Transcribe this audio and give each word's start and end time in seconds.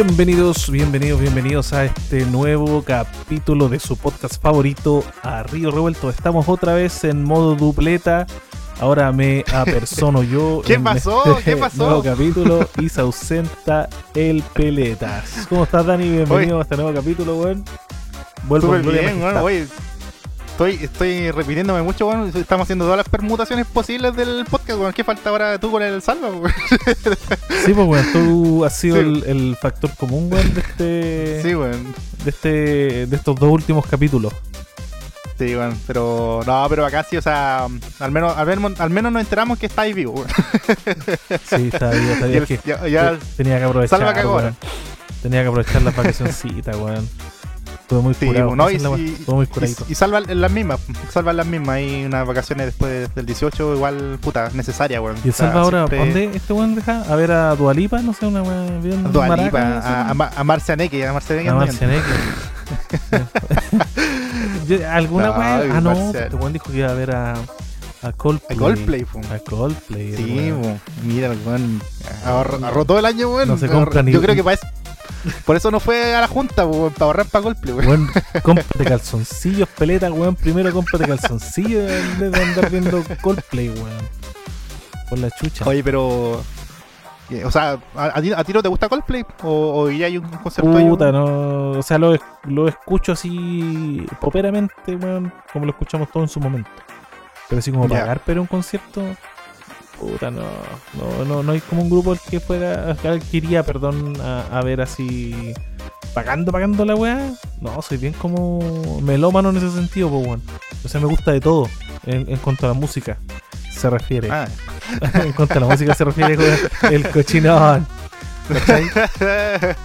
Bienvenidos, 0.00 0.70
bienvenidos, 0.70 1.20
bienvenidos 1.20 1.72
a 1.72 1.84
este 1.84 2.24
nuevo 2.26 2.84
capítulo 2.84 3.68
de 3.68 3.80
su 3.80 3.96
podcast 3.96 4.40
favorito, 4.40 5.02
A 5.24 5.42
Río 5.42 5.72
Revuelto. 5.72 6.08
Estamos 6.08 6.48
otra 6.48 6.74
vez 6.74 7.02
en 7.02 7.24
modo 7.24 7.56
dupleta. 7.56 8.24
Ahora 8.78 9.10
me 9.10 9.44
apersono 9.52 10.22
yo. 10.22 10.62
¿Qué 10.66 10.74
en 10.74 10.84
pasó? 10.84 11.38
este 11.38 11.50
¿Qué 11.50 11.56
pasó? 11.56 11.86
Nuevo 11.86 12.04
capítulo 12.04 12.68
y 12.78 12.88
se 12.88 13.00
ausenta 13.00 13.88
el 14.14 14.44
Peletas. 14.54 15.48
¿Cómo 15.48 15.64
estás, 15.64 15.84
Dani? 15.84 16.08
Bienvenido 16.08 16.60
a 16.60 16.62
este 16.62 16.76
nuevo 16.76 16.94
capítulo, 16.94 17.36
weón. 17.36 17.64
Vuelvo 18.44 18.76
Súper 18.76 18.92
bien, 18.92 19.20
oye. 19.42 19.66
Estoy, 20.58 20.74
estoy 20.82 21.30
repitiéndome 21.30 21.82
mucho, 21.82 22.06
bueno, 22.06 22.26
estamos 22.26 22.64
haciendo 22.64 22.84
todas 22.84 22.96
las 22.96 23.08
permutaciones 23.08 23.64
posibles 23.64 24.16
del 24.16 24.44
podcast, 24.50 24.76
bueno, 24.76 24.92
¿qué 24.92 25.04
falta 25.04 25.30
ahora 25.30 25.56
tú 25.60 25.70
con 25.70 25.80
el 25.84 26.02
salva? 26.02 26.30
Sí, 27.64 27.72
pues, 27.74 27.86
weón, 27.86 28.06
tú 28.12 28.64
has 28.64 28.76
sido 28.76 28.96
Sí. 28.96 29.02
el, 29.02 29.24
el 29.28 29.56
factor 29.56 29.94
común, 29.94 30.28
weón, 30.32 30.52
de 30.54 30.60
este, 30.60 31.42
Sí, 31.48 31.54
weón. 31.54 31.94
de 32.24 32.30
este, 32.30 32.48
de 33.06 33.14
estos 33.16 33.36
dos 33.38 33.52
últimos 33.52 33.86
capítulos. 33.86 34.32
Sí, 35.38 35.54
bueno, 35.54 35.76
pero 35.86 36.40
no, 36.44 36.66
pero 36.68 36.84
acá 36.84 37.06
sí, 37.08 37.16
o 37.16 37.22
sea, 37.22 37.66
al 38.00 38.10
menos, 38.10 38.36
al 38.36 38.44
menos, 38.46 38.80
al 38.80 38.90
menos 38.90 39.12
nos 39.12 39.22
enteramos 39.22 39.60
que 39.60 39.66
estáis 39.66 39.94
vivo, 39.94 40.14
weón. 40.14 40.28
Sí, 41.48 41.70
está 41.72 41.90
bien, 41.90 42.08
está 42.10 42.26
es 42.32 42.46
que 42.48 42.60
ya- 42.64 42.88
ya- 42.88 43.16
tenía 43.36 43.58
que 43.58 43.64
aprovechar. 43.64 44.00
Salva 44.00 44.20
ahora. 44.22 44.54
Tenía 45.22 45.42
que 45.42 45.48
aprovechar 45.48 45.82
la 45.82 45.92
vacacioncita, 45.92 46.76
weón. 46.76 47.08
Estuve 47.88 48.02
muy 48.02 48.12
Sí, 48.12 48.26
curado. 48.26 48.54
no, 48.54 48.70
y, 48.70 48.74
es 48.76 48.82
la 48.82 48.90
y- 48.90 49.16
muy 49.28 49.44
y- 49.44 49.46
curadito. 49.46 49.86
y 49.88 49.94
salva 49.94 50.18
en 50.18 50.40
las 50.42 50.52
mismas, 50.52 50.78
salva 51.10 51.30
en 51.30 51.38
las 51.38 51.46
mismas, 51.46 51.70
hay 51.76 52.04
unas 52.04 52.26
vacaciones 52.26 52.66
después 52.66 53.14
del 53.14 53.24
18, 53.24 53.74
igual, 53.76 54.18
puta, 54.20 54.50
necesaria, 54.52 55.00
weón. 55.00 55.16
¿Y 55.24 55.28
el 55.28 55.32
Salva 55.32 55.62
ahora, 55.62 55.78
siempre- 55.88 55.98
¿dónde 55.98 56.36
este 56.36 56.52
weón 56.52 56.74
deja? 56.74 57.00
A 57.10 57.16
ver 57.16 57.32
a 57.32 57.54
Dualipa, 57.56 58.02
no 58.02 58.12
sé, 58.12 58.26
una 58.26 58.42
bien 58.42 59.06
A 59.06 59.08
Dua 59.08 59.26
maraca, 59.28 59.44
Lipa, 59.46 59.64
no 59.64 59.80
sé, 59.80 59.88
a, 59.88 60.10
a, 60.10 60.40
a 60.40 60.44
Marcianeque, 60.44 61.06
a 61.06 61.12
Marcianeque. 61.14 61.48
a 61.48 61.52
anda 61.52 61.64
Marcia 61.64 61.86
bien. 61.86 62.02
Neque. 63.08 63.28
Yo- 64.68 64.90
¿Alguna 64.90 65.26
No, 65.28 65.38
weá? 65.38 65.66
y 65.66 65.70
Ah, 65.70 65.80
no, 65.80 65.92
este 65.92 66.36
weón 66.36 66.52
dijo 66.52 66.70
que 66.70 66.76
iba 66.78 66.90
a 66.90 66.94
ver 66.94 67.10
a, 67.14 67.32
a 68.02 68.12
Coldplay. 68.12 68.56
A 68.58 68.60
Coldplay, 68.60 69.04
fu. 69.04 69.18
A 69.32 69.38
Coldplay. 69.38 70.14
Sí, 70.14 70.52
weón. 70.52 70.78
mira, 71.04 71.30
weón 71.46 71.80
ahorró, 72.26 72.84
todo 72.84 72.98
el 72.98 73.06
año, 73.06 73.30
weón. 73.34 73.48
No 73.48 73.56
se 73.56 73.66
compra 73.68 74.02
ni- 74.02 74.12
Yo 74.12 74.20
creo 74.20 74.34
que 74.34 74.44
para 74.44 74.54
eso- 74.56 74.66
por 75.44 75.56
eso 75.56 75.70
no 75.70 75.80
fue 75.80 76.14
a 76.14 76.20
la 76.20 76.28
junta, 76.28 76.64
para 76.70 77.06
ahorrar 77.06 77.26
para 77.26 77.42
golpe, 77.42 77.72
weón. 77.72 77.86
Weón, 77.88 78.10
cómprate 78.42 78.84
calzoncillos, 78.84 79.68
peleta, 79.70 80.10
weón. 80.12 80.34
Primero 80.36 80.72
cómprate 80.72 81.06
calzoncillos 81.06 81.90
en 81.90 82.18
vez 82.20 82.32
de 82.32 82.42
andar 82.42 82.70
viendo 82.70 83.02
Coldplay, 83.20 83.68
weón. 83.70 84.08
Por 85.08 85.18
la 85.18 85.30
chucha. 85.30 85.64
Oye, 85.66 85.82
pero. 85.82 86.42
eh, 87.30 87.44
O 87.44 87.50
sea, 87.50 87.78
¿a, 87.96 88.20
ti, 88.20 88.32
a 88.32 88.44
ti 88.44 88.52
no 88.52 88.62
te 88.62 88.68
gusta 88.68 88.88
Coldplay? 88.88 89.24
¿O, 89.42 89.82
o 89.82 89.90
ya 89.90 90.06
hay 90.06 90.18
un 90.18 90.28
concepto 90.28 90.76
ahí, 90.76 90.88
Puta, 90.88 91.10
weón? 91.10 91.14
no. 91.14 91.78
O 91.78 91.82
sea, 91.82 91.98
lo, 91.98 92.14
lo 92.44 92.68
escucho 92.68 93.12
así 93.12 94.06
poperamente, 94.20 94.96
weón, 94.96 95.32
como 95.52 95.64
lo 95.64 95.70
escuchamos 95.72 96.10
todos 96.10 96.24
en 96.24 96.28
su 96.28 96.40
momento. 96.40 96.70
Pero 97.48 97.60
así 97.60 97.70
como 97.72 97.88
Ya. 97.88 98.00
pagar, 98.00 98.20
pero 98.26 98.40
un 98.42 98.46
concierto. 98.46 99.02
Puta, 100.00 100.30
no. 100.30 100.42
No, 100.94 101.24
no, 101.24 101.42
no 101.42 101.52
hay 101.52 101.60
como 101.60 101.82
un 101.82 101.90
grupo 101.90 102.12
al 102.12 102.20
que 102.20 102.40
fuera. 102.40 102.96
al 103.02 103.20
que 103.20 103.36
iría, 103.36 103.62
perdón, 103.62 104.20
a, 104.20 104.44
a 104.50 104.62
ver 104.62 104.80
así. 104.80 105.54
Pagando, 106.14 106.52
pagando 106.52 106.84
la 106.84 106.94
weá. 106.94 107.32
No, 107.60 107.82
soy 107.82 107.98
bien 107.98 108.12
como 108.12 109.00
melómano 109.02 109.50
en 109.50 109.56
ese 109.58 109.70
sentido, 109.70 110.10
pues, 110.10 110.26
weón. 110.26 110.42
O 110.84 110.88
sea, 110.88 111.00
me 111.00 111.06
gusta 111.06 111.32
de 111.32 111.40
todo 111.40 111.68
en, 112.06 112.28
en 112.28 112.36
cuanto 112.38 112.66
a 112.66 112.68
la 112.70 112.74
música 112.74 113.18
se 113.70 113.90
refiere. 113.90 114.30
Ah. 114.30 114.48
en 115.14 115.32
cuanto 115.32 115.54
a 115.54 115.60
la 115.60 115.66
música 115.66 115.94
se 115.94 116.04
refiere, 116.04 116.36
weón, 116.36 116.58
el 116.90 117.10
cochinón. 117.10 117.86
¿Cachai? 118.48 118.84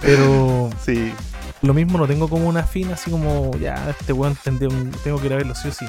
Pero 0.00 0.70
sí. 0.84 1.12
lo 1.62 1.74
mismo 1.74 1.98
no 1.98 2.06
tengo 2.06 2.28
como 2.28 2.48
una 2.48 2.62
fina 2.62 2.94
así 2.94 3.10
como 3.10 3.50
ya 3.58 3.90
este 3.90 4.12
weón 4.12 4.36
tengo 4.42 5.20
que 5.20 5.26
ir 5.26 5.32
a 5.34 5.36
verlo 5.36 5.54
sí 5.54 5.68
o 5.68 5.72
sí 5.72 5.84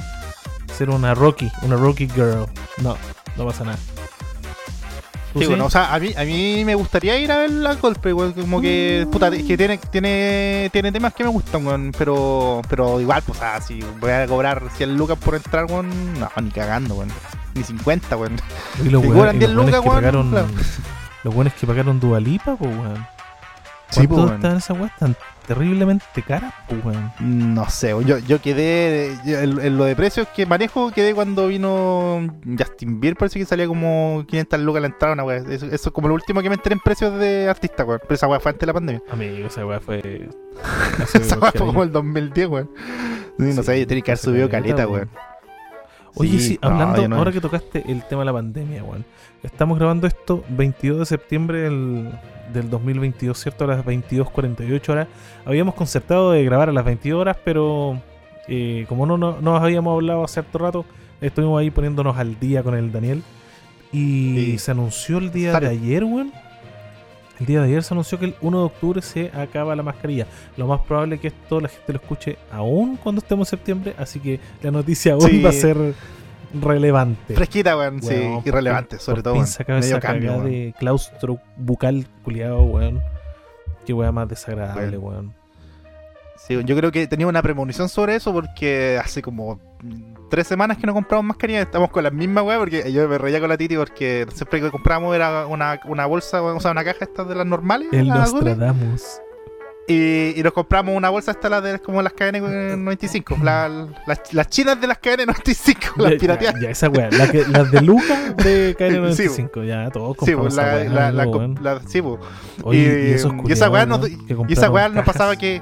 ser 0.73 0.89
una 0.89 1.13
Rocky 1.13 1.49
una 1.61 1.77
Rocky 1.77 2.07
girl 2.09 2.47
no 2.81 2.97
no 3.37 3.45
pasa 3.45 3.63
nada 3.63 3.77
¿Tú 3.77 3.94
Sí, 5.41 5.45
bueno, 5.47 5.65
o 5.65 5.69
sea, 5.69 5.93
a 5.93 5.99
mí, 5.99 6.13
a 6.17 6.23
mí 6.23 6.63
me 6.65 6.75
gustaría 6.75 7.17
ir 7.19 7.31
a 7.31 7.37
ver 7.39 7.51
la 7.51 7.75
Coldplay, 7.75 8.13
weón. 8.13 8.33
Como 8.33 8.61
que, 8.61 9.05
puta, 9.11 9.27
es 9.27 9.43
que 9.43 9.57
tiene, 9.57 9.77
tiene, 9.77 10.69
tiene 10.71 10.91
temas 10.91 11.13
que 11.13 11.23
me 11.23 11.29
gustan, 11.29 11.65
weón. 11.67 11.91
Pero, 11.97 12.61
pero 12.69 13.01
igual, 13.01 13.21
pues, 13.25 13.37
o 13.37 13.41
sea, 13.41 13.59
si 13.61 13.81
voy 13.99 14.11
a 14.11 14.25
cobrar 14.27 14.63
100 14.77 14.95
lucas 14.97 15.17
por 15.17 15.35
entrar, 15.35 15.65
weón, 15.65 15.89
no, 16.19 16.29
ni 16.41 16.51
cagando, 16.51 16.95
weón. 16.95 17.09
Ni 17.53 17.63
50, 17.63 18.17
weón. 18.17 18.37
y 18.83 18.89
los 18.89 19.03
weones- 19.03 19.35
y 19.35 19.39
10 19.39 19.51
los 19.51 19.57
weones 19.57 19.73
lucas, 19.73 19.81
que 19.81 19.89
weón, 19.89 19.95
pagaron 20.01 20.29
claro. 20.31 20.47
los 21.23 21.33
buenos 21.33 21.53
que 21.53 21.67
pagaron 21.67 21.99
Dualipa 21.99 22.55
pues 22.55 22.71
weón 22.71 23.07
Sí, 23.89 24.07
¿cuánto 24.07 24.15
pues, 24.27 24.35
están 24.35 24.57
esas 24.57 24.79
weas 24.79 24.95
tan 24.97 25.15
terriblemente 25.47 26.23
caras 26.23 26.53
pues 26.67 26.83
weón 26.83 27.11
No 27.53 27.69
sé, 27.69 27.89
yo, 28.05 28.17
yo 28.17 28.41
quedé. 28.41 29.15
yo- 29.25 29.39
en, 29.39 29.59
en 29.61 29.77
lo 29.77 29.85
de 29.85 29.95
precios 29.95 30.27
que 30.35 30.45
manejo, 30.47 30.91
quedé 30.91 31.13
cuando 31.13 31.47
vino 31.47 32.25
Justin 32.57 32.99
Bieber. 32.99 33.15
Parece 33.17 33.37
que 33.39 33.45
salía 33.45 33.67
como 33.67 34.23
500 34.27 34.59
lucas 34.61 34.81
la 34.81 34.87
entrada, 34.87 35.13
una 35.13 35.23
wea. 35.23 35.37
Eso, 35.37 35.67
eso 35.67 35.75
es 35.75 35.91
como 35.91 36.07
lo 36.07 36.15
último 36.15 36.41
que 36.41 36.49
me 36.49 36.55
enteré 36.55 36.73
en 36.73 36.79
precios 36.79 37.17
de 37.19 37.47
artista, 37.47 37.85
weón. 37.85 37.99
Pero 38.01 38.15
esa 38.15 38.27
wea 38.27 38.39
fue 38.39 38.49
antes 38.51 38.61
de 38.61 38.67
la 38.67 38.73
pandemia. 38.73 39.01
amigo 39.11 39.47
esa 39.47 39.65
wea 39.65 39.79
fue 39.79 40.29
Esa 41.13 41.37
wea 41.37 41.51
fue 41.51 41.67
como 41.67 41.83
el 41.83 41.91
2010, 41.91 42.47
weón. 42.47 42.69
Sí, 43.37 43.43
no 43.43 43.51
Sí, 43.53 43.63
sé, 43.63 43.85
tenía 43.85 44.03
que 44.03 44.11
haber 44.11 44.17
subido 44.17 44.49
caleta, 44.49 44.77
caleta, 44.77 44.87
weón. 44.87 45.09
weón. 45.13 45.34
Oye, 46.15 46.39
sí, 46.39 46.57
hablando, 46.61 47.07
no- 47.07 47.15
ahora 47.17 47.31
que 47.31 47.41
tocaste 47.41 47.83
el 47.91 48.03
tema 48.07 48.21
de 48.21 48.25
la 48.25 48.33
pandemia, 48.33 48.83
weón. 48.83 49.05
Estamos 49.43 49.77
grabando 49.77 50.07
esto 50.07 50.43
22 50.49 50.99
de 50.99 51.05
septiembre 51.05 51.59
del, 51.61 52.09
del 52.53 52.69
2022, 52.69 53.37
¿cierto? 53.37 53.65
A 53.65 53.67
las 53.67 53.85
22.48 53.85 54.89
horas. 54.89 55.07
Habíamos 55.45 55.75
concertado 55.75 56.31
de 56.31 56.43
grabar 56.43 56.69
a 56.69 56.71
las 56.71 56.85
22 56.85 57.19
horas, 57.21 57.37
pero 57.43 58.01
eh, 58.47 58.85
como 58.87 59.05
no, 59.05 59.17
no 59.17 59.39
nos 59.41 59.61
habíamos 59.61 59.93
hablado 59.93 60.23
hace 60.23 60.39
harto 60.39 60.57
rato, 60.57 60.85
estuvimos 61.21 61.59
ahí 61.59 61.69
poniéndonos 61.69 62.17
al 62.17 62.39
día 62.39 62.63
con 62.63 62.75
el 62.75 62.91
Daniel. 62.91 63.21
Y 63.91 64.35
Sí. 64.35 64.57
se 64.57 64.71
anunció 64.71 65.17
el 65.19 65.31
día 65.31 65.51
Sale. 65.53 65.67
de 65.69 65.71
ayer, 65.73 66.03
weón. 66.03 66.31
El 67.39 67.45
día 67.45 67.59
de 67.59 67.65
ayer 67.67 67.83
se 67.83 67.93
anunció 67.93 68.17
que 68.17 68.25
el 68.25 68.35
1 68.41 68.57
de 68.59 68.63
octubre 68.65 69.01
se 69.01 69.29
acaba 69.33 69.75
la 69.75 69.83
mascarilla. 69.83 70.25
Lo 70.55 70.67
más 70.67 70.81
probable 70.81 71.15
es 71.15 71.21
que 71.21 71.27
esto 71.27 71.59
la 71.59 71.67
gente 71.67 71.93
lo 71.93 71.99
escuche 71.99 72.37
aún 72.51 72.95
cuando 72.97 73.19
estemos 73.19 73.47
en 73.47 73.57
septiembre, 73.57 73.95
así 73.97 74.19
que 74.19 74.39
la 74.61 74.71
noticia 74.71 75.13
aún 75.13 75.21
Sí. 75.29 75.41
va 75.41 75.49
a 75.49 75.53
ser 75.53 75.77
relevante. 76.61 77.35
Fresquita, 77.35 77.75
weón, 77.77 78.01
sí, 78.01 78.13
Weón, 78.13 78.41
irrelevante, 78.45 78.99
sobre 78.99 79.17
por 79.17 79.23
todo, 79.23 79.33
fin 79.33 79.43
weón. 79.43 79.55
acaba 79.59 79.79
Medio 79.79 79.97
esa 79.97 79.99
cambio, 79.99 80.31
weón. 80.33 80.45
de 80.45 80.73
claustro 80.79 81.39
bucal 81.57 82.07
culiado, 82.23 82.63
weón. 82.63 83.01
Qué 83.85 83.91
weá 83.93 84.11
más 84.11 84.29
desagradable, 84.29 84.97
weón. 84.97 85.33
Sí, 86.37 86.57
yo 86.63 86.75
creo 86.75 86.91
que 86.91 87.07
tenía 87.07 87.27
una 87.27 87.41
premonición 87.41 87.89
sobre 87.89 88.15
eso 88.15 88.31
porque 88.31 88.99
hace 89.03 89.21
como 89.21 89.59
tres 90.29 90.47
semanas 90.47 90.77
que 90.77 90.87
no 90.87 90.93
compramos 90.93 91.25
mascarilla. 91.25 91.61
Estamos 91.61 91.89
con 91.91 92.03
la 92.03 92.11
misma 92.11 92.41
weá 92.43 92.57
porque 92.57 92.91
yo 92.91 93.07
me 93.07 93.17
reía 93.17 93.39
con 93.39 93.49
la 93.49 93.57
Titi 93.57 93.75
porque 93.77 94.25
siempre 94.33 94.61
que 94.61 94.71
compramos 94.71 95.15
era 95.15 95.45
una, 95.47 95.79
una 95.85 96.05
bolsa, 96.05 96.41
o 96.41 96.59
sea, 96.59 96.71
una 96.71 96.83
caja 96.83 97.05
estas 97.05 97.27
de 97.27 97.35
las 97.35 97.45
normales. 97.45 97.87
El 97.91 98.07
las 98.07 98.33
Nostradamus. 98.33 99.03
y, 99.87 100.33
y 100.39 100.41
nos 100.43 100.51
compramos 100.53 100.95
una 100.95 101.09
bolsa 101.09 101.31
esta 101.31 101.47
las 101.47 101.61
de 101.63 101.79
como 101.79 102.01
las 102.01 102.13
KN95, 102.15 103.41
la- 103.43 103.87
las, 104.07 104.33
las 104.33 104.47
chinas 104.49 104.81
de 104.81 104.87
las 104.87 104.99
KN95, 104.99 105.97
las 105.97 106.11
Ya- 106.13 106.17
pirateadas. 106.17 106.55
Ya, 106.55 106.67
ya, 106.67 106.69
esa 106.71 106.89
weá. 106.89 107.09
La 107.11 107.27
las 107.49 107.71
de 107.71 107.81
Luca 107.81 108.33
de 108.37 108.75
KN95. 108.77 109.29
Sí, 109.63 109.67
ya, 109.67 109.89
todos 109.91 110.17
Sí, 110.25 110.33
compramos 110.33 110.43
pues, 110.45 110.55
la, 110.55 110.81
esa 110.81 110.89
la, 111.11 111.27
weá, 111.27 111.47
la, 111.61 111.73
la- 111.75 111.81
sí, 111.87 112.01
pues. 112.01 112.19
Y, 112.71 112.77
y 113.49 113.51
esa 113.51 113.69
weá 113.69 113.85
nos, 113.85 113.99
nos 114.01 115.05
pasaba 115.05 115.35
que, 115.35 115.61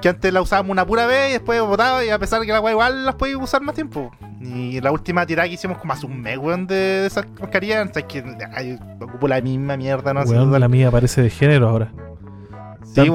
que 0.00 0.08
antes 0.08 0.32
la 0.32 0.40
usábamos 0.40 0.70
una 0.70 0.86
pura 0.86 1.06
vez 1.06 1.30
y 1.30 1.32
después 1.34 1.60
botaba 1.60 2.04
y 2.04 2.10
a 2.10 2.18
pesar 2.18 2.40
de 2.40 2.46
que 2.46 2.52
la 2.52 2.60
weá 2.60 2.72
igual 2.72 3.04
las 3.04 3.14
podía 3.14 3.36
usar 3.38 3.62
más 3.62 3.74
tiempo. 3.74 4.12
Y 4.40 4.80
la 4.80 4.92
última 4.92 5.26
tirada 5.26 5.48
que 5.48 5.54
hicimos 5.54 5.78
como 5.78 5.92
hace 5.92 6.06
un 6.06 6.20
mes, 6.20 6.38
weón, 6.38 6.66
de, 6.66 6.74
de 6.74 7.06
esas 7.06 7.26
mascarillas, 7.40 7.90
o 7.90 7.92
sea, 7.92 8.06
que 8.06 8.24
ay, 8.54 8.78
ocupo 9.00 9.26
la 9.26 9.40
misma 9.40 9.76
mierda, 9.76 10.14
no 10.14 10.24
sé. 10.24 10.32
Weón, 10.32 10.58
la 10.58 10.68
mía 10.68 10.90
parece 10.90 11.22
de 11.22 11.30
género 11.30 11.68
ahora. 11.68 11.92
Sí, 12.94 13.10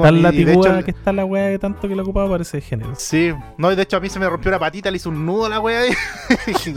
Tan, 0.62 0.82
que 0.82 0.90
está 0.92 1.12
la 1.12 1.24
weá 1.24 1.46
de 1.46 1.58
tanto 1.58 1.88
que 1.88 1.96
la 1.96 2.02
ocupaba 2.02 2.30
parece 2.30 2.58
de 2.58 2.60
género. 2.62 2.92
Sí, 2.96 3.32
no, 3.58 3.72
y 3.72 3.76
de 3.76 3.82
hecho 3.82 3.96
a 3.96 4.00
mí 4.00 4.08
se 4.08 4.18
me 4.18 4.28
rompió 4.28 4.50
la 4.50 4.58
patita, 4.58 4.90
le 4.90 4.96
hice 4.96 5.08
un 5.08 5.26
nudo 5.26 5.46
a 5.46 5.48
la 5.48 5.60
weá. 5.60 5.82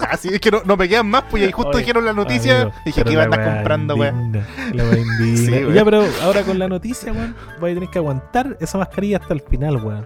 Así 0.09 0.29
es 0.33 0.39
que 0.39 0.51
no, 0.51 0.61
no 0.65 0.75
me 0.75 0.89
quedan 0.89 1.07
más, 1.07 1.23
pues 1.29 1.47
y 1.47 1.51
justo 1.51 1.69
Oye, 1.71 1.79
dijeron 1.79 2.05
la 2.05 2.13
noticia. 2.13 2.61
Amigo, 2.61 2.77
dije 2.85 3.03
que 3.03 3.11
iba 3.11 3.21
a 3.21 3.25
andar 3.25 3.55
comprando, 3.55 3.95
weá. 3.95 4.11
La. 4.73 4.83
Sí, 5.17 5.51
ya, 5.73 5.85
pero 5.85 6.03
ahora 6.23 6.44
con 6.44 6.59
la 6.59 6.67
noticia, 6.67 7.13
weón, 7.13 7.35
vais 7.61 7.73
a 7.73 7.75
tener 7.75 7.89
que 7.89 7.99
aguantar 7.99 8.57
esa 8.59 8.77
mascarilla 8.77 9.17
hasta 9.17 9.33
el 9.33 9.41
final, 9.41 9.77
weón. 9.77 10.05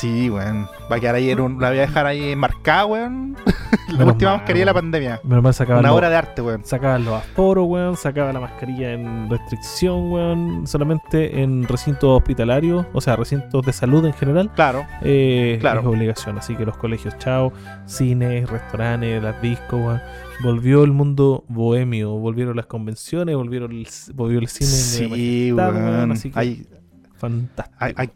Sí, 0.00 0.30
weón. 0.30 0.68
Va 0.90 0.96
a 0.96 1.00
quedar 1.00 1.14
ahí, 1.16 1.30
en 1.30 1.40
un- 1.40 1.60
la 1.60 1.70
voy 1.70 1.78
a 1.78 1.82
dejar 1.82 2.06
ahí 2.06 2.36
marcada, 2.36 2.86
weón. 2.86 3.36
la 3.88 4.04
última 4.04 4.30
mal, 4.30 4.38
mascarilla 4.40 4.60
de 4.62 4.66
la 4.66 4.74
pandemia. 4.74 5.20
Menos 5.24 5.42
mal 5.42 5.54
sacaban 5.54 5.80
Una 5.84 5.92
obra 5.92 6.08
de 6.08 6.16
arte, 6.16 6.40
weón. 6.42 6.64
sacaban 6.64 7.04
los 7.04 7.14
aforos, 7.14 7.66
weón, 7.68 7.96
sacaba 7.96 8.32
la 8.32 8.40
mascarilla 8.40 8.92
en 8.92 9.28
restricción, 9.28 10.12
weón, 10.12 10.66
solamente 10.66 11.42
en 11.42 11.66
recintos 11.66 12.16
hospitalarios, 12.16 12.86
o 12.92 13.00
sea, 13.00 13.16
recintos 13.16 13.64
de 13.66 13.72
salud 13.72 14.04
en 14.06 14.12
general, 14.12 14.50
Claro. 14.54 14.86
eh, 15.02 15.58
Claro. 15.60 15.80
es 15.80 15.86
obligación. 15.86 16.38
Así 16.38 16.54
que 16.54 16.64
los 16.64 16.76
colegios, 16.76 17.16
chao, 17.18 17.52
cines, 17.86 18.48
restaurantes, 18.48 19.22
las 19.22 19.40
discos, 19.42 19.80
weón. 19.80 20.00
Volvió 20.44 20.84
el 20.84 20.92
mundo 20.92 21.44
bohemio, 21.48 22.10
volvieron 22.12 22.54
las 22.56 22.66
convenciones, 22.66 23.34
volvieron 23.34 23.72
el, 23.72 23.88
volvió 24.14 24.38
el 24.38 24.46
cine. 24.46 24.70
de 25.10 25.16
Sí, 25.16 25.52
weón. 25.52 26.12
así 26.12 26.30
que 26.30 26.38
Hay, 26.38 26.66
Fantástico. 27.16 27.76
Ay- 27.80 27.94
ay- 27.96 28.10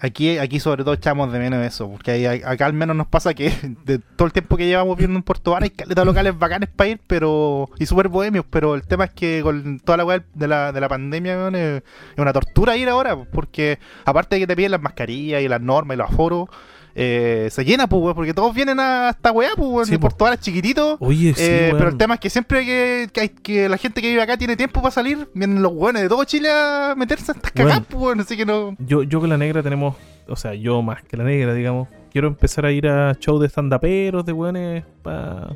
Aquí, 0.00 0.38
aquí 0.38 0.60
sobre 0.60 0.84
todo 0.84 0.94
echamos 0.94 1.32
de 1.32 1.40
menos 1.40 1.66
eso, 1.66 1.90
porque 1.90 2.12
ahí- 2.12 2.40
acá 2.44 2.66
al 2.66 2.72
menos 2.72 2.94
nos 2.94 3.08
pasa 3.08 3.34
que 3.34 3.50
de 3.84 3.98
todo 3.98 4.26
el 4.26 4.32
tiempo 4.32 4.56
que 4.56 4.66
llevamos 4.66 4.96
viendo 4.96 5.16
en 5.16 5.24
Puerto 5.24 5.50
Vara 5.50 5.64
hay 5.64 5.70
caleta 5.70 6.02
de 6.02 6.04
locales 6.04 6.38
bacanes 6.38 6.68
para 6.68 6.90
ir, 6.90 7.00
pero 7.08 7.68
y 7.80 7.86
súper 7.86 8.06
bohemios, 8.08 8.44
pero 8.48 8.76
el 8.76 8.86
tema 8.86 9.04
es 9.06 9.10
que 9.12 9.40
con 9.42 9.80
toda 9.80 9.96
la 9.98 10.04
weá 10.04 10.22
de 10.34 10.46
la, 10.46 10.70
de 10.70 10.80
la 10.80 10.88
pandemia 10.88 11.36
weón, 11.36 11.56
es, 11.56 11.82
es 11.82 12.18
una 12.18 12.32
tortura 12.32 12.76
ir 12.76 12.88
ahora, 12.88 13.16
porque 13.24 13.80
aparte 14.04 14.36
de 14.36 14.40
que 14.42 14.46
te 14.46 14.54
piden 14.54 14.70
las 14.70 14.80
mascarillas 14.82 15.42
y 15.42 15.48
las 15.48 15.60
normas 15.60 15.96
y 15.96 15.98
los 15.98 16.08
aforos, 16.08 16.48
eh, 16.94 17.48
se 17.50 17.64
llena, 17.64 17.86
pues, 17.86 18.02
weón, 18.02 18.14
porque 18.14 18.34
todos 18.34 18.54
vienen 18.54 18.80
a 18.80 19.10
esta 19.10 19.30
weá, 19.32 19.50
pues, 19.56 19.68
weón, 19.68 19.86
Sí, 19.86 19.94
en 19.94 20.00
po. 20.00 20.08
Puerto 20.08 20.24
Vara 20.24 20.34
es 20.34 20.40
chiquitito. 20.40 20.96
Oye, 21.00 21.32
sí, 21.34 21.42
Eh, 21.44 21.68
pero 21.72 21.90
el 21.90 21.96
tema 21.96 22.14
es 22.14 22.20
que 22.20 22.30
siempre 22.30 22.64
que, 22.64 23.08
que, 23.12 23.20
hay- 23.20 23.28
que 23.28 23.68
la 23.68 23.76
gente 23.76 24.00
que 24.02 24.08
vive 24.08 24.22
acá 24.22 24.36
tiene 24.36 24.56
tiempo 24.56 24.80
para 24.82 24.90
salir, 24.92 25.28
vienen 25.34 25.62
los 25.62 25.72
buenos 25.74 26.02
de 26.02 26.08
todo 26.08 26.24
Chile 26.24 26.48
a 26.50 26.94
meterse 26.96 27.32
a 27.32 27.34
estas 27.34 27.52
cagadas, 27.52 27.82
pues, 27.88 28.02
weón, 28.02 28.20
así 28.20 28.36
que 28.36 28.44
no. 28.46 28.74
Yo, 28.78 29.02
yo 29.04 29.20
con 29.20 29.28
la 29.28 29.38
negra 29.38 29.62
tenemos, 29.62 29.94
o 30.26 30.36
sea, 30.36 30.54
yo 30.54 30.82
más 30.82 31.02
que 31.04 31.16
la 31.16 31.24
negra, 31.24 31.54
digamos, 31.54 31.88
quiero 32.10 32.28
empezar 32.28 32.66
a 32.66 32.72
ir 32.72 32.88
a 32.88 33.12
shows 33.20 33.40
de 33.40 33.48
stand-uperos, 33.48 34.24
de 34.24 34.32
weones, 34.32 34.84
para 35.02 35.48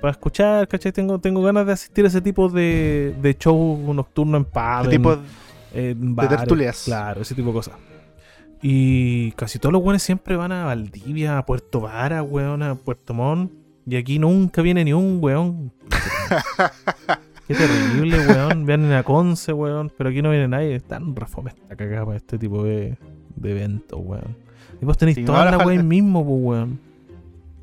para 0.00 0.12
escuchar, 0.12 0.68
¿cachai? 0.68 0.92
Tengo, 0.92 1.18
tengo 1.18 1.42
ganas 1.42 1.66
de 1.66 1.72
asistir 1.72 2.04
a 2.04 2.08
ese 2.08 2.20
tipo 2.20 2.48
de, 2.48 3.16
de 3.20 3.36
show 3.36 3.92
nocturno 3.92 4.36
en 4.36 4.44
pub, 4.44 4.62
Este 4.82 4.94
en- 4.94 5.02
tipo 5.02 5.16
en 5.74 6.14
bares, 6.14 6.38
tertulias. 6.38 6.82
Claro, 6.84 7.20
ese 7.22 7.34
tipo 7.34 7.48
de 7.48 7.54
cosas. 7.54 7.74
Y 8.62 9.32
casi 9.32 9.58
todos 9.58 9.72
los 9.72 9.82
weones 9.82 10.02
siempre 10.02 10.36
van 10.36 10.52
a 10.52 10.64
Valdivia, 10.64 11.38
a 11.38 11.46
Puerto 11.46 11.80
Vara, 11.80 12.22
weón, 12.22 12.62
a 12.62 12.74
Puerto 12.74 13.14
Montt. 13.14 13.52
Y 13.86 13.96
aquí 13.96 14.18
nunca 14.18 14.62
viene 14.62 14.84
ni 14.84 14.92
un 14.92 15.18
weón. 15.20 15.72
Qué 17.48 17.54
terrible, 17.54 18.18
weón. 18.26 18.66
Vienen 18.66 18.92
a 18.92 19.02
Conce, 19.02 19.52
weón. 19.52 19.90
Pero 19.96 20.10
aquí 20.10 20.20
no 20.22 20.30
viene 20.30 20.48
nadie. 20.48 20.74
Están 20.74 21.14
reforma 21.16 21.50
esta 21.50 21.76
cagada 21.76 22.04
para 22.04 22.16
este 22.18 22.38
tipo 22.38 22.62
de, 22.64 22.98
de 23.36 23.50
eventos, 23.50 23.98
weón. 24.02 24.36
Y 24.82 24.84
vos 24.84 24.98
tenéis 24.98 25.16
Sí, 25.16 25.24
toda 25.24 25.50
la 25.50 25.58
weón 25.58 25.88
mismo, 25.88 26.24
pues, 26.24 26.38
weón. 26.42 26.80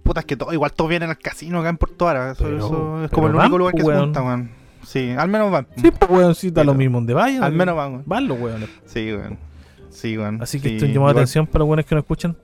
Puta, 0.03 0.19
es 0.21 0.25
que 0.25 0.35
todo, 0.37 0.53
igual 0.53 0.71
todos 0.73 0.89
vienen 0.89 1.09
al 1.09 1.17
casino 1.17 1.59
acá 1.59 1.69
en 1.69 1.77
Puerto 1.77 2.05
Vara. 2.05 2.31
Eso, 2.31 2.43
Pero- 2.43 2.57
eso 2.57 3.03
es 3.05 3.11
como 3.11 3.27
el 3.27 3.33
van, 3.33 3.45
único 3.45 3.57
lugar 3.57 3.73
que 3.75 3.81
pues, 3.83 3.93
se 3.93 3.97
weón. 3.97 4.05
junta, 4.13 4.21
weón. 4.23 4.51
Sí, 4.83 5.11
al 5.17 5.27
menos 5.29 5.51
van. 5.51 5.67
Sí, 5.75 5.91
pues, 5.91 6.11
weón, 6.11 6.35
sí, 6.35 6.51
da 6.51 6.63
lo 6.63 6.73
mismo 6.73 6.97
donde 6.99 7.13
vayan. 7.13 7.43
al 7.43 7.53
menos 7.53 7.75
van, 7.75 7.91
weón. 7.91 8.03
Van 8.05 8.27
los 8.27 8.39
weones. 8.39 8.69
Sí, 8.85 9.11
weón. 9.13 9.37
Sí, 9.95 10.17
weón. 10.17 10.41
Así 10.41 10.59
que 10.59 10.69
Sí, 10.69 10.75
esto 10.75 10.85
de 10.87 10.91
igual- 10.93 11.11
atención 11.15 11.47
para 11.47 11.59
los 11.59 11.67
buenos 11.67 11.85
que 11.85 11.95
nos 11.95 12.03
escuchan. 12.03 12.35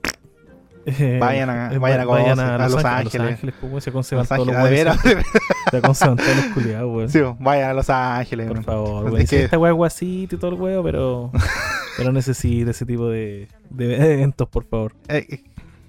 Eh, 0.86 1.18
Vayan 1.20 1.48
a- 1.50 1.72
eh, 1.72 1.78
vayan 1.78 2.00
a 2.00 2.04
va- 2.04 2.12
vayan 2.14 2.40
a, 2.40 2.54
a 2.56 2.68
Los, 2.68 2.84
Ángeles. 2.84 2.84
Ángeles. 2.84 3.14
A 3.14 3.24
Los 3.24 3.32
Ángeles, 3.34 3.54
pues, 3.60 3.84
se 3.84 3.92
conservan 3.92 4.26
Los 4.28 4.28
todos 4.28 4.46
los. 4.48 4.56
Se 5.70 5.80
todos 5.80 6.18
los 6.18 6.44
culiados, 6.54 6.90
weón. 6.96 7.08
Sí, 7.08 7.20
vayan 7.38 7.70
a 7.70 7.74
Los 7.74 7.88
Ángeles, 7.90 8.48
Por 8.48 8.62
favor, 8.64 9.04
weón. 9.12 9.26
Que- 9.26 9.44
Esta 9.44 9.58
weá 9.58 9.72
guasito 9.72 10.34
y 10.34 10.38
todo 10.38 10.50
el 10.52 10.60
weón, 10.60 10.82
pero, 10.82 11.30
pero 11.96 12.12
necesita 12.12 12.72
ese 12.72 12.84
tipo 12.84 13.08
de, 13.08 13.48
de 13.70 13.94
eventos, 14.14 14.48
por 14.48 14.64
favor. 14.64 14.92
Eh, 15.08 15.24
eh, 15.30 15.44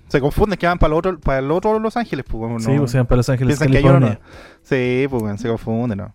se 0.10 0.22
confunden 0.22 0.60
que 0.60 0.68
van 0.68 0.78
para 0.78 0.94
el 0.94 0.98
otro, 1.00 1.20
para 1.20 1.40
el 1.40 1.50
otro 1.50 1.80
Los 1.80 1.98
Ángeles, 1.98 2.24
pues, 2.30 2.40
weón. 2.42 2.60
Sí, 2.62 2.72
no- 2.72 2.80
pues 2.80 2.92
sean 2.92 3.08
para 3.08 3.18
Los 3.18 3.30
Ángeles, 3.30 3.58
Piensan 3.58 3.72
que 3.72 3.78
hay 3.80 3.84
uno. 3.84 3.94
California. 3.94 4.20
Sí, 4.62 5.08
pues, 5.10 5.24
weón, 5.24 5.38
se 5.40 5.48
confunden, 5.50 5.98
¿no? 5.98 6.12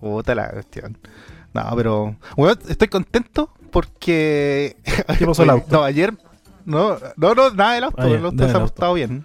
Puta 0.00 0.34
la 0.34 0.48
cuestión. 0.50 0.98
No, 1.54 1.62
pero. 1.76 2.16
Weón, 2.36 2.58
estoy 2.68 2.88
contento 2.88 3.50
porque. 3.70 4.76
¿Qué 5.18 5.26
pasó 5.26 5.42
el 5.42 5.50
auto? 5.50 5.66
No, 5.70 5.82
ayer. 5.84 6.14
No, 6.64 6.96
no, 7.16 7.34
no, 7.34 7.50
nada 7.50 7.74
del 7.74 7.84
auto. 7.84 8.02
Ah, 8.02 8.08
el 8.08 8.24
auto 8.24 8.48
se 8.48 8.56
ha 8.56 8.60
portado 8.60 8.94
bien. 8.94 9.24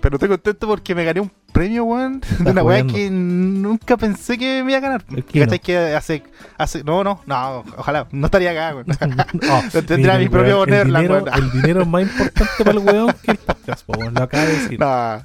Pero 0.00 0.14
estoy 0.16 0.28
contento 0.28 0.68
porque 0.68 0.94
me 0.94 1.04
gané 1.04 1.20
un 1.20 1.32
premio, 1.52 1.82
weón. 1.84 2.20
De 2.38 2.50
una 2.52 2.62
weá 2.62 2.86
que 2.86 3.10
nunca 3.10 3.96
pensé 3.96 4.38
que 4.38 4.62
me 4.62 4.70
iba 4.72 4.78
a 4.78 4.80
ganar. 4.80 5.04
El 5.10 5.24
cachai 5.24 5.58
que 5.58 5.76
hace, 5.76 6.22
hace. 6.56 6.84
No, 6.84 7.02
no, 7.02 7.20
no, 7.26 7.64
ojalá. 7.76 8.06
No 8.12 8.26
estaría 8.26 8.52
acá, 8.52 8.76
weón. 8.76 8.86
Oh, 9.50 9.62
Tendría 9.82 10.18
mi 10.18 10.28
propio 10.28 10.58
weón, 10.60 10.72
el 10.72 10.92
Neverland, 10.92 11.02
dinero, 11.02 11.24
weón. 11.24 11.42
el 11.42 11.50
dinero 11.50 11.82
es 11.82 11.88
más 11.88 12.02
importante 12.02 12.52
para 12.64 12.70
el 12.70 12.78
weón 12.78 13.14
que 13.22 13.30
el 13.32 13.38
podcast, 13.38 13.84
po, 13.86 13.92
weón. 13.98 14.14
Lo 14.14 14.22
acaba 14.22 14.44
de 14.44 14.52
decir. 14.52 14.78
No. 14.78 15.24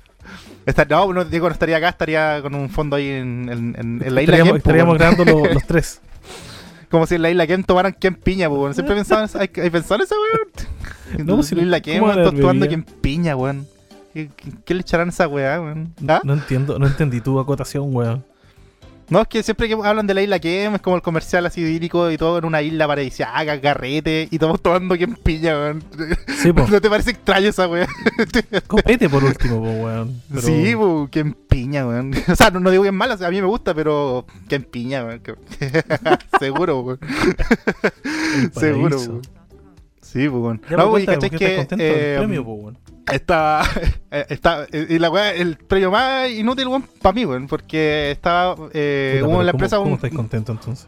Esta- 0.66 0.86
no, 0.86 1.14
no, 1.14 1.26
digo, 1.26 1.48
no 1.50 1.54
estaría 1.54 1.78
acá, 1.78 1.90
estaría 1.90 2.42
con 2.42 2.56
un 2.56 2.70
fondo 2.70 2.96
ahí 2.96 3.10
en, 3.10 3.50
en, 3.52 3.76
en- 3.78 4.02
en 4.04 4.16
la 4.16 4.22
isla 4.24 4.38
estaríamos 4.56 4.98
grabando 4.98 5.26
los, 5.26 5.54
los 5.54 5.64
tres. 5.68 6.02
Como 6.94 7.08
si 7.08 7.16
en 7.16 7.24
la 7.24 7.32
isla 7.32 7.48
Kem 7.48 7.64
tomaran 7.64 7.92
Kem 8.00 8.14
piña, 8.14 8.48
weón. 8.48 8.76
Siempre 8.76 8.94
pensaba 8.94 9.22
en 9.22 9.26
esa- 9.26 9.40
¿hay, 9.40 9.50
hay 9.64 9.70
pensado 9.72 9.96
en 9.96 10.02
esa, 10.02 10.14
weón? 10.16 11.26
No, 11.26 11.42
si 11.42 11.56
la 11.56 11.64
isla 11.64 11.82
¿cómo 11.82 12.06
weón, 12.14 12.36
tomando? 12.40 12.68
Kem 12.70 12.84
piña, 12.84 13.36
weón. 13.36 13.66
¿Qué, 14.14 14.30
qué, 14.36 14.52
qué 14.64 14.74
le 14.76 14.82
echarán 14.82 15.08
a 15.08 15.10
esa 15.10 15.28
weá, 15.28 15.60
weón? 15.60 15.92
¿Ah? 16.08 16.22
No 16.24 16.34
entiendo, 16.34 16.78
no 16.78 16.86
entendí 16.86 17.20
tu 17.20 17.40
acotación, 17.40 17.96
weón. 17.96 18.24
No, 19.14 19.22
es 19.22 19.28
que 19.28 19.44
siempre 19.44 19.68
que 19.68 19.76
hablan 19.76 20.08
de 20.08 20.16
la 20.16 20.24
isla 20.24 20.40
Kem 20.40 20.74
es 20.74 20.82
como 20.82 20.96
el 20.96 21.04
comercial 21.04 21.46
así 21.46 21.62
idílico 21.62 22.10
y 22.10 22.18
todo 22.18 22.40
en 22.40 22.46
una 22.46 22.64
isla 22.64 22.88
paradisíaca, 22.88 23.62
carrete, 23.62 24.28
y 24.32 24.40
todos 24.40 24.60
tomando 24.60 24.98
Kem 24.98 25.16
piña, 25.16 25.54
weón. 25.54 25.84
Sí, 26.42 26.52
po. 26.52 26.66
¿No 26.72 26.82
te 26.82 26.90
parece 26.90 27.12
extraño 27.12 27.50
esa 27.50 27.68
weá? 27.68 27.88
Copete 28.68 29.08
por 29.10 29.24
último, 29.24 29.58
po, 29.58 29.70
weón. 29.70 30.20
Pero- 30.30 30.42
Sí, 30.42 30.74
pues, 30.76 31.10
Kem 31.12 31.36
piña, 31.48 31.86
weón. 31.86 32.12
O 32.28 32.36
sea, 32.36 32.50
no, 32.50 32.60
no 32.60 32.72
digo 32.72 32.82
que 32.82 32.90
es 32.90 32.94
mala, 32.96 33.14
a 33.14 33.30
mí 33.30 33.40
me 33.40 33.46
gusta, 33.48 33.76
pero 33.76 34.26
Kem 34.50 34.64
piña, 34.64 35.06
weón. 35.06 35.22
Seguro, 36.40 36.80
weón. 36.82 37.00
Seguro, 38.54 38.98
weón. 38.98 39.22
Sí, 40.02 40.28
pues, 40.28 40.42
weón. 40.42 40.62
Ya, 40.72 40.78
No, 40.78 40.90
pues, 40.90 41.06
weón, 41.08 41.20
cachai 41.20 41.30
¿por 41.30 41.38
qué 41.40 41.60
estás 41.60 41.78
que. 41.78 42.14
eh, 42.16 42.18
premio, 42.18 42.44
po, 42.44 42.54
weón? 42.54 42.78
Estaba. 43.12 43.64
eh, 44.12 44.26
estaba 44.30 44.66
eh, 44.72 44.88
y 44.90 45.00
la 45.00 45.10
weá, 45.10 45.32
el 45.34 45.58
premio 45.58 45.92
más 45.92 46.30
inútil, 46.30 46.68
weón, 46.68 46.84
para 47.02 47.14
mí, 47.14 47.26
weón, 47.26 47.48
porque 47.48 48.12
estaba. 48.12 48.56
Eh, 48.74 49.18
Puta, 49.22 49.28
hubo 49.28 49.32
en 49.34 49.38
pero 49.38 49.44
la 49.44 49.52
¿cómo- 49.52 49.58
empresa 49.58 49.78
¿Cómo 49.78 49.88
un. 49.90 49.96
estáis 49.96 50.14
contento 50.14 50.52
entonces? 50.54 50.88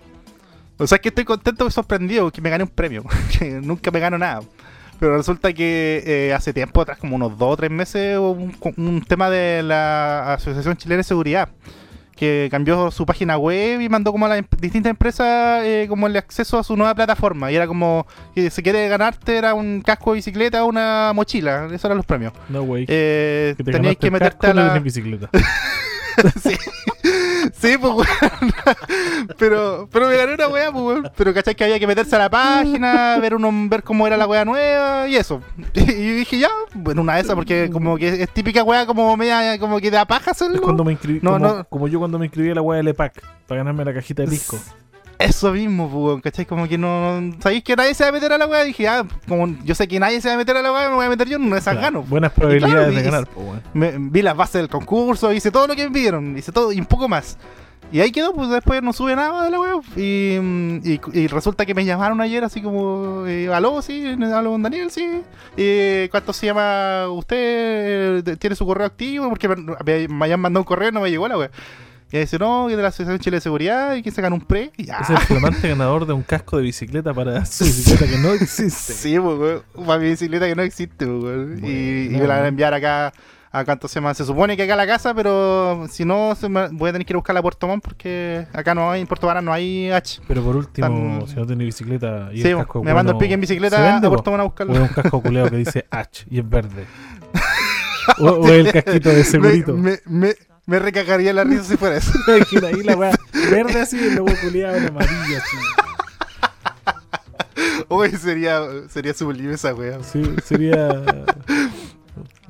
O 0.77 0.87
sea, 0.87 0.97
que 0.99 1.09
estoy 1.09 1.23
contento 1.25 1.65
y 1.67 1.71
sorprendido 1.71 2.31
que 2.31 2.41
me 2.41 2.49
gané 2.49 2.63
un 2.63 2.69
premio. 2.69 3.03
que 3.39 3.45
nunca 3.61 3.91
me 3.91 3.99
gano 3.99 4.17
nada. 4.17 4.41
Pero 4.99 5.17
resulta 5.17 5.51
que 5.51 6.03
eh, 6.05 6.33
hace 6.33 6.53
tiempo 6.53 6.81
atrás, 6.81 6.97
como 6.97 7.17
unos 7.17 7.37
dos 7.37 7.53
o 7.53 7.57
tres 7.57 7.69
meses, 7.69 8.17
hubo 8.17 8.31
un, 8.31 8.55
un 8.77 9.01
tema 9.01 9.29
de 9.29 9.61
la 9.61 10.33
Asociación 10.33 10.77
Chilena 10.77 10.97
de 10.99 11.03
Seguridad 11.03 11.49
que 12.15 12.47
cambió 12.49 12.91
su 12.91 13.05
página 13.05 13.37
web 13.37 13.81
y 13.81 13.89
mandó 13.89 14.11
como 14.11 14.25
a 14.25 14.29
las 14.29 14.39
em- 14.39 14.47
distintas 14.59 14.91
empresas 14.91 15.63
eh, 15.63 15.85
como 15.89 16.07
el 16.07 16.15
acceso 16.17 16.57
a 16.57 16.63
su 16.63 16.75
nueva 16.75 16.95
plataforma. 16.95 17.51
Y 17.51 17.55
era 17.55 17.67
como, 17.67 18.07
que 18.33 18.49
si 18.49 18.63
quieres 18.63 18.89
ganarte, 18.89 19.37
era 19.37 19.53
un 19.53 19.81
casco 19.81 20.11
de 20.11 20.15
bicicleta 20.15 20.63
o 20.63 20.67
una 20.67 21.11
mochila. 21.13 21.65
Esos 21.67 21.85
eran 21.85 21.97
los 21.97 22.05
premios. 22.05 22.33
No, 22.49 22.63
güey. 22.63 22.85
Eh, 22.87 23.53
que 23.57 23.63
te 23.63 23.71
tenías 23.71 23.97
que 23.97 24.11
meterte 24.11 24.47
casco 24.47 24.59
a 24.59 24.63
la... 24.63 24.79
bicicleta. 24.79 25.29
sí. 26.41 26.55
Sí, 27.53 27.77
pues, 27.79 27.93
weón. 27.93 28.53
pero, 29.37 29.87
pero 29.91 30.07
me 30.07 30.15
gané 30.17 30.33
una 30.33 30.47
weá, 30.47 30.71
pues, 30.71 30.83
weón. 30.83 31.11
Pero 31.15 31.33
cachai 31.33 31.55
que 31.55 31.63
había 31.63 31.79
que 31.79 31.87
meterse 31.87 32.15
a 32.15 32.19
la 32.19 32.29
página, 32.29 33.17
ver 33.21 33.35
uno, 33.35 33.49
ver 33.69 33.83
cómo 33.83 34.07
era 34.07 34.17
la 34.17 34.27
weá 34.27 34.45
nueva 34.45 35.07
y 35.07 35.15
eso. 35.15 35.41
Y, 35.75 35.81
dije, 35.83 36.39
ya, 36.39 36.49
bueno, 36.73 37.01
una 37.01 37.15
de 37.15 37.21
esas, 37.21 37.35
porque 37.35 37.69
como 37.71 37.97
que 37.97 38.23
es 38.23 38.29
típica 38.31 38.63
weá 38.63 38.85
como 38.85 39.15
media, 39.17 39.57
como 39.59 39.79
que 39.79 39.91
da 39.91 40.05
paja 40.05 40.31
hacerlo. 40.31 40.55
Es 40.55 40.61
cuando 40.61 40.83
me 40.83 40.91
inscribí, 40.93 41.19
No, 41.21 41.33
como, 41.33 41.47
no. 41.47 41.63
como 41.65 41.87
yo 41.87 41.99
cuando 41.99 42.19
me 42.19 42.25
inscribí 42.25 42.49
a 42.51 42.55
la 42.55 42.61
weá 42.61 42.77
del 42.77 42.87
EPAC 42.89 43.21
para 43.47 43.59
ganarme 43.59 43.85
la 43.85 43.93
cajita 43.93 44.23
de 44.23 44.29
disco. 44.29 44.57
Eso 45.19 45.51
mismo, 45.51 45.89
pues, 45.89 46.03
weón, 46.03 46.21
¿cachai? 46.21 46.45
Como 46.45 46.67
que 46.67 46.77
no. 46.77 47.21
¿Sabéis 47.39 47.63
que 47.63 47.75
nadie 47.75 47.93
se 47.93 48.03
va 48.03 48.09
a 48.09 48.11
meter 48.11 48.31
a 48.33 48.37
la 48.37 48.47
weá? 48.47 48.63
dije, 48.63 48.87
ah, 48.87 49.05
como 49.27 49.47
yo 49.63 49.73
sé 49.75 49.87
que 49.87 49.99
nadie 49.99 50.19
se 50.21 50.27
va 50.27 50.33
a 50.35 50.37
meter 50.37 50.57
a 50.57 50.61
la 50.61 50.71
weá, 50.71 50.89
me 50.89 50.95
voy 50.95 51.05
a 51.05 51.09
meter 51.09 51.27
yo 51.29 51.37
esas 51.37 51.63
Claro, 51.63 51.81
gano. 51.81 52.01
Buenas 52.03 52.31
probabilidades 52.33 52.95
de 52.95 53.01
ganar, 53.03 53.27
po, 53.27 53.41
weón. 53.41 53.61
Me- 53.73 53.93
vi 53.97 54.21
las 54.21 54.35
bases 54.35 54.61
del 54.61 54.69
concurso, 54.69 55.31
hice 55.33 55.51
todo 55.51 55.67
lo 55.67 55.75
que 55.75 55.85
me 55.85 55.91
pidieron, 55.91 56.37
hice 56.37 56.51
todo 56.51 56.71
y 56.71 56.79
un 56.79 56.85
poco 56.85 57.07
más. 57.07 57.37
Y 57.91 57.99
ahí 57.99 58.11
quedó, 58.11 58.33
pues 58.33 58.49
después 58.49 58.81
no 58.81 58.93
sube 58.93 59.15
nada 59.15 59.43
de 59.45 59.51
la 59.51 59.59
web. 59.59 59.81
Y, 59.95 60.37
y, 60.91 60.99
y 61.13 61.27
resulta 61.27 61.67
que 61.67 61.75
me 61.75 61.85
llamaron 61.85 62.19
ayer 62.19 62.43
así 62.43 62.59
como, 62.61 63.25
eh, 63.27 63.47
aló, 63.53 63.79
sí, 63.83 64.07
aló 64.33 64.51
con 64.51 64.63
Daniel, 64.63 64.89
sí. 64.89 65.21
Eh, 65.55 66.07
¿Cuánto 66.09 66.33
se 66.33 66.47
llama 66.47 67.07
usted? 67.09 68.27
Eh, 68.27 68.37
¿Tiene 68.37 68.55
su 68.55 68.65
correo 68.65 68.87
activo? 68.87 69.29
Porque 69.29 69.47
me, 69.47 69.55
me- 69.55 70.07
me 70.07 70.25
habían 70.25 70.39
mandado 70.39 70.61
un 70.61 70.65
correo 70.65 70.89
y 70.89 70.91
no 70.91 71.01
me 71.01 71.11
llegó 71.11 71.27
la 71.27 71.37
web. 71.37 71.51
Y 72.17 72.21
dice, 72.21 72.37
no, 72.39 72.65
que 72.69 72.75
de 72.75 72.81
la 72.81 72.89
Asociación 72.89 73.19
Chile 73.19 73.37
de 73.37 73.41
Seguridad 73.41 73.95
y 73.95 74.01
que 74.03 74.11
se 74.11 74.21
ganó 74.21 74.35
un 74.35 74.41
pre. 74.41 74.71
Y 74.77 74.85
ya. 74.85 74.97
Es 74.99 75.09
el 75.09 75.17
flamante 75.17 75.67
ganador 75.69 76.05
de 76.05 76.13
un 76.13 76.23
casco 76.23 76.57
de 76.57 76.63
bicicleta 76.63 77.13
para 77.13 77.45
su 77.45 77.63
bicicleta 77.65 78.05
que 78.11 78.17
no 78.17 78.31
existe. 78.33 78.93
Sí, 78.93 79.17
pues. 79.19 79.61
Para 79.85 79.99
mi 79.99 80.09
bicicleta 80.09 80.45
que 80.47 80.55
no 80.55 80.61
existe, 80.63 81.05
pues. 81.05 81.61
Y, 81.61 81.65
y 81.67 82.03
Bueno. 82.07 82.19
me 82.19 82.27
la 82.27 82.35
van 82.37 82.45
a 82.45 82.47
enviar 82.47 82.73
acá 82.73 83.11
a 83.51 83.63
cuánto 83.65 83.87
se 83.87 83.95
llama. 83.95 84.13
Se 84.13 84.25
supone 84.25 84.57
que 84.57 84.63
acá 84.63 84.73
a 84.73 84.77
la 84.77 84.85
casa, 84.87 85.13
pero 85.13 85.85
si 85.89 86.03
no, 86.05 86.33
voy 86.73 86.89
a 86.89 86.91
tener 86.91 87.05
que 87.05 87.13
ir 87.13 87.15
a 87.15 87.19
buscarla 87.19 87.39
a 87.39 87.43
Puerto 87.43 87.67
Montt 87.67 87.83
porque 87.83 88.45
acá 88.53 88.75
no 88.75 88.91
hay, 88.91 89.01
en 89.01 89.07
Puerto 89.07 89.27
Vara 89.27 89.41
no 89.41 89.53
hay 89.53 89.89
H. 89.91 90.21
Pero 90.27 90.43
por 90.43 90.55
último, 90.57 90.87
Tan- 91.19 91.27
si 91.27 91.35
no 91.35 91.45
tenés 91.45 91.65
bicicleta 91.67 92.29
y 92.33 92.41
Sí, 92.41 92.47
el 92.49 92.57
casco 92.57 92.83
me 92.83 92.93
mando 92.93 93.13
el 93.13 93.17
pique 93.17 93.33
en 93.33 93.39
¿se 93.39 93.41
bicicleta 93.53 93.81
vende, 93.81 94.07
a? 94.07 94.09
Puerto 94.09 94.31
Montt 94.31 94.41
a 94.41 94.43
O 94.43 94.47
buscarlo. 94.47 94.73
es 94.73 94.79
un 94.81 94.87
casco 94.89 95.21
culeado 95.21 95.49
que 95.49 95.57
dice 95.57 95.85
H 95.89 96.25
y 96.29 96.39
es 96.39 96.49
verde. 96.49 96.85
o, 98.19 98.25
o 98.29 98.47
es 98.47 98.65
el 98.67 98.71
casquito 98.83 99.09
de 99.09 99.23
segurito. 99.23 99.73
me, 99.73 99.99
me, 100.05 100.27
me 100.29 100.33
recagaría 100.67 101.31
la 101.33 101.43
risa 101.43 101.63
si 101.63 101.77
fuera 101.77 101.97
eso. 101.97 102.11
Imagina 102.27 102.67
ahí 102.67 102.83
la 102.83 102.95
weá 102.95 103.11
verde 103.51 103.81
así 103.81 103.97
y 103.97 104.09
luego 104.11 104.27
culeado 104.41 104.77
en 104.77 104.87
amarillo 104.87 105.37
así. 105.37 105.57
Uy, 107.87 108.09
sería, 108.11 108.61
sería 108.89 109.13
sublime 109.13 109.53
esa 109.53 109.73
wea. 109.73 110.01
Sí, 110.03 110.23
sería. 110.43 111.03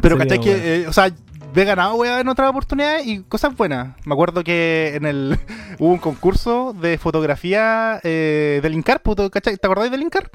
Pero 0.01 0.17
sería 0.17 0.17
cachai 0.17 0.39
que, 0.39 0.81
eh, 0.84 0.88
o 0.88 0.93
sea, 0.93 1.12
me 1.53 1.62
he 1.62 1.65
ganado 1.65 1.95
wea 1.95 2.19
en 2.19 2.27
otras 2.27 2.50
oportunidades 2.50 3.05
y 3.05 3.22
cosas 3.24 3.55
buenas. 3.55 3.95
Me 4.05 4.13
acuerdo 4.13 4.43
que 4.43 4.93
en 4.95 5.05
el 5.05 5.38
hubo 5.79 5.89
un 5.91 5.98
concurso 6.00 6.74
de 6.79 6.98
fotografía 6.98 8.00
eh, 8.03 8.60
del 8.63 8.74
Incar, 8.74 9.01
puto, 9.01 9.29
¿cachai? 9.29 9.57
¿Te 9.57 9.67
acordáis 9.67 9.91
del 9.91 10.01
Incar? 10.01 10.31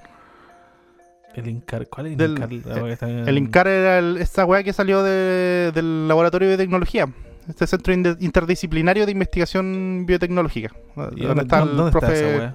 El 1.35 1.49
Incar, 1.49 1.87
¿cuál 1.89 2.07
es 2.07 2.13
el 2.13 2.19
Del- 2.19 2.53
Incar? 2.53 2.83
Weá 2.83 2.99
El 3.27 3.39
INCAR 3.39 3.69
era 3.69 3.99
el- 4.01 4.17
esta 4.19 4.45
weá 4.45 4.63
que 4.65 4.73
salió 4.73 5.03
de- 5.03 5.71
del 5.73 6.09
Laboratorio 6.09 6.49
de 6.49 6.57
Tecnología. 6.57 7.09
Este 7.51 7.67
centro 7.67 7.93
interdisciplinario 7.93 9.05
de 9.07 9.13
investigación 9.13 10.05
biotecnológica. 10.07 10.71
¿Y 10.97 11.01
Donde 11.01 11.27
dónde, 11.27 11.43
está 11.43 11.63
el 11.63 11.77
dónde 11.77 11.87
está 11.91 11.99
profe. 12.01 12.15
esa 12.15 12.39
weá? 12.39 12.55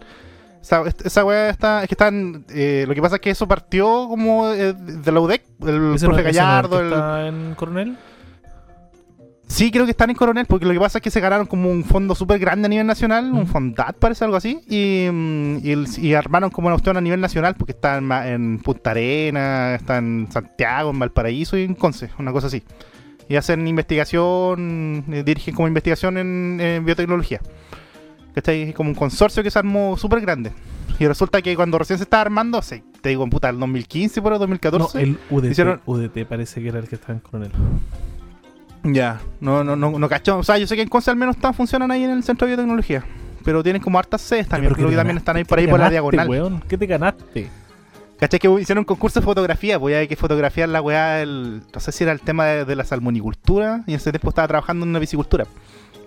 Esa, 0.61 0.83
esa 1.05 1.25
weá 1.25 1.49
está. 1.49 1.81
Es 1.83 1.87
que 1.89 1.93
están. 1.93 2.43
eh, 2.49 2.85
lo 2.87 2.95
que 2.95 3.01
pasa 3.01 3.15
es 3.15 3.21
que 3.21 3.29
eso 3.29 3.47
partió 3.47 4.07
como 4.07 4.49
eh, 4.51 4.73
de 4.73 5.11
la 5.11 5.19
UDEC. 5.19 5.43
El 5.61 5.93
¿Ese 5.95 6.05
no- 6.07 6.13
profe 6.13 6.23
no 6.23 6.29
es 6.29 6.35
Gallardo. 6.35 6.79
el- 6.79 6.87
está 6.87 7.27
en 7.27 7.53
Coronel? 7.55 7.97
Sí, 9.47 9.69
creo 9.69 9.85
que 9.85 9.91
están 9.91 10.09
en 10.09 10.15
Coronel, 10.15 10.47
porque 10.47 10.65
lo 10.65 10.73
que 10.73 10.79
pasa 10.79 10.97
es 10.97 11.03
que 11.03 11.11
se 11.11 11.19
ganaron 11.19 11.45
como 11.45 11.69
un 11.69 11.83
fondo 11.83 12.15
súper 12.15 12.39
grande 12.39 12.65
a 12.65 12.69
nivel 12.69 12.87
nacional, 12.87 13.31
un. 13.31 13.45
Fondat 13.45 13.95
parece 13.97 14.25
algo 14.25 14.35
así, 14.37 14.59
y, 14.67 15.07
y, 16.01 16.13
armaron 16.15 16.49
como 16.49 16.67
una 16.67 16.75
cuestión 16.75 16.97
a 16.97 17.01
nivel 17.01 17.21
nacional, 17.21 17.53
porque 17.55 17.73
está 17.73 17.97
en, 17.99 18.11
en 18.11 18.57
Punta 18.59 18.89
Arena, 18.91 19.75
está 19.75 19.97
en 19.97 20.27
Santiago, 20.31 20.89
en 20.89 20.97
Valparaíso 20.97 21.57
y 21.59 21.63
en 21.63 21.75
Conce, 21.75 22.09
una 22.17 22.31
cosa 22.31 22.47
así. 22.47 22.63
Y 23.27 23.35
hacen 23.37 23.67
investigación, 23.67 25.03
eh, 25.11 25.23
dirigen 25.23 25.55
como 25.55 25.67
investigación 25.67 26.17
en, 26.17 26.59
en 26.61 26.85
biotecnología. 26.85 27.39
¿Cachai? 28.35 28.63
Es 28.69 28.75
como 28.75 28.89
un 28.89 28.95
consorcio 28.95 29.41
que 29.43 29.49
se 29.49 29.57
armó 29.59 29.97
súper 29.97 30.21
grande. 30.21 30.51
Y 30.99 31.07
resulta 31.07 31.41
que 31.41 31.55
cuando 31.55 31.77
recién 31.77 31.97
se 31.97 32.03
estaba 32.03 32.21
armando, 32.21 32.61
sí, 32.61 32.83
te 33.01 33.09
digo, 33.09 33.23
en 33.23 33.29
puta, 33.29 33.49
el 33.49 33.59
2015 33.59 34.21
por 34.21 34.33
el 34.33 34.35
No, 34.35 34.39
2014. 34.39 35.01
el 35.01 35.17
UDT, 35.29 35.51
hicieron- 35.51 35.81
UDT 35.85 36.25
parece 36.25 36.61
que 36.61 36.67
era 36.69 36.79
el 36.79 36.87
que 36.87 36.95
estaba 36.95 37.13
en 37.13 37.19
Coronel. 37.21 37.51
Ya, 38.83 39.19
no, 39.39 39.63
no, 39.63 39.75
no, 39.75 39.97
no 39.97 40.09
cacho. 40.09 40.37
O 40.37 40.43
sea, 40.43 40.57
yo 40.59 40.67
sé 40.67 40.75
que 40.75 40.83
en 40.83 40.89
Conce 40.89 41.09
al 41.09 41.17
menos 41.17 41.35
están, 41.35 41.53
funcionan 41.53 41.89
ahí 41.91 42.03
en 42.03 42.11
el 42.11 42.23
centro 42.23 42.45
de 42.47 42.53
biotecnología. 42.53 43.03
Pero 43.43 43.63
tienen 43.63 43.81
como 43.81 43.97
hartas 43.97 44.21
sedes 44.21 44.47
también. 44.47 44.73
Creo 44.73 44.87
¿qué 44.87 44.91
que 44.91 44.97
también 44.97 45.17
están 45.17 45.37
ahí 45.37 45.43
por 45.43 45.57
¿Qué 45.57 45.63
ahí 45.65 45.69
por 45.69 45.79
la 45.79 45.89
diagonal. 45.89 46.29
weón? 46.29 46.63
¿Qué 46.67 46.77
te 46.77 46.85
ganaste? 46.85 47.49
¿Cachai? 48.19 48.39
Que 48.39 48.47
hicieron 48.61 48.79
un 48.83 48.85
concurso 48.85 49.19
de 49.19 49.25
fotografía, 49.25 49.77
pues 49.79 49.93
ya 49.93 49.99
hay 49.99 50.07
que 50.07 50.15
fotografiar 50.15 50.69
la 50.69 50.81
weá, 50.81 51.21
el, 51.21 51.61
no 51.73 51.79
sé 51.79 51.91
si 51.91 52.03
era 52.03 52.13
el 52.13 52.21
tema 52.21 52.45
de, 52.45 52.65
de 52.65 52.75
la 52.75 52.83
salmonicultura, 52.85 53.83
y 53.87 53.91
en 53.91 53.97
ese 53.97 54.11
tiempo 54.11 54.29
estaba 54.29 54.47
trabajando 54.47 54.85
en 54.85 54.89
una 54.91 54.99
piscicultura. 54.99 55.45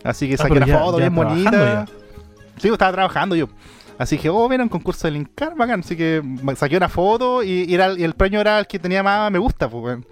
Así 0.04 0.26
que 0.28 0.34
Ah, 0.34 0.38
saqué 0.38 0.60
ya- 0.66 0.78
foto 0.78 0.98
ya 0.98 1.08
bien 1.08 1.14
bonita. 1.14 1.86
Sí, 2.56 2.62
pues, 2.62 2.72
estaba 2.72 2.92
trabajando 2.92 3.36
yo. 3.36 3.48
Así 3.98 4.16
que, 4.16 4.28
oh, 4.30 4.48
mira, 4.48 4.62
un 4.62 4.68
concurso 4.68 5.06
del 5.08 5.16
Incar, 5.16 5.54
bacán. 5.56 5.80
Así 5.80 5.96
que 5.96 6.22
saqué 6.56 6.76
una 6.76 6.88
foto 6.88 7.42
y, 7.42 7.64
y 7.68 7.74
era, 7.74 7.92
y 7.98 8.04
el 8.04 8.14
premio 8.14 8.40
era 8.40 8.58
el 8.60 8.66
que 8.66 8.78
tenía 8.78 9.02
más 9.02 9.30
me 9.30 9.38
gusta, 9.38 9.68
pues, 9.68 9.82
weón. 9.84 10.06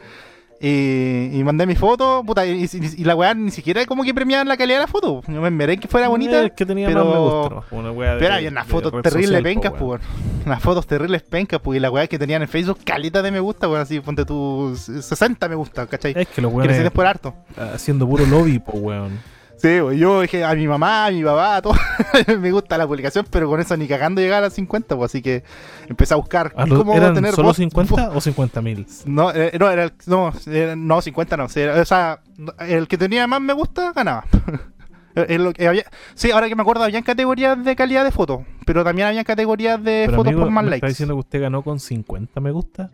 Y, 0.60 1.30
y 1.38 1.44
mandé 1.44 1.66
mi 1.66 1.74
foto, 1.74 2.22
puta, 2.26 2.46
y, 2.46 2.64
y- 2.64 2.68
y 2.98 3.04
la 3.04 3.14
weá 3.14 3.34
ni 3.34 3.50
siquiera 3.50 3.84
como 3.84 4.02
que 4.04 4.14
premiaban 4.14 4.48
la 4.48 4.56
calidad 4.56 4.78
de 4.78 4.80
la 4.84 4.86
foto. 4.86 5.20
Yo 5.28 5.40
me 5.40 5.48
esperé 5.48 5.76
que 5.78 5.86
fuera 5.86 6.08
bonita. 6.08 6.40
El 6.42 6.52
que 6.52 6.64
tenía 6.64 6.86
pero- 6.88 7.04
más 7.04 7.18
me. 7.18 7.64
Una 7.72 7.90
weá 7.92 8.14
de- 8.14 8.20
Pero 8.20 8.34
había 8.34 8.48
unas 8.50 8.66
fotos 8.66 8.92
terribles 9.02 9.42
pencas, 9.42 9.72
pues. 9.78 10.00
Unas 10.46 10.62
fotos 10.62 10.86
terribles 10.86 11.22
pencas, 11.22 11.60
pues, 11.60 11.76
y 11.76 11.80
la 11.80 11.90
weá 11.90 12.06
que 12.06 12.18
tenían 12.18 12.42
en 12.42 12.48
Facebook, 12.48 12.78
calita 12.84 13.20
de 13.22 13.30
me 13.30 13.40
gusta, 13.40 13.68
weón, 13.68 13.82
así, 13.82 14.00
ponte 14.00 14.24
tú 14.24 14.74
60 14.76 15.48
me 15.48 15.54
gusta, 15.56 15.86
¿cachai? 15.86 16.14
Es 16.16 16.28
que 16.28 16.40
los 16.40 16.52
weones 16.52 16.78
era 16.78 16.90
harto. 17.06 17.34
haciendo 17.74 18.06
puro 18.08 18.24
lobby, 18.26 18.58
po, 18.58 18.72
weón. 18.78 19.18
Sí, 19.58 19.68
weón, 19.80 19.96
yo 19.96 20.20
dije 20.20 20.44
a 20.44 20.54
mi 20.54 20.66
mamá, 20.68 21.06
a 21.06 21.10
mi 21.10 21.24
papá, 21.24 21.56
a 21.56 21.62
todo, 21.62 21.74
me 22.40 22.50
gusta 22.50 22.76
la 22.76 22.86
publicación, 22.86 23.26
pero 23.30 23.48
con 23.48 23.58
eso 23.60 23.76
ni 23.76 23.88
cagando 23.88 24.20
llegar 24.20 24.44
a 24.44 24.50
50, 24.50 24.96
pues, 24.96 25.10
así 25.10 25.22
que 25.22 25.44
empecé 25.88 26.12
a 26.14 26.18
buscar 26.18 26.52
Ah, 26.56 26.66
lo- 26.66 26.78
cómo 26.78 26.94
¿Eran 26.94 27.14
tener 27.14 27.32
solo 27.34 27.48
voz- 27.48 27.56
50 27.56 28.10
o 28.10 28.20
50 28.20 28.60
mil? 28.62 28.86
No, 29.06 29.32
eh, 29.32 29.52
no, 29.58 29.70
era 29.70 29.84
el, 29.84 29.92
no, 30.06 30.32
era- 30.46 30.76
no, 30.76 31.00
50 31.00 31.36
no. 31.38 31.46
era- 31.54 31.80
o 31.80 31.84
sea, 31.86 32.20
el 32.60 32.86
que 32.86 32.98
tenía 32.98 33.26
más 33.26 33.40
me 33.40 33.52
gusta 33.54 33.92
ganaba. 33.92 34.24
Es 35.14 35.40
lo 35.40 35.54
que 35.54 35.66
había- 35.66 35.86
sí, 36.14 36.30
ahora 36.30 36.46
que 36.46 36.54
me 36.54 36.60
acuerdo, 36.60 36.84
habían 36.84 37.02
categorías 37.02 37.64
de 37.64 37.74
calidad 37.74 38.04
de 38.04 38.10
fotos, 38.10 38.40
pero 38.66 38.84
también 38.84 39.08
habían 39.08 39.24
categorías 39.24 39.82
de 39.82 40.02
Pero 40.04 40.18
fotos 40.18 40.26
amigo, 40.32 40.42
por 40.42 40.50
más 40.50 40.64
¿me 40.64 40.68
likes. 40.72 40.76
está 40.84 40.88
diciendo 40.88 41.14
que 41.14 41.20
usted 41.20 41.40
ganó 41.40 41.62
con 41.62 41.80
50 41.80 42.38
me 42.40 42.50
gusta? 42.50 42.90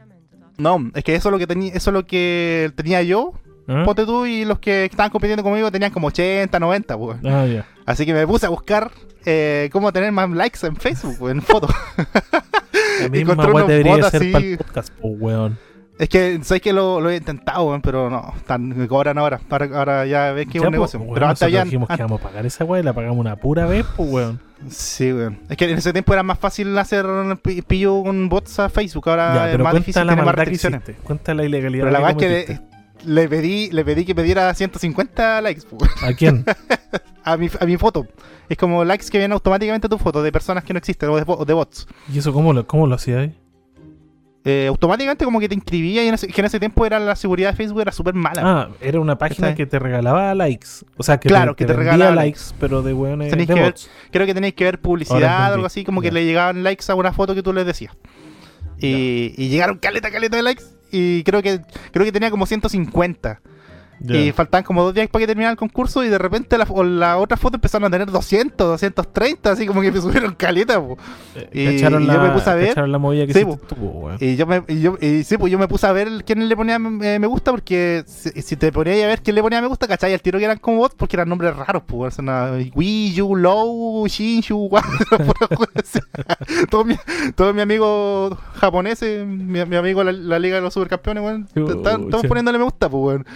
No, 0.56 0.78
es 0.94 1.02
que 1.02 1.16
eso 1.16 1.30
es 1.30 1.32
lo 1.32 1.38
que 1.40 1.48
tenía, 1.48 1.72
eso 1.74 1.90
es 1.90 1.94
lo 1.94 2.06
que 2.06 2.70
tenía 2.76 3.02
yo, 3.02 3.32
¿Ah? 3.76 3.82
ponte 3.84 4.04
tú, 4.04 4.26
y 4.26 4.44
los 4.44 4.58
que 4.58 4.84
estaban 4.86 5.10
compitiendo 5.10 5.42
conmigo 5.42 5.70
tenían 5.70 5.90
como 5.92 6.08
80, 6.08 6.58
90, 6.58 6.96
pues. 6.98 7.18
Ah, 7.24 7.46
ya. 7.46 7.66
Así 7.86 8.04
que 8.06 8.12
me 8.14 8.26
puse 8.26 8.46
a 8.46 8.48
buscar 8.50 8.90
eh, 9.24 9.68
cómo 9.72 9.92
tener 9.92 10.12
más 10.12 10.28
likes 10.30 10.66
en 10.66 10.76
Facebook, 10.76 11.16
pues, 11.18 11.32
en 11.32 11.42
fotos. 11.42 11.70
Encontré 13.12 13.50
unos 13.50 13.66
debería 13.68 13.96
bots 13.96 14.10
ser 14.10 14.22
así. 14.22 14.32
para 14.32 14.44
el 14.44 14.58
podcast, 14.58 14.92
po, 14.94 15.08
weón. 15.08 15.58
es 15.98 16.08
que, 16.08 16.38
sabes 16.42 16.62
que 16.62 16.72
lo, 16.72 17.00
lo 17.00 17.10
he 17.10 17.16
intentado, 17.16 17.64
weón, 17.64 17.82
pero 17.82 18.08
no, 18.10 18.32
están, 18.36 18.68
me 18.68 18.86
cobran 18.88 19.18
ahora. 19.18 19.40
Ahora, 19.50 19.68
ahora 19.74 20.06
ya 20.06 20.32
ves 20.32 20.46
que 20.46 20.58
es 20.58 20.62
Ya, 20.62 20.68
un 20.68 20.72
po, 20.72 20.76
negocio. 20.76 21.00
weón, 21.00 21.14
pero 21.14 21.26
antes 21.26 21.42
habían, 21.42 21.64
dijimos 21.64 21.88
que 21.88 21.94
íbamos 21.96 22.20
a 22.20 22.24
pagar 22.24 22.46
esa 22.46 22.64
weá 22.64 22.80
y 22.80 22.84
la 22.84 22.92
pagamos 22.92 23.18
una 23.18 23.36
pura 23.36 23.66
vez, 23.66 23.84
pues, 23.96 24.08
weón. 24.10 24.40
Sí, 24.68 25.12
weón. 25.12 25.40
Es 25.48 25.56
que 25.56 25.68
en 25.68 25.78
ese 25.78 25.92
tiempo 25.92 26.12
era 26.12 26.22
más 26.22 26.38
fácil 26.38 26.76
hacer 26.78 27.04
pi- 27.42 27.62
pillo 27.62 28.02
con 28.04 28.28
bots 28.28 28.60
a 28.60 28.68
Facebook. 28.68 29.08
Ahora 29.08 29.34
Ya, 29.34 29.52
es 29.52 29.58
más 29.58 29.74
difícil 29.74 30.06
la 30.06 30.12
tener 30.12 30.24
más 30.24 30.34
restricciones. 30.36 30.82
Cuenta 31.02 31.34
la 31.34 31.44
ilegalidad 31.44 31.84
Pero 31.86 31.92
la 31.92 31.98
verdad 32.06 32.22
es 32.22 32.46
que. 32.46 32.60
Le, 33.04 33.28
pedí, 33.28 33.70
le 33.70 33.84
pedí 33.84 34.04
que 34.04 34.14
me 34.14 34.22
diera 34.22 34.52
150 34.54 35.40
likes 35.42 35.62
¿A 36.02 36.12
quién? 36.12 36.44
a 37.24 37.36
mi, 37.36 37.48
a 37.60 37.64
mi 37.66 37.76
foto. 37.76 38.06
Es 38.48 38.56
como 38.58 38.84
likes 38.84 39.06
que 39.10 39.18
vienen 39.18 39.32
automáticamente 39.32 39.86
a 39.86 39.90
tu 39.90 39.98
foto 39.98 40.22
de 40.22 40.30
personas 40.32 40.64
que 40.64 40.72
no 40.72 40.78
existen 40.78 41.08
o 41.10 41.16
de, 41.16 41.24
bo- 41.24 41.44
de 41.44 41.52
bots. 41.54 41.86
¿Y 42.12 42.18
eso 42.18 42.32
cómo 42.32 42.52
lo, 42.52 42.66
cómo 42.66 42.86
lo 42.86 42.94
hacía 42.94 43.20
ahí? 43.20 43.34
Eh, 44.44 44.66
automáticamente 44.68 45.24
como 45.24 45.38
que 45.38 45.48
te 45.48 45.54
inscribía 45.54 46.02
y 46.04 46.08
en 46.08 46.14
ese, 46.14 46.26
que 46.26 46.40
en 46.40 46.46
ese 46.46 46.58
tiempo 46.58 46.84
era 46.84 46.98
la 46.98 47.14
seguridad 47.14 47.50
de 47.50 47.56
Facebook 47.56 47.80
era 47.80 47.92
súper 47.92 48.14
mala. 48.14 48.42
Ah, 48.44 48.68
era 48.80 48.98
una 48.98 49.16
página 49.16 49.54
que 49.54 49.66
te 49.66 49.78
regalaba 49.78 50.34
likes. 50.34 50.66
O 50.96 51.04
sea, 51.04 51.20
que 51.20 51.28
Claro, 51.28 51.52
te, 51.54 51.58
que 51.58 51.66
te 51.66 51.74
regalaba 51.74 52.12
likes, 52.16 52.40
pero 52.58 52.82
de 52.82 52.92
Tenéis 52.92 53.30
de 53.48 53.54
que 53.54 53.60
ver- 53.60 53.70
bots. 53.70 53.88
Creo 54.10 54.26
que 54.26 54.34
tenéis 54.34 54.54
que 54.54 54.64
ver 54.64 54.80
publicidad 54.80 55.52
o 55.52 55.54
algo 55.54 55.66
así, 55.66 55.84
como 55.84 56.02
que 56.02 56.10
le 56.10 56.24
llegaban 56.24 56.64
likes 56.64 56.90
a 56.90 56.96
una 56.96 57.12
foto 57.12 57.36
que 57.36 57.42
tú 57.44 57.52
les 57.52 57.64
decías. 57.64 57.96
Y, 58.78 59.32
y 59.36 59.48
llegaron 59.48 59.78
caleta, 59.78 60.10
caleta 60.10 60.36
de 60.36 60.42
likes. 60.42 60.64
Y 60.92 61.24
creo 61.24 61.42
que 61.42 61.60
creo 61.90 62.04
que 62.04 62.12
tenía 62.12 62.30
como 62.30 62.46
150. 62.46 63.40
Y 64.08 64.32
faltaban 64.32 64.64
como 64.64 64.82
dos 64.82 64.94
días 64.94 65.08
para 65.08 65.22
que 65.22 65.26
terminara 65.26 65.52
el 65.52 65.56
concurso 65.58 66.02
y 66.04 66.08
de 66.08 66.18
repente 66.18 66.56
la, 66.58 66.66
la 66.84 67.18
otra 67.18 67.36
foto 67.36 67.56
empezaron 67.56 67.86
a 67.86 67.90
tener 67.90 68.10
200, 68.10 68.56
230, 68.68 69.50
así 69.52 69.66
como 69.66 69.80
que 69.80 69.92
me 69.92 70.00
subieron 70.02 70.34
caleta. 70.34 70.80
po. 70.80 70.96
Eh, 71.34 71.48
y- 71.52 71.76
cacharon 71.76 72.02
y 72.02 72.06
la, 72.06 72.14
yo 72.14 72.22
me 72.22 72.30
puse 72.30 72.50
a 72.50 72.54
ver- 72.54 72.88
la 72.88 72.98
movida 72.98 73.26
que 73.26 73.32
Sí. 73.34 73.44
Y 74.20 74.36
yo 74.36 74.46
me, 74.46 74.62
y 74.68 74.80
yo, 74.80 74.96
y 75.00 75.24
sí, 75.24 75.36
pues 75.38 75.50
yo 75.52 75.58
me 75.58 75.68
puse 75.68 75.86
a 75.86 75.92
ver 75.92 76.08
quién 76.24 76.48
le 76.48 76.56
ponía 76.56 76.76
eh, 76.76 77.18
me 77.18 77.26
gusta 77.26 77.50
porque 77.50 78.04
si, 78.06 78.30
si 78.42 78.56
te 78.56 78.72
ponías 78.72 79.02
a 79.04 79.06
ver 79.06 79.22
quién 79.22 79.34
le 79.36 79.42
ponía 79.42 79.60
me 79.60 79.66
gusta, 79.68 79.86
¿cachai? 79.88 80.12
Al 80.12 80.20
tiro 80.22 80.38
que 80.38 80.44
eran 80.44 80.58
como 80.58 80.78
bots 80.78 80.94
porque 80.96 81.16
eran 81.16 81.28
nombres 81.28 81.54
raros, 81.56 81.82
pues. 81.86 82.14
Son 82.14 82.28
uh, 82.28 82.58
Wii 82.74 83.20
U, 83.22 83.36
Low, 83.36 84.06
Shinshu, 84.06 84.68
todos 86.70 86.86
mis 86.86 86.98
todos 87.34 87.54
mis 87.54 87.62
amigos 87.62 88.36
japoneses, 88.54 89.26
mi, 89.26 89.64
mi 89.64 89.76
amigo 89.76 90.02
la, 90.04 90.12
la 90.12 90.38
Liga 90.38 90.56
de 90.56 90.62
los 90.62 90.74
Supercampeones, 90.74 91.22
weón, 91.22 91.48
están 91.78 92.08
todos 92.10 92.26
poniéndole 92.28 92.58
me 92.58 92.64
gusta, 92.64 92.88
pues, 92.88 93.02
weón. 93.04 93.26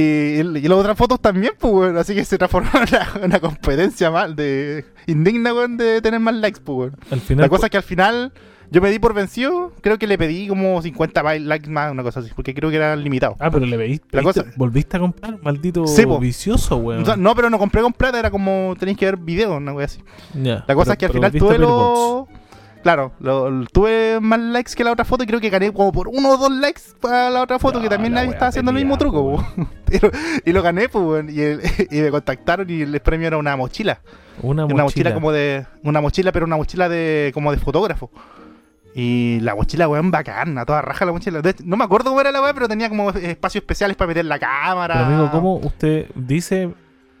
Y, 0.00 0.58
y 0.58 0.68
las 0.68 0.78
otras 0.78 0.96
fotos 0.96 1.20
también, 1.20 1.52
pues, 1.58 1.72
weón. 1.72 1.96
Así 1.96 2.14
que 2.14 2.24
se 2.24 2.38
transformó 2.38 2.70
en 2.74 2.82
una, 2.88 3.26
una 3.26 3.40
competencia 3.40 4.10
mal 4.10 4.34
de 4.36 4.84
indigna, 5.06 5.52
weón, 5.54 5.76
de 5.76 6.00
tener 6.00 6.20
más 6.20 6.34
likes, 6.34 6.60
pues, 6.64 6.92
weón. 7.10 7.20
La 7.38 7.48
cosa 7.48 7.66
es 7.66 7.70
que 7.70 7.76
al 7.76 7.82
final 7.82 8.32
yo 8.72 8.80
me 8.80 8.90
di 8.90 9.00
por 9.00 9.14
vencido, 9.14 9.72
creo 9.80 9.98
que 9.98 10.06
le 10.06 10.16
pedí 10.16 10.46
como 10.46 10.80
50 10.80 11.22
ba- 11.22 11.34
likes 11.38 11.68
más, 11.68 11.90
una 11.90 12.04
cosa 12.04 12.20
así, 12.20 12.30
porque 12.36 12.54
creo 12.54 12.70
que 12.70 12.76
era 12.76 12.94
limitado. 12.94 13.34
Ah, 13.40 13.50
pero 13.50 13.66
le 13.66 13.76
veiste. 13.76 14.16
La 14.16 14.22
cosa- 14.22 14.44
¿Volviste 14.56 14.96
a 14.96 15.00
comprar? 15.00 15.38
Maldito 15.42 15.86
Sí, 15.88 16.04
vicioso, 16.20 16.76
weón. 16.76 17.02
O 17.02 17.04
sea, 17.04 17.16
no, 17.16 17.34
pero 17.34 17.50
no 17.50 17.58
compré 17.58 17.82
con 17.82 17.92
plata, 17.92 18.18
era 18.20 18.30
como 18.30 18.74
tenéis 18.78 18.96
que 18.96 19.06
ver 19.06 19.16
videos, 19.16 19.56
una 19.56 19.72
wea 19.72 19.86
así. 19.86 20.00
La 20.34 20.74
cosa 20.74 20.84
pero- 20.84 20.92
es 20.92 20.98
que 20.98 21.06
al 21.06 21.12
final 21.12 21.32
tuve 21.32 21.58
los... 21.58 22.28
Claro, 22.82 23.12
lo- 23.20 23.50
lo- 23.50 23.66
tuve 23.66 24.18
más 24.20 24.40
likes 24.40 24.72
que 24.74 24.84
la 24.84 24.92
otra 24.92 25.04
foto 25.04 25.22
y 25.22 25.26
creo 25.26 25.38
que 25.40 25.50
gané 25.50 25.70
como 25.72 25.92
por 25.92 26.08
uno 26.08 26.30
o 26.30 26.36
dos 26.38 26.50
likes 26.50 26.80
para 27.00 27.28
la 27.28 27.42
otra 27.42 27.58
foto, 27.58 27.80
que 27.82 27.88
también 27.90 28.14
la 28.14 28.20
nadie 28.20 28.32
estaba 28.32 28.48
haciendo 28.48 28.70
el 28.70 28.76
mismo 28.78 28.96
truco. 28.96 29.22
po. 29.36 29.44
y, 30.46 30.52
lo, 30.52 30.62
gané, 30.62 30.88
pues, 30.88 31.04
weón, 31.04 31.28
y, 31.30 31.40
el- 31.40 31.60
y 31.90 32.00
me 32.00 32.10
contactaron 32.10 32.68
y 32.70 32.80
el 32.82 32.98
premio 33.00 33.26
era 33.26 33.36
una 33.36 33.54
mochila. 33.56 34.00
Una 34.42 34.64
Una 34.64 34.72
mochila. 34.72 34.84
mochila 34.84 35.14
como 35.14 35.32
de. 35.32 35.66
Una 35.84 36.00
mochila, 36.00 36.32
pero 36.32 36.46
una 36.46 36.56
mochila 36.56 36.88
de. 36.88 37.30
como 37.34 37.52
de 37.52 37.58
fotógrafo. 37.58 38.10
Y 38.94 39.38
la 39.42 39.54
mochila, 39.54 39.86
weón, 39.86 40.10
bacán, 40.10 40.56
a 40.58 40.64
toda 40.64 40.82
raja 40.82 41.04
la 41.04 41.12
mochila. 41.12 41.40
No 41.64 41.76
me 41.76 41.84
acuerdo 41.84 42.10
cómo 42.10 42.20
era 42.20 42.32
la 42.32 42.42
weá, 42.42 42.52
pero 42.54 42.66
tenía 42.66 42.88
como 42.88 43.10
espacios 43.10 43.62
especiales 43.62 43.96
para 43.96 44.08
meter 44.08 44.24
la 44.24 44.38
cámara. 44.38 44.94
Pero 44.94 45.06
amigo, 45.06 45.30
¿cómo 45.30 45.56
usted 45.56 46.06
dice 46.14 46.70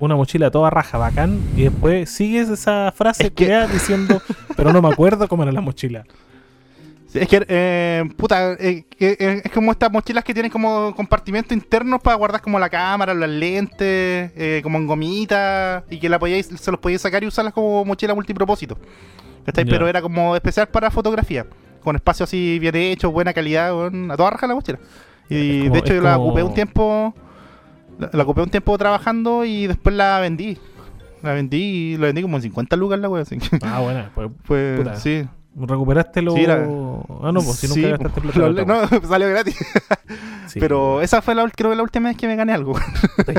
una 0.00 0.16
mochila 0.16 0.50
toda 0.50 0.70
raja, 0.70 0.98
bacán, 0.98 1.38
y 1.56 1.64
después 1.64 2.10
sigues 2.10 2.48
esa 2.48 2.92
frase 2.96 3.26
Es 3.26 3.30
que- 3.30 3.66
diciendo, 3.72 4.20
pero 4.56 4.72
no 4.72 4.82
me 4.82 4.88
acuerdo 4.88 5.28
cómo 5.28 5.42
era 5.44 5.52
la 5.52 5.60
mochila? 5.60 6.04
Sí, 7.06 7.18
Es 7.18 7.28
que, 7.28 7.44
eh, 7.48 8.04
puta, 8.16 8.52
eh, 8.52 8.84
eh, 9.00 9.42
es 9.44 9.50
como 9.52 9.72
estas 9.72 9.90
mochilas 9.90 10.22
que 10.22 10.32
tienen 10.32 10.50
como 10.50 10.94
compartimentos 10.94 11.52
internos 11.52 12.00
para 12.00 12.16
guardar 12.16 12.40
como 12.40 12.58
la 12.58 12.68
cámara, 12.70 13.12
las 13.14 13.28
lentes, 13.28 14.30
eh, 14.36 14.60
como 14.62 14.78
en 14.78 14.86
gomita, 14.86 15.84
y 15.90 15.98
que 15.98 16.08
la 16.08 16.18
podíais, 16.20 16.46
se 16.46 16.70
los 16.70 16.78
podíais 16.78 17.02
sacar 17.02 17.22
y 17.24 17.26
usarlas 17.26 17.52
como 17.52 17.84
mochila 17.84 18.14
multipropósito. 18.14 18.78
Ya. 19.46 19.52
Pero 19.64 19.88
era 19.88 20.00
como 20.00 20.36
especial 20.36 20.68
para 20.68 20.90
fotografía, 20.92 21.46
con 21.82 21.96
espacio 21.96 22.24
así 22.24 22.58
bien 22.60 22.76
hecho, 22.76 23.10
buena 23.10 23.32
calidad, 23.32 23.70
a 23.86 24.16
toda 24.16 24.30
raja 24.30 24.46
la 24.46 24.54
mochila. 24.54 24.78
Y 25.28 25.62
como- 25.62 25.72
de 25.74 25.78
hecho 25.80 25.94
yo 25.94 26.02
la 26.02 26.16
ocupé 26.16 26.42
un 26.44 26.54
tiempo, 26.54 27.12
la, 28.00 28.10
la 28.12 28.22
ocupé 28.22 28.42
un 28.42 28.50
tiempo 28.50 28.76
trabajando 28.78 29.44
y 29.44 29.66
después 29.66 29.94
la 29.94 30.18
vendí. 30.20 30.58
La 31.22 31.32
vendí 31.34 31.58
y 31.92 31.96
la 31.98 32.06
vendí 32.06 32.22
como 32.22 32.36
en 32.38 32.42
50 32.42 32.76
lucas 32.76 32.98
la 32.98 33.08
wea, 33.08 33.22
así. 33.22 33.38
Ah, 33.62 33.80
bueno, 33.80 34.04
pues 34.46 34.78
Puta. 34.78 34.96
sí. 34.96 35.24
¿Recuperaste 35.56 36.22
lo...? 36.22 36.32
Sí, 36.32 36.42
era- 36.44 36.64
Ah, 36.64 37.32
no, 37.32 37.40
pues 37.42 37.56
si 37.56 37.66
Sí, 37.66 37.82
nunca 37.82 37.96
gastaste 37.98 38.20
pues, 38.20 38.34
plata. 38.34 38.50
lo- 38.50 38.64
no, 39.00 39.08
salió 39.08 39.28
gratis. 39.28 39.56
Sí, 40.46 40.58
Pero 40.58 41.00
esa 41.00 41.22
fue 41.22 41.36
la, 41.36 41.48
creo 41.48 41.70
que 41.70 41.76
la 41.76 41.82
última 41.84 42.08
vez 42.08 42.16
que 42.16 42.26
me 42.26 42.34
gané 42.34 42.52
algo. 42.52 42.74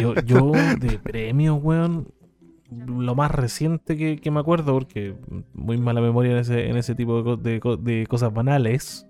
Yo, 0.02 0.16
yo 0.16 0.52
de 0.80 0.98
premios, 0.98 1.60
weón, 1.62 2.08
lo 2.70 3.16
más 3.16 3.32
reciente 3.32 3.98
que, 3.98 4.18
que 4.18 4.32
me 4.32 4.40
acuerdo, 4.40 4.72
porque 4.74 5.16
muy 5.54 5.78
mala 5.78 6.00
memoria 6.00 6.32
en 6.32 6.38
ese, 6.38 6.70
en 6.70 6.78
ese 6.78 6.96
tipo 6.96 7.36
de, 7.36 7.60
co- 7.60 7.76
de 7.76 7.92
de 8.00 8.08
cosas 8.08 8.34
banales. 8.34 9.06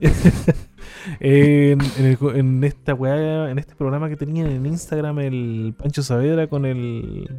en, 1.20 1.78
en 1.98 2.04
el 2.04 2.18
co- 2.18 2.32
en 2.34 2.62
esta 2.64 2.94
weá, 2.94 3.50
en 3.50 3.58
este 3.58 3.74
programa 3.74 4.08
que 4.08 4.16
tenían 4.16 4.48
en 4.48 4.66
Instagram 4.66 5.18
el 5.20 5.74
Pancho 5.76 6.02
Saavedra 6.02 6.46
con 6.46 6.64
el 6.66 7.30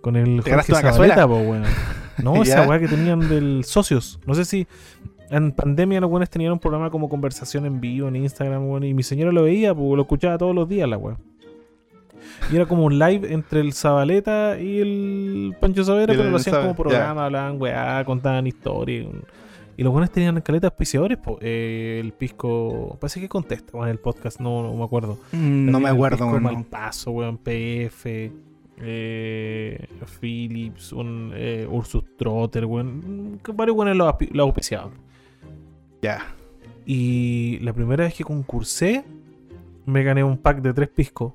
con 0.00 0.16
el 0.16 0.42
¿Te 0.42 0.50
ganaste 0.50 0.72
Jorge 0.72 0.92
Zabaleta, 0.92 1.26
po. 1.26 1.42
No, 2.22 2.42
esa 2.42 2.68
weá 2.68 2.78
que 2.78 2.88
tenían 2.88 3.28
del 3.28 3.64
socios. 3.64 4.20
No 4.26 4.34
sé 4.34 4.44
si 4.44 4.66
en 5.30 5.50
pandemia 5.52 6.00
los 6.00 6.08
buenos 6.10 6.30
tenían 6.30 6.52
un 6.52 6.60
programa 6.60 6.90
como 6.90 7.08
conversación 7.08 7.66
en 7.66 7.80
vivo 7.80 8.06
en 8.08 8.16
Instagram, 8.16 8.68
weón, 8.68 8.84
y 8.84 8.94
mi 8.94 9.02
señora 9.02 9.32
lo 9.32 9.42
veía, 9.42 9.74
pues 9.74 9.96
lo 9.96 10.02
escuchaba 10.02 10.38
todos 10.38 10.54
los 10.54 10.68
días 10.68 10.88
la 10.88 10.96
weá. 10.98 11.16
Y 12.52 12.56
era 12.56 12.66
como 12.66 12.84
un 12.84 12.98
live 12.98 13.32
entre 13.32 13.60
el 13.60 13.72
Zabaleta 13.72 14.58
y 14.60 14.78
el 14.80 15.56
Pancho 15.60 15.82
Saavedra, 15.84 16.12
pero 16.18 16.30
lo 16.30 16.36
hacían 16.36 16.54
como 16.62 16.76
programa, 16.76 17.24
hablaban 17.26 17.60
weá, 17.60 18.04
contaban 18.04 18.46
historias. 18.46 19.06
Y 19.78 19.82
los 19.82 19.92
buenos 19.92 20.10
tenían 20.10 20.40
caletas 20.40 20.70
auspiciadores. 20.70 21.18
Eh, 21.40 22.00
el 22.02 22.12
pisco. 22.12 22.96
Parece 23.00 23.20
que 23.20 23.28
contesta, 23.28 23.76
en 23.78 23.88
el 23.88 23.98
podcast, 23.98 24.40
no, 24.40 24.62
no 24.62 24.74
me 24.74 24.84
acuerdo. 24.84 25.18
Mm, 25.32 25.70
no 25.70 25.80
me 25.80 25.88
acuerdo, 25.90 26.26
weón. 26.26 26.42
Malpaso, 26.42 27.10
weón, 27.10 27.36
PF, 27.36 28.32
eh, 28.78 29.86
Philips, 30.20 30.92
un, 30.92 31.32
eh, 31.34 31.66
Ursus 31.70 32.04
Trotter, 32.16 32.64
weón. 32.64 33.38
Varios 33.54 33.76
weones 33.76 33.96
lo, 33.96 34.06
auspi- 34.08 34.30
lo 34.32 34.44
auspiciaban. 34.44 34.90
Ya. 36.00 36.22
Y 36.86 37.58
la 37.60 37.72
primera 37.72 38.04
vez 38.04 38.14
que 38.14 38.24
concursé, 38.24 39.04
me 39.84 40.02
gané 40.02 40.24
un 40.24 40.38
pack 40.38 40.62
de 40.62 40.72
tres 40.72 40.88
piscos. 40.88 41.34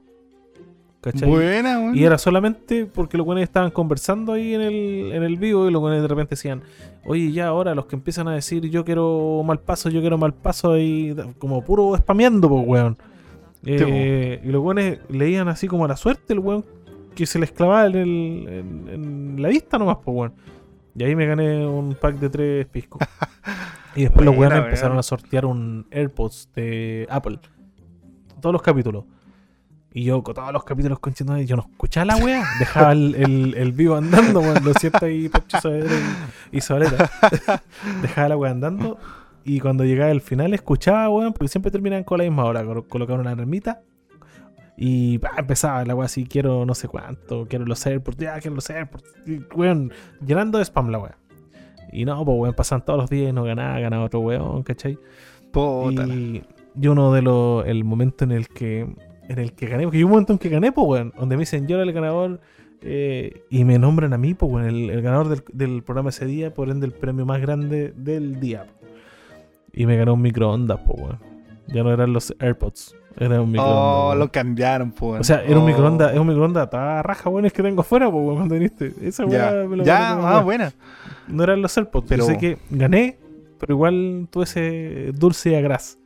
¿Cachai? 1.02 1.28
Buena, 1.28 1.80
weón. 1.80 1.96
Y 1.98 2.04
era 2.04 2.18
solamente 2.20 2.86
porque 2.86 3.18
los 3.18 3.26
buenos 3.26 3.44
estaban 3.44 3.72
conversando 3.72 4.34
ahí 4.34 4.54
en 4.54 4.62
el, 4.62 5.12
en 5.14 5.24
el 5.24 5.36
vivo 5.38 5.68
y 5.68 5.72
los 5.72 5.82
buenos 5.82 6.00
de 6.02 6.08
repente 6.08 6.32
decían, 6.36 6.62
oye, 7.06 7.32
ya 7.32 7.48
ahora 7.48 7.74
los 7.74 7.88
que 7.88 7.96
empiezan 7.96 8.28
a 8.28 8.34
decir 8.36 8.70
yo 8.70 8.86
quiero 8.86 9.42
mal 9.44 9.60
paso, 9.60 9.90
yo 9.90 10.00
quiero 10.02 10.18
mal 10.20 10.34
paso, 10.34 10.78
y 10.78 11.16
como 11.40 11.64
puro 11.64 11.96
spameando, 11.98 12.48
pues, 12.48 12.64
weón. 12.68 12.98
Eh, 13.66 14.42
y 14.44 14.48
los 14.50 14.62
buenos 14.62 14.98
leían 15.10 15.48
así 15.48 15.68
como 15.68 15.86
a 15.86 15.88
la 15.88 15.96
suerte, 15.98 16.34
el 16.34 16.40
weón 16.40 16.66
que 17.16 17.26
se 17.26 17.40
les 17.40 17.52
clavaba 17.52 17.88
en, 17.88 17.96
el- 17.96 18.48
en- 18.48 18.88
en 18.90 19.42
la 19.42 19.50
vista 19.50 19.78
nomás, 19.80 19.98
pues, 20.04 20.16
weón. 20.16 20.34
Y 20.96 21.04
ahí 21.04 21.16
me 21.16 21.26
gané 21.26 21.66
un 21.66 21.96
pack 21.96 22.20
de 22.20 22.30
tres 22.30 22.66
piscos. 22.68 23.02
y 23.96 24.04
después 24.04 24.24
los 24.26 24.36
Buena, 24.36 24.56
weones 24.56 24.68
empezaron 24.70 24.98
a 25.00 25.04
sortear 25.04 25.46
un 25.48 25.88
AirPods 25.90 26.50
de 26.54 27.08
Apple. 27.10 27.40
Todos 28.40 28.54
los 28.54 28.62
capítulos. 28.62 29.06
Y 29.94 30.06
yo 30.06 30.24
con 30.24 30.34
todos 30.36 30.54
los 30.54 30.64
capítulos 30.64 31.00
conchando, 31.00 31.38
yo 31.40 31.58
no 31.58 31.64
escuchaba 31.70 32.06
la 32.06 32.16
wea, 32.16 32.44
dejaba 32.60 32.94
el, 32.94 33.14
el, 33.16 33.54
el 33.58 33.72
vivo 33.74 33.96
andando, 33.96 34.40
weón, 34.40 34.64
lo 34.64 34.74
siento 34.74 35.06
ahí, 35.06 35.28
Pancho 35.28 35.60
Saavedra 35.60 35.92
y, 36.52 36.58
y 36.58 36.62
Zabaleta. 36.62 37.12
Dejaba 38.02 38.30
la 38.30 38.38
wea 38.38 38.52
andando 38.52 38.98
y 39.44 39.60
cuando 39.60 39.84
llegaba 39.84 40.12
el 40.12 40.22
final 40.22 40.54
escuchaba, 40.54 41.10
weón, 41.10 41.34
porque 41.34 41.50
siempre 41.50 41.72
terminaban 41.72 42.06
con 42.06 42.20
la 42.20 42.24
misma 42.24 42.46
hora, 42.46 42.64
colo- 42.64 42.88
colocaban 42.88 43.20
una 43.22 43.32
ermita 43.34 43.82
y 44.78 45.20
empezaba 45.38 45.84
la 45.84 45.94
wea 45.94 46.06
así, 46.06 46.26
quiero 46.26 46.66
no 46.66 46.74
sé 46.74 46.88
cuánto, 46.88 47.46
quiero 47.50 47.66
los 47.66 47.86
AirPods, 47.86 48.18
ya 48.18 48.40
quiero 48.40 48.56
los 48.56 48.70
AirPods, 48.70 49.04
y, 49.28 49.40
weón, 49.56 49.92
llenando 50.26 50.58
de 50.58 50.64
spam 50.66 50.90
la 50.90 51.00
wea. 51.00 51.18
Y 51.92 52.06
no, 52.06 52.24
pues 52.24 52.38
weón, 52.40 52.54
pasan 52.56 52.86
todos 52.86 52.98
los 52.98 53.10
días 53.10 53.32
y 53.32 53.34
no 53.34 53.44
ganaba, 53.44 53.78
ganaba 53.80 54.06
otro 54.06 54.22
weón, 54.22 54.64
¿cachai? 54.64 54.98
Y, 56.08 56.44
y 56.82 56.88
uno 56.88 57.12
de 57.12 57.22
los. 57.22 57.66
El 57.68 57.84
momento 57.84 58.24
en 58.24 58.32
el 58.32 58.48
que. 58.48 58.88
En 59.32 59.40
el 59.40 59.54
que 59.54 59.66
gané. 59.68 59.84
Porque 59.84 59.98
hay 59.98 60.04
un 60.04 60.10
momento 60.12 60.34
en 60.34 60.40
que 60.40 60.50
gané, 60.50 60.72
pues, 60.72 60.88
weón. 60.88 61.14
Donde 61.18 61.36
me 61.38 61.42
dicen 61.42 61.68
yo 61.68 61.76
era 61.78 61.84
el 61.84 61.94
ganador. 61.94 62.40
eh, 62.82 63.44
y 63.50 63.64
me 63.64 63.78
nombran 63.80 64.12
a 64.14 64.18
mí, 64.18 64.34
pues, 64.34 64.52
weón. 64.52 64.68
El, 64.68 64.90
el 64.90 65.02
ganador 65.02 65.30
del, 65.30 65.44
del 65.54 65.84
programa 65.84 66.10
ese 66.10 66.26
día. 66.26 66.54
Por 66.54 66.70
ende, 66.70 66.86
el 66.88 66.94
premio 66.94 67.26
más 67.26 67.40
grande 67.42 67.94
del 67.96 68.40
día. 68.40 68.66
Y 69.74 69.86
me 69.86 69.96
ganó 69.98 70.16
un 70.16 70.22
microondas, 70.22 70.80
pues, 70.86 71.00
weón. 71.02 71.20
Ya 71.68 71.84
no 71.84 71.94
eran 71.94 72.12
los 72.12 72.34
AirPods. 72.40 72.96
Era 73.18 73.42
un 73.42 73.52
microondas. 73.52 73.76
Oh, 73.78 74.08
weón. 74.08 74.20
lo 74.20 74.32
cambiaron, 74.32 74.92
pues. 74.92 75.22
O 75.22 75.24
sea, 75.24 75.44
era 75.44 75.58
un 75.58 75.64
Oh. 75.64 75.68
microondas. 75.68 76.14
Es 76.14 76.20
un 76.20 76.28
microondas. 76.28 76.70
Toda 76.70 77.02
raja, 77.04 77.30
weón. 77.30 77.46
Es 77.46 77.54
que 77.54 77.62
tengo 77.64 77.82
afuera, 77.82 78.10
pues, 78.12 78.24
weón. 78.24 78.36
Cuando 78.38 78.56
viniste. 78.56 78.94
Esa 79.02 79.24
Ya, 79.28 79.30
weá 79.30 79.68
me 79.68 79.78
lo 79.78 79.84
ya, 79.86 80.12
ah, 80.14 80.34
weón. 80.36 80.44
buena. 80.46 80.74
No 81.28 81.44
eran 81.44 81.62
los 81.62 81.78
AirPods. 81.78 82.06
Pero- 82.10 82.24
Yo 82.26 82.32
sé 82.34 82.38
que 82.38 82.58
gané. 82.70 83.18
Pero 83.60 83.74
igual 83.76 84.28
tuve 84.32 84.46
ese 84.46 85.12
dulce 85.14 85.56
a 85.56 85.62
gras. 85.62 86.00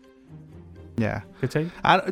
Ya. 0.98 1.26
¿Cachai? 1.42 1.70
Ah, 1.84 2.04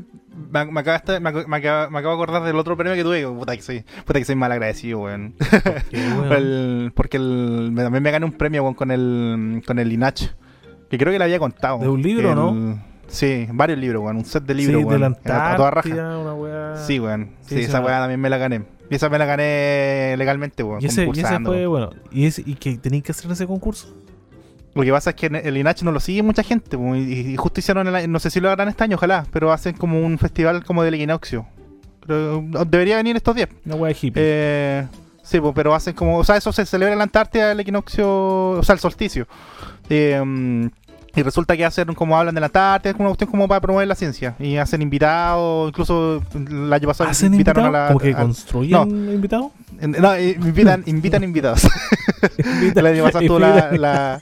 me, 0.51 0.65
me, 0.65 0.81
acabaste- 0.81 1.19
me, 1.19 1.31
me 1.31 1.57
acabo, 1.57 1.91
me 1.91 1.99
acabo 1.99 2.15
de 2.17 2.23
acordar 2.23 2.43
del 2.43 2.55
otro 2.57 2.75
premio 2.75 2.93
que 2.95 3.03
tuve. 3.03 3.25
Puta 3.27 3.55
que 3.55 3.61
soy, 3.61 3.85
puta 4.05 4.19
que 4.19 4.25
soy 4.25 4.35
mal 4.35 4.51
agradecido, 4.51 4.99
weón. 4.99 5.35
Porque, 5.39 5.97
weón, 5.97 6.31
El- 6.33 6.91
porque 6.95 7.17
el, 7.17 7.73
también 7.75 8.03
me 8.03 8.11
gané 8.11 8.25
un 8.25 8.33
premio 8.33 8.63
weón, 8.63 8.73
con 8.75 8.91
el 8.91 9.63
con 9.65 9.79
el 9.79 9.91
Inach. 9.91 10.21
Que 10.89 10.97
creo 10.97 11.11
que 11.11 11.17
le 11.19 11.25
había 11.25 11.39
contado. 11.39 11.79
¿De 11.79 11.87
un 11.89 12.01
libro, 12.01 12.29
Que 12.29 12.35
no? 12.35 12.49
el- 12.49 12.75
Sí, 13.07 13.47
varios 13.51 13.77
libros, 13.79 14.01
weón. 14.03 14.17
Un 14.17 14.25
set 14.25 14.43
de 14.43 14.53
libros, 14.55 14.79
sí, 14.79 14.85
weón. 14.85 15.13
de 15.13 15.31
la 15.31 15.35
a, 15.35 15.53
a 15.53 15.55
toda 15.55 15.71
raja. 15.71 15.87
Antártida, 15.89 16.17
una 16.19 16.33
weá. 16.33 16.77
Sí, 16.77 16.99
weón. 16.99 17.31
Sí, 17.41 17.59
esa 17.59 17.79
weá 17.81 17.99
también 17.99 18.19
me 18.19 18.29
la 18.29 18.37
gané. 18.37 18.63
Y 18.89 18.95
esa 18.95 19.09
me 19.09 19.17
la 19.17 19.25
gané 19.25 20.15
legalmente, 20.17 20.61
weón. 20.63 20.81
Y 20.81 20.85
ese, 20.87 21.01
y 21.01 21.03
ese 21.03 21.05
concursando. 21.05 21.51
fue, 21.51 21.67
bueno, 21.67 21.89
y, 22.11 22.25
ese, 22.25 22.43
y 22.45 22.55
que 22.55 22.77
tenéis 22.77 23.03
que 23.03 23.11
hacer 23.11 23.31
ese 23.31 23.45
concurso. 23.47 23.95
Lo 24.75 24.81
que 24.81 24.91
pasa 24.91 25.11
es 25.11 25.15
que 25.15 25.27
el 25.27 25.57
INACH 25.57 25.83
no 25.83 25.91
lo 25.91 25.99
sigue 25.99 26.23
mucha 26.23 26.41
gente, 26.43 26.77
y, 26.77 27.35
justo 27.37 27.59
hicieron, 27.59 27.87
el, 27.87 28.11
no 28.11 28.19
sé 28.19 28.29
si 28.29 28.39
lo 28.39 28.49
harán 28.49 28.69
este 28.69 28.83
año, 28.83 28.95
ojalá, 28.95 29.25
pero 29.31 29.51
hacen 29.51 29.75
como 29.75 29.99
un 30.03 30.17
festival 30.17 30.63
como 30.63 30.83
del 30.83 30.95
equinoccio. 30.95 31.45
Debería 32.07 32.97
venir 32.97 33.15
estos 33.15 33.35
días. 33.35 33.49
Una 33.65 33.75
weá 33.75 33.91
hippie. 33.91 34.13
Eh, 34.15 34.87
sí, 35.21 35.39
pero 35.53 35.73
hacen 35.75 35.93
como, 35.93 36.17
o 36.17 36.23
sea, 36.23 36.37
eso 36.37 36.51
se 36.51 36.65
celebra 36.65 36.93
en 36.93 36.97
la 36.97 37.03
Antártida 37.05 37.51
el 37.51 37.59
equinoccio, 37.59 38.49
o 38.49 38.63
sea, 38.63 38.73
el 38.73 38.79
solsticio. 38.79 39.27
Eh, 39.89 40.21
y 41.15 41.21
resulta 41.21 41.55
que 41.55 41.63
hacen 41.65 41.93
como 41.93 42.17
hablan 42.17 42.33
de 42.33 42.41
la 42.41 42.47
Antártida, 42.47 42.91
es 42.91 42.99
una 42.99 43.09
cuestión 43.09 43.29
como 43.29 43.47
para 43.47 43.61
promover 43.61 43.87
la 43.87 43.95
ciencia. 43.95 44.35
Y 44.39 44.57
hacen 44.57 44.81
invitados, 44.81 45.69
incluso 45.69 46.23
el 46.33 46.73
año 46.73 46.87
pasado 46.87 47.09
¿Hacen 47.09 47.33
invitaron 47.33 47.65
invitados? 47.65 47.85
a 47.85 47.87
la. 47.87 47.87
¿Como 47.89 47.99
que 47.99 48.11
a- 48.13 48.21
construyen 48.21 49.13
invitados? 49.13 49.51
en- 49.79 49.91
no, 49.91 50.13
eh, 50.15 50.31
invitan, 50.39 50.83
invitan 50.87 51.23
invitados. 51.23 51.67
El 52.75 52.85
año 52.85 53.03
pasado 53.03 53.21
estuvo 53.21 53.39
la, 53.39 53.71
la, 53.73 54.21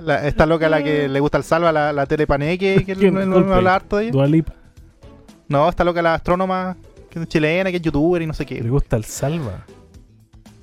la- 0.00 0.26
esta 0.26 0.46
loca 0.46 0.68
la 0.68 0.82
que 0.82 1.08
le 1.08 1.20
gusta 1.20 1.38
el 1.38 1.44
salva, 1.44 1.70
la, 1.72 1.92
la 1.92 2.06
Tere 2.06 2.26
Paneque, 2.26 2.84
que 2.84 2.94
no, 3.12 3.24
no, 3.24 3.32
Coldplay. 3.34 3.56
habla 3.58 3.74
harto 3.76 3.96
de 3.98 4.08
ella. 4.08 4.44
No, 5.48 5.68
esta 5.68 5.84
loca 5.84 6.00
la 6.02 6.14
astrónoma, 6.14 6.76
que 7.10 7.20
es 7.20 7.28
chilena, 7.28 7.70
que 7.70 7.76
es 7.76 7.82
youtuber 7.82 8.22
y 8.22 8.26
no 8.26 8.32
sé 8.34 8.44
Le 8.44 8.48
qué. 8.62 8.68
gusta 8.68 8.96
el 8.96 9.04
salva. 9.04 9.64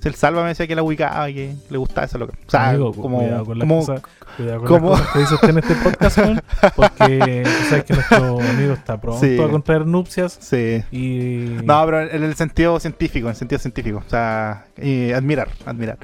El 0.04 0.16
salva 0.16 0.42
me 0.44 0.50
decía 0.50 0.66
que 0.66 0.76
la 0.76 0.82
ubicaba 0.82 1.30
y 1.30 1.34
que 1.34 1.56
le 1.70 1.78
gustaba 1.78 2.06
esa 2.06 2.18
loca. 2.18 2.34
O 2.48 2.50
sea, 2.50 2.70
Amigo, 2.70 2.94
como, 2.94 3.22
cuidado 4.38 4.60
con 4.60 4.68
como- 4.68 4.90
las 4.92 5.00
cosas 5.02 5.14
que 5.14 5.20
dice 5.20 5.34
usted 5.36 5.50
en 5.50 5.58
este 5.60 5.76
podcast, 5.76 6.18
weón, 6.18 6.42
porque 6.76 7.44
tú 7.46 7.70
sabes 7.70 7.84
que 7.86 7.94
nuestro 7.94 8.40
amigo 8.42 8.74
está 8.74 9.00
pronto 9.02 9.20
Sí. 9.26 9.40
a 9.40 9.48
contraer 9.50 9.86
nupcias 9.86 10.38
Sí. 10.40 10.84
y... 10.92 11.58
No, 11.64 11.86
pero 11.86 12.02
en 12.02 12.24
el 12.24 12.36
sentido 12.36 12.80
científico, 12.80 13.28
en 13.28 13.32
el 13.32 13.36
sentido 13.36 13.60
científico. 13.60 14.04
O 14.06 14.10
sea, 14.10 14.66
y 14.78 15.12
admirar, 15.12 15.50
admirar. 15.66 15.98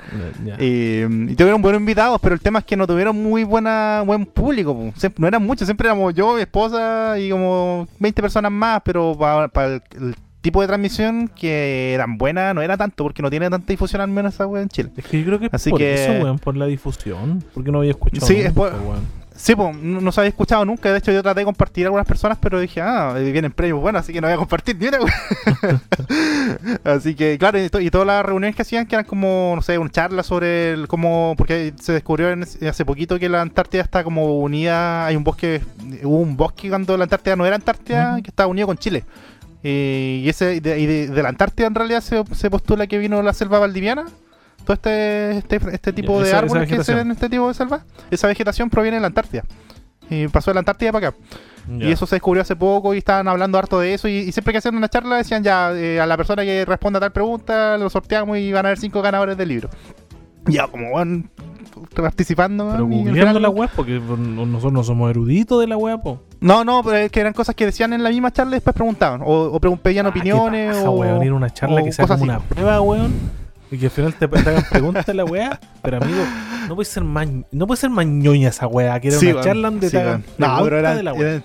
Ya. 0.44 0.56
Y, 0.64 1.04
y 1.30 1.36
tuvieron 1.36 1.62
buenos 1.62 1.80
invitados, 1.80 2.20
pero 2.22 2.36
el 2.36 2.42
tema 2.42 2.60
es 2.60 2.66
que 2.66 2.76
no 2.76 2.86
tuvieron 2.88 3.16
muy 3.22 3.44
buena 3.44 4.04
buen 4.06 4.26
público. 4.26 4.92
Siempre- 4.96 5.22
no 5.22 5.28
eran 5.28 5.44
muchos, 5.46 5.66
siempre 5.68 5.88
éramos 5.88 6.14
yo, 6.14 6.36
mi 6.36 6.42
esposa 6.42 7.18
y 7.20 7.30
como 7.30 7.88
20 8.00 8.22
personas 8.22 8.52
más, 8.52 8.82
pero 8.84 9.16
para 9.18 9.68
el, 9.76 9.82
el 9.98 10.16
tipo 10.46 10.62
de 10.62 10.68
transmisión 10.68 11.28
que 11.28 11.94
eran 11.94 12.18
buenas 12.18 12.56
no 12.56 12.62
era 12.62 12.78
tanto, 12.78 13.04
porque 13.04 13.22
no 13.22 13.30
tiene 13.30 13.50
tanta 13.50 13.66
difusión 13.68 14.02
al 14.02 14.08
menos 14.10 14.34
esa 14.36 14.46
wea 14.48 14.62
en 14.62 14.70
Chile. 14.70 14.92
Es 14.96 15.04
que 15.06 15.20
yo 15.20 15.26
creo 15.26 15.40
que 15.40 15.46
es 15.48 15.54
Así 15.54 15.70
por 15.72 15.80
que- 15.80 15.94
eso, 15.96 16.24
weón, 16.24 16.40
por 16.40 16.56
la 16.56 16.68
difusión. 16.68 17.44
Porque 17.54 17.72
no 17.72 17.80
había 17.80 17.92
escuchado 17.92 18.26
Sí, 18.28 18.36
es 18.36 18.56
nunca, 18.56 18.72
por- 18.72 18.74
weón. 18.88 19.26
Sí, 19.38 19.54
pues, 19.54 19.76
no, 19.76 20.00
no 20.00 20.12
se 20.14 20.22
había 20.22 20.30
escuchado 20.30 20.64
nunca. 20.64 20.90
De 20.94 20.98
hecho, 21.00 21.12
yo 21.12 21.22
traté 21.22 21.42
de 21.42 21.46
compartir 21.46 21.84
a 21.84 21.88
algunas 21.88 22.08
personas, 22.08 22.38
pero 22.40 22.58
dije, 22.58 22.80
ah, 22.80 23.16
eh, 23.18 23.32
vienen 23.34 23.52
premios 23.52 23.82
buenos, 23.82 24.00
así 24.00 24.14
que 24.14 24.22
no 24.22 24.28
voy 24.28 24.34
a 24.34 24.38
compartir 24.38 24.78
ni 24.80 24.88
una. 24.88 25.00
Así 26.86 27.16
que, 27.16 27.38
claro, 27.38 27.62
y, 27.62 27.70
to- 27.70 27.82
y 27.82 27.90
todas 27.90 28.08
las 28.08 28.26
reuniones 28.26 28.56
que 28.56 28.62
hacían, 28.62 28.86
que 28.86 28.96
eran 28.96 29.06
como, 29.06 29.54
no 29.56 29.62
sé, 29.62 29.78
una 29.78 29.90
charla 29.90 30.24
sobre 30.24 30.72
el, 30.72 30.88
cómo, 30.88 31.34
porque 31.38 31.74
se 31.82 31.92
descubrió 31.94 32.30
en 32.32 32.44
hace 32.44 32.86
poquito 32.86 33.20
que 33.20 33.28
la 33.28 33.42
Antártida 33.42 33.82
está 33.82 34.04
como 34.06 34.40
unida, 34.40 35.06
hay 35.06 35.16
un 35.18 35.24
bosque, 35.26 35.62
hubo 36.04 36.20
un 36.20 36.38
bosque 36.38 36.70
cuando 36.70 36.96
la 36.98 37.04
Antártida 37.04 37.36
no 37.36 37.46
era 37.46 37.56
Antártida, 37.58 38.22
que 38.22 38.30
estaba 38.30 38.48
unido 38.48 38.68
con 38.68 38.78
Chile. 38.78 39.04
Eh, 39.68 40.22
y 40.24 40.30
ese 40.30 40.56
y 40.56 40.60
de, 40.60 40.80
y 40.80 40.86
de- 40.86 41.08
de 41.08 41.24
la 41.24 41.30
Antártida 41.30 41.66
en 41.68 41.74
realidad 41.76 42.02
se, 42.02 42.24
se 42.36 42.50
postula 42.52 42.86
que 42.88 43.00
vino 43.00 43.22
la 43.24 43.34
selva 43.34 43.58
valdiviana. 43.60 44.06
Todo 44.64 44.74
este, 44.74 45.38
este, 45.38 45.56
este 45.74 45.94
tipo 45.94 46.14
de 46.24 46.30
árboles 46.38 46.70
que 46.70 46.84
se 46.84 46.94
ven 46.98 47.08
en 47.08 47.12
este 47.12 47.30
tipo 47.30 47.48
de 47.48 47.54
selva, 47.54 47.84
esa 48.12 48.28
vegetación 48.28 48.70
proviene 48.70 48.98
de 48.98 49.02
la 49.02 49.08
Antártida. 49.08 49.44
Y 50.10 50.28
pasó 50.28 50.52
de 50.52 50.56
la 50.56 50.60
Antártida 50.60 50.92
para 50.92 51.08
acá. 51.10 51.18
Y 51.68 51.92
eso 51.92 52.06
se 52.06 52.16
descubrió 52.18 52.44
hace 52.44 52.56
poco 52.56 52.94
y 52.94 53.00
estaban 53.00 53.28
hablando 53.28 53.58
harto 53.58 53.80
de 53.80 53.96
eso. 53.96 54.08
Y, 54.08 54.18
y 54.18 54.32
siempre 54.32 54.52
que 54.54 54.60
hacían 54.60 54.76
una 54.76 54.88
charla 54.88 55.16
decían 55.18 55.44
ya 55.44 55.72
eh, 55.74 56.00
a 56.00 56.06
la 56.06 56.16
persona 56.16 56.44
que 56.44 56.64
responda 56.64 56.98
a 56.98 57.00
tal 57.02 57.12
pregunta, 57.12 57.76
lo 57.80 57.90
sorteamos 57.90 58.38
y 58.38 58.52
van 58.52 58.66
a 58.66 58.70
haber 58.70 58.78
cinco 58.80 59.02
ganadores 59.02 59.36
del 59.36 59.50
libro. 59.50 59.70
Ya, 60.48 60.68
como 60.68 60.92
bueno, 60.92 61.24
participando. 61.96 62.70
Pero 62.72 62.86
googleando 62.86 63.40
la 63.40 63.50
web, 63.50 63.70
porque 63.76 64.00
nosotros 64.00 64.74
no 64.74 64.84
somos 64.84 65.10
eruditos 65.10 65.60
de 65.62 65.68
la 65.68 65.78
web, 65.78 66.02
po. 66.02 66.22
No, 66.40 66.64
no, 66.64 66.84
pero 66.84 66.98
es 66.98 67.12
que 67.12 67.20
eran 67.20 67.34
cosas 67.34 67.56
que 67.56 67.66
decían 67.66 67.94
en 67.94 68.04
la 68.04 68.10
misma 68.10 68.32
charla 68.32 68.52
y 68.52 68.56
después 68.58 68.76
preguntaban. 68.76 69.22
O, 69.24 69.26
o 69.46 69.60
pregun- 69.60 69.80
pedían 69.80 70.06
Ah, 70.08 70.14
qué 70.14 70.20
opiniones. 70.20 70.76
paja, 70.76 70.90
o, 70.90 71.00
weón, 71.00 71.24
ir 71.24 71.32
a 71.32 71.36
una 71.36 71.50
charla 71.50 71.84
que 71.84 71.92
sea 71.92 72.06
como 72.06 72.14
así. 72.16 72.24
una 72.24 72.40
prueba, 72.40 72.82
weón. 72.82 73.14
Y 73.72 73.78
que 73.80 73.86
al 73.86 73.92
final 73.92 74.14
te, 74.14 74.28
te 74.28 74.38
hagan 74.50 74.64
preguntas 74.70 75.08
la 75.16 75.26
weá. 75.26 75.60
Pero 75.82 75.98
amigo, 75.98 76.20
no 76.70 76.76
puede 76.76 76.86
ser 76.90 77.04
más, 77.04 77.28
no 77.52 77.66
puede 77.68 77.82
ser 77.82 77.90
más 77.90 78.06
ñoña 78.06 78.50
esa 78.50 78.68
weá. 78.68 79.00
Que 79.00 79.08
era 79.08 79.18
Sí, 79.18 79.28
una 79.32 79.42
charla 79.42 79.70
donde 79.72 79.88
sí, 79.90 79.96
te 79.98 80.02
hagan. 80.02 80.24
No, 80.38 80.60
pero 80.64 80.78
era, 80.80 80.96
de 80.96 81.04
la 81.04 81.14
weá. 81.14 81.32
era- 81.36 81.44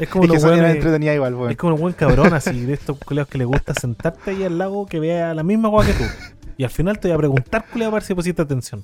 Es 0.00 0.08
como 0.08 0.24
los 0.26 0.42
entretenida 0.42 1.14
igual, 1.14 1.34
weón. 1.34 1.50
Es 1.50 1.56
como 1.58 1.74
un 1.74 1.80
buen 1.82 1.94
cabrón 1.94 2.32
así, 2.32 2.60
de 2.64 2.72
estos 2.72 2.96
culeos 2.98 3.28
que 3.28 3.36
le 3.38 3.44
gusta 3.44 3.74
sentarte 3.74 4.30
ahí 4.30 4.44
al 4.44 4.56
lago 4.56 4.86
que 4.86 4.98
vea 4.98 5.34
la 5.34 5.42
misma 5.42 5.68
weá 5.68 5.86
que 5.86 5.92
tú. 5.92 6.04
Y 6.56 6.64
al 6.64 6.70
final 6.70 6.98
te 6.98 7.08
voy 7.08 7.14
a 7.14 7.18
preguntar, 7.18 7.64
culeado, 7.72 7.92
a 7.92 7.94
ver 7.94 8.02
si 8.02 8.14
pusiste 8.14 8.42
atención. 8.42 8.82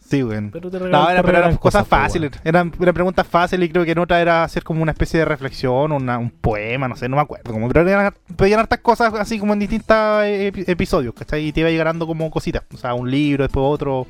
Sí, 0.00 0.22
weón. 0.22 0.50
Pero 0.50 0.70
te 0.70 0.78
No, 0.80 1.10
era, 1.10 1.22
pero 1.22 1.36
eran 1.38 1.56
cosas 1.58 1.86
fáciles. 1.86 2.30
Eran, 2.42 2.72
eran 2.80 2.94
preguntas 2.94 3.26
fáciles 3.26 3.68
y 3.68 3.72
creo 3.72 3.84
que 3.84 3.92
en 3.92 3.98
otra 3.98 4.22
era 4.22 4.42
hacer 4.42 4.64
como 4.64 4.80
una 4.82 4.92
especie 4.92 5.18
de 5.18 5.26
reflexión, 5.26 5.92
una- 5.92 6.16
un 6.16 6.30
poema, 6.30 6.88
no 6.88 6.96
sé, 6.96 7.10
no 7.10 7.16
me 7.16 7.22
acuerdo. 7.22 7.52
Como, 7.52 7.68
pero 7.68 7.86
eran, 7.86 8.14
pedían 8.36 8.60
hartas 8.60 8.78
cosas 8.78 9.12
así 9.14 9.38
como 9.38 9.52
en 9.52 9.58
distintos 9.58 9.96
epi- 10.24 10.64
episodios, 10.66 11.12
¿cachai? 11.14 11.48
Y 11.48 11.52
te 11.52 11.60
iba 11.60 11.68
llegando 11.68 12.06
como 12.06 12.30
cositas. 12.30 12.62
O 12.72 12.78
sea, 12.78 12.94
un 12.94 13.10
libro, 13.10 13.44
después 13.44 13.62
otro. 13.66 14.06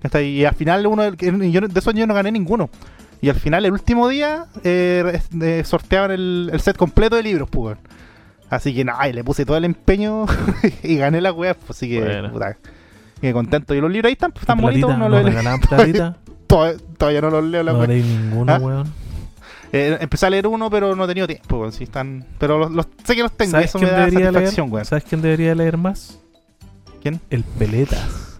¿cachai? 0.00 0.28
Y 0.28 0.44
al 0.46 0.54
final 0.54 0.86
uno 0.86 1.12
yo, 1.14 1.60
de 1.60 1.78
esos 1.78 1.92
yo 1.94 2.06
no 2.06 2.14
gané 2.14 2.32
ninguno. 2.32 2.70
Y 3.20 3.28
al 3.30 3.36
final, 3.36 3.64
el 3.66 3.72
último 3.72 4.08
día, 4.08 4.46
eh, 4.64 5.18
eh, 5.42 5.62
sorteaban 5.64 6.10
el, 6.10 6.50
el 6.52 6.60
set 6.60 6.76
completo 6.76 7.16
de 7.16 7.22
libros, 7.22 7.48
pues. 7.50 7.76
Así 8.50 8.74
que 8.74 8.84
nada, 8.84 9.08
y 9.08 9.12
le 9.12 9.24
puse 9.24 9.44
todo 9.44 9.56
el 9.56 9.64
empeño 9.64 10.26
y 10.82 10.96
gané 10.96 11.20
la 11.20 11.32
wea, 11.32 11.54
pues 11.54 11.70
así 11.70 11.88
que, 11.88 12.00
Bueno. 12.00 12.30
puta, 12.32 12.56
que 13.20 13.32
contento. 13.32 13.74
Y 13.74 13.80
los 13.80 13.90
libros 13.90 14.08
ahí 14.08 14.12
están, 14.12 14.30
pues, 14.32 14.42
están 14.42 14.58
Platita, 14.58 14.86
bonitos. 14.86 16.14
Todavía, 16.46 16.76
todavía 16.98 17.20
no 17.22 17.30
los 17.30 17.44
leo 17.44 17.62
la 17.62 17.72
No 17.72 17.86
leí 17.86 18.02
ninguno, 18.02 18.52
¿Ah? 18.52 18.58
weón. 18.58 18.92
Eh, 19.72 19.96
empecé 20.00 20.26
a 20.26 20.30
leer 20.30 20.46
uno, 20.46 20.70
pero 20.70 20.94
no 20.94 21.04
he 21.04 21.08
tenido 21.08 21.26
tiempo, 21.26 21.58
weón, 21.58 21.72
sí 21.72 21.84
están, 21.84 22.24
pero 22.38 22.58
los, 22.58 22.70
los- 22.70 22.86
sé 23.02 23.16
que 23.16 23.22
los 23.22 23.32
tengo, 23.36 23.50
¿Sabes 23.52 23.70
eso 23.70 23.78
quién 23.78 23.90
me 23.90 23.96
da 23.96 24.04
debería 24.04 24.20
leer? 24.20 24.34
satisfacción, 24.34 24.72
weón. 24.72 24.84
¿Sabes 24.84 25.04
quién 25.04 25.22
debería 25.22 25.54
leer 25.54 25.76
más? 25.78 26.18
¿Quién? 27.02 27.20
El 27.30 27.42
Peletas. 27.42 28.38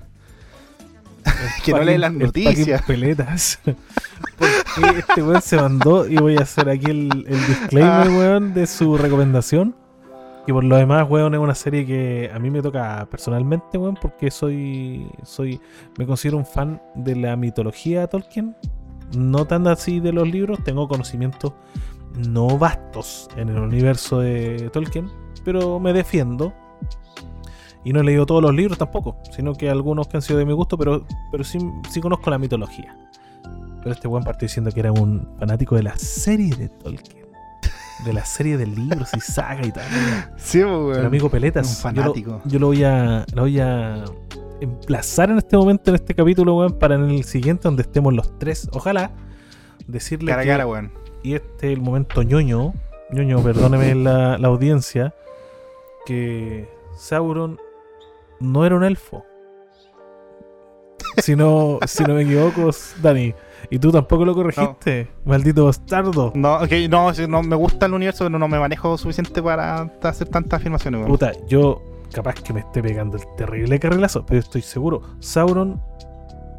Que 1.64 1.72
no 1.72 1.82
lee 1.82 1.98
las 1.98 2.12
noticias. 2.12 2.82
Peletas. 2.82 3.58
Porque 3.64 4.98
este 4.98 5.22
weón 5.22 5.40
se 5.42 5.56
mandó 5.56 6.06
y 6.06 6.16
voy 6.16 6.36
a 6.36 6.42
hacer 6.42 6.68
aquí 6.68 6.90
el, 6.90 7.24
el 7.26 7.46
disclaimer, 7.46 8.06
Ah. 8.06 8.10
weón, 8.10 8.54
de 8.54 8.66
su 8.66 8.96
recomendación. 8.98 9.74
Y 10.46 10.52
por 10.52 10.62
lo 10.62 10.76
demás, 10.76 11.06
weón, 11.08 11.34
es 11.34 11.40
una 11.40 11.54
serie 11.54 11.86
que 11.86 12.30
a 12.32 12.38
mí 12.38 12.50
me 12.50 12.60
toca 12.60 13.06
personalmente, 13.10 13.78
weón, 13.78 13.96
porque 14.00 14.30
soy, 14.30 15.10
soy, 15.22 15.58
me 15.98 16.06
considero 16.06 16.36
un 16.36 16.44
fan 16.44 16.82
de 16.94 17.16
la 17.16 17.34
mitología 17.36 18.06
Tolkien. 18.06 18.54
No 19.16 19.46
tan 19.46 19.66
así 19.66 20.00
de 20.00 20.12
los 20.12 20.28
libros, 20.28 20.62
tengo 20.64 20.86
conocimientos 20.86 21.54
no 22.28 22.58
vastos 22.58 23.28
en 23.36 23.48
el 23.48 23.58
universo 23.58 24.20
de 24.20 24.70
Tolkien, 24.72 25.10
pero 25.44 25.80
me 25.80 25.92
defiendo. 25.92 26.52
Y 27.82 27.92
no 27.92 28.00
he 28.00 28.04
leído 28.04 28.24
todos 28.26 28.42
los 28.42 28.54
libros 28.54 28.78
tampoco, 28.78 29.16
sino 29.30 29.54
que 29.54 29.68
algunos 29.68 30.08
que 30.08 30.16
han 30.16 30.22
sido 30.22 30.38
de 30.38 30.46
mi 30.46 30.52
gusto, 30.52 30.76
pero, 30.76 31.06
pero 31.30 31.44
sí, 31.44 31.58
sí 31.90 32.00
conozco 32.00 32.30
la 32.30 32.38
mitología. 32.38 32.96
Pero 33.78 33.92
este 33.92 34.08
buen 34.08 34.24
partió 34.24 34.46
diciendo 34.46 34.70
que 34.70 34.80
era 34.80 34.92
un 34.92 35.28
fanático 35.38 35.76
de 35.76 35.84
la 35.84 35.96
serie 35.96 36.54
de 36.54 36.68
Tolkien. 36.68 37.23
De 38.04 38.12
la 38.12 38.24
serie 38.24 38.56
de 38.56 38.66
libros 38.66 39.08
y 39.16 39.20
saga 39.20 39.64
y 39.66 39.70
tal. 39.72 39.84
Sí, 40.36 40.62
pues. 40.62 40.98
El 40.98 41.06
amigo 41.06 41.30
Peletas. 41.30 41.66
Un 41.84 41.90
yo 41.94 41.96
lo- 41.96 42.02
fanático. 42.02 42.42
Yo 42.44 42.58
lo, 42.58 42.66
voy 42.68 42.84
a. 42.84 43.24
Lo 43.34 43.42
voy 43.42 43.60
a 43.60 44.04
emplazar 44.60 45.30
en 45.30 45.38
este 45.38 45.56
momento, 45.56 45.90
en 45.90 45.94
este 45.96 46.14
capítulo, 46.14 46.56
weón, 46.56 46.78
para 46.78 46.94
en 46.96 47.10
el 47.10 47.24
siguiente, 47.24 47.62
donde 47.64 47.82
estemos 47.82 48.12
los 48.14 48.38
tres. 48.38 48.68
Ojalá 48.72 49.10
decirle 49.86 50.30
Cara 50.30 50.40
a 50.42 50.44
que- 50.44 50.50
cara, 50.50 50.66
weón. 50.66 50.92
y 51.22 51.34
este 51.34 51.72
es 51.72 51.76
el 51.78 51.82
momento 51.82 52.22
ñoño, 52.22 52.72
ñoño, 53.10 53.42
perdóneme 53.42 53.94
la, 53.94 54.38
la 54.38 54.48
audiencia, 54.48 55.14
que 56.06 56.68
Sauron 56.96 57.58
no 58.40 58.64
era 58.66 58.76
un 58.76 58.84
elfo. 58.84 59.24
Si 61.18 61.36
no, 61.36 61.78
si 61.86 62.04
no 62.04 62.14
me 62.14 62.22
equivoco, 62.22 62.70
Dani. 63.02 63.34
Y 63.70 63.78
tú 63.78 63.90
tampoco 63.90 64.24
lo 64.24 64.34
corregiste, 64.34 65.08
maldito 65.24 65.66
bastardo. 65.66 66.32
No, 66.34 66.56
ok, 66.56 66.72
no, 66.88 67.12
no, 67.28 67.42
me 67.42 67.56
gusta 67.56 67.86
el 67.86 67.94
universo, 67.94 68.24
pero 68.24 68.38
no 68.38 68.48
me 68.48 68.58
manejo 68.58 68.96
suficiente 68.98 69.42
para 69.42 69.90
hacer 70.02 70.28
tantas 70.28 70.60
afirmaciones, 70.60 71.00
weón. 71.00 71.10
Puta, 71.10 71.32
yo 71.48 71.82
capaz 72.12 72.34
que 72.34 72.52
me 72.52 72.60
esté 72.60 72.82
pegando 72.82 73.16
el 73.16 73.24
terrible 73.36 73.78
carrilazo, 73.78 74.24
pero 74.24 74.40
estoy 74.40 74.62
seguro. 74.62 75.02
Sauron 75.20 75.80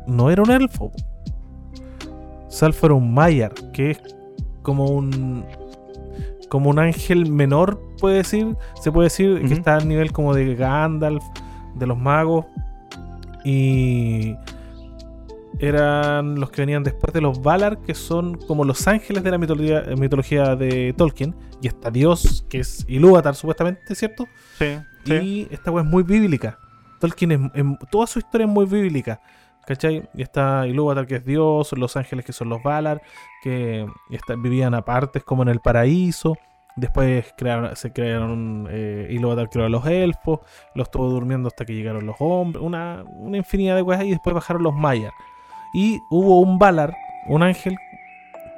no 0.07 0.29
era 0.29 0.41
un 0.41 0.51
elfo. 0.51 0.91
Salfo 2.49 2.85
era 2.87 2.95
un 2.95 3.13
Maiar, 3.13 3.53
que 3.73 3.91
es 3.91 3.99
como 4.61 4.85
un. 4.85 5.45
Como 6.49 6.69
un 6.69 6.79
ángel 6.79 7.29
menor, 7.29 7.81
puede 7.99 8.17
decir. 8.17 8.55
Se 8.81 8.91
puede 8.91 9.07
decir 9.07 9.43
que 9.47 9.53
está 9.53 9.75
al 9.75 9.87
nivel 9.87 10.11
como 10.11 10.33
de 10.33 10.55
Gandalf, 10.55 11.23
de 11.75 11.87
los 11.87 11.97
magos. 11.97 12.45
Y. 13.43 14.35
Eran 15.59 16.39
los 16.39 16.51
que 16.51 16.61
venían 16.61 16.83
después 16.83 17.13
de 17.13 17.21
los 17.21 17.41
Valar, 17.41 17.79
que 17.81 17.93
son 17.95 18.35
como 18.35 18.65
los 18.65 18.87
ángeles 18.87 19.23
de 19.23 19.31
la 19.31 19.37
mitología, 19.37 19.83
mitología 19.97 20.55
de 20.55 20.93
Tolkien. 20.97 21.35
Y 21.61 21.67
está 21.67 21.89
Dios, 21.91 22.45
que 22.49 22.59
es 22.59 22.85
Ilúvatar, 22.87 23.35
supuestamente, 23.35 23.95
¿cierto? 23.95 24.25
Sí, 24.57 24.77
sí. 25.05 25.13
Y 25.13 25.47
esta 25.51 25.71
weá 25.71 25.83
es 25.83 25.89
muy 25.89 26.03
bíblica. 26.03 26.59
Tolkien 26.99 27.31
es, 27.31 27.39
em- 27.53 27.77
toda 27.89 28.05
su 28.07 28.19
historia 28.19 28.45
es 28.45 28.51
muy 28.51 28.65
bíblica. 28.65 29.21
¿Cachai? 29.65 30.07
Y 30.13 30.21
está 30.21 30.67
Ilúvatar 30.67 31.07
que 31.07 31.15
es 31.15 31.25
Dios, 31.25 31.71
los 31.73 31.97
ángeles 31.97 32.23
que 32.23 32.33
son 32.33 32.49
los 32.49 32.61
Valar, 32.61 33.01
que 33.41 33.87
está- 34.11 34.35
vivían 34.35 34.75
aparte 34.75 35.21
como 35.21 35.41
en 35.41 35.49
el 35.49 35.59
paraíso. 35.59 36.37
Después 36.75 37.33
crearon, 37.37 37.73
se 37.75 37.91
crearon, 37.93 38.67
eh, 38.69 39.07
Ilúvatar 39.09 39.49
creó 39.49 39.65
a 39.65 39.69
los 39.69 39.85
elfos, 39.87 40.41
los 40.75 40.87
estuvo 40.87 41.09
durmiendo 41.09 41.47
hasta 41.47 41.63
que 41.65 41.73
llegaron 41.73 42.05
los 42.05 42.17
hombres, 42.19 42.61
una, 42.63 43.03
una 43.07 43.37
infinidad 43.37 43.75
de 43.77 43.83
cosas 43.85 44.03
y 44.03 44.09
después 44.11 44.33
bajaron 44.35 44.61
los 44.61 44.73
Mayar. 44.75 45.13
Y 45.75 45.99
hubo 46.09 46.39
un 46.39 46.57
Valar, 46.57 46.95
un 47.27 47.43
ángel, 47.43 47.75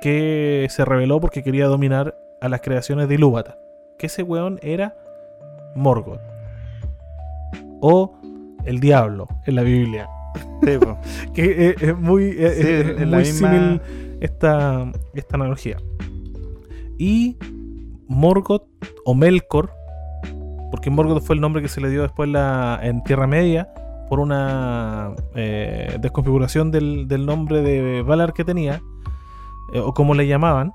que 0.01 0.67
se 0.69 0.86
rebeló 0.86 1.19
porque 1.19 1.41
quería 1.43 1.65
dominar 1.65 2.15
a 2.41 2.49
las 2.49 2.62
creaciones 2.62 3.10
de 3.10 3.15
Ilúvatar. 3.15 3.58
Que 3.97 4.06
ese 4.06 4.21
weón 4.23 4.60
era 4.62 4.95
Morgoth. 5.75 6.21
O 7.82 8.15
el 8.65 8.80
diablo 8.80 9.27
en 9.45 9.56
la 9.56 9.63
Biblia. 9.63 10.08
Sí. 10.63 10.77
Que 11.34 11.69
es, 11.69 11.82
es 11.82 11.97
muy, 11.97 12.36
es- 12.38 12.56
Sí, 12.58 12.67
es- 12.67 12.97
muy 12.99 13.06
misma- 13.23 13.23
símil 13.51 13.82
esta, 14.21 14.91
esta 15.13 15.36
analogía. 15.36 15.77
Y 16.99 17.38
Morgoth 18.08 18.63
o 19.06 19.13
Melkor, 19.13 19.71
porque 20.71 20.89
Morgoth 20.89 21.21
fue 21.23 21.36
el 21.36 21.41
nombre 21.41 21.62
que 21.62 21.67
se 21.67 21.80
le 21.82 21.89
dio 21.89 22.01
después 22.01 22.27
la, 22.30 22.80
en 22.82 23.03
Tierra 23.03 23.27
Media 23.27 23.69
por 24.10 24.20
una 24.20 25.12
eh, 25.36 25.98
desconfiguración 26.00 26.72
del, 26.72 27.08
del 27.08 27.26
nombre 27.26 27.62
de 27.62 28.02
Valar 28.02 28.34
que 28.34 28.43
tenía, 28.43 28.82
eh, 29.74 29.80
o 29.80 29.93
como 29.93 30.13
le 30.13 30.28
llamaban. 30.28 30.74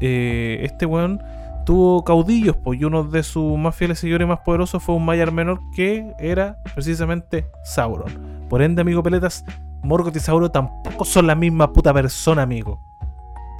Eh, 0.00 0.60
este 0.62 0.86
weón 0.86 1.20
tuvo 1.64 2.04
caudillos, 2.04 2.56
pues, 2.56 2.80
y 2.80 2.84
uno 2.84 3.04
de 3.04 3.22
sus 3.22 3.56
más 3.58 3.74
fieles 3.74 3.98
seguidores 3.98 4.26
y 4.26 4.28
más 4.28 4.40
poderosos 4.40 4.82
fue 4.82 4.94
un 4.94 5.04
Maiar 5.04 5.32
menor 5.32 5.60
que 5.74 6.12
era 6.18 6.58
precisamente 6.74 7.46
Sauron. 7.64 8.44
Por 8.48 8.60
ende, 8.62 8.82
amigo 8.82 9.02
Peletas, 9.02 9.44
Morgoth 9.82 10.14
y 10.16 10.20
Sauron 10.20 10.52
tampoco 10.52 11.04
son 11.04 11.26
la 11.26 11.34
misma 11.34 11.72
puta 11.72 11.92
persona, 11.94 12.42
amigo. 12.42 12.80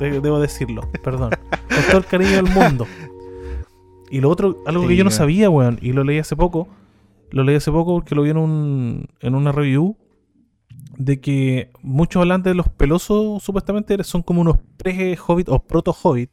De- 0.00 0.20
debo 0.20 0.38
decirlo, 0.40 0.82
perdón. 1.02 1.30
Con 1.50 1.84
todo 1.88 1.98
el 1.98 2.06
cariño 2.06 2.32
del 2.32 2.50
mundo. 2.50 2.86
Y 4.10 4.20
lo 4.20 4.28
otro, 4.28 4.58
algo 4.66 4.86
que 4.86 4.96
yo 4.96 5.04
no 5.04 5.10
sabía, 5.10 5.48
weón, 5.50 5.78
y 5.80 5.92
lo 5.92 6.04
leí 6.04 6.18
hace 6.18 6.36
poco. 6.36 6.68
Lo 7.34 7.42
leí 7.42 7.56
hace 7.56 7.72
poco 7.72 7.94
porque 7.94 8.14
lo 8.14 8.22
vi 8.22 8.30
en, 8.30 8.36
un, 8.36 9.08
en 9.20 9.34
una 9.34 9.50
review. 9.50 9.96
De 10.96 11.20
que 11.20 11.72
muchos 11.82 12.20
hablan 12.20 12.44
de 12.44 12.54
los 12.54 12.68
pelosos, 12.68 13.42
supuestamente 13.42 14.02
son 14.04 14.22
como 14.22 14.40
unos 14.40 14.58
pre-hobbit 14.76 15.48
o 15.48 15.58
proto-hobbit. 15.58 16.30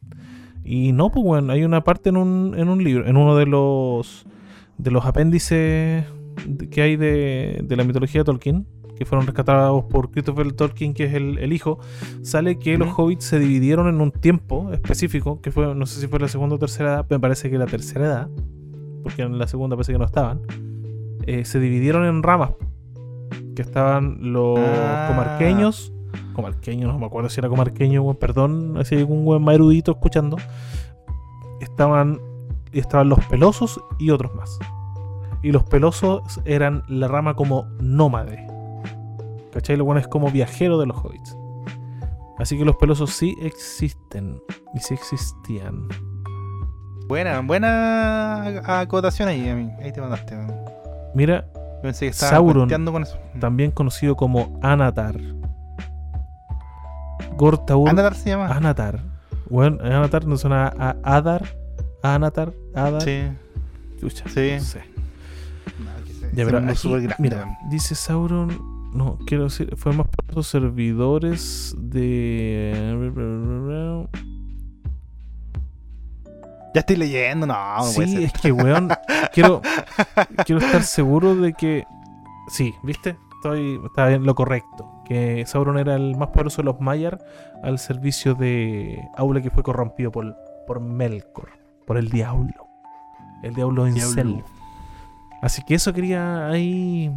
Y 0.64 0.92
no, 0.92 1.12
pues 1.12 1.26
bueno, 1.26 1.52
hay 1.54 1.64
una 1.64 1.84
parte 1.84 2.10
en 2.10 2.18
un, 2.18 2.54
en 2.56 2.70
un 2.70 2.84
libro, 2.84 3.08
en 3.08 3.18
uno 3.18 3.36
de 3.36 3.48
los 3.48 4.28
de 4.78 4.92
los 4.92 5.04
apéndices 5.04 6.06
que 6.70 6.82
hay 6.82 6.96
de, 6.96 7.62
de 7.64 7.76
la 7.76 7.84
mitología 7.84 8.22
de 8.22 8.26
Tolkien, 8.26 8.68
que 8.96 9.06
fueron 9.06 9.26
rescatados 9.26 9.86
por 9.86 10.12
Christopher 10.12 10.54
Tolkien, 10.54 10.94
que 10.94 11.06
es 11.06 11.16
el, 11.16 11.40
el 11.40 11.54
hijo, 11.54 11.80
sale 12.22 12.60
que 12.60 12.78
los 12.78 12.90
hobbits 12.96 13.26
se 13.26 13.40
dividieron 13.40 13.88
en 13.88 14.00
un 14.00 14.12
tiempo 14.12 14.72
específico, 14.72 15.42
que 15.42 15.50
fue, 15.50 15.74
no 15.74 15.88
sé 15.88 16.00
si 16.00 16.08
fue 16.08 16.20
la 16.20 16.28
segunda 16.28 16.56
o 16.56 16.60
tercera 16.60 16.94
edad, 16.94 17.08
me 17.10 17.20
parece 17.20 17.50
que 17.50 17.58
la 17.58 17.66
tercera 17.66 18.06
edad, 18.06 18.30
porque 19.02 19.24
en 19.24 19.40
la 19.40 19.48
segunda 19.48 19.76
parece 19.76 19.92
que 19.92 19.98
no 19.98 20.06
estaban, 20.06 20.42
eh, 21.28 21.46
se 21.46 21.60
dividieron 21.60 22.06
en 22.06 22.24
ramas, 22.24 22.52
que 23.56 23.62
estaban 23.62 24.18
los 24.34 24.60
Ah. 24.60 25.06
comarqueños, 25.10 25.92
comarqueños, 26.34 26.92
no 26.94 27.00
me 27.00 27.06
acuerdo 27.06 27.30
si 27.30 27.40
era 27.40 27.50
comarqueño, 27.50 28.14
perdón, 28.16 28.78
si 28.86 28.96
hay 28.96 29.02
algún 29.02 29.26
buen 29.26 29.44
más 29.44 29.56
erudito 29.56 29.92
escuchando, 29.92 30.38
estaban, 31.60 32.20
estaban 32.72 33.10
los 33.10 33.20
pelosos 33.26 33.80
y 34.00 34.12
otros 34.12 34.34
más. 34.36 34.58
Y 35.44 35.52
los 35.52 35.64
pelosos 35.64 36.22
eran 36.46 36.84
la 36.88 37.08
rama 37.08 37.36
como 37.36 37.66
nómade. 37.82 38.48
¿Cachai? 39.52 39.76
Lo 39.76 39.86
bueno 39.86 40.00
es 40.00 40.08
como 40.08 40.30
viajero 40.32 40.78
de 40.80 40.86
los 40.86 40.96
hobbits. 40.98 41.36
Así 42.38 42.58
que 42.58 42.64
los 42.64 42.76
pelosos 42.78 43.10
sí 43.12 43.36
existen. 43.42 44.42
Y 44.74 44.80
sí 44.80 44.94
existían. 44.94 45.88
Buena, 47.08 47.42
buena 47.42 48.80
acotación 48.80 49.28
ahí, 49.30 49.50
a 49.50 49.56
mí. 49.56 49.70
Ahí 49.84 49.92
te 49.92 50.00
mandaste. 50.00 50.38
Mira, 51.16 51.46
Pensé 51.82 52.06
que 52.06 52.12
estaba 52.12 52.32
Sauron. 52.34 52.70
con 52.92 53.04
eso. 53.04 53.18
también 53.40 53.72
conocido 53.72 54.16
como 54.16 54.60
Anatar. 54.62 55.16
Gortaur 57.38 57.90
Anatar 57.90 58.16
se 58.16 58.30
llama. 58.30 58.48
Anatar. 58.48 59.00
Bueno, 59.50 59.78
Anatar 59.84 60.26
no 60.26 60.38
suena 60.38 60.68
a 60.78 60.96
Adar. 61.04 61.44
Anatar, 62.04 62.54
Adar. 62.76 63.02
Sí. 63.02 63.22
Chucha, 64.00 64.26
Sí. 64.30 64.52
no 64.58 64.60
sé. 64.62 64.82
No, 65.80 66.06
que 66.06 66.14
se- 66.14 66.36
Ya, 66.36 66.46
se 66.76 66.96
aquí, 66.96 67.08
mira, 67.20 67.58
dice 67.70 67.96
Sauron. 67.96 68.50
No, 68.94 69.18
quiero 69.26 69.46
decir, 69.46 69.74
fue 69.78 69.94
más 69.94 70.08
por 70.08 70.36
los 70.36 70.48
servidores 70.48 71.74
de. 71.78 73.10
Ya 76.74 76.80
estoy 76.80 76.96
leyendo, 76.96 77.46
no, 77.46 77.78
no 77.78 77.84
sí, 77.84 78.24
es 78.24 78.32
que, 78.34 78.52
weón, 78.52 78.90
quiero, 79.34 79.62
quiero 80.46 80.62
estar 80.62 80.84
seguro 80.84 81.36
de 81.36 81.54
que. 81.54 81.86
Sí, 82.48 82.74
¿viste? 82.84 83.18
Estoy, 83.36 83.82
está 83.86 84.12
en 84.12 84.24
lo 84.26 84.36
correcto. 84.36 84.90
Que 85.06 85.46
Sauron 85.46 85.78
era 85.78 85.96
el 85.96 86.16
más 86.16 86.30
poderoso 86.30 86.62
de 86.62 86.66
los 86.66 86.80
Maiar 86.80 87.20
al 87.64 87.80
servicio 87.80 88.36
de 88.36 89.02
Aule 89.18 89.42
que 89.42 89.50
fue 89.50 89.64
corrompido 89.64 90.12
por, 90.12 90.38
por 90.66 90.80
Melkor, 90.80 91.50
por 91.86 91.98
el 91.98 92.10
diablo. 92.10 92.68
El 93.44 93.54
diablo 93.54 93.88
en. 93.88 94.44
Así 95.42 95.64
que 95.64 95.76
eso 95.76 95.92
quería 95.92 96.48
ahí 96.48 97.12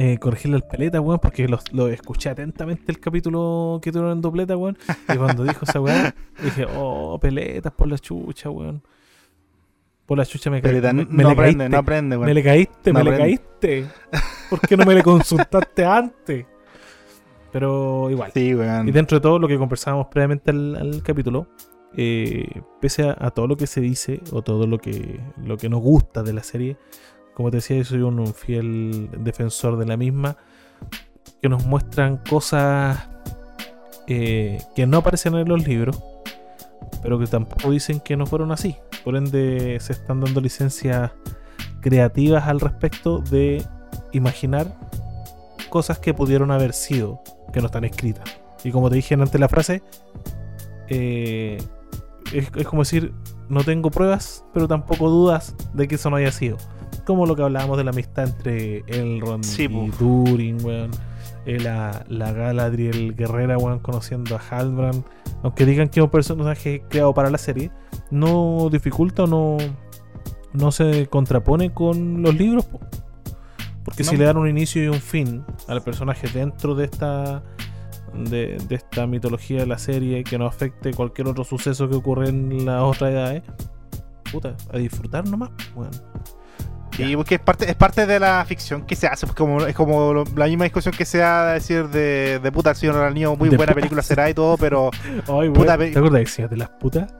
eh, 0.00 0.16
corregirle 0.18 0.54
al 0.54 0.62
peleta, 0.62 1.00
weón, 1.00 1.18
porque 1.18 1.48
lo, 1.48 1.58
lo 1.72 1.88
escuché 1.88 2.28
atentamente 2.28 2.84
el 2.92 3.00
capítulo 3.00 3.80
que 3.82 3.90
tuvieron 3.90 4.12
en 4.12 4.20
dobleta, 4.20 4.56
weón. 4.56 4.78
Y 5.12 5.16
cuando 5.16 5.42
dijo 5.42 5.64
esa 5.64 5.80
weá, 5.80 6.14
dije, 6.40 6.66
oh, 6.76 7.18
peletas 7.20 7.72
por 7.72 7.88
la 7.88 7.98
chucha, 7.98 8.48
weón. 8.48 8.80
Por 10.06 10.16
la 10.16 10.24
chucha 10.24 10.50
me, 10.50 10.62
Peleta, 10.62 10.92
me, 10.92 11.04
no, 11.04 11.10
me 11.10 11.22
no 11.24 11.28
le 11.30 11.32
aprende, 11.32 11.58
caíste. 11.64 11.68
no 11.70 11.78
aprende, 11.78 12.16
me 12.16 12.22
weón. 12.22 12.34
le 12.34 12.42
caíste, 12.44 12.92
No 12.92 13.02
me 13.02 13.10
le 13.10 13.18
caíste. 13.18 13.86
¿Por 14.48 14.60
qué 14.60 14.76
no 14.76 14.84
me 14.84 14.94
le 14.94 15.02
consultaste 15.02 15.84
antes? 15.84 16.46
Pero 17.50 18.08
igual. 18.08 18.30
Sí, 18.32 18.54
weón. 18.54 18.88
Y 18.88 18.92
dentro 18.92 19.18
de 19.18 19.20
todo 19.20 19.40
lo 19.40 19.48
que 19.48 19.58
conversábamos 19.58 20.06
previamente 20.06 20.52
al, 20.52 20.76
al 20.76 21.02
capítulo, 21.02 21.48
eh, 21.96 22.62
pese 22.80 23.02
a, 23.02 23.16
a 23.18 23.32
todo 23.32 23.48
lo 23.48 23.56
que 23.56 23.66
se 23.66 23.80
dice 23.80 24.20
o 24.30 24.42
todo 24.42 24.68
lo 24.68 24.78
que, 24.78 25.18
lo 25.44 25.56
que 25.56 25.68
nos 25.68 25.80
gusta 25.80 26.22
de 26.22 26.34
la 26.34 26.44
serie, 26.44 26.76
como 27.38 27.52
te 27.52 27.58
decía, 27.58 27.76
yo 27.76 27.84
soy 27.84 28.02
un, 28.02 28.34
fiel 28.34 29.08
defensor 29.16 29.78
de 29.78 29.86
la 29.86 29.96
misma, 29.96 30.36
que 31.40 31.48
nos 31.48 31.64
muestran 31.64 32.16
cosas 32.16 33.08
eh, 34.08 34.60
que 34.74 34.88
no 34.88 34.96
aparecen 34.98 35.36
en 35.36 35.48
los 35.48 35.64
libros, 35.64 36.02
pero 37.00 37.16
que 37.16 37.28
tampoco 37.28 37.70
dicen 37.70 38.00
que 38.00 38.16
no 38.16 38.26
fueron 38.26 38.50
así. 38.50 38.74
Por 39.04 39.14
ende, 39.14 39.78
se 39.78 39.92
están 39.92 40.20
dando 40.20 40.40
licencias 40.40 41.12
creativas 41.80 42.48
al 42.48 42.58
respecto 42.58 43.20
de 43.20 43.64
imaginar 44.10 44.76
cosas 45.70 46.00
que 46.00 46.14
pudieron 46.14 46.50
haber 46.50 46.72
sido, 46.72 47.22
que 47.52 47.60
no 47.60 47.66
están 47.66 47.84
escritas. 47.84 48.36
Y 48.64 48.72
como 48.72 48.90
te 48.90 48.96
dije 48.96 49.14
antes 49.14 49.40
la 49.40 49.48
frase, 49.48 49.84
eh, 50.88 51.62
es 52.32 52.66
como 52.66 52.82
decir, 52.82 53.14
no 53.48 53.62
tengo 53.62 53.92
pruebas, 53.92 54.44
pero 54.52 54.66
tampoco 54.66 55.08
dudas 55.08 55.54
de 55.72 55.86
que 55.86 55.94
eso 55.94 56.10
no 56.10 56.16
haya 56.16 56.32
sido. 56.32 56.56
Como 57.08 57.24
lo 57.24 57.34
que 57.34 57.42
hablábamos 57.42 57.78
de 57.78 57.84
la 57.84 57.90
amistad 57.90 58.28
entre 58.28 58.84
Elrond 58.86 59.42
Sí, 59.42 59.64
y 59.64 59.68
po. 59.68 59.88
Durin, 59.98 60.62
weón. 60.62 60.90
Eh, 61.46 61.58
la, 61.58 62.04
la 62.06 62.32
Galadriel 62.32 63.16
guerrera, 63.16 63.56
weón, 63.56 63.78
conociendo 63.78 64.36
a 64.36 64.40
Halbrand. 64.50 65.02
Aunque 65.42 65.64
digan 65.64 65.88
que 65.88 66.00
es 66.00 66.04
un 66.04 66.10
personaje 66.10 66.82
creado 66.90 67.14
para 67.14 67.30
la 67.30 67.38
serie, 67.38 67.70
no 68.10 68.68
dificulta 68.70 69.22
o 69.22 69.26
no, 69.26 69.56
no 70.52 70.70
se 70.70 71.06
contrapone 71.06 71.72
con 71.72 72.20
los 72.20 72.34
libros. 72.34 72.66
po. 72.66 72.78
Porque 73.86 74.04
si 74.04 74.18
le 74.18 74.26
dan 74.26 74.36
un 74.36 74.46
inicio 74.46 74.84
y 74.84 74.88
un 74.88 75.00
fin 75.00 75.46
al 75.66 75.80
personaje 75.82 76.28
dentro 76.28 76.74
de 76.74 76.84
esta 76.84 77.42
de, 78.12 78.58
de 78.68 78.74
esta 78.74 79.06
mitología 79.06 79.60
de 79.60 79.66
la 79.66 79.78
serie 79.78 80.24
que 80.24 80.36
no 80.36 80.44
afecte 80.44 80.92
cualquier 80.92 81.28
otro 81.28 81.44
suceso 81.44 81.88
que 81.88 81.96
ocurre 81.96 82.28
en 82.28 82.66
las 82.66 82.82
otras 82.82 83.12
edades, 83.12 83.44
puta, 84.30 84.54
a 84.70 84.76
disfrutar 84.76 85.26
nomás, 85.26 85.52
weón. 85.74 85.92
Sí, 87.06 87.16
porque 87.16 87.36
es 87.36 87.40
parte, 87.40 87.70
es 87.70 87.76
parte 87.76 88.06
de 88.06 88.18
la 88.20 88.44
ficción 88.44 88.82
que 88.82 88.94
se 88.96 89.06
hace. 89.06 89.26
pues 89.26 89.36
como, 89.36 89.64
es 89.64 89.74
como 89.74 90.12
lo- 90.12 90.24
la 90.36 90.46
misma 90.46 90.64
discusión 90.64 90.94
que 90.96 91.04
se 91.04 91.18
da 91.18 91.52
decir 91.52 91.88
de, 91.88 92.38
de 92.42 92.52
puta, 92.52 92.70
el 92.70 92.76
Señor 92.76 92.96
Anillo, 92.96 93.36
muy 93.36 93.48
De 93.48 93.56
buena 93.56 93.70
puta. 93.72 93.80
película 93.80 94.02
será 94.02 94.28
y 94.28 94.34
todo, 94.34 94.56
pero 94.58 94.90
Ay, 95.28 95.48
Puta, 95.50 95.78
¿Te 95.78 95.88
acuerdas 95.96 96.12
de 96.20 96.26
Señor 96.26 96.50
de 96.50 96.56
las 96.56 96.68
putas? 96.70 97.14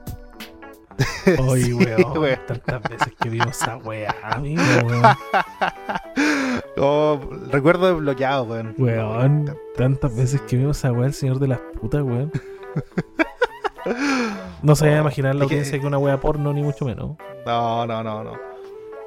Ay, 1.25 1.63
Sí, 1.63 1.73
weón. 1.73 2.17
weón. 2.17 2.39
Tantas 2.45 2.81
veces 2.83 3.13
que 3.21 3.29
vimos 3.29 3.49
esa 3.61 3.77
weá, 3.77 4.13
amigo, 4.23 4.61
weón. 4.85 5.03
oh, 6.77 7.19
recuerdo 7.51 7.95
bloqueado, 7.97 8.43
weón. 8.43 8.75
Weón, 8.77 9.55
tantas 9.77 10.13
veces 10.15 10.41
que 10.41 10.57
vimos 10.57 10.77
esa 10.77 10.91
weá, 10.91 11.07
el 11.07 11.13
Señor 11.13 11.39
de 11.39 11.47
las 11.47 11.59
putas, 11.79 12.01
weón. 12.03 12.31
No 14.61 14.75
se 14.75 14.85
vaya 14.85 14.97
a 14.97 15.01
imaginar 15.01 15.35
la 15.35 15.45
Es 15.45 15.49
que- 15.49 15.55
audiencia 15.55 15.79
que 15.79 15.87
una 15.87 15.97
weá 15.97 16.19
porno, 16.19 16.51
ni 16.51 16.61
mucho 16.61 16.83
menos. 16.85 17.15
No, 17.45 17.87
no, 17.87 18.03
no, 18.03 18.23
no. 18.25 18.48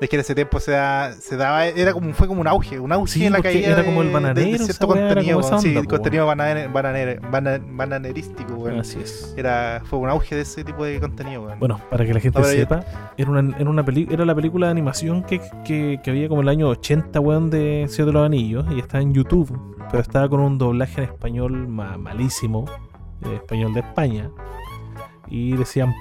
Es 0.03 0.09
que 0.09 0.17
en 0.17 0.21
ese 0.21 0.35
tiempo 0.35 0.59
se, 0.59 0.73
da, 0.73 1.12
se 1.12 1.37
daba, 1.37 1.65
era 1.67 1.93
como, 1.93 2.12
fue 2.12 2.27
como 2.27 2.41
un 2.41 2.49
auge, 2.49 2.81
un 2.81 2.91
auge 2.91 3.12
Sí, 3.12 3.25
en 3.27 3.33
la 3.33 3.41
caída 3.41 3.69
era 3.69 3.85
como 3.85 4.01
de- 4.01 4.09
el 4.09 4.12
bananero, 4.12 4.47
de, 4.47 4.53
de 4.59 4.59
cierto 4.59 4.88
contenido, 4.88 5.43
sí, 5.61 5.69
onda, 5.69 5.83
po, 5.83 5.88
contenido 5.91 6.27
banane- 6.27 6.67
bananere- 6.73 7.21
bana- 7.31 7.61
bananerístico, 7.65 8.55
weón. 8.55 8.81
Así 8.81 8.99
es. 9.01 9.33
Era, 9.37 9.81
fue 9.85 10.01
un 10.01 10.09
auge 10.09 10.35
de 10.35 10.41
ese 10.41 10.65
tipo 10.65 10.85
de 10.85 10.99
contenido, 10.99 11.43
weón. 11.43 11.61
Bueno, 11.61 11.81
para 11.88 12.05
que 12.05 12.12
la 12.15 12.19
gente 12.19 12.37
Ahora 12.37 12.51
sepa, 12.51 12.85
era 13.17 13.31
una, 13.31 13.57
era 13.57 13.71
una 13.71 13.85
peli- 13.85 14.09
era 14.11 14.25
la 14.25 14.35
película 14.35 14.67
de 14.67 14.73
animación 14.73 15.23
que, 15.23 15.41
que, 15.65 16.01
que 16.03 16.11
había 16.11 16.29
como 16.29 16.41
el 16.41 16.49
año 16.49 16.69
80, 16.71 17.21
weón, 17.21 17.49
de 17.51 17.87
Cielo 17.88 18.07
de 18.07 18.12
los 18.15 18.27
Anillos, 18.27 18.67
y 18.75 18.81
estaba 18.81 19.03
en 19.03 19.15
YouTube, 19.15 19.57
pero 19.93 20.03
estaba 20.03 20.29
con 20.29 20.41
un 20.41 20.59
doblaje 20.59 21.03
en 21.03 21.11
español 21.11 21.69
ma- 21.69 21.97
malísimo, 21.97 22.65
eh, 23.25 23.37
español 23.37 23.73
de 23.73 23.81
España, 23.81 24.31
y 25.29 25.53
decían 25.57 25.95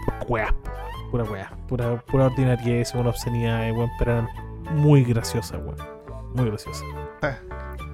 pura 1.12 1.26
weá, 1.26 1.52
pura 1.68 2.02
pura, 2.08 2.26
ordinariez, 2.28 2.96
una 2.96 3.10
obscenidad, 3.10 3.68
eh, 3.68 3.72
weón, 3.74 3.92
pero 4.00 4.14
eran 4.14 4.30
muy 4.72 5.04
graciosas, 5.04 5.60
weón, 5.62 5.76
muy 6.34 6.46
graciosas. 6.46 6.84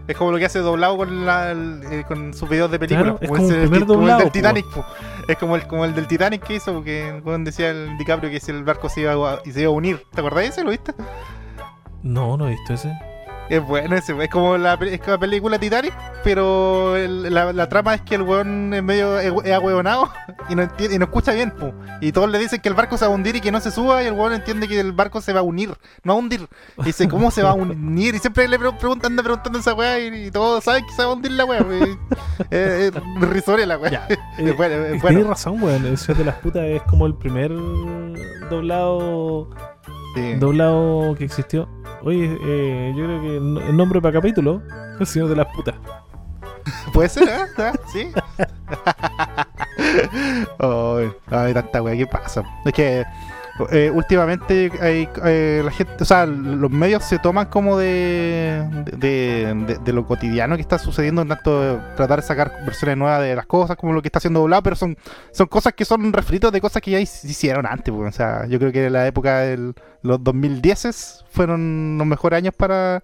Es 0.08 0.16
como 0.16 0.32
lo 0.32 0.38
que 0.38 0.46
hace 0.46 0.60
doblado 0.60 0.96
con, 0.96 1.26
la, 1.26 1.52
eh, 1.52 2.06
con 2.08 2.34
sus 2.34 2.48
videos 2.48 2.72
de 2.72 2.80
película. 2.80 3.18
Claro, 3.18 3.20
es 3.20 3.30
como 3.30 3.52
el 3.52 3.86
como 3.86 4.08
del. 4.08 4.32
Titanic. 4.32 4.66
po. 4.74 4.86
Es 5.28 5.38
como 5.38 5.56
el, 5.58 5.68
como 5.68 5.84
el 5.84 5.94
del 5.94 6.08
Titanic 6.08 6.44
que 6.44 6.56
hizo, 6.56 6.74
porque 6.74 7.22
weón 7.26 7.44
decía 7.44 7.72
el 7.72 7.98
DiCaprio 7.98 8.30
que 8.30 8.40
si 8.40 8.52
el 8.52 8.64
barco 8.64 8.88
se 8.88 9.02
iba 9.02 9.34
a, 9.34 9.42
se 9.44 9.62
iba 9.62 9.70
a 9.70 9.74
unir. 9.74 10.06
¿Te 10.14 10.22
acordás 10.22 10.44
de 10.44 10.48
ese? 10.48 10.64
¿Lo 10.64 10.70
viste? 10.70 10.94
No, 12.04 12.38
no 12.38 12.48
he 12.48 12.52
visto 12.52 12.74
ese. 12.74 12.98
Es 13.50 13.64
bueno 13.66 13.96
ese, 13.96 14.14
es 14.22 14.30
como 14.30 14.58
la, 14.58 14.74
es 14.74 15.00
como 15.00 15.14
la 15.14 15.18
película 15.20 15.58
Titanic, 15.58 15.94
pero 16.24 16.98
el- 16.98 17.34
la, 17.34 17.54
la 17.54 17.70
trama 17.70 17.94
es 17.96 18.02
que 18.02 18.16
el 18.16 18.24
weón 18.24 18.74
es 18.74 18.84
medio 18.84 19.18
es, 19.20 19.32
es 19.46 19.54
ahueonado 19.54 20.10
y 20.50 20.56
no, 20.56 20.64
enti- 20.64 20.94
y 20.94 20.98
no 20.98 21.06
escucha 21.06 21.32
bien, 21.32 21.52
po. 21.52 21.74
Y 22.02 22.12
todos 22.12 22.30
le 22.30 22.40
dicen 22.40 22.60
que 22.60 22.68
el 22.68 22.76
barco 22.76 22.98
se 22.98 23.06
va 23.06 23.12
a 23.12 23.16
hundir 23.16 23.36
y 23.38 23.42
que 23.42 23.52
no 23.52 23.60
se 23.62 23.72
suba, 23.72 24.04
y 24.04 24.08
el 24.08 24.14
weón 24.14 24.34
entiende 24.34 24.68
que 24.68 24.80
el 24.80 24.92
barco 24.92 25.22
se 25.22 25.32
va 25.32 25.40
a 25.40 25.44
unir, 25.44 25.74
no 26.04 26.14
a 26.14 26.16
hundir. 26.18 26.46
Y 26.80 26.84
dice, 26.84 27.08
¿cómo 27.08 27.32
se 27.32 27.42
va 27.42 27.52
a 27.52 27.54
unir? 27.54 28.16
Y 28.16 28.20
siempre 28.20 28.48
le 28.50 28.60
pre- 28.60 28.74
preguntan, 28.74 29.14
anda 29.14 29.24
preguntando 29.24 29.60
esa 29.60 29.74
weá 29.74 29.98
y, 30.00 30.26
y 30.28 30.32
todos 30.32 30.64
saben 30.64 30.86
que 30.86 30.92
se 30.94 31.04
va 31.04 31.12
a 31.12 31.14
hundir 31.14 31.32
la 31.32 31.46
weá. 31.46 31.66
Es 32.50 32.94
es 32.94 32.94
risoria 33.22 33.66
la 33.66 33.78
weá. 33.78 33.92
Ya, 33.92 34.08
Es 34.38 34.58
bueno, 34.58 34.76
es 34.76 34.96
Eh, 34.96 35.00
bueno. 35.02 35.08
Tienes 35.08 35.28
razón, 35.28 35.64
weón, 35.64 35.86
el 35.86 35.98
Señor 35.98 36.18
de 36.20 36.26
las 36.26 36.36
putas 36.36 36.64
es 36.66 36.82
como 36.84 37.06
el 37.08 37.16
primer 37.16 37.52
doblado 38.50 39.50
Sí. 40.16 40.34
doblado 40.36 41.14
que 41.16 41.26
existió. 41.26 41.70
Oye, 42.04 42.38
eh, 42.42 42.94
yo 42.96 43.04
creo 43.06 43.22
que 43.22 43.38
el 43.38 43.76
nombre 43.76 44.02
para 44.02 44.14
capítulo, 44.14 44.62
el 45.00 45.06
señor 45.08 45.30
de 45.30 45.36
las 45.36 45.48
putas. 45.48 45.76
Puede 46.94 47.10
ser, 47.10 47.28
¿eh? 47.28 47.72
Sí. 47.92 48.12
Ay, 51.30 51.54
tanta 51.54 51.82
wea, 51.82 51.96
¿qué 51.96 52.08
pasa? 52.08 52.44
Es 52.66 52.74
que 52.74 53.04
eh, 53.72 53.92
últimamente 53.94 54.72
hay, 54.82 55.10
eh, 55.26 55.62
la 55.66 55.72
gente, 55.72 55.94
o 56.00 56.06
sea, 56.06 56.26
los 56.26 56.70
medios 56.72 57.04
se 57.04 57.18
toman 57.20 57.48
como 57.48 57.78
de 57.78 58.64
de, 58.98 59.78
de- 59.84 59.94
lo 59.94 60.06
cotidiano 60.06 60.56
que 60.56 60.62
está 60.62 60.78
sucediendo, 60.78 61.22
en 61.24 61.30
tanto 61.30 61.80
tratar 61.96 62.22
de 62.22 62.28
sacar 62.28 62.52
versiones 62.66 62.98
nuevas 62.98 63.22
de 63.22 63.36
las 63.36 63.46
cosas, 63.46 63.76
como 63.78 63.94
lo 63.94 64.02
que 64.02 64.10
está 64.10 64.20
haciendo 64.20 64.42
doblado, 64.42 64.64
pero 64.64 64.76
son, 64.76 64.98
cosas 65.50 65.74
que 65.74 65.86
son 65.86 66.14
refritos 66.14 66.52
de 66.52 66.62
cosas 66.62 66.82
que 66.82 66.92
ya 66.92 67.00
hic- 67.00 67.24
hicieron 67.30 67.66
antes. 67.66 67.94
pues, 67.94 68.14
O 68.14 68.16
sea, 68.16 68.46
yo 68.48 68.60
creo 68.60 68.72
que 68.72 68.90
la 68.90 69.08
época 69.08 69.40
de 69.40 69.74
los 70.04 70.24
2010 70.24 71.26
fueron 71.32 71.98
los 71.98 72.06
mejores 72.08 72.38
años 72.38 72.54
para, 72.56 73.02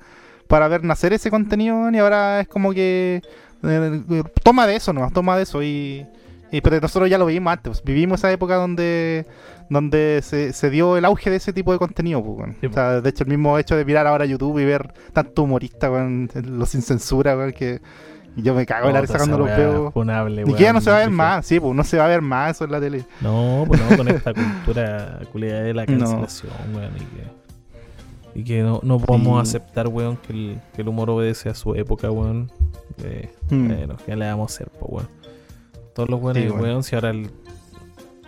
para 0.47 0.67
ver 0.67 0.83
nacer 0.83 1.13
ese 1.13 1.29
contenido 1.31 1.89
y 1.91 1.97
ahora 1.97 2.41
es 2.41 2.47
como 2.47 2.73
que 2.73 3.21
eh, 3.63 4.23
toma 4.43 4.67
de 4.67 4.75
eso, 4.75 4.93
¿no? 4.93 5.09
Toma 5.11 5.37
de 5.37 5.43
eso 5.43 5.63
y, 5.63 6.05
pero 6.61 6.79
nosotros 6.79 7.09
ya 7.09 7.17
lo 7.17 7.25
vimos 7.25 7.51
antes, 7.51 7.69
pues, 7.71 7.83
vivimos 7.83 8.19
esa 8.19 8.31
época 8.31 8.55
donde 8.55 9.25
donde 9.69 10.19
se, 10.23 10.53
se 10.53 10.69
dio 10.69 10.97
el 10.97 11.05
auge 11.05 11.29
de 11.29 11.37
ese 11.37 11.53
tipo 11.53 11.71
de 11.71 11.79
contenido. 11.79 12.23
Pues. 12.23 12.55
Sí, 12.61 12.67
o 12.67 12.71
sea, 12.73 13.01
de 13.01 13.09
hecho, 13.09 13.23
el 13.23 13.29
mismo 13.29 13.57
hecho 13.57 13.75
de 13.75 13.85
mirar 13.85 14.07
ahora 14.07 14.25
YouTube 14.25 14.59
y 14.59 14.65
ver 14.65 14.93
tanto 15.13 15.43
humorista, 15.43 15.91
weón, 15.91 16.29
lo 16.45 16.65
sin 16.65 16.81
censura, 16.81 17.35
weón, 17.37 17.51
que 17.53 17.81
yo 18.35 18.53
me 18.55 18.65
cago 18.65 18.87
en 18.87 18.93
la 18.95 19.01
risa 19.01 19.17
cuando 19.17 19.37
los 19.37 19.47
veo. 19.47 19.91
Funable, 19.91 20.43
Ni 20.45 20.53
que 20.55 20.63
ya 20.63 20.73
no 20.73 20.81
se 20.81 20.89
va 20.89 20.97
a 20.97 20.99
ver 20.99 21.11
más, 21.11 21.45
sí, 21.45 21.59
pues 21.59 21.75
no 21.75 21.83
se 21.83 21.97
va 21.97 22.05
a 22.05 22.07
ver 22.07 22.21
más 22.21 22.55
eso 22.55 22.65
en 22.65 22.71
la 22.71 22.79
tele. 22.79 23.05
No, 23.21 23.63
pues 23.67 23.79
no, 23.89 23.95
con 23.97 24.07
esta 24.07 24.33
cultura 24.33 25.19
culiada 25.31 25.61
de 25.61 25.73
la 25.73 25.85
No. 25.87 25.99
cancelación, 25.99 26.51
weón, 26.75 26.93
y 26.95 26.99
que, 26.99 28.39
y 28.39 28.43
que 28.43 28.63
no, 28.63 28.79
no 28.83 28.99
podemos 28.99 29.47
Sí. 29.47 29.57
aceptar, 29.57 29.87
weón, 29.87 30.17
que 30.17 30.33
el, 30.33 30.59
que 30.75 30.81
el 30.81 30.87
humor 30.87 31.09
obedece 31.11 31.49
a 31.49 31.53
su 31.55 31.75
época, 31.75 32.09
weón. 32.11 32.51
Eh, 33.03 33.29
Mm. 33.49 33.67
Bueno, 33.67 33.95
¿qué 34.05 34.15
le 34.15 34.25
vamos 34.27 34.51
a 34.51 34.55
hacer, 34.55 34.69
po, 34.79 34.85
weón? 34.87 35.07
Todos 35.93 36.09
los 36.09 36.19
weones, 36.21 36.43
Sí, 36.45 36.49
weón, 36.49 36.81
si 36.83 36.95
ahora 36.95 37.09
el. 37.11 37.29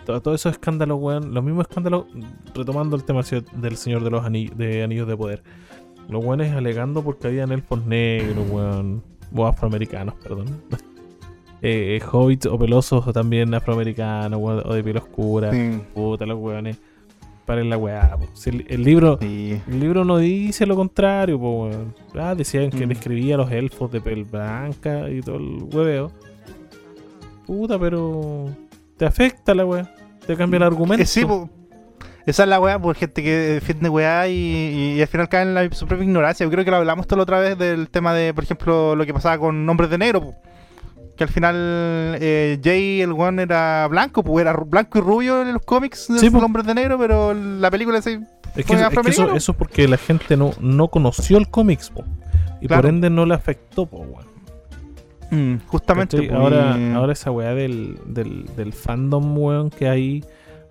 Todo, 0.06 0.22
todos 0.22 0.40
esos 0.40 0.52
escándalos, 0.52 0.98
weón, 1.00 1.34
los 1.34 1.44
mismos 1.44 1.66
escándalos, 1.68 2.06
retomando 2.54 2.96
el 2.96 3.04
tema 3.04 3.20
del 3.56 3.76
Señor 3.76 4.02
de 4.04 4.10
los 4.10 4.24
Anillos 4.24 4.56
de, 4.56 4.82
Anillos 4.84 5.06
de 5.08 5.16
Poder. 5.16 5.42
Los 6.08 6.24
weones 6.24 6.54
alegando 6.54 7.02
porque 7.02 7.26
habían 7.26 7.50
elfos 7.52 7.84
negros, 7.84 8.48
weón, 8.50 9.02
o 9.34 9.46
afroamericanos, 9.46 10.14
perdón. 10.14 10.46
Eh, 11.62 12.00
hobbits 12.12 12.46
o 12.46 12.58
pelosos 12.58 13.04
o 13.08 13.12
también 13.14 13.52
afroamericanos, 13.54 14.38
weón, 14.38 14.62
o 14.64 14.74
de 14.74 14.84
piel 14.84 14.98
oscura. 14.98 15.50
Sí, 15.50 15.80
Puta, 15.94 16.26
los 16.26 16.38
weones. 16.38 16.78
Paren 17.46 17.70
la 17.70 17.78
weá. 17.78 18.16
Si 18.34 18.50
el, 18.50 18.66
el 18.68 18.82
libro. 18.84 19.18
sí. 19.20 19.60
El 19.66 19.80
libro 19.80 20.04
no 20.04 20.18
dice 20.18 20.66
lo 20.66 20.76
contrario, 20.76 21.40
po, 21.40 21.64
weón. 21.64 21.94
Ah, 22.14 22.34
decían 22.34 22.70
que 22.70 22.84
Mm. 22.84 22.90
describía 22.90 23.34
a 23.36 23.38
los 23.38 23.50
elfos 23.50 23.90
de 23.90 24.00
piel 24.02 24.24
blanca 24.24 25.08
y 25.10 25.22
todo 25.22 25.36
el 25.36 25.62
hueveo. 25.72 26.12
Puta, 27.46 27.78
pero. 27.78 28.46
Te 28.96 29.06
afecta 29.06 29.54
la 29.54 29.64
weá. 29.64 29.90
Te 30.26 30.36
cambia 30.36 30.56
el 30.58 30.62
argumento. 30.62 31.02
Eh, 31.02 31.06
sí, 31.06 31.24
po. 31.24 31.50
Esa 32.26 32.42
es 32.42 32.48
la 32.48 32.58
weá, 32.58 32.78
por 32.78 32.96
gente 32.96 33.22
que 33.22 33.30
defiende 33.30 33.88
weá 33.88 34.26
y, 34.26 35.00
al 35.00 35.06
final 35.06 35.28
cae 35.28 35.42
en 35.42 35.54
la, 35.54 35.70
su 35.70 35.86
propia 35.86 36.04
ignorancia. 36.04 36.44
Yo 36.44 36.50
creo 36.50 36.64
que 36.64 36.70
lo 36.72 36.78
hablamos 36.78 37.06
toda 37.06 37.18
la 37.18 37.22
otra 37.22 37.38
vez 37.38 37.56
del 37.56 37.88
tema 37.88 38.12
de, 38.14 38.34
por 38.34 38.42
ejemplo, 38.42 38.96
lo 38.96 39.06
que 39.06 39.14
pasaba 39.14 39.38
con 39.38 39.68
Hombres 39.68 39.90
de 39.90 39.98
Negro. 39.98 40.20
po. 40.22 40.34
Que 41.16 41.24
al 41.24 41.30
final 41.30 42.18
eh, 42.20 42.58
Jay, 42.62 43.00
el 43.00 43.12
one 43.12 43.42
era 43.42 43.86
blanco, 43.88 44.22
pues 44.22 44.42
era 44.42 44.52
blanco 44.54 44.98
y 44.98 45.00
rubio 45.00 45.40
en 45.40 45.52
los 45.54 45.62
cómics 45.62 46.08
de 46.08 46.18
Sí, 46.18 46.28
Hombres 46.34 46.66
de 46.66 46.74
Negro, 46.74 46.98
pero 46.98 47.32
la 47.32 47.70
película 47.70 48.02
sí. 48.02 48.18
es 48.54 48.66
que, 48.66 48.76
fue 48.76 48.86
es 48.86 48.88
que 48.90 49.10
eso, 49.10 49.34
es 49.34 49.46
porque 49.56 49.88
la 49.88 49.96
gente 49.96 50.36
no, 50.36 50.50
no 50.60 50.88
conoció 50.88 51.38
el 51.38 51.48
cómics, 51.48 51.90
po. 51.90 52.04
Y 52.60 52.68
por 52.68 52.86
ende 52.86 53.08
no 53.08 53.24
le 53.24 53.34
afectó, 53.34 53.86
po, 53.86 53.98
weón. 53.98 54.35
Mm, 55.30 55.56
justamente. 55.66 56.22
Po, 56.28 56.34
ahora, 56.36 56.76
y- 56.78 56.92
ahora 56.92 57.12
esa 57.12 57.30
weá 57.30 57.54
del, 57.54 57.98
del, 58.06 58.46
del 58.56 58.72
fandom, 58.72 59.36
weón, 59.38 59.70
que 59.70 59.88
hay, 59.88 60.24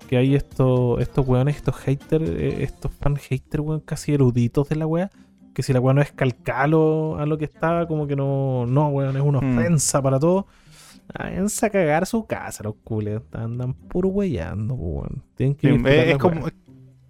que 0.08 0.18
hay 0.18 0.36
estos, 0.36 1.02
estos 1.02 1.28
weones, 1.28 1.56
estos 1.58 1.76
haters, 1.78 2.30
eh, 2.30 2.64
estos 2.64 2.92
fan 2.92 3.16
haters, 3.18 3.64
weón, 3.64 3.80
casi 3.82 4.14
eruditos 4.14 4.70
de 4.70 4.76
la 4.78 4.88
weá. 4.88 5.12
Que 5.54 5.64
si 5.64 5.72
la 5.72 5.80
weá 5.80 5.94
no 5.94 6.02
es 6.02 6.12
calcalo 6.12 7.18
a 7.18 7.26
lo 7.26 7.38
que 7.38 7.46
estaba, 7.46 7.88
como 7.88 8.08
que 8.08 8.16
no, 8.16 8.66
no, 8.66 8.90
weón, 8.90 9.16
es 9.16 9.24
una 9.24 9.40
Mm. 9.42 9.58
ofensa 9.58 10.02
para 10.02 10.20
todo. 10.20 10.48
Váyanse 11.18 11.66
a 11.68 11.70
cagar 11.70 12.06
su 12.08 12.26
casa, 12.26 12.64
los 12.64 12.76
cules. 12.84 13.22
Andan 13.32 13.74
puro 13.74 14.10
weyando, 14.10 14.76
po, 14.76 14.84
weón. 14.84 15.24
Tienen 15.36 15.56
que 15.56 15.70
Sí, 15.70 15.82
es, 15.86 16.18
como. 16.18 16.48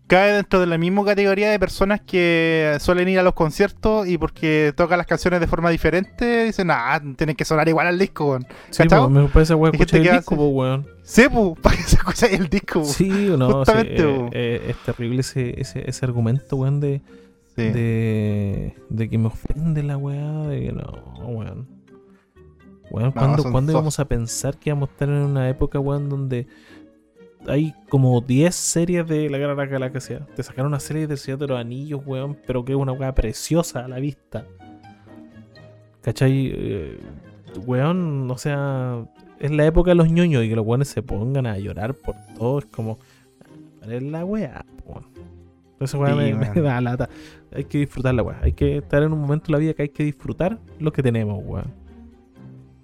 Cae 0.08 0.34
dentro 0.34 0.60
de 0.60 0.68
la 0.68 0.78
misma 0.78 1.04
categoría 1.04 1.50
de 1.50 1.58
personas 1.60 2.00
que 2.02 2.78
suelen 2.80 3.08
ir 3.10 3.18
a 3.20 3.24
los 3.24 3.34
conciertos 3.34 4.08
y 4.08 4.18
porque 4.20 4.72
tocan 4.78 5.00
las 5.00 5.08
canciones 5.08 5.40
de 5.40 5.48
forma 5.48 5.70
diferente 5.72 6.44
dicen 6.46 6.70
ah 6.70 7.02
tienen 7.18 7.36
que 7.36 7.44
sonar 7.46 7.68
igual 7.70 7.88
al 7.88 7.98
disco 7.98 8.30
weón. 8.30 8.46
Sí, 8.70 8.84
po, 8.88 9.10
me 9.10 9.28
parece 9.30 9.56
weón 9.56 9.74
escuchar 9.76 10.02
el 10.02 10.12
disco, 10.18 10.36
weón. 10.36 10.88
sí 11.04 11.24
pues 11.32 11.60
para 11.62 11.76
que 11.76 11.84
se 11.84 11.96
escuche 11.96 12.36
el 12.36 12.48
disco 12.50 12.82
po. 12.82 12.86
Sí, 12.86 13.30
o 13.30 13.38
no, 13.38 13.48
sí, 13.50 13.54
Justamente, 13.56 14.02
eh, 14.04 14.16
po. 14.20 14.30
eh, 14.34 14.66
es 14.70 14.78
terrible 14.84 15.22
ese, 15.22 15.60
ese, 15.60 15.90
ese 15.90 16.06
argumento, 16.06 16.56
weón, 16.58 16.80
de, 16.80 17.02
Sí. 17.56 17.62
de, 17.70 18.76
de 18.90 19.10
que 19.10 19.18
me 19.18 19.28
ofende 19.28 19.82
la 19.82 19.96
weá, 19.98 20.42
de 20.48 20.60
que 20.66 20.72
no, 20.74 20.84
weón. 21.26 21.68
Weón, 22.92 23.08
No, 23.08 23.14
¿cuándo, 23.14 23.44
son 23.44 23.52
cuándo 23.54 23.72
íbamos 23.72 23.98
a 24.00 24.06
pensar 24.06 24.58
que 24.58 24.70
íbamos 24.70 24.90
a 24.90 24.92
estar 24.92 25.08
en 25.10 25.16
una 25.16 25.50
época, 25.50 25.80
weón, 25.80 26.10
donde 26.10 26.48
hay 27.48 27.74
como 27.90 28.22
10 28.22 28.54
series 28.54 29.08
de 29.08 29.30
la 29.30 29.38
Guerra 29.38 29.56
de 29.56 29.58
la 29.58 29.66
Galaxia? 29.66 30.26
Te 30.36 30.44
sacaron 30.44 30.68
una 30.68 30.80
serie 30.80 31.08
de 31.08 31.18
Ciudad 31.18 31.40
de 31.40 31.48
los 31.48 31.60
Anillos, 31.60 32.02
weón, 32.06 32.38
pero 32.46 32.64
que 32.66 32.74
es 32.74 32.78
una 32.78 32.92
weá 32.92 33.14
preciosa 33.14 33.86
a 33.86 33.88
la 33.88 34.00
vista. 34.00 34.46
¿Cachai? 36.02 36.52
Eh, 36.54 37.00
weón, 37.66 38.30
o 38.30 38.38
sea, 38.38 39.06
es 39.40 39.52
la 39.52 39.66
época 39.66 39.92
de 39.92 39.96
los 39.96 40.12
ñoños 40.12 40.44
y 40.44 40.50
que 40.50 40.56
los 40.56 40.66
weones 40.66 40.88
se 40.88 41.02
pongan 41.02 41.46
a 41.46 41.58
llorar 41.58 41.96
por 41.96 42.16
todo, 42.38 42.60
es 42.60 42.66
como, 42.66 43.00
es 43.88 44.04
la 44.04 44.26
weá, 44.26 44.66
weón. 44.86 45.06
Esa 45.80 45.98
weá 45.98 46.14
Sí, 46.14 46.34
me, 46.34 46.62
da 46.62 46.80
lata. 46.80 47.10
Hay 47.52 47.66
que 47.66 47.80
disfrutar 47.80 48.16
la 48.16 48.24
weá. 48.24 48.40
Hay 48.42 48.54
que 48.54 48.78
estar 48.78 49.04
en 49.04 49.12
un 49.12 49.20
momento 49.20 49.48
de 49.48 49.52
la 49.54 49.58
vida 49.58 49.74
que 49.74 49.84
hay 49.84 49.90
que 49.90 50.04
disfrutar 50.04 50.60
lo 50.80 50.92
que 50.92 51.04
tenemos, 51.04 51.44
weón. 51.44 51.74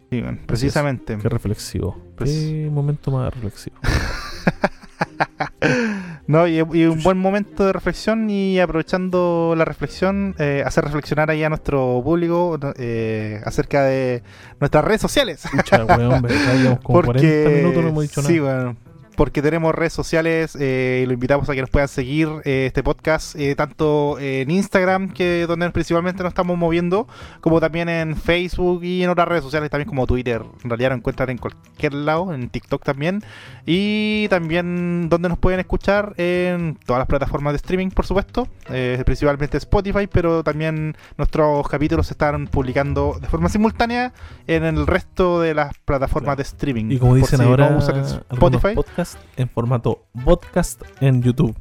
Sí, 0.09 0.21
weón, 0.21 0.39
precisamente 0.45 1.17
Qué 1.17 1.29
reflexivo. 1.29 1.97
Qué 2.17 2.69
momento 2.71 3.11
más 3.11 3.33
reflexivo. 3.33 3.77
no 6.27 6.47
y, 6.47 6.57
y 6.57 6.85
un 6.85 7.01
buen 7.03 7.17
momento 7.17 7.65
de 7.65 7.73
reflexión 7.73 8.29
y 8.29 8.59
aprovechando 8.59 9.53
la 9.57 9.65
reflexión 9.65 10.35
eh, 10.39 10.63
hacer 10.65 10.83
reflexionar 10.85 11.29
ahí 11.29 11.43
a 11.43 11.49
nuestro 11.49 12.01
público 12.03 12.59
eh, 12.77 13.41
acerca 13.45 13.83
de 13.83 14.23
nuestras 14.59 14.83
redes 14.83 15.01
sociales 15.01 15.43
Pucha, 15.51 15.85
weón, 15.85 16.21
¿verdad? 16.21 16.55
Llevamos 16.55 16.79
como 16.81 17.01
40 17.03 17.49
minutos 17.49 17.83
no 17.83 17.89
hemos 17.89 18.03
dicho 18.03 18.21
sí, 18.21 18.39
bueno, 18.39 18.75
porque 19.15 19.41
tenemos 19.41 19.73
redes 19.73 19.93
sociales 19.93 20.57
eh, 20.59 21.01
y 21.03 21.05
lo 21.05 21.13
invitamos 21.13 21.49
a 21.49 21.53
que 21.53 21.61
nos 21.61 21.69
puedan 21.69 21.87
seguir 21.87 22.27
eh, 22.43 22.65
este 22.67 22.83
podcast 22.83 23.35
eh, 23.35 23.55
tanto 23.55 24.19
en 24.19 24.49
Instagram, 24.51 25.11
que 25.11 25.45
donde 25.47 25.69
principalmente 25.71 26.23
nos 26.23 26.31
estamos 26.31 26.57
moviendo, 26.57 27.07
como 27.39 27.59
también 27.59 27.89
en 27.89 28.15
Facebook 28.15 28.83
y 28.83 29.03
en 29.03 29.09
otras 29.09 29.27
redes 29.27 29.43
sociales 29.43 29.69
también 29.69 29.87
como 29.87 30.07
Twitter. 30.07 30.43
En 30.63 30.69
realidad 30.69 30.89
nos 30.91 30.99
encuentran 30.99 31.29
en 31.29 31.37
cualquier 31.37 31.93
lado, 31.93 32.33
en 32.33 32.49
TikTok 32.49 32.83
también. 32.83 33.23
Y 33.65 34.27
también 34.29 35.09
donde 35.09 35.29
nos 35.29 35.37
pueden 35.37 35.59
escuchar 35.59 36.13
en 36.17 36.77
todas 36.85 36.99
las 36.99 37.07
plataformas 37.07 37.53
de 37.53 37.57
streaming, 37.57 37.89
por 37.89 38.05
supuesto, 38.05 38.47
eh, 38.69 39.01
principalmente 39.05 39.57
Spotify, 39.57 40.07
pero 40.07 40.43
también 40.43 40.95
nuestros 41.17 41.67
capítulos 41.67 42.07
se 42.07 42.13
están 42.13 42.47
publicando 42.47 43.17
de 43.19 43.27
forma 43.27 43.49
simultánea 43.49 44.13
en 44.47 44.63
el 44.63 44.87
resto 44.87 45.41
de 45.41 45.53
las 45.53 45.77
plataformas 45.85 46.37
de 46.37 46.43
streaming. 46.43 46.91
Y 46.91 46.99
como 46.99 47.15
dicen 47.15 47.39
si 47.39 47.45
ahora, 47.45 47.69
no 47.69 47.79
Spotify, 47.79 48.75
podcast 49.15 49.39
en 49.39 49.49
formato 49.49 50.05
podcast 50.25 50.81
en 51.01 51.21
YouTube. 51.21 51.55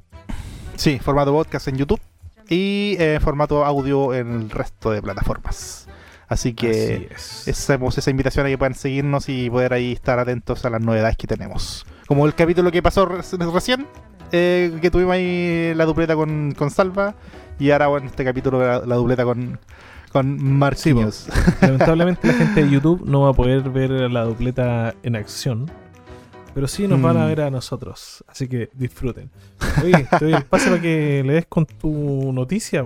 sí, 0.76 0.98
formato 0.98 1.32
podcast 1.32 1.68
en 1.68 1.76
YouTube 1.76 2.00
y 2.48 2.96
eh, 2.98 3.18
formato 3.20 3.64
audio 3.64 4.12
en 4.14 4.32
el 4.32 4.50
resto 4.50 4.90
de 4.90 5.00
plataformas. 5.02 5.86
Así 6.28 6.54
que 6.54 7.08
Así 7.16 7.46
es. 7.48 7.58
hacemos 7.64 7.96
esa 7.98 8.10
invitación 8.10 8.46
a 8.46 8.48
que 8.48 8.58
puedan 8.58 8.74
seguirnos 8.74 9.28
y 9.28 9.50
poder 9.50 9.72
ahí 9.72 9.92
estar 9.92 10.18
atentos 10.18 10.64
a 10.64 10.70
las 10.70 10.80
novedades 10.80 11.16
que 11.16 11.26
tenemos. 11.26 11.84
Como 12.06 12.26
el 12.26 12.34
capítulo 12.34 12.70
que 12.70 12.82
pasó 12.82 13.06
re- 13.06 13.22
recién, 13.52 13.86
eh, 14.32 14.76
que 14.80 14.90
tuvimos 14.90 15.12
ahí 15.14 15.72
la 15.74 15.84
dupleta 15.86 16.14
con, 16.14 16.52
con 16.56 16.70
Salva, 16.70 17.14
y 17.58 17.70
ahora 17.72 17.88
bueno, 17.88 18.06
este 18.06 18.24
capítulo 18.24 18.60
la, 18.64 18.78
la 18.86 18.94
dupleta 18.96 19.24
con, 19.24 19.58
con. 20.12 20.58
Lamentablemente 21.60 22.28
la 22.28 22.34
gente 22.34 22.64
de 22.64 22.70
YouTube 22.70 23.02
no 23.04 23.22
va 23.22 23.30
a 23.30 23.32
poder 23.32 23.68
ver 23.70 23.90
la 23.90 24.22
dupleta 24.24 24.94
en 25.02 25.16
acción. 25.16 25.70
Pero 26.54 26.66
sí 26.68 26.88
nos 26.88 27.00
van 27.00 27.16
a 27.16 27.24
Mm. 27.24 27.28
ver 27.28 27.40
a 27.42 27.50
nosotros. 27.50 28.24
Así 28.26 28.48
que 28.48 28.70
disfruten. 28.74 29.30
Oye, 29.84 30.06
te 30.18 30.24
doy 30.24 30.34
el 30.34 30.44
pase 30.44 30.68
para 30.68 30.80
que 30.82 31.22
le 31.24 31.32
des 31.34 31.46
con 31.46 31.64
tu 31.66 32.32
noticia. 32.32 32.84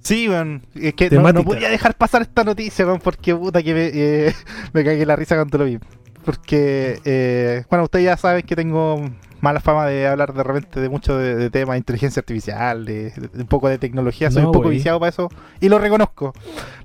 Sí, 0.00 0.28
weón. 0.28 0.62
Es 0.74 0.94
que 0.94 1.08
no, 1.10 1.32
no 1.32 1.44
podía 1.44 1.68
dejar 1.70 1.94
pasar 1.96 2.22
esta 2.22 2.44
noticia, 2.44 2.84
weón, 2.86 3.00
porque 3.00 3.34
puta 3.34 3.62
que 3.62 3.72
me, 3.72 3.90
eh, 3.92 4.34
me 4.72 4.84
cagué 4.84 5.06
la 5.06 5.16
risa 5.16 5.36
cuando 5.36 5.58
lo 5.58 5.64
vi. 5.64 5.78
Porque, 6.24 7.00
eh, 7.04 7.64
bueno, 7.70 7.84
ustedes 7.84 8.04
ya 8.04 8.16
saben 8.16 8.42
que 8.42 8.54
tengo 8.54 9.02
mala 9.40 9.58
fama 9.60 9.86
de 9.86 10.06
hablar 10.06 10.32
de 10.34 10.42
repente 10.44 10.80
de 10.80 10.88
mucho 10.88 11.16
de, 11.16 11.34
de 11.34 11.50
temas 11.50 11.74
de 11.74 11.78
inteligencia 11.78 12.20
artificial, 12.20 12.84
de, 12.84 13.10
de- 13.10 13.40
un 13.42 13.46
poco 13.48 13.68
de 13.68 13.78
tecnología. 13.78 14.30
Soy 14.30 14.42
No, 14.42 14.48
un 14.50 14.54
poco 14.54 14.68
viciado 14.68 15.00
para 15.00 15.10
eso. 15.10 15.28
Y 15.60 15.68
lo 15.68 15.78
reconozco. 15.78 16.32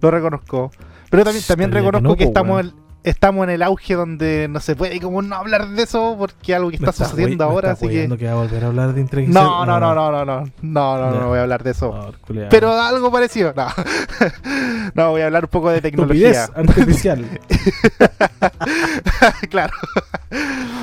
Lo 0.01 0.09
reconozco. 0.11 0.72
Pero 1.11 1.24
también, 1.24 1.43
también 1.47 1.70
que 1.72 1.78
reconozco 1.78 2.07
no, 2.07 2.15
que, 2.15 2.24
estamos, 2.24 2.63
weón. 2.63 2.87
Estamos 3.10 3.43
en 3.45 3.51
el 3.51 3.64
auge 3.64 3.95
donde 3.95 4.47
no 4.49 4.60
se 4.60 4.76
puede 4.76 4.99
como 4.99 5.22
no 5.22 5.36
hablar 5.36 5.70
de 5.70 5.84
eso 5.84 6.16
porque 6.18 6.53
algo 6.53 6.70
que 6.70 6.76
está 6.76 6.91
sucediendo 6.91 7.45
wey- 7.45 7.53
ahora. 7.53 7.72
Así 7.72 7.88
que... 7.88 8.18
que 8.18 8.28
a 8.28 8.36
volver 8.36 8.64
a 8.64 8.68
hablar 8.68 8.93
de 8.93 9.28
No, 9.28 9.66
no, 9.66 9.80
no, 9.80 9.95
no, 9.95 10.12
no, 10.12 10.26
no. 10.26 10.43
No, 10.62 10.97
no, 10.97 11.14
Ya. 11.14 11.20
no 11.20 11.28
voy 11.30 11.39
a 11.39 11.41
hablar 11.43 11.64
de 11.64 11.72
eso. 11.72 12.14
No. 12.28 12.49
Pero 12.49 12.72
algo 12.80 13.12
parecido. 13.12 13.53
No. 13.55 13.68
no, 14.93 15.12
voy 15.12 15.22
a 15.22 15.28
hablar 15.28 15.45
un 15.45 15.49
poco 15.49 15.70
de 15.70 15.82
tecnología. 15.82 16.45
Artificial. 16.55 17.26
claro. 19.49 19.74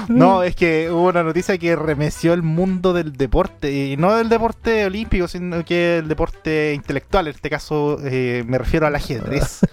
No, 0.08 0.42
es 0.42 0.56
que 0.56 0.90
hubo 0.90 1.08
una 1.08 1.22
noticia 1.22 1.58
que 1.58 1.76
remeció 1.76 2.32
el 2.32 2.42
mundo 2.42 2.92
del 2.92 3.12
deporte. 3.12 3.70
Y 3.72 3.96
no 3.96 4.14
del 4.16 4.28
deporte 4.28 4.86
olímpico, 4.86 5.28
sino 5.28 5.64
que 5.64 5.98
el 5.98 6.08
deporte 6.08 6.72
intelectual. 6.74 7.26
En 7.28 7.34
este 7.34 7.50
caso 7.50 7.98
eh, 8.02 8.44
me 8.46 8.58
refiero 8.58 8.86
al 8.86 8.94
ajedrez. 8.94 9.60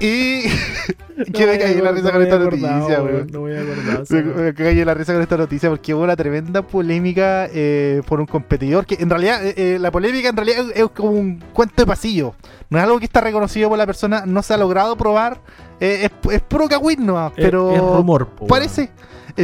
y 0.00 0.42
Que 1.32 1.46
me 1.46 1.58
caí 1.58 1.80
la 1.80 1.92
risa 1.92 2.12
con 2.12 2.22
esta 2.22 2.38
noticia, 2.38 3.02
weón. 3.02 3.26
No 3.32 3.40
voy 3.40 3.54
a 3.54 3.60
acordar. 3.62 4.04
Me, 4.10 4.22
me 4.22 4.54
caí 4.54 4.84
la 4.84 4.92
risa 4.92 5.14
con 5.14 5.22
esta 5.22 5.36
noticia 5.38 5.70
porque 5.70 5.94
hubo 5.94 6.02
una 6.02 6.14
tremenda 6.14 6.60
polémica 6.60 7.48
eh, 7.50 8.02
por 8.06 8.20
un 8.20 8.26
competidor 8.26 8.84
que 8.84 8.96
en 9.00 9.08
realidad 9.08 9.44
eh, 9.44 9.54
eh, 9.56 9.78
la 9.80 9.90
polémica 9.90 10.28
en 10.28 10.36
realidad 10.36 10.66
es, 10.74 10.90
como 10.90 11.12
un 11.12 11.42
cuento 11.54 11.74
de 11.76 11.86
pasillo. 11.86 12.34
No 12.68 12.76
es 12.78 12.84
algo 12.84 12.98
que 12.98 13.06
está 13.06 13.22
reconocido 13.22 13.70
por 13.70 13.78
la 13.78 13.86
persona, 13.86 14.24
no 14.26 14.42
se 14.42 14.52
ha 14.52 14.56
logrado 14.58 14.94
probar. 14.96 15.40
eh, 15.80 16.10
es, 16.10 16.32
es 16.32 16.42
puro 16.42 16.68
cagüín 16.68 17.06
nomás, 17.06 17.32
pero 17.34 17.70
es, 17.70 17.76
es 17.76 17.82
rumor, 17.82 18.28
po, 18.28 18.46
parece, 18.46 18.90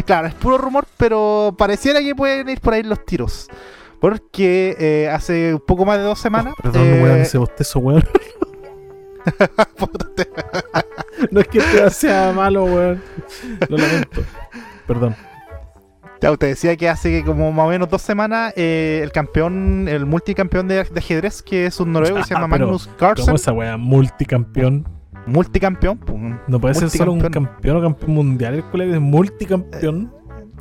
claro, 0.04 0.28
es 0.28 0.34
puro 0.34 0.58
rumor, 0.58 0.86
pero 0.98 1.54
pareciera 1.56 2.00
que 2.00 2.14
pueden 2.14 2.50
ir 2.50 2.60
por 2.60 2.74
ahí 2.74 2.82
los 2.82 3.02
tiros. 3.06 3.48
Porque 3.98 4.76
eh, 4.78 5.08
hace 5.08 5.54
un 5.54 5.60
poco 5.60 5.86
más 5.86 5.96
de 5.96 6.02
dos 6.02 6.18
semanas. 6.18 6.54
weón. 6.62 6.72
Perdón, 6.72 7.02
weón, 7.02 7.18
ese 7.20 7.38
bostezo, 7.38 7.78
weón. 7.78 8.02
no 11.30 11.40
es 11.40 11.48
que 11.48 11.58
este 11.58 11.90
sea 11.90 12.32
malo, 12.32 12.64
weón. 12.64 13.02
Lo 13.68 13.78
lamento. 13.78 14.22
Perdón. 14.86 15.14
Ya, 16.20 16.36
te 16.36 16.46
decía 16.46 16.76
que 16.76 16.88
hace 16.88 17.24
como 17.24 17.50
más 17.50 17.66
o 17.66 17.70
menos 17.70 17.90
dos 17.90 18.00
semanas 18.00 18.52
eh, 18.56 19.00
el 19.02 19.10
campeón, 19.10 19.88
el 19.88 20.06
multicampeón 20.06 20.68
de, 20.68 20.84
de 20.84 20.98
ajedrez, 20.98 21.42
que 21.42 21.66
es 21.66 21.80
un 21.80 21.92
noruego 21.92 22.18
que 22.18 22.24
se 22.24 22.34
Ah, 22.34 22.40
llama 22.40 22.54
pero, 22.54 22.66
Magnus 22.66 22.86
¿Cómo 22.86 22.96
Carlsen, 22.98 23.34
esa 23.34 23.52
weá? 23.52 23.76
Multicampeón. 23.76 24.86
multicampeón. 25.26 25.98
No 26.46 26.60
puede 26.60 26.74
ser 26.74 26.90
solo 26.90 27.12
un 27.12 27.20
campeón 27.20 27.76
o 27.76 27.82
campeón 27.82 28.10
mundial, 28.12 28.54
el 28.54 28.64
colega 28.64 28.94
es 28.94 29.00
multicampeón. 29.00 30.12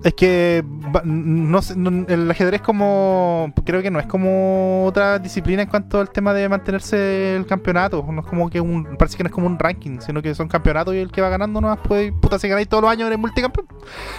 Es 0.04 0.16
que 0.16 0.64
no, 1.04 1.62
sé, 1.62 1.76
no- 1.76 2.06
el 2.08 2.30
ajedrez 2.32 2.62
como 2.62 3.54
creo 3.64 3.84
que 3.84 3.92
no 3.92 4.00
es 4.00 4.08
como 4.08 4.86
otra 4.88 5.20
disciplina 5.20 5.62
en 5.62 5.70
cuanto 5.70 6.00
al 6.00 6.10
tema 6.10 6.34
de 6.34 6.50
mantenerse 6.50 7.36
el 7.36 7.46
campeonato. 7.46 8.04
No 8.12 8.22
es 8.22 8.28
como 8.28 8.50
que 8.50 8.60
un 8.60 8.98
parece 8.98 9.16
que 9.18 9.24
no 9.24 9.28
es 9.28 9.34
como 9.34 9.46
un 9.46 9.60
ranking, 9.60 10.00
sino 10.00 10.22
que 10.24 10.34
son 10.34 10.48
campeonatos 10.48 10.96
y 10.96 10.98
el 10.98 11.12
que 11.12 11.22
va 11.22 11.30
ganando 11.30 11.62
nomás 11.62 11.78
puede 11.80 12.12
puta 12.14 12.40
si 12.40 12.48
ganáis 12.48 12.68
todos 12.68 12.82
los 12.82 12.92
años 12.92 13.08
eres 13.08 13.20
multicampeón. 13.20 13.68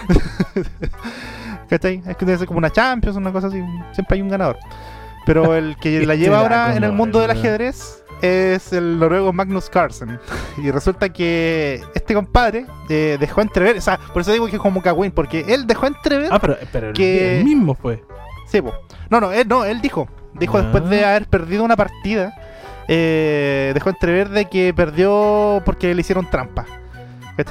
¿Cachai? 1.69 2.01
Es 2.07 2.17
que 2.17 2.25
debe 2.25 2.37
ser 2.37 2.47
como 2.47 2.59
una 2.59 2.69
Champions, 2.69 3.17
una 3.17 3.31
cosa 3.31 3.47
así. 3.47 3.61
Siempre 3.91 4.15
hay 4.15 4.21
un 4.21 4.29
ganador. 4.29 4.57
Pero 5.25 5.55
el 5.55 5.75
que 5.77 6.05
la 6.05 6.15
lleva 6.15 6.39
ahora 6.39 6.75
en 6.75 6.83
el 6.83 6.91
mundo 6.91 7.19
del 7.19 7.31
ajedrez 7.31 8.02
es 8.21 8.71
el 8.73 8.99
noruego 8.99 9.33
Magnus 9.33 9.69
Carlsen. 9.69 10.19
Y 10.57 10.69
resulta 10.71 11.09
que 11.09 11.81
este 11.95 12.13
compadre 12.13 12.65
eh, 12.89 13.17
dejó 13.19 13.41
entrever, 13.41 13.77
o 13.77 13.81
sea, 13.81 13.97
por 14.13 14.21
eso 14.21 14.31
digo 14.31 14.45
que 14.47 14.55
es 14.57 14.61
como 14.61 14.81
Kawin, 14.81 15.11
porque 15.11 15.43
él 15.47 15.65
dejó 15.65 15.87
entrever. 15.87 16.29
Ah, 16.31 16.39
pero, 16.39 16.57
pero 16.71 16.93
que- 16.93 17.39
el 17.39 17.43
mismo 17.45 17.73
fue. 17.75 18.03
Sí, 18.47 18.61
po. 18.61 18.73
No, 19.09 19.19
no, 19.19 19.31
él, 19.31 19.47
no, 19.47 19.65
él 19.65 19.81
dijo. 19.81 20.07
Dijo 20.33 20.57
Ya. 20.57 20.63
después 20.63 20.89
de 20.89 21.05
haber 21.05 21.25
perdido 21.27 21.63
una 21.63 21.75
partida, 21.75 22.33
eh, 22.87 23.71
dejó 23.73 23.89
entrever 23.89 24.29
de 24.29 24.45
que 24.45 24.73
perdió 24.73 25.61
porque 25.65 25.93
le 25.93 26.01
hicieron 26.01 26.29
trampa. 26.29 26.65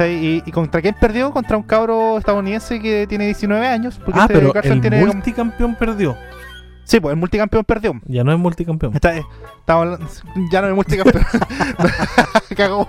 ¿Y, 0.07 0.43
y 0.47 0.53
contra 0.53 0.81
quién 0.81 0.95
perdió? 0.95 1.33
Contra 1.33 1.57
un 1.57 1.65
cabro 1.65 2.17
estadounidense 2.19 2.79
que 2.81 3.07
tiene 3.09 3.27
19 3.27 3.67
años. 3.67 3.99
Porque 4.05 4.21
Ah, 4.21 4.23
este 4.25 4.35
pero 4.35 4.53
Carlsen 4.53 4.73
el 4.75 4.81
tiene 4.81 4.97
perdió. 5.77 6.17
Sí, 6.93 7.01
pues 7.01 7.15
el 7.15 7.19
multicampeón 7.19 7.65
perdió. 7.65 7.95
Ya 8.05 8.23
no 8.23 8.33
es 8.33 8.39
multicampeón. 8.39 8.95
Está, 8.95 9.17
eh, 9.17 9.25
hablando- 9.67 10.07
ya 10.51 10.61
no 10.61 10.69
es 10.69 10.75
multicampeón. 10.75 11.25
Cagó. 12.55 12.87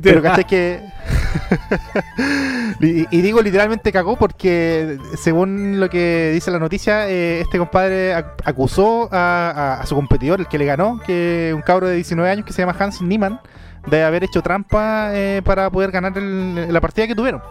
Pero 0.00 0.22
cachai 0.22 0.46
que. 0.46 0.80
y, 2.80 3.04
y 3.14 3.20
digo 3.20 3.42
literalmente 3.42 3.92
cagó 3.92 4.16
porque, 4.16 4.96
según 5.18 5.78
lo 5.78 5.90
que 5.90 6.30
dice 6.32 6.50
la 6.50 6.58
noticia, 6.58 7.06
eh, 7.10 7.42
este 7.42 7.58
compadre 7.58 8.14
ac- 8.16 8.40
acusó 8.46 9.10
a, 9.12 9.50
a- 9.50 9.80
a 9.82 9.86
su 9.86 9.94
competidor, 9.94 10.40
el 10.40 10.46
que 10.46 10.56
le 10.56 10.64
ganó, 10.64 11.00
que 11.04 11.52
un 11.54 11.60
cabro 11.60 11.86
de 11.86 11.96
19 11.96 12.30
años 12.30 12.46
que 12.46 12.54
se 12.54 12.62
llama 12.62 12.74
Hans 12.78 13.02
Niemann, 13.02 13.40
de 13.88 14.04
haber 14.04 14.24
hecho 14.24 14.40
trampa 14.40 15.10
eh, 15.12 15.42
para 15.44 15.68
poder 15.68 15.90
ganar 15.90 16.16
el- 16.16 16.72
la 16.72 16.80
partida 16.80 17.06
que 17.06 17.14
tuvieron. 17.14 17.42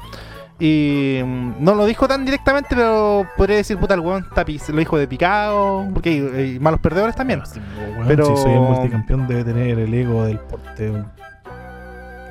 Y 0.60 1.20
mm, 1.24 1.54
no 1.60 1.76
lo 1.76 1.86
dijo 1.86 2.08
tan 2.08 2.26
directamente, 2.26 2.70
pero 2.72 3.28
podría 3.38 3.58
decir, 3.58 3.78
puta, 3.78 3.94
el 3.94 4.00
weón 4.00 4.26
pi- 4.46 4.60
lo 4.70 4.78
dijo 4.78 4.98
de 4.98 5.08
picado, 5.08 5.88
porque 5.94 6.10
hay, 6.10 6.20
hay 6.40 6.60
malos 6.60 6.80
perdedores 6.80 7.16
también. 7.16 7.42
Pero, 7.42 7.54
sí, 7.54 7.60
weón, 7.96 8.08
Pero- 8.08 8.26
Si 8.38 8.42
soy 8.44 8.52
el 8.54 8.60
multicampeón, 8.60 9.28
debe 9.28 9.44
tener 9.44 9.78
el 9.80 9.94
ego 9.94 10.26
del 10.26 10.40
porte 10.40 10.84
de 10.86 10.92
un, 10.92 11.02
de 11.04 11.08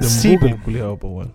un 0.01 0.09
Sí, 0.11 0.35
buque, 0.37 0.47
el 0.53 0.61
culiao, 0.61 0.97
po, 0.99 1.09
weón. 1.09 1.35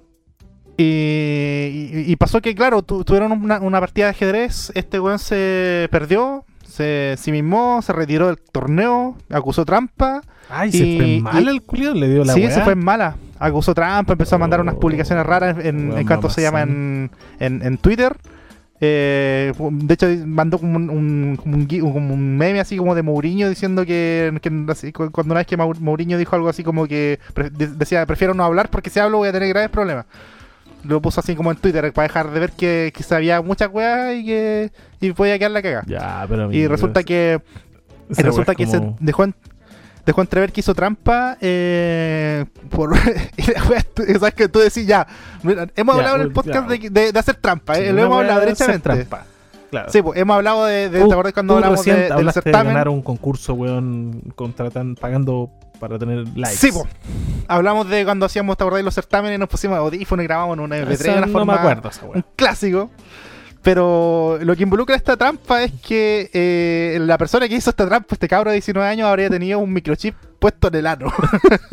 Y, 0.78 0.84
y- 0.84 2.04
y 2.12 2.16
pasó 2.16 2.42
que, 2.42 2.56
claro, 2.56 2.82
tu- 2.82 3.04
tuvieron 3.06 3.32
una, 3.32 3.60
una 3.60 3.80
partida 3.80 4.06
de 4.06 4.12
ajedrez, 4.12 4.72
este 4.76 5.00
weón 5.00 5.20
se 5.20 5.88
perdió, 5.92 6.44
se 6.66 7.16
mismó, 7.28 7.82
se 7.82 7.94
retiró 7.94 8.28
del 8.28 8.38
torneo, 8.52 9.16
acusó 9.30 9.64
trampa, 9.66 10.22
Ay, 10.50 10.72
se 10.72 10.78
Y- 10.86 10.98
fue 10.98 11.08
y- 11.08 11.22
mal 11.22 11.48
el 11.48 11.62
culiao, 11.62 11.94
le 11.94 12.10
dio 12.10 12.26
la 12.26 12.34
sí, 12.34 12.42
weá. 12.42 12.52
se 12.52 12.62
fue 12.64 12.74
en 12.74 12.84
mala, 12.84 13.16
acusó 13.42 13.74
trampa, 13.74 14.14
empezó 14.14 14.36
a 14.36 14.39
mandar 14.39 14.62
unas 14.62 14.76
Oh, 14.76 14.80
publicaciones 14.80 15.26
raras 15.26 15.58
en, 15.64 15.92
cuanto 16.06 16.30
se 16.30 16.42
llama 16.42 16.62
en, 16.62 17.12
en, 17.39 17.62
en 17.64 17.78
Twitter. 17.78 18.16
Eh, 18.84 19.54
de 19.60 19.94
hecho, 19.94 20.08
mandó 20.26 20.58
como 20.58 20.76
un, 20.76 20.89
un- 20.89 21.39
un, 21.46 22.38
meme 22.38 22.60
así 22.60 22.78
como 22.78 22.96
de 22.96 23.04
Mourinho 23.04 23.48
diciendo 23.48 23.86
que, 23.86 24.34
cuando 25.12 25.34
una 25.34 25.42
vez 25.42 25.46
que 25.48 25.56
Mourinho 25.56 26.18
dijo 26.18 26.36
algo 26.36 26.50
así 26.50 26.64
como 26.64 26.88
que 26.88 27.20
pre- 27.36 27.52
decía, 27.52 28.06
prefiero 28.08 28.34
no 28.34 28.44
hablar 28.44 28.70
porque 28.70 28.89
si 28.89 29.00
hablo 29.00 29.20
voy 29.20 29.30
a 29.30 29.32
tener 29.32 29.50
graves 29.50 29.70
problemas. 29.70 30.06
Lo 30.84 31.00
puso 31.00 31.20
así 31.20 31.36
como 31.36 31.52
en 31.52 31.58
Twitter 31.58 31.94
para 31.94 32.08
dejar 32.08 32.32
de 32.32 32.39
ver 32.39 32.52
que, 32.54 32.92
que 32.96 33.04
sabía 33.04 33.39
muchas 33.44 33.70
weas 33.72 34.16
y 34.16 34.26
que 34.26 34.72
y 35.00 35.12
podía 35.12 35.38
quedar 35.38 35.52
la 35.52 35.62
cagada. 35.62 35.84
Ya, 35.86 36.26
pero 36.28 36.52
Y 36.52 36.66
resulta 36.66 37.04
que 37.04 37.39
y 38.10 38.22
resulta 38.24 38.56
que 38.56 38.66
se 38.66 38.82
dejó, 39.00 39.26
en- 39.26 39.36
dejó 40.06 40.22
entrever 40.22 40.52
que 40.52 40.60
hizo 40.62 40.74
trampa 40.74 41.38
eh, 41.41 42.45
por 42.70 42.95
y 43.38 43.43
sabes 44.14 44.34
que 44.34 44.47
tú 44.49 44.60
decís 44.60 44.86
ya 44.88 45.06
mira, 45.43 45.68
hemos 45.76 45.95
Ya, 45.95 45.99
hablado 45.99 46.16
en 46.18 46.22
el 46.24 46.32
podcast 46.34 46.68
de, 46.70 46.89
de- 46.89 47.12
de 47.12 47.20
hacer 47.20 47.36
trampa 47.36 47.76
Sí, 47.76 47.82
eh, 47.82 47.91
una 47.91 48.02
lo 48.02 48.06
hemos 48.08 48.18
hablado 48.20 48.39
derechamente. 48.41 49.08
Claro. 49.70 49.89
sí 49.91 50.02
pues 50.02 50.20
hemos 50.20 50.36
hablado 50.36 50.66
de, 50.66 50.89
de 50.89 50.99
¿te 51.06 51.12
acuerdas 51.12 51.34
cuando 51.34 51.56
hablamos 51.56 51.86
de- 51.86 51.93
del 51.95 52.12
hablaste 52.12 52.39
de 52.41 52.43
certamen 52.43 52.68
ganar 52.74 52.89
un 52.89 53.02
concurso, 53.02 53.54
weón, 53.54 54.22
contratan, 54.36 54.95
pagando 54.95 55.49
para 55.80 55.97
tener 55.97 56.28
likes. 56.36 56.58
sí 56.58 56.72
pues 56.72 56.86
hablamos 57.47 57.88
de 57.89 58.04
cuando 58.04 58.26
hacíamos 58.26 58.58
¿te 58.58 58.64
acordás 58.64 58.84
los 58.84 58.93
certámenes 58.93 59.39
nos 59.39 59.47
pusimos 59.49 59.78
audífonos 59.78 60.24
y 60.24 60.28
grabamos 60.28 60.56
en 60.58 60.60
una 60.60 60.78
MP3 60.78 60.91
Esa 60.91 61.04
de 61.12 61.18
una 61.18 61.26
no 61.28 61.32
forma 61.32 61.54
me 61.54 61.60
acuerdo 61.60 61.89
esa 61.89 62.06
un 62.06 62.26
clásico. 62.36 62.91
Pero 63.64 64.39
lo 64.41 64.55
que 64.55 64.64
involucra 64.64 64.95
esta 64.95 65.16
trampa 65.16 65.62
es 65.64 65.72
que 65.86 66.30
eh, 66.34 66.97
la 67.01 67.18
persona 67.20 67.47
que 67.47 67.55
hizo 67.55 67.70
esta 67.70 67.88
trampa, 67.88 68.16
este 68.16 68.28
cabro 68.28 68.49
de 68.49 68.55
19 68.55 68.88
años, 68.89 69.07
habría 69.07 69.30
tenido 69.30 69.59
un 69.59 69.72
microchip 69.72 70.16
puesto 70.39 70.70
en 70.70 70.76
el 70.76 70.88
ano. 70.88 71.12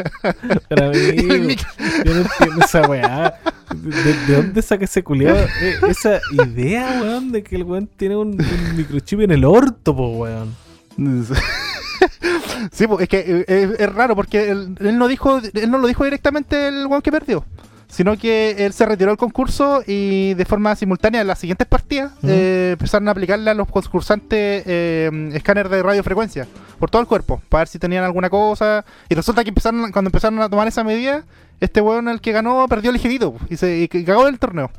Pero 0.69 0.91
el 0.93 1.11
amigo, 1.21 1.35
micro- 1.47 1.71
yo 2.05 2.15
no 2.15 2.21
entiendo 2.21 2.65
esa 2.65 2.83
weá. 2.89 3.35
¿De, 3.75 4.13
de 4.27 4.37
dónde 4.37 4.61
saca 4.63 4.85
ese 4.85 5.03
culiado 5.03 5.47
esa 5.89 6.21
idea, 6.33 7.01
weón, 7.03 7.33
de 7.33 7.43
que 7.43 7.57
el 7.57 7.65
weón 7.65 7.87
tiene 7.87 8.17
un, 8.17 8.29
un 8.41 8.77
microchip 8.77 9.21
en 9.21 9.31
el 9.31 9.45
orto, 9.45 9.95
po, 9.97 10.09
weón? 10.19 10.55
sí, 12.73 12.87
pues, 12.87 13.03
es 13.03 13.09
que 13.09 13.19
eh, 13.19 13.45
es, 13.47 13.81
es 13.81 13.93
raro 13.95 14.15
porque 14.17 14.51
él, 14.51 14.77
él 14.81 14.99
no 14.99 15.09
dijo, 15.09 15.39
él 15.39 15.71
no 15.71 15.79
lo 15.79 15.87
dijo 15.87 16.05
directamente 16.05 16.69
el 16.69 16.87
weón 16.87 17.03
que 17.03 17.13
perdió. 17.13 17.45
Sino 17.89 18.17
que 18.19 18.67
él 18.67 18.73
se 18.75 18.85
retiró 18.85 19.11
del 19.11 19.17
concurso 19.17 19.83
y 19.87 20.35
de 20.35 20.45
forma 20.45 20.77
simultánea 20.77 21.23
en 21.23 21.27
las 21.27 21.39
siguientes 21.39 21.67
partidas 21.67 22.13
eh, 22.23 22.71
empezaron 22.75 23.09
a 23.09 23.13
aplicarle 23.13 23.51
a 23.51 23.55
los 23.55 23.67
concursantes 23.67 24.63
eh, 24.67 25.31
escáner 25.33 25.71
de 25.71 25.83
radiofrecuencia 25.83 26.47
por 26.79 26.91
todo 26.91 27.01
el 27.01 27.09
cuerpo 27.09 27.41
para 27.49 27.63
ver 27.63 27.69
si 27.69 27.79
tenían 27.79 28.05
alguna 28.05 28.29
cosa. 28.29 28.85
Y 29.09 29.15
resulta 29.15 29.43
que 29.43 29.49
empezaron 29.49 29.91
cuando 29.91 30.09
empezaron 30.09 30.39
a 30.43 30.51
tomar 30.51 30.69
esa 30.69 30.85
medida, 30.85 31.25
este 31.61 31.81
weón 31.81 32.09
el 32.09 32.21
que 32.21 32.33
ganó 32.33 32.67
perdió 32.69 32.93
ligerito 32.93 33.35
y 33.49 33.57
se 33.57 33.79
y 33.79 33.89
cagó 33.89 34.27
del 34.27 34.39
torneo. 34.39 34.71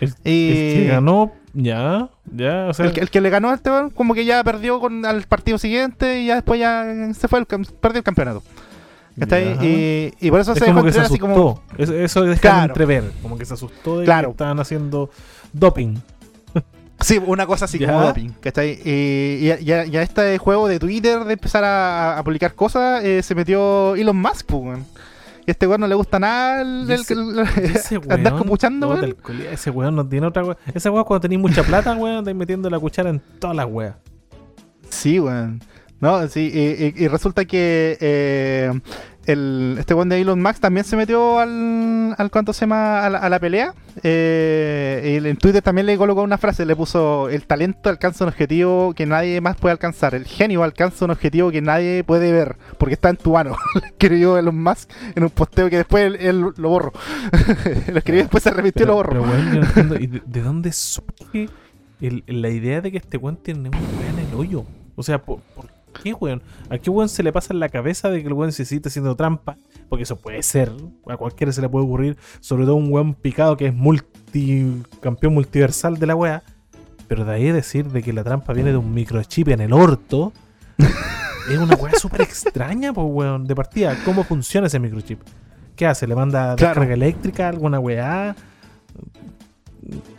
El, 0.00 0.14
Y- 0.24 0.50
el 0.50 0.82
que 0.84 0.88
ganó, 0.92 1.32
ya, 1.54 2.08
ya, 2.32 2.66
o 2.68 2.74
sea, 2.74 2.86
El, 2.86 2.92
que- 2.92 3.00
el 3.00 3.10
que 3.10 3.20
le 3.20 3.30
ganó 3.30 3.50
a 3.50 3.54
este 3.54 3.70
weón 3.70 3.90
como 3.90 4.14
que 4.14 4.24
ya 4.24 4.42
perdió 4.44 4.78
con 4.80 5.04
al 5.04 5.22
partido 5.24 5.58
siguiente 5.58 6.20
y 6.20 6.26
ya 6.26 6.36
después 6.36 6.60
ya 6.60 6.84
se 7.14 7.26
fue 7.28 7.40
el, 7.40 7.46
perdió 7.46 7.98
el 7.98 8.04
campeonato. 8.04 8.42
¿Cachai? 9.18 9.56
ya. 9.56 9.64
Y, 9.64 10.14
y 10.20 10.30
por 10.30 10.40
eso 10.40 10.52
es 10.52 10.58
se 10.58 10.64
como 10.66 10.82
dejó 10.82 10.86
que 10.86 10.92
se 10.92 10.98
entrever 10.98 11.04
asustó. 11.04 11.14
así 11.14 11.18
como 11.20 11.62
Eso, 11.78 11.94
eso 11.94 12.22
deja 12.22 12.40
Claro. 12.40 12.64
entrever, 12.72 13.12
como 13.22 13.38
que 13.38 13.44
se 13.44 13.54
asustó 13.54 13.98
de 14.00 14.04
Claro. 14.04 14.28
que 14.28 14.32
estaban 14.32 14.58
haciendo 14.60 15.10
doping. 15.52 15.94
Sí, 17.00 17.20
una 17.24 17.44
cosa 17.46 17.64
así 17.66 17.78
Ya. 17.78 17.88
como 17.92 18.02
doping, 18.06 18.30
¿cachai? 18.40 18.78
Y, 18.84 19.46
y, 19.46 19.50
a- 19.50 19.60
y 19.60 19.72
a- 19.72 19.84
y 19.84 19.96
a 19.96 20.02
este 20.02 20.38
juego 20.38 20.68
de 20.68 20.78
Twitter 20.78 21.24
de 21.24 21.32
empezar 21.34 21.62
a, 21.64 22.18
a 22.18 22.24
publicar 22.24 22.54
cosas 22.54 23.04
eh, 23.04 23.22
se 23.22 23.34
metió 23.34 23.94
Elon 23.96 24.16
Musk, 24.16 24.46
pues. 24.46 24.78
Y 25.46 25.50
a 25.50 25.52
este 25.52 25.66
weón 25.66 25.80
no 25.82 25.86
le 25.88 25.94
gusta 25.96 26.18
nada 26.18 26.62
el, 26.62 26.90
ese- 26.90 27.12
el- 27.14 27.38
Ese 27.74 27.96
andar 28.08 28.32
weón, 28.94 29.04
el 29.04 29.16
culiao, 29.16 29.52
ese 29.52 29.70
weón 29.70 29.94
no 29.96 30.06
tiene 30.06 30.26
otra 30.28 30.42
weón. 30.44 30.56
Ese 30.72 30.88
weón 30.88 31.04
cuando 31.04 31.20
tenéis 31.20 31.40
mucha 31.40 31.62
plata, 31.64 31.94
weón, 31.94 32.18
andáis 32.18 32.36
metiendo 32.36 32.70
la 32.70 32.78
cuchara 32.78 33.10
en 33.10 33.20
todas 33.38 33.54
las 33.56 33.66
weas. 33.66 33.96
Sí, 34.88 35.18
weón. 35.20 35.60
No, 36.00 36.26
sí, 36.28 36.50
y, 36.52 36.84
y- 37.00 37.04
y 37.04 37.08
resulta 37.08 37.44
que 37.46 37.96
eh, 38.00 38.70
el, 39.26 39.76
este 39.78 39.94
one 39.94 40.14
de 40.14 40.20
Elon 40.20 40.38
Max 40.42 40.60
también 40.60 40.84
se 40.84 40.96
metió 40.96 41.38
al, 41.38 42.14
al 42.18 42.30
¿cuánto 42.30 42.52
se 42.52 42.62
llama? 42.62 43.02
A 43.06 43.08
la, 43.08 43.18
a 43.20 43.28
la 43.30 43.38
pelea. 43.38 43.72
Eh, 44.02 45.18
y 45.22 45.26
en 45.26 45.36
Twitter 45.38 45.62
también 45.62 45.86
le 45.86 45.96
colocó 45.96 46.20
una 46.22 46.36
frase, 46.36 46.66
le 46.66 46.76
puso, 46.76 47.30
el 47.30 47.46
talento 47.46 47.88
alcanza 47.88 48.24
un 48.24 48.28
objetivo 48.28 48.92
que 48.92 49.06
nadie 49.06 49.40
más 49.40 49.56
puede 49.56 49.72
alcanzar, 49.72 50.14
el 50.14 50.26
genio 50.26 50.62
alcanza 50.62 51.06
un 51.06 51.12
objetivo 51.12 51.50
que 51.50 51.62
nadie 51.62 52.04
puede 52.04 52.32
ver, 52.32 52.56
porque 52.76 52.94
está 52.94 53.08
en 53.08 53.16
tu 53.16 53.32
mano. 53.32 53.56
escribió 53.86 54.36
Elon 54.36 54.62
Musk 54.62 54.90
en 55.14 55.22
un 55.22 55.30
posteo 55.30 55.70
que 55.70 55.76
después 55.78 56.04
él, 56.04 56.16
él 56.16 56.40
lo 56.56 56.68
borró. 56.68 56.92
lo 57.90 57.96
escribió 57.98 58.22
después 58.24 58.42
se 58.42 58.50
arrepintió 58.50 58.84
y 58.84 58.86
lo 58.88 58.94
borró. 58.96 59.10
Pero, 59.10 59.22
weón, 59.22 59.54
yo 59.54 59.60
no 59.60 59.66
entiendo, 59.66 59.94
¿y 59.98 60.06
de, 60.08 60.22
de 60.26 60.42
dónde 60.42 60.72
surge 60.72 61.48
el- 62.02 62.24
la 62.26 62.50
idea 62.50 62.82
de 62.82 62.90
que 62.90 62.98
este 62.98 63.16
weón 63.16 63.36
tiene 63.36 63.70
un 63.70 63.74
en 63.74 64.18
el 64.28 64.34
hoyo? 64.34 64.64
O 64.96 65.02
sea, 65.02 65.18
¿por, 65.22 65.40
por 65.56 65.66
qué, 66.02 66.12
weón? 66.14 66.42
¿A 66.68 66.78
qué 66.78 66.90
weón 66.90 67.08
se 67.08 67.22
le 67.22 67.32
pasa 67.32 67.52
en 67.54 67.60
la 67.60 67.68
cabeza 67.68 68.10
de 68.10 68.20
que 68.20 68.26
el 68.28 68.32
weón 68.34 68.52
se 68.52 68.64
siente 68.64 68.88
haciendo 68.88 69.16
trampa? 69.16 69.56
Porque 69.88 70.02
eso 70.02 70.16
puede 70.16 70.42
ser, 70.42 70.70
a 71.08 71.16
cualquiera 71.16 71.52
se 71.52 71.60
le 71.62 71.68
puede 71.68 71.84
ocurrir, 71.86 72.16
sobre 72.40 72.64
todo 72.64 72.74
un 72.76 72.92
weón 72.92 73.14
picado 73.14 73.56
que 73.56 73.66
es 73.68 73.74
multicampeón 73.74 75.34
multiversal 75.34 75.98
de 75.98 76.06
la 76.06 76.14
wea. 76.16 76.42
Pero 77.08 77.24
de 77.24 77.32
ahí 77.32 77.50
decir 77.52 77.88
de 77.90 78.02
que 78.02 78.12
la 78.12 78.24
trampa 78.24 78.52
viene 78.52 78.70
de 78.72 78.76
un 78.78 78.92
microchip 78.92 79.48
en 79.48 79.60
el 79.60 79.72
orto. 79.72 80.32
es 80.78 81.58
una 81.58 81.74
weá 81.76 81.92
súper 81.94 82.22
extraña, 82.22 82.92
pues 82.92 83.06
weón, 83.10 83.44
de 83.46 83.54
partida. 83.54 83.96
¿Cómo 84.04 84.24
funciona 84.24 84.66
ese 84.66 84.78
microchip? 84.80 85.20
¿Qué 85.76 85.86
hace? 85.86 86.06
¿Le 86.06 86.14
manda 86.14 86.54
Claro. 86.56 86.80
descarga 86.80 86.94
eléctrica? 86.94 87.48
¿Alguna 87.48 87.78
weá? 87.80 88.34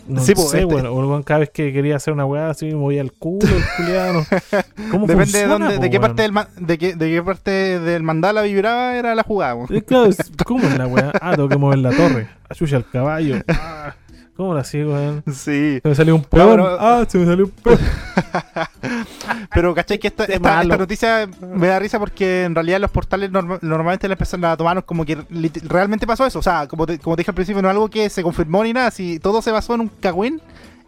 No 0.07 0.21
Sí, 0.21 0.35
po, 0.35 0.41
sé, 0.43 0.61
este- 0.61 0.65
weón. 0.65 0.85
O 0.87 0.99
el 0.99 1.05
weón 1.05 1.23
cada 1.23 1.39
vez 1.41 1.49
que 1.49 1.73
quería 1.73 1.95
hacer 1.95 2.13
una 2.13 2.25
weá 2.25 2.49
así 2.49 2.73
movía 2.73 3.01
el 3.01 3.11
culo, 3.13 3.47
el 3.47 3.63
culiado. 3.77 4.23
¿Cómo 4.91 5.07
Depende 5.07 5.39
de 5.39 5.45
funciona, 5.45 5.47
dónde, 5.53 5.75
po, 5.77 5.81
de 5.81 5.89
qué 5.89 5.99
parte 5.99 6.21
del 6.21 6.33
de 6.59 6.77
qué, 6.77 6.95
de 6.95 7.09
qué 7.11 7.23
parte 7.23 7.51
del 7.79 8.03
mandala 8.03 8.41
vibraba 8.43 8.95
era 8.95 9.15
la 9.15 9.23
jugada. 9.23 9.65
Eh, 9.69 9.81
claro, 9.81 10.09
¿Cómo 10.45 10.67
es 10.67 10.77
la 10.77 10.87
weá? 10.87 11.11
Ah, 11.21 11.35
tengo 11.35 11.49
que 11.49 11.57
mover 11.57 11.79
la 11.79 11.91
torre. 11.91 12.27
Ayuya 12.49 12.77
al 12.77 12.89
caballo. 12.89 13.37
Ah, 13.47 13.95
¿Cómo 14.35 14.53
la 14.53 14.61
hacía, 14.61 14.85
weón? 14.85 15.23
Sí. 15.27 15.79
Se 15.81 15.89
me 15.89 15.95
salió 15.95 16.15
un 16.15 16.21
No, 16.21 16.27
peón. 16.29 16.49
pero- 16.51 16.77
Ah, 16.79 17.05
se 17.07 17.17
me 17.17 17.25
salió 17.25 17.45
un 17.45 17.51
peón. 17.51 17.79
Pero 19.53 19.73
cachai 19.73 19.97
que 19.97 20.07
esta, 20.07 20.25
esta, 20.25 20.63
noticia 20.63 21.27
me 21.55 21.67
da 21.67 21.79
risa 21.79 21.99
porque 21.99 22.43
en 22.43 22.53
realidad 22.53 22.79
los 22.79 22.91
portales 22.91 23.31
norma- 23.31 23.59
normalmente 23.61 24.07
la 24.07 24.13
empiezan 24.15 24.43
a 24.45 24.57
tomarnos 24.57 24.83
como 24.83 25.05
que 25.05 25.17
realmente 25.63 26.05
pasó 26.05 26.25
eso. 26.25 26.39
O 26.39 26.43
sea, 26.43 26.67
como 26.67 26.85
te, 26.85 26.99
como 26.99 27.15
te 27.15 27.21
dije 27.21 27.31
al 27.31 27.35
principio, 27.35 27.61
no 27.61 27.69
es 27.69 27.73
algo 27.73 27.89
que 27.89 28.09
se 28.09 28.21
confirmó 28.23 28.63
ni 28.63 28.73
nada. 28.73 28.91
Si 28.91 29.19
todo 29.19 29.41
se 29.41 29.51
basó 29.51 29.73
en 29.75 29.81
un 29.81 29.87
cagüín. 29.87 30.41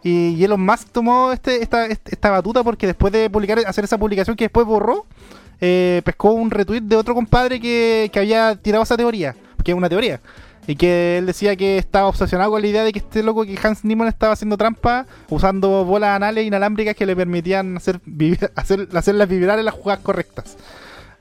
Y, 0.04 0.34
y 0.36 0.44
Elon 0.44 0.64
Musk 0.64 0.90
tomó 0.92 1.32
este, 1.32 1.62
esta, 1.62 1.86
este- 1.86 2.12
esta 2.14 2.30
batuta 2.30 2.62
porque 2.62 2.86
después 2.86 3.12
de 3.12 3.28
publicar, 3.30 3.58
hacer 3.66 3.82
esa 3.84 3.98
publicación 3.98 4.36
que 4.36 4.44
después 4.44 4.64
borró, 4.66 5.06
eh, 5.60 6.02
pescó 6.04 6.32
un 6.32 6.50
retweet 6.50 6.82
de 6.82 6.96
otro 6.96 7.14
compadre 7.14 7.58
que, 7.60 8.08
que 8.12 8.18
había 8.20 8.54
tirado 8.56 8.84
esa 8.84 8.96
teoría. 8.96 9.34
Que 9.64 9.72
es 9.72 9.76
una 9.76 9.88
teoría. 9.88 10.20
Y 10.68 10.76
que 10.76 11.18
él 11.18 11.26
decía 11.26 11.56
que 11.56 11.78
estaba 11.78 12.06
obsesionado 12.08 12.50
con 12.50 12.60
la 12.60 12.68
idea 12.68 12.84
de 12.84 12.92
que 12.92 12.98
este 13.00 13.22
loco, 13.22 13.44
que 13.44 13.58
Hans 13.60 13.84
Niemann 13.84 14.06
estaba 14.06 14.34
haciendo 14.34 14.56
trampa 14.58 15.06
usando 15.30 15.84
bolas 15.86 16.10
anales 16.14 16.46
inalámbricas 16.46 16.94
que 16.94 17.06
le 17.06 17.16
permitían 17.16 17.76
hacer, 17.78 18.00
vibra- 18.04 18.50
hacer 18.56 18.86
hacerlas 18.94 19.28
vibrar 19.28 19.58
en 19.58 19.64
las 19.64 19.74
jugadas 19.74 20.00
correctas. 20.04 20.56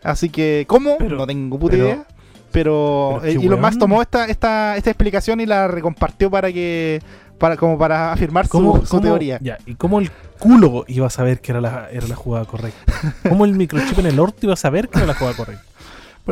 Así 0.03 0.29
que, 0.29 0.65
¿cómo? 0.67 0.97
Pero- 0.99 1.17
no 1.17 1.25
tengo 1.25 1.57
puta 1.57 1.71
pero- 1.71 1.85
idea. 1.85 2.05
Pero, 2.51 3.19
pero 3.21 3.41
eh, 3.41 3.45
Elon 3.45 3.59
Musk 3.61 3.77
tomó 3.77 4.01
esta, 4.01 4.25
esta, 4.25 4.77
esta 4.77 4.89
explicación 4.89 5.39
y 5.41 5.45
la 5.45 5.67
recompartió 5.67 6.31
para 6.31 6.51
que 6.51 7.01
para 7.37 7.55
como 7.57 7.77
para 7.77 8.13
afirmar 8.13 8.45
su, 8.47 8.51
¿Cómo, 8.51 8.79
su 8.85 8.87
cómo- 8.89 9.01
teoría. 9.03 9.37
Ya, 9.41 9.57
¿y 9.65 9.75
cómo 9.75 9.99
el 9.99 10.09
culo 10.39 10.85
iba 10.87 11.07
a 11.07 11.09
saber 11.09 11.39
que 11.41 11.51
era 11.51 11.61
la, 11.61 11.89
era 11.91 12.07
la 12.07 12.15
jugada 12.15 12.45
correcta? 12.45 12.93
¿Cómo 13.29 13.45
el 13.45 13.51
microchip 13.53 13.99
en 13.99 14.07
el 14.07 14.19
orto 14.19 14.39
iba 14.43 14.53
a 14.53 14.57
saber 14.57 14.87
que 14.89 14.97
era 14.97 15.07
la 15.07 15.13
jugada 15.13 15.35
correcta? 15.37 15.63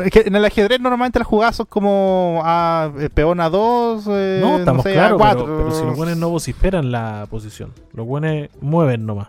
Es 0.04 0.10
que 0.10 0.20
en 0.26 0.36
el 0.36 0.44
ajedrez 0.44 0.78
normalmente 0.80 1.18
las 1.18 1.26
jugadas 1.28 1.56
son 1.56 1.66
como 1.66 2.42
a 2.44 2.90
eh, 2.98 3.08
peón 3.08 3.40
a 3.40 3.48
2, 3.48 4.04
eh, 4.08 4.38
No, 4.42 4.58
estamos 4.58 4.82
sé, 4.82 4.92
claros, 4.92 5.20
a 5.20 5.24
pero, 5.32 5.44
4. 5.44 5.56
pero 5.58 5.70
si 5.72 5.84
los 5.86 5.96
buenos 5.96 6.16
no 6.18 6.28
vociferan 6.28 6.92
la 6.92 7.26
posición, 7.30 7.72
los 7.92 8.06
buenos 8.06 8.48
mueven 8.60 9.06
nomás. 9.06 9.28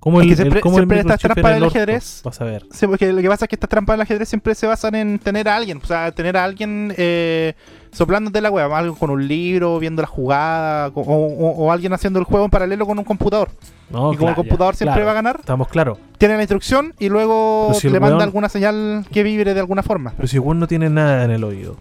¿Cómo 0.00 0.20
Es 0.20 0.24
el, 0.24 0.30
que 0.30 0.36
siempre- 0.36 0.60
el- 0.64 0.70
siempre 0.74 1.00
el 1.00 1.06
estas 1.06 1.20
trampas 1.20 1.54
del 1.54 1.64
ajedrez- 1.64 2.22
Vas 2.22 2.40
a 2.40 2.44
ver. 2.44 2.64
Sí, 2.70 2.86
porque 2.86 3.12
lo 3.12 3.20
que 3.20 3.28
pasa 3.28 3.44
es 3.46 3.48
que 3.48 3.56
estas 3.56 3.68
trampas 3.68 3.94
del 3.94 4.02
ajedrez 4.02 4.28
siempre 4.28 4.54
se 4.54 4.66
basan 4.66 4.94
en 4.94 5.18
tener 5.18 5.48
a 5.48 5.56
alguien, 5.56 5.80
o 5.82 5.86
sea, 5.86 6.12
tener 6.12 6.36
a 6.36 6.44
alguien 6.44 6.94
eh, 6.96 7.54
soplándote 7.90 8.40
la 8.40 8.50
wea, 8.50 8.66
algo 8.66 8.94
con 8.96 9.10
un 9.10 9.26
libro, 9.26 9.78
viendo 9.80 10.00
la 10.00 10.06
jugada, 10.08 10.90
co- 10.92 11.00
o, 11.00 11.26
o- 11.26 11.64
o 11.66 11.72
alguien 11.72 11.92
haciendo 11.92 12.20
el 12.20 12.24
juego 12.24 12.44
en 12.44 12.50
paralelo 12.50 12.86
con 12.86 12.96
un 12.98 13.04
computador. 13.04 13.50
No, 13.90 14.12
y 14.12 14.16
como 14.16 14.28
el 14.30 14.34
claro, 14.34 14.34
computador 14.36 14.74
ya, 14.74 14.78
siempre 14.78 14.94
claro, 14.96 15.06
va 15.06 15.10
a 15.12 15.14
ganar, 15.14 15.36
Estamos 15.40 15.68
claros. 15.68 15.98
tiene 16.18 16.36
la 16.36 16.42
instrucción 16.42 16.92
y 16.98 17.08
luego 17.08 17.72
si 17.74 17.88
le 17.88 18.00
manda 18.00 18.16
weón- 18.18 18.22
alguna 18.22 18.48
señal 18.50 19.06
que 19.10 19.22
vibre 19.22 19.54
de 19.54 19.60
alguna 19.60 19.82
forma. 19.82 20.12
Pero 20.16 20.28
si 20.28 20.36
el 20.36 20.40
weón 20.42 20.58
no 20.58 20.66
tiene 20.66 20.90
nada 20.90 21.24
en 21.24 21.30
el 21.30 21.42
oído, 21.42 21.76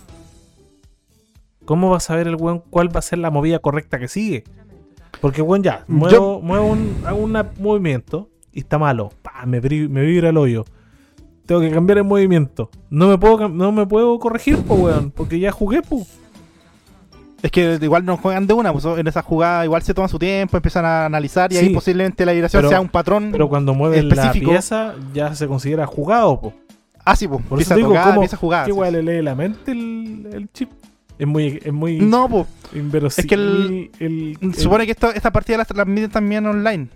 ¿cómo 1.65 1.89
va 1.89 1.97
a 1.97 2.01
saber 2.01 2.27
el 2.27 2.35
weón 2.35 2.63
cuál 2.69 2.93
va 2.95 2.99
a 2.99 3.01
ser 3.03 3.19
la 3.19 3.29
movida 3.29 3.59
correcta 3.59 3.99
que 3.99 4.07
sigue? 4.07 4.43
Porque 5.21 5.41
weón 5.41 5.63
ya, 5.63 5.83
muevo, 5.87 6.41
muevo 6.41 6.65
un, 6.67 6.95
hago 7.05 7.17
un 7.17 7.37
movimiento 7.59 8.29
y 8.53 8.59
está 8.59 8.77
malo. 8.77 9.11
Pa, 9.21 9.45
me, 9.45 9.59
me 9.59 10.01
vibra 10.01 10.29
el 10.29 10.37
hoyo. 10.37 10.65
Tengo 11.45 11.61
que 11.61 11.71
cambiar 11.71 11.97
el 11.99 12.03
movimiento. 12.03 12.69
No 12.89 13.07
me 13.07 13.17
puedo, 13.17 13.47
no 13.49 13.71
me 13.71 13.85
puedo 13.85 14.19
corregir, 14.19 14.57
po, 14.63 14.75
weón, 14.75 15.11
porque 15.11 15.39
ya 15.39 15.51
jugué, 15.51 15.81
po. 15.81 16.05
Es 17.43 17.51
que 17.51 17.77
igual 17.81 18.03
no 18.03 18.17
juegan 18.17 18.47
de 18.47 18.53
una, 18.53 18.73
pues 18.73 18.83
en 18.85 19.05
esa 19.07 19.21
jugada 19.21 19.63
igual 19.63 19.81
se 19.83 19.93
toman 19.93 20.09
su 20.09 20.17
tiempo, 20.17 20.57
empiezan 20.57 20.85
a 20.85 21.05
analizar 21.05 21.53
y 21.53 21.57
ahí 21.57 21.69
posiblemente 21.69 22.25
la 22.25 22.33
Pero- 22.51 22.69
sea 22.69 22.81
un 22.81 22.89
patrón. 22.89 23.29
Pero 23.31 23.47
cuando 23.47 23.73
mueven 23.75 24.09
la 24.09 24.31
pieza, 24.31 24.95
ya 25.13 25.35
se 25.35 25.47
considera 25.47 25.85
jugado, 25.85 26.41
po. 26.41 26.53
ah, 27.05 27.15
sí, 27.15 27.27
pues, 27.27 27.41
Por 27.45 27.61
eso 27.61 27.73
empieza 27.73 27.73
a 27.73 27.75
te 27.75 27.79
digo, 27.79 27.89
tocar, 27.89 28.03
¿cómo- 28.05 28.15
empieza 28.15 28.35
a 28.35 28.39
jugar. 28.39 28.65
¿Qué 28.65 28.71
sí. 28.71 28.77
weón 28.77 28.93
le 28.93 29.03
lee 29.03 29.21
la 29.21 29.35
mente 29.35 29.71
el, 29.71 30.27
el 30.33 30.49
chip? 30.51 30.71
Es 31.19 31.25
muy, 31.27 31.59
es 31.63 31.73
muy 31.73 31.99
No, 31.99 32.47
inverosímil. 32.73 33.23
es 33.23 33.29
que 33.29 33.35
el- 33.35 33.91
el- 33.99 34.37
el- 34.41 34.55
supone 34.55 34.85
que 34.85 34.91
esto, 34.91 35.11
esta 35.13 35.31
partida 35.31 35.57
la 35.57 35.65
transmiten 35.65 36.09
también 36.09 36.45
online. 36.45 36.87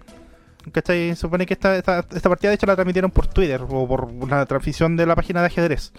¿Cachai? 0.72 1.16
Supone 1.16 1.48
que 1.48 1.54
esta, 1.56 1.76
esta, 1.76 2.06
esta 2.14 2.30
partida 2.30 2.50
de 2.50 2.56
hecho 2.56 2.68
la 2.68 2.76
transmitieron 2.76 3.10
por 3.10 3.26
Twitter 3.26 3.62
o 3.68 3.88
por 3.88 4.06
una 4.06 4.46
transmisión 4.46 4.96
de 4.96 5.08
la 5.08 5.16
página 5.16 5.40
de 5.42 5.48
ajedrez. 5.48 5.92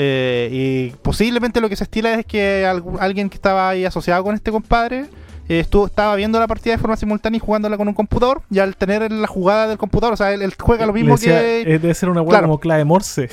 Eh, 0.00 0.48
y 0.52 0.90
posiblemente 1.02 1.60
lo 1.60 1.68
que 1.68 1.74
se 1.74 1.82
estila 1.82 2.14
es 2.14 2.24
que 2.24 2.64
algu- 2.64 2.98
alguien 3.00 3.28
que 3.28 3.34
estaba 3.34 3.68
ahí 3.70 3.84
asociado 3.84 4.22
con 4.22 4.32
este 4.36 4.52
compadre 4.52 5.06
eh, 5.48 5.58
estuvo, 5.58 5.86
estaba 5.86 6.14
viendo 6.14 6.38
la 6.38 6.46
partida 6.46 6.74
de 6.74 6.78
forma 6.78 6.96
simultánea 6.96 7.38
y 7.38 7.40
jugándola 7.40 7.76
con 7.76 7.88
un 7.88 7.94
computador. 7.94 8.42
Y 8.48 8.60
al 8.60 8.76
tener 8.76 9.10
la 9.10 9.26
jugada 9.26 9.66
del 9.66 9.76
computador, 9.76 10.14
o 10.14 10.16
sea, 10.16 10.32
él, 10.32 10.42
él 10.42 10.54
juega 10.58 10.86
lo 10.86 10.92
mismo 10.92 11.16
decía, 11.16 11.40
que. 11.40 11.62
eh, 11.62 11.78
debe 11.80 11.94
ser 11.94 12.10
una 12.10 12.20
weá 12.22 12.30
Claro. 12.30 12.46
como 12.46 12.60
clave 12.60 12.84
Morse. 12.84 13.28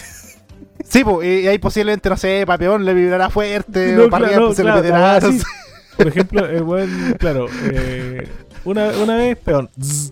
Sí, 0.83 1.03
pues, 1.03 1.27
y, 1.27 1.41
y 1.41 1.47
ahí 1.47 1.57
posiblemente, 1.59 2.09
no 2.09 2.17
sé, 2.17 2.43
Papeón 2.47 2.83
le 2.83 2.93
vibrará 2.95 3.29
fuerte, 3.29 3.93
No, 3.95 4.05
o 4.05 4.09
claro, 4.09 4.25
arriba 4.25 4.53
se 4.55 4.61
claro, 4.63 4.81
le 4.81 4.81
meterá. 4.89 5.19
no 5.19 5.31
sí. 5.31 5.39
sé. 5.39 5.45
Por 5.97 6.07
ejemplo, 6.07 6.45
el 6.47 6.63
weón, 6.63 7.15
claro, 7.19 7.45
eh, 7.71 8.27
una, 8.65 8.87
una 9.01 9.15
vez 9.17 9.37
peón. 9.37 9.69
zzz, 9.79 10.11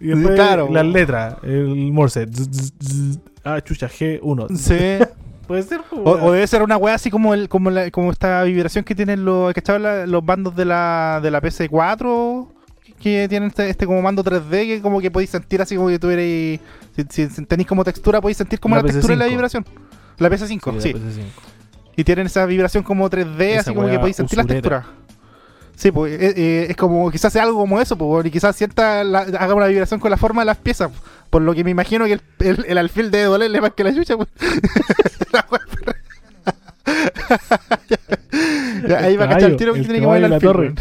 y 0.00 0.08
después 0.08 0.38
las 0.70 0.86
letras, 0.86 1.36
el 1.44 1.92
Morse. 1.92 2.26
zzz, 2.26 3.18
ah, 3.44 3.60
chucha, 3.62 3.88
G1. 3.88 4.54
Sí. 4.56 5.04
Puede 5.46 5.62
ser, 5.62 5.80
po, 5.82 5.96
O, 5.96 6.24
o 6.26 6.32
debe 6.32 6.46
ser 6.46 6.62
una 6.62 6.76
wea 6.76 6.94
así 6.94 7.10
como 7.10 7.32
el, 7.34 7.48
como, 7.48 7.70
la- 7.70 7.90
como 7.90 8.10
esta 8.10 8.42
vibración 8.42 8.84
que 8.84 8.94
tienen 8.94 9.24
los, 9.24 9.52
¿cachai? 9.54 9.78
La- 9.78 10.06
los 10.06 10.24
bandos 10.24 10.56
de 10.56 10.64
la, 10.64 11.20
de 11.22 11.30
la 11.30 11.40
PC4 11.40 12.48
que 13.00 13.26
tienen 13.28 13.48
este, 13.48 13.68
este 13.68 13.86
como 13.86 14.00
mando 14.02 14.24
3D 14.24 14.50
que 14.66 14.80
como 14.82 15.00
que 15.00 15.10
podéis 15.10 15.30
sentir 15.30 15.60
así 15.60 15.76
como 15.76 15.88
que 15.88 15.98
tuvierais 15.98 16.60
si, 17.10 17.28
si 17.28 17.44
tenéis 17.44 17.68
como 17.68 17.84
textura 17.84 18.20
podéis 18.20 18.38
sentir 18.38 18.58
como 18.58 18.74
La 18.76 18.82
la, 18.82 18.88
textura 18.88 19.12
de 19.14 19.18
la 19.18 19.26
PC5. 19.26 19.30
vibración. 19.30 19.66
La 20.18 20.30
PC5, 20.30 20.80
sí. 20.80 20.92
la 20.94 20.98
PC5. 20.98 21.22
Y 21.96 22.04
tienen 22.04 22.26
esa 22.26 22.46
vibración 22.46 22.82
como 22.82 23.08
3D 23.10 23.40
Esa 23.42 23.60
así 23.60 23.74
como 23.74 23.88
que 23.88 23.98
podéis 23.98 24.16
sentir 24.16 24.38
la 24.38 24.44
usurera. 24.44 24.60
textura. 24.80 24.86
Sí, 25.76 25.90
pues 25.92 26.12
eh, 26.18 26.32
eh, 26.36 26.66
es 26.70 26.76
como 26.76 27.10
quizás 27.10 27.30
sea 27.32 27.42
algo 27.42 27.58
como 27.58 27.78
eso, 27.80 27.96
pues, 27.98 28.24
y 28.24 28.30
quizás 28.30 28.56
sienta 28.56 29.04
la- 29.04 29.20
haga 29.20 29.54
una 29.54 29.66
vibración 29.66 30.00
con 30.00 30.10
la 30.10 30.16
forma 30.16 30.40
de 30.40 30.46
las 30.46 30.56
piezas. 30.56 30.90
Por 31.30 31.42
lo 31.42 31.54
que 31.54 31.64
me 31.64 31.70
imagino 31.70 32.04
que 32.06 32.14
el, 32.14 32.20
el, 32.40 32.64
el 32.68 32.78
alfil 32.78 33.10
debe 33.10 33.24
dolerle 33.24 33.60
más 33.60 33.72
que 33.72 33.84
la 33.84 33.94
chucha, 33.94 34.16
pues. 34.16 34.28
La 35.32 35.46
wea- 35.50 35.60
Ya, 38.88 38.98
ahí 39.00 39.16
va 39.16 39.24
a 39.24 39.28
cachar 39.28 39.50
el 39.50 39.56
tiro 39.56 39.74
que 39.74 39.80
tiene 39.80 40.00
que 40.00 40.06
mover 40.06 40.18
el 40.24 40.32
alfil, 40.32 40.48
torre. 40.48 40.74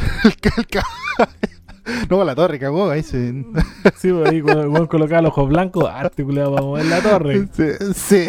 No, 2.10 2.24
la 2.24 2.36
torre, 2.36 2.60
cagó, 2.60 2.90
ahí 2.90 3.04
se... 3.04 3.44
Sí, 3.96 4.12
pues, 4.12 4.30
ahí 4.30 4.42
cuando 4.42 4.70
weón 4.70 4.88
colocaba 4.88 5.22
los 5.22 5.32
ojos 5.32 5.50
blancos, 5.50 5.86
articulado 5.90 6.54
para 6.56 6.66
mover 6.66 6.86
la 6.86 7.02
torre. 7.02 7.48
Sí, 7.54 7.64
sí. 7.96 8.28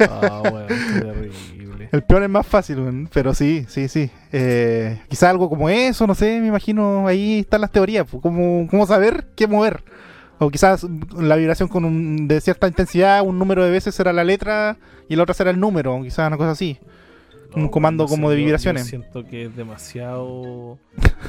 Ah, 0.00 0.42
qué 0.68 0.74
terrible. 1.00 1.88
El 1.92 2.02
peor 2.02 2.22
es 2.24 2.30
más 2.30 2.46
fácil, 2.46 3.08
pero 3.12 3.34
sí, 3.34 3.66
sí, 3.68 3.88
sí. 3.88 4.10
Eh, 4.32 5.00
quizá 5.08 5.30
algo 5.30 5.48
como 5.48 5.68
eso, 5.68 6.06
no 6.06 6.14
sé, 6.14 6.40
me 6.40 6.48
imagino, 6.48 7.06
ahí 7.06 7.40
están 7.40 7.60
las 7.60 7.70
teorías, 7.70 8.06
pues, 8.10 8.22
cómo, 8.22 8.66
cómo 8.70 8.86
saber 8.86 9.26
qué 9.36 9.46
mover. 9.46 9.84
O 10.38 10.50
quizás 10.50 10.86
la 11.16 11.36
vibración 11.36 11.68
con 11.68 11.84
un, 11.84 12.28
de 12.28 12.40
cierta 12.40 12.66
intensidad, 12.66 13.22
un 13.22 13.38
número 13.38 13.64
de 13.64 13.70
veces 13.70 13.94
será 13.94 14.12
la 14.12 14.24
letra 14.24 14.76
y 15.08 15.16
la 15.16 15.22
otra 15.22 15.34
será 15.34 15.50
el 15.50 15.60
número, 15.60 16.00
quizás 16.02 16.26
una 16.26 16.36
cosa 16.36 16.50
así. 16.50 16.78
Un 17.54 17.68
comando 17.68 18.04
no 18.04 18.08
como 18.08 18.28
sé, 18.28 18.36
de 18.36 18.42
vibraciones. 18.42 18.82
Yo 18.84 18.88
siento 18.88 19.24
que 19.24 19.44
es 19.44 19.56
demasiado. 19.56 20.78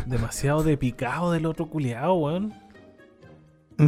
demasiado 0.07 0.63
de 0.63 0.75
picado 0.75 1.31
del 1.31 1.45
otro 1.45 1.67
culiado, 1.67 2.15
weón. 2.15 2.53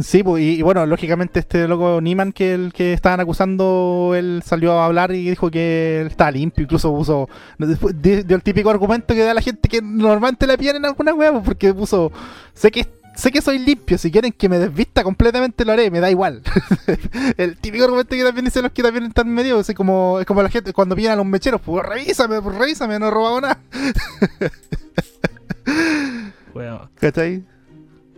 Sí, 0.02 0.22
pues, 0.22 0.42
y, 0.42 0.58
y 0.58 0.62
bueno, 0.62 0.84
lógicamente 0.84 1.40
este 1.40 1.66
loco 1.66 2.00
Niman 2.02 2.32
que 2.32 2.52
el 2.52 2.74
que 2.74 2.92
estaban 2.92 3.20
acusando, 3.20 4.12
él 4.14 4.42
salió 4.44 4.72
a 4.74 4.84
hablar 4.84 5.12
y 5.12 5.30
dijo 5.30 5.50
que 5.50 6.02
él 6.02 6.08
estaba 6.08 6.30
limpio, 6.30 6.62
incluso 6.62 6.94
puso, 6.94 7.28
dio 7.58 8.36
el 8.36 8.42
típico 8.42 8.68
argumento 8.68 9.14
que 9.14 9.24
da 9.24 9.32
la 9.32 9.40
gente 9.40 9.66
que 9.66 9.80
normalmente 9.80 10.46
le 10.46 10.58
pillan 10.58 10.76
en 10.76 10.84
alguna 10.84 11.14
wea, 11.14 11.32
pues, 11.32 11.42
porque 11.42 11.72
puso, 11.72 12.12
sé 12.52 12.70
que 12.70 12.86
sé 13.18 13.32
que 13.32 13.42
soy 13.42 13.58
limpio, 13.58 13.98
si 13.98 14.12
quieren 14.12 14.32
que 14.32 14.48
me 14.48 14.58
desvista 14.58 15.02
completamente 15.02 15.64
lo 15.64 15.72
haré, 15.72 15.90
me 15.90 16.00
da 16.00 16.10
igual. 16.10 16.42
el 17.36 17.58
típico 17.58 17.84
argumento 17.84 18.14
que 18.14 18.22
también 18.22 18.44
dicen 18.44 18.62
los 18.62 18.72
que 18.72 18.82
también 18.82 19.06
están 19.06 19.28
medio, 19.28 19.58
así 19.58 19.74
como, 19.74 20.20
es 20.20 20.26
como 20.26 20.42
la 20.42 20.48
gente 20.48 20.72
cuando 20.72 20.94
pillan 20.94 21.12
a 21.12 21.16
los 21.16 21.26
mecheros, 21.26 21.60
pues 21.60 21.84
revísame, 21.84 22.40
pues 22.40 22.56
revísame, 22.56 22.98
no 22.98 23.08
he 23.08 23.10
robado 23.10 23.40
nada. 23.40 23.60
Weón, 26.54 26.88
¿Cachai? 27.00 27.44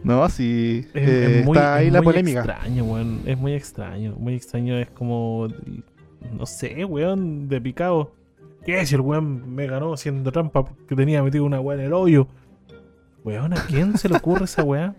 No, 0.02 0.28
sí. 0.28 0.86
es, 0.94 1.08
eh, 1.08 1.40
es 1.40 1.46
muy, 1.46 1.56
está 1.56 1.74
ahí 1.74 1.88
es 1.88 1.92
la 1.92 2.00
muy 2.00 2.12
polémica. 2.12 2.40
extraño, 2.40 2.84
weón. 2.84 3.20
Es 3.26 3.36
muy 3.36 3.52
extraño. 3.52 4.14
Muy 4.18 4.34
extraño. 4.34 4.78
Es 4.78 4.88
como. 4.88 5.48
No 6.32 6.46
sé, 6.46 6.84
weón, 6.86 7.48
de 7.48 7.60
picado. 7.60 8.12
¿Qué 8.64 8.86
si 8.86 8.94
el 8.94 9.02
weón 9.02 9.54
me 9.54 9.66
ganó 9.66 9.92
haciendo 9.92 10.32
trampa 10.32 10.64
porque 10.64 10.94
tenía 10.94 11.22
metido 11.22 11.44
una 11.44 11.60
weá 11.60 11.78
en 11.78 11.84
el 11.84 11.92
hoyo? 11.92 12.28
Weón, 13.24 13.52
¿a 13.52 13.56
quién 13.66 13.96
se 13.98 14.08
le 14.08 14.16
ocurre 14.16 14.44
esa 14.44 14.62
weá? 14.62 14.94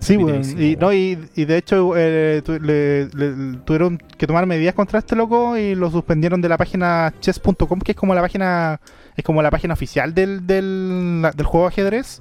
Sí, 0.00 0.16
weón. 0.18 0.42
Y, 0.60 0.76
no, 0.76 0.92
y, 0.92 1.18
y 1.34 1.44
de 1.46 1.56
hecho 1.56 1.92
eh, 1.96 2.42
tu- 2.44 2.60
le- 2.60 3.06
le- 3.08 3.58
tuvieron 3.64 3.96
que 4.18 4.26
tomar 4.26 4.44
medidas 4.46 4.74
contra 4.74 4.98
este 4.98 5.16
loco 5.16 5.56
y 5.56 5.74
lo 5.74 5.90
suspendieron 5.90 6.42
de 6.42 6.48
la 6.50 6.58
página 6.58 7.14
chess.com, 7.20 7.80
que 7.80 7.92
es 7.92 7.96
como 7.96 8.14
la 8.14 8.20
página 8.20 8.80
es 9.16 9.24
como 9.24 9.40
la 9.42 9.50
página 9.50 9.72
oficial 9.74 10.12
del, 10.12 10.46
del, 10.46 11.22
del 11.34 11.46
juego 11.46 11.66
de 11.66 11.72
ajedrez. 11.72 12.20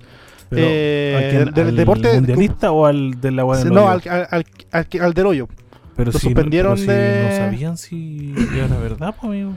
Pero, 0.49 0.66
Eh, 0.70 1.36
del- 1.39 1.53
del 1.53 1.68
¿Al 1.70 1.76
deporte- 1.76 2.14
mundialista 2.14 2.72
o 2.72 2.86
al 2.86 3.20
de 3.20 3.32
la 3.32 3.43
weá 3.43 3.59
en 3.61 3.68
el 3.68 3.74
no, 3.74 3.89
al, 3.89 4.01
al, 4.07 4.45
al, 4.72 4.88
al- 5.01 5.14
del 5.14 5.26
hoyo. 5.26 5.47
Pero 5.95 6.11
lo 6.11 6.18
si 6.20 6.28
no- 6.28 6.32
suspendieron 6.32 6.74
pero 6.76 6.82
si 6.86 6.88
de- 6.88 7.24
no 7.30 7.36
sabían 7.36 7.78
si 7.78 8.34
era 8.55 8.78
verdad, 8.78 9.14
pues, 9.20 9.30
amigo. 9.30 9.53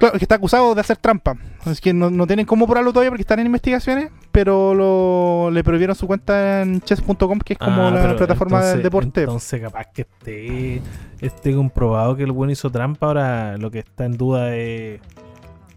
Claro, 0.00 0.18
que 0.18 0.24
está 0.24 0.34
acusado 0.34 0.74
de 0.74 0.80
hacer 0.80 0.96
trampa. 0.96 1.36
Es 1.66 1.80
que 1.80 1.92
no, 1.92 2.10
no 2.10 2.26
tienen 2.26 2.46
cómo 2.46 2.66
probarlo 2.66 2.90
todavía 2.92 3.10
porque 3.10 3.20
están 3.22 3.38
en 3.38 3.46
investigaciones, 3.46 4.10
pero 4.32 4.74
lo, 4.74 5.50
le 5.52 5.62
prohibieron 5.62 5.94
su 5.94 6.06
cuenta 6.08 6.62
en 6.62 6.80
chess.com, 6.80 7.38
que 7.38 7.52
es 7.52 7.58
como 7.58 7.86
Ah, 7.88 7.90
la 7.90 8.16
plataforma 8.16 8.58
del 8.64 8.80
entonces- 8.80 8.82
deporte. 8.82 9.20
Entonces, 9.20 9.60
capaz 9.60 9.84
que 9.92 10.02
esté, 10.02 10.82
esté 11.20 11.54
comprobado 11.54 12.16
que 12.16 12.22
el 12.24 12.32
buen 12.32 12.50
hizo 12.50 12.70
trampa. 12.70 13.06
Ahora 13.08 13.56
lo 13.58 13.70
que 13.70 13.80
está 13.80 14.06
en 14.06 14.16
duda 14.16 14.56
es, 14.56 15.00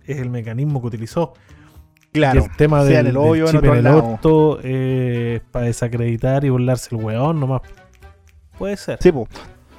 es 0.06 0.18
el 0.20 0.30
mecanismo 0.30 0.80
que 0.82 0.88
utilizó. 0.88 1.34
claro, 2.14 2.42
y 2.42 2.44
el 2.46 2.56
tema 2.56 2.84
del, 2.86 2.96
el 2.96 3.06
del 3.08 3.18
hoyo, 3.18 3.46
chip 3.48 3.64
en 3.66 3.74
el 3.76 3.88
orto 3.88 4.60
eh, 4.64 5.42
para 5.52 5.66
desacreditar 5.66 6.46
y 6.46 6.50
burlarse 6.50 6.96
el 6.96 7.04
weón 7.04 7.40
nomás. 7.42 7.62
Puede 8.58 8.78
ser. 8.78 9.00
Sí, 9.02 9.12
po. 9.12 9.28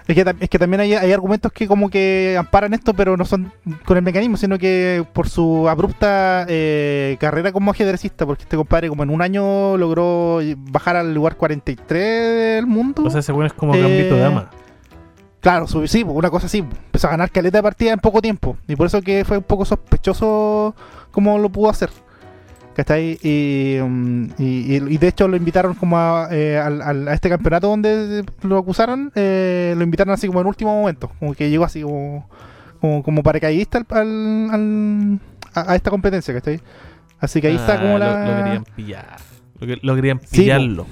Es 0.07 0.15
que, 0.15 0.25
tam- 0.27 0.37
es 0.39 0.51
que 0.51 0.59
también 0.59 0.81
hay, 0.81 0.93
hay 0.95 1.13
argumentos 1.13 1.51
que 1.51 1.67
como 1.67 1.89
que 1.89 2.37
amparan 2.39 2.75
esto, 2.75 2.93
pero 2.93 3.17
no 3.17 3.25
son 3.25 3.51
con 3.87 3.97
el 3.97 4.03
mecanismo, 4.03 4.37
sino 4.37 4.59
que 4.59 5.03
por 5.15 5.29
su 5.31 5.67
abrupta 5.69 6.45
eh, 6.47 7.17
carrera 7.19 7.53
como 7.53 7.71
ajedrecista, 7.71 8.27
porque 8.27 8.43
este 8.43 8.57
compadre 8.57 8.91
como 8.91 9.03
en 9.03 9.09
un 9.09 9.23
año 9.23 9.79
logró 9.79 10.41
bajar 10.71 10.97
al 10.97 11.15
lugar 11.15 11.37
43 11.37 12.57
del 12.57 12.67
mundo. 12.67 13.03
O 13.05 13.09
sea, 13.11 13.21
ese 13.21 13.33
es 13.47 13.53
como 13.55 13.75
Eh, 13.75 13.81
Gambito 13.81 14.15
de 14.17 14.21
Dama. 14.21 14.51
claro, 15.41 15.67
su- 15.67 15.87
sí, 15.87 16.03
una 16.07 16.29
cosa 16.29 16.47
así. 16.47 16.59
Empezó 16.59 17.07
a 17.07 17.11
ganar 17.13 17.31
caleta 17.31 17.59
de 17.59 17.63
partida 17.63 17.93
en 17.93 17.99
poco 17.99 18.21
tiempo. 18.21 18.59
Y 18.69 18.77
por 18.77 18.87
eso 18.89 19.01
que 19.01 19.25
fue 19.25 19.39
un 19.39 19.45
poco 19.45 19.65
sospechoso 19.65 20.75
cómo 21.13 21.39
lo 21.39 21.49
pudo 21.49 21.71
hacer. 21.71 21.89
¿Cachai? 22.75 23.19
Y, 23.23 23.79
mm, 23.81 24.25
y, 24.39 24.45
y- 24.77 24.95
y 24.95 24.99
de 24.99 25.07
hecho 25.09 25.29
lo 25.29 25.37
invitaron 25.37 25.75
como 25.75 25.97
a, 25.97 26.29
eh, 26.33 26.59
al- 26.59 26.83
al- 26.83 27.07
a 27.09 27.15
este 27.15 27.29
campeonato 27.29 27.69
donde 27.69 28.25
lo 28.43 28.59
acusaron, 28.59 29.13
eh, 29.15 29.75
lo 29.77 29.85
invitaron 29.85 30.13
así 30.13 30.27
como 30.27 30.41
en 30.41 30.47
último 30.49 30.81
momento, 30.81 31.11
como 31.21 31.35
que 31.35 31.49
llegó 31.51 31.65
así 31.65 31.83
como, 31.83 32.29
como, 32.81 33.03
como 33.05 33.23
paracaidista 33.23 33.79
al, 33.79 33.87
al- 33.91 34.51
al- 34.51 35.21
a, 35.55 35.73
a 35.73 35.77
esta 35.77 35.91
competencia, 35.91 36.35
¿cachai? 36.35 36.61
Así 37.21 37.41
que 37.41 37.47
ahí 37.47 37.55
está 37.57 37.75
Ah, 37.75 37.81
como 37.81 37.97
la... 37.99 38.27
Lo, 38.27 38.45
querían 38.45 38.65
pillar. 38.77 39.17
Lo, 39.61 39.67
que- 39.69 39.79
lo 39.81 39.95
querían 39.95 40.21
Sí, 40.27 40.39
pillarlo. 40.43 40.87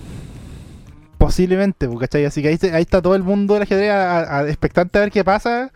Posiblemente, 1.18 1.88
¿cachai? 2.00 2.24
Así 2.24 2.42
que 2.42 2.48
ahí, 2.48 2.58
ahí 2.72 2.82
está 2.82 3.00
todo 3.02 3.14
el 3.14 3.22
mundo 3.22 3.54
del 3.54 3.62
ajedrez 3.64 3.90
a- 3.90 4.38
a- 4.38 4.48
expectante 4.48 4.98
a 4.98 5.02
ver 5.02 5.10
qué 5.10 5.24
pasa. 5.24 5.70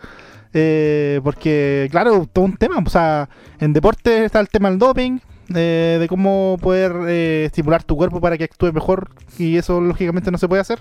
eh, 0.59 1.20
porque, 1.22 1.88
claro, 1.90 2.26
todo 2.32 2.44
un 2.46 2.57
tema. 2.57 2.78
O 2.84 2.88
sea, 2.88 3.28
en 3.61 3.72
deporte 3.74 4.24
está 4.24 4.40
el 4.40 4.48
tema 4.48 4.70
del 4.70 4.78
doping, 4.78 5.18
eh, 5.55 5.97
de 6.01 6.09
cómo 6.09 6.57
poder 6.61 6.92
eh, 7.09 7.44
estimular 7.47 7.82
tu 7.84 7.97
cuerpo 7.97 8.20
para 8.20 8.36
que 8.38 8.44
actúe 8.44 8.72
mejor. 8.72 9.11
Y 9.38 9.57
eso, 9.57 9.80
lógicamente, 9.80 10.30
no 10.30 10.38
se 10.38 10.49
puede 10.49 10.61
hacer. 10.62 10.80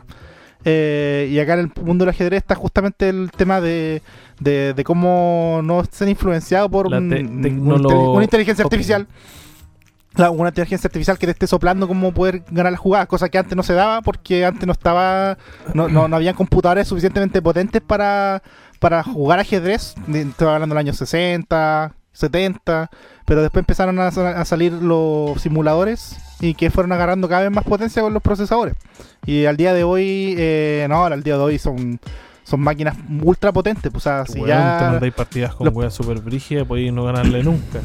Eh, 0.68 1.30
y 1.32 1.38
acá 1.40 1.54
en 1.54 1.60
el 1.60 1.72
mundo 1.84 2.06
del 2.06 2.10
ajedrez 2.10 2.38
está 2.40 2.56
justamente 2.56 3.08
el 3.10 3.30
tema 3.32 3.62
de, 3.62 4.02
de, 4.40 4.74
de 4.74 4.84
cómo 4.84 5.62
no 5.64 5.84
ser 5.92 6.08
influenciado 6.10 6.70
por 6.70 6.90
La 6.90 6.98
un- 6.98 7.14
una, 7.62 8.24
inteligencia 8.24 8.64
artificial. 8.64 9.08
Claro, 10.14 10.32
una 10.32 10.50
inteligencia 10.50 10.88
artificial 10.88 11.18
que 11.20 11.28
te 11.28 11.34
esté 11.34 11.46
soplando 11.46 11.88
cómo 11.90 12.14
poder 12.14 12.44
ganar 12.50 12.72
las 12.72 12.80
jugadas, 12.80 13.08
cosa 13.08 13.28
que 13.28 13.38
antes 13.38 13.56
no 13.56 13.64
se 13.64 13.74
daba 13.74 14.02
porque 14.02 14.46
antes 14.46 14.66
no 14.66 14.72
estaba, 14.72 15.38
no, 15.74 15.90
no, 15.90 16.08
no 16.08 16.16
habían 16.16 16.36
computadores 16.36 16.88
suficientemente 16.88 17.42
potentes 17.42 17.82
para, 17.82 18.42
para 18.80 19.04
jugar 19.04 19.40
ajedrez. 19.40 19.94
Estoy 20.08 20.48
hablando 20.48 20.74
del 20.74 20.80
año 20.86 20.94
60, 20.94 21.94
70, 22.14 22.90
pero 23.26 23.42
después 23.42 23.62
empezaron 23.64 24.00
a, 24.00 24.12
sa- 24.12 24.40
a 24.40 24.46
salir 24.46 24.72
los 24.72 25.42
simuladores 25.42 26.16
y 26.40 26.54
que 26.54 26.70
fueron 26.70 26.92
agarrando 26.92 27.28
cada 27.28 27.42
vez 27.44 27.52
más 27.52 27.64
potencia 27.66 28.02
con 28.02 28.14
los 28.14 28.22
procesadores. 28.24 28.76
Y 29.26 29.46
al 29.46 29.58
día 29.58 29.74
de 29.74 29.84
hoy, 29.84 30.36
eh, 30.38 30.86
no, 30.90 31.06
al 31.06 31.24
día 31.24 31.36
de 31.38 31.44
hoy 31.44 31.58
son, 31.58 32.00
son 32.44 32.60
máquinas 32.62 32.96
ultra 33.24 33.52
potentes, 33.52 33.92
pues, 33.92 34.06
o 34.06 34.10
sea, 34.10 34.26
si 34.26 34.44
ya... 34.46 34.98
te 35.00 35.12
partidas 35.12 35.56
con 35.56 35.76
weas 35.76 35.94
super 35.94 36.20
brígidas 36.20 36.68
podéis 36.68 36.94
no 36.94 37.04
ganarle 37.06 37.44
nunca. 37.44 37.80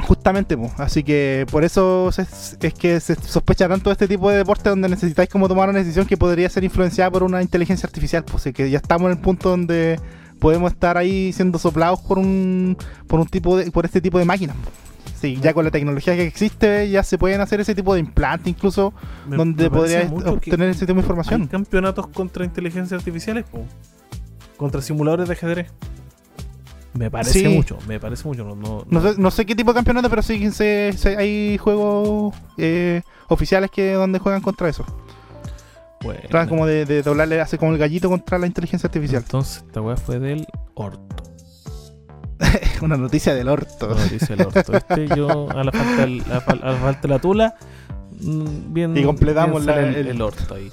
Justamente, 0.00 0.56
pues. 0.56 0.72
así 0.78 1.02
que 1.02 1.44
por 1.50 1.64
eso 1.64 2.08
es 2.08 2.56
que 2.78 2.98
se 2.98 3.14
sospecha 3.16 3.68
tanto 3.68 3.90
de 3.90 3.92
este 3.92 4.08
tipo 4.08 4.30
de 4.30 4.38
deporte 4.38 4.70
donde 4.70 4.88
necesitáis 4.88 5.28
como 5.28 5.48
tomar 5.48 5.68
una 5.68 5.80
decisión 5.80 6.06
que 6.06 6.16
podría 6.16 6.48
ser 6.48 6.64
influenciada 6.64 7.10
por 7.10 7.22
una 7.24 7.42
inteligencia 7.42 7.86
artificial. 7.86 8.24
Pues 8.24 8.44
que 8.54 8.70
ya 8.70 8.78
estamos 8.78 9.10
en 9.10 9.18
el 9.18 9.22
punto 9.22 9.50
donde 9.50 10.00
podemos 10.38 10.72
estar 10.72 10.96
ahí 10.96 11.32
siendo 11.32 11.58
soplados 11.58 12.00
por 12.00 12.18
un 12.18 12.76
por 13.06 13.20
un 13.20 13.26
tipo 13.26 13.56
de 13.56 13.70
por 13.70 13.84
este 13.84 14.00
tipo 14.00 14.18
de 14.18 14.24
máquinas. 14.24 14.56
Sí, 15.20 15.36
ya 15.42 15.52
con 15.52 15.64
la 15.64 15.72
tecnología 15.72 16.14
que 16.14 16.22
existe 16.24 16.88
ya 16.90 17.02
se 17.02 17.18
pueden 17.18 17.40
hacer 17.40 17.60
ese 17.60 17.74
tipo 17.74 17.92
de 17.94 18.00
implantes 18.00 18.46
incluso 18.46 18.92
Me- 19.26 19.36
donde 19.36 19.64
me 19.64 19.70
podrías 19.70 20.12
obtener 20.12 20.68
ese 20.70 20.80
tipo 20.86 20.94
de 20.94 21.00
Hay 21.00 21.02
información. 21.04 21.46
campeonatos 21.48 22.06
contra 22.08 22.44
inteligencias 22.44 22.98
artificiales, 23.00 23.44
po. 23.50 23.64
contra 24.56 24.80
simuladores 24.82 25.28
de 25.28 25.34
ajedrez. 25.34 25.72
Me 26.94 27.10
parece 27.10 27.40
Sí. 27.40 27.48
mucho, 27.48 27.78
me 27.86 28.00
parece 28.00 28.26
mucho. 28.26 28.44
No, 28.44 28.56
no, 28.56 28.84
No 28.88 29.00
sé, 29.02 29.14
no 29.20 29.30
sé 29.30 29.46
qué 29.46 29.54
tipo 29.54 29.72
de 29.72 29.76
campeonato, 29.76 30.08
pero 30.10 30.22
sí 30.22 30.50
se- 30.50 30.92
se- 30.96 31.16
hay 31.16 31.58
juegos 31.58 32.34
eh, 32.56 33.02
oficiales 33.28 33.70
que 33.70 33.92
donde 33.92 34.18
juegan 34.18 34.40
contra 34.40 34.68
eso. 34.68 34.84
Bueno, 36.02 36.48
como 36.48 36.66
de, 36.66 36.84
de 36.84 37.02
doblarle, 37.02 37.40
hace 37.40 37.58
como 37.58 37.72
el 37.72 37.78
gallito 37.78 38.08
contra 38.08 38.38
la 38.38 38.46
inteligencia 38.46 38.86
artificial. 38.86 39.22
Entonces, 39.22 39.64
esta 39.66 39.80
weá 39.80 39.96
fue 39.96 40.18
del 40.18 40.46
orto. 40.74 41.24
Una 42.82 42.96
noticia 42.96 43.34
del 43.34 43.48
orto. 43.48 43.88
No, 43.88 43.94
dice 44.06 44.34
el 44.34 44.42
orto. 44.42 44.72
¿Viste? 44.72 45.08
Yo, 45.16 45.50
a 45.50 45.64
la 45.64 45.72
falta, 45.72 45.96
del- 46.02 46.20
a, 46.32 46.40
fal- 46.40 46.62
a 46.62 46.72
la 46.72 46.78
falta 46.78 47.00
de 47.02 47.08
la 47.08 47.18
tula, 47.18 47.54
mm, 48.20 48.72
bien. 48.72 48.96
Y 48.96 49.02
completamos 49.02 49.66
bien 49.66 49.76
la- 49.76 49.98
el, 49.98 50.06
el- 50.08 50.22
orto 50.22 50.54
ahí. 50.54 50.70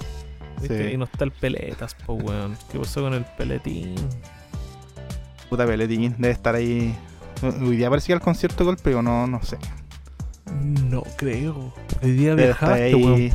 ¿Viste? 0.60 0.88
Sí. 0.88 0.94
Y 0.94 0.96
no 0.96 1.04
está 1.04 1.24
el 1.24 1.32
peletas, 1.32 1.94
po 1.94 2.14
weón. 2.14 2.56
¿Qué 2.70 2.78
pasó 2.78 3.02
con 3.02 3.12
el 3.14 3.24
peletín? 3.36 3.94
Puta 5.50 5.66
Peletín, 5.66 6.14
debe 6.18 6.32
estar 6.32 6.54
ahí. 6.54 6.96
Hoy 7.42 7.76
día 7.76 7.88
parecía 7.90 8.14
el 8.14 8.20
concierto 8.20 8.64
golpe, 8.64 8.94
o 8.94 9.02
no, 9.02 9.26
no 9.26 9.42
sé. 9.42 9.58
No 10.88 11.02
creo. 11.16 11.72
Hoy 12.02 12.12
día 12.12 12.34
viajaste, 12.34 12.94
weón. 12.94 13.30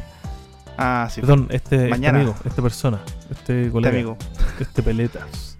Ah, 0.78 1.07
sí. 1.11 1.22
Perdón, 1.22 1.47
este, 1.51 1.76
este 1.76 1.89
Mañana. 1.89 2.19
amigo, 2.19 2.36
esta 2.45 2.61
persona, 2.61 2.99
este 3.30 3.61
este 3.61 3.72
colega, 3.72 3.93
amigo. 3.93 4.17
este 4.59 4.82
peletas. 4.84 5.57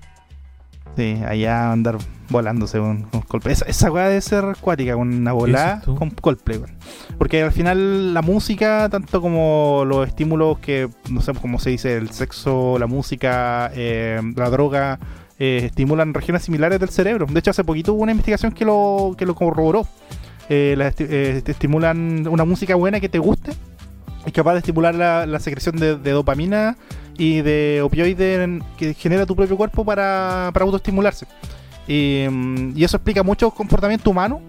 Sí, 0.96 1.22
allá 1.26 1.72
andar 1.72 1.98
volándose 2.30 2.78
con, 2.78 3.04
con 3.04 3.22
Coldplay. 3.22 3.54
Esa, 3.54 3.66
esa 3.66 3.92
weá 3.92 4.08
debe 4.10 4.22
ser 4.22 4.44
acuática, 4.44 4.94
con 4.96 5.08
una 5.14 5.32
volada 5.32 5.82
con 5.82 6.10
Coldplay, 6.10 6.58
weón. 6.58 6.72
Porque 7.18 7.44
al 7.44 7.52
final 7.52 8.14
la 8.14 8.22
música, 8.22 8.90
tanto 8.90 9.22
como 9.22 9.84
los 9.86 10.08
estímulos 10.08 10.60
que, 10.60 10.90
no 11.10 11.22
sé 11.22 11.34
cómo 11.34 11.60
se 11.60 11.70
dice, 11.70 11.98
el 11.98 12.10
sexo, 12.10 12.78
la 12.80 12.88
música, 12.88 13.72
eh, 13.74 14.20
la 14.36 14.50
droga, 14.50 15.00
eh, 15.40 15.62
estimulan 15.66 16.14
regiones 16.14 16.44
similares 16.44 16.80
del 16.80 16.90
cerebro. 16.90 17.26
De 17.26 17.40
hecho, 17.40 17.52
hace 17.52 17.64
poquito 17.64 17.94
hubo 17.94 18.04
una 18.04 18.12
investigación 18.12 18.52
que 18.52 18.66
lo, 18.66 19.16
que 19.18 19.26
lo 19.26 19.36
corroboró. 19.36 19.88
Eh, 20.50 20.76
la 20.78 20.92
te 20.92 21.50
estimulan 21.50 22.28
una 22.28 22.44
música 22.44 22.76
buena 22.76 23.00
que 23.00 23.08
te 23.08 23.20
guste. 23.20 23.54
Es 24.26 24.34
capaz 24.34 24.54
de 24.54 24.60
estimular 24.60 24.94
la, 24.94 25.26
la 25.26 25.40
secreción 25.40 25.78
de, 25.78 25.96
dopamina 25.98 26.78
y 27.18 27.42
de 27.42 27.82
opioides 27.84 28.62
que 28.78 28.94
genera 28.94 29.26
tu 29.26 29.36
propio 29.36 29.58
cuerpo 29.58 29.84
para, 29.84 30.52
para 30.54 30.66
autoestimularse. 30.66 31.26
Y, 31.88 32.26
mm, 32.30 32.74
y 32.78 32.84
eso 32.84 32.98
explica 32.98 33.24
mucho 33.24 33.52
comportamiento 33.52 34.10
humano, 34.12 34.42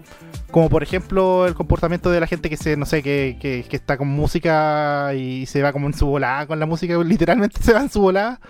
como 0.50 0.68
por 0.68 0.82
ejemplo 0.82 1.46
el 1.46 1.54
comportamiento 1.54 2.10
de 2.10 2.20
la 2.20 2.26
gente 2.26 2.50
que 2.50 2.56
se, 2.56 2.76
no 2.76 2.84
sé, 2.84 3.02
que, 3.02 3.38
que, 3.40 3.64
que 3.68 3.76
está 3.76 3.96
con 3.96 4.08
música 4.08 5.14
y 5.14 5.46
se 5.46 5.62
va 5.62 5.72
como 5.72 5.86
en 5.86 5.94
su 5.94 6.06
volada 6.06 6.46
con 6.46 6.60
la 6.60 6.66
música, 6.66 6.96
literalmente 7.04 7.62
se 7.62 7.72
va 7.72 7.80
en 7.80 7.90
su 7.90 8.00
volada. 8.00 8.40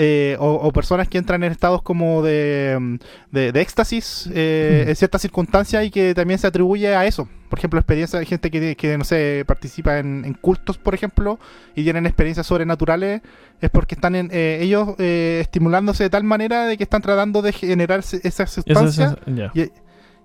Eh, 0.00 0.36
o, 0.38 0.52
o 0.52 0.72
personas 0.72 1.08
que 1.08 1.18
entran 1.18 1.42
en 1.42 1.50
estados 1.52 1.82
como 1.82 2.22
de, 2.22 2.76
mm, 2.80 2.94
de, 3.32 3.52
de 3.52 3.60
éxtasis 3.60 4.30
eh, 4.32 4.84
Mm. 4.86 4.88
en 4.90 4.96
ciertas 4.96 5.20
circunstancias 5.20 5.84
y 5.84 5.90
que 5.90 6.14
también 6.14 6.38
se 6.38 6.46
atribuye 6.46 6.94
a 6.96 7.04
eso. 7.04 7.28
Por 7.50 7.58
ejemplo, 7.58 7.80
experiencia 7.80 8.18
de 8.18 8.24
gente 8.26 8.50
que, 8.50 8.76
que 8.76 8.96
no 8.96 9.04
sé, 9.04 9.42
participa 9.46 9.98
en, 9.98 10.24
en 10.24 10.34
cultos, 10.34 10.78
por 10.78 10.94
ejemplo, 10.94 11.38
y 11.74 11.82
tienen 11.82 12.06
experiencias 12.06 12.46
sobrenaturales, 12.46 13.22
es 13.60 13.70
porque 13.70 13.94
están 13.96 14.14
en, 14.14 14.28
eh, 14.32 14.58
ellos 14.62 14.90
eh, 14.98 15.38
estimulándose 15.42 16.04
de 16.04 16.10
tal 16.10 16.24
manera 16.24 16.66
de 16.66 16.76
que 16.76 16.84
están 16.84 17.02
tratando 17.02 17.42
de 17.42 17.52
generar 17.52 18.00
esas 18.00 18.24
Esa- 18.24 18.46
sustancias 18.46 19.16
y, 19.54 19.70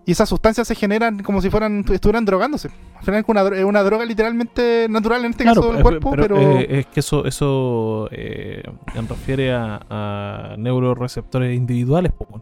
y 0.06 0.12
esas 0.12 0.28
sustancias 0.28 0.68
se 0.68 0.76
generan 0.76 1.24
como 1.24 1.42
si 1.42 1.50
fueran 1.50 1.86
estuvieran 1.92 2.26
drogándose. 2.26 2.70
Al 2.98 3.04
final 3.06 3.22
es 3.22 3.26
una, 3.30 3.44
dro- 3.44 3.56
es 3.56 3.64
una 3.64 3.84
droga 3.84 4.04
literalmente 4.06 4.88
natural 4.90 5.24
en 5.26 5.32
este 5.32 5.44
Claro, 5.44 5.62
caso 5.62 5.74
del 5.74 5.82
cuerpo, 5.82 6.12
pero, 6.12 6.36
eh, 6.60 6.80
es 6.80 6.86
que 6.88 7.00
eso, 7.00 7.26
eso 7.26 8.10
eh, 8.12 8.64
refiere 9.08 9.54
a, 9.54 9.80
a 9.90 10.56
neuroreceptores 10.58 11.56
individuales 11.56 12.12
po, 12.12 12.42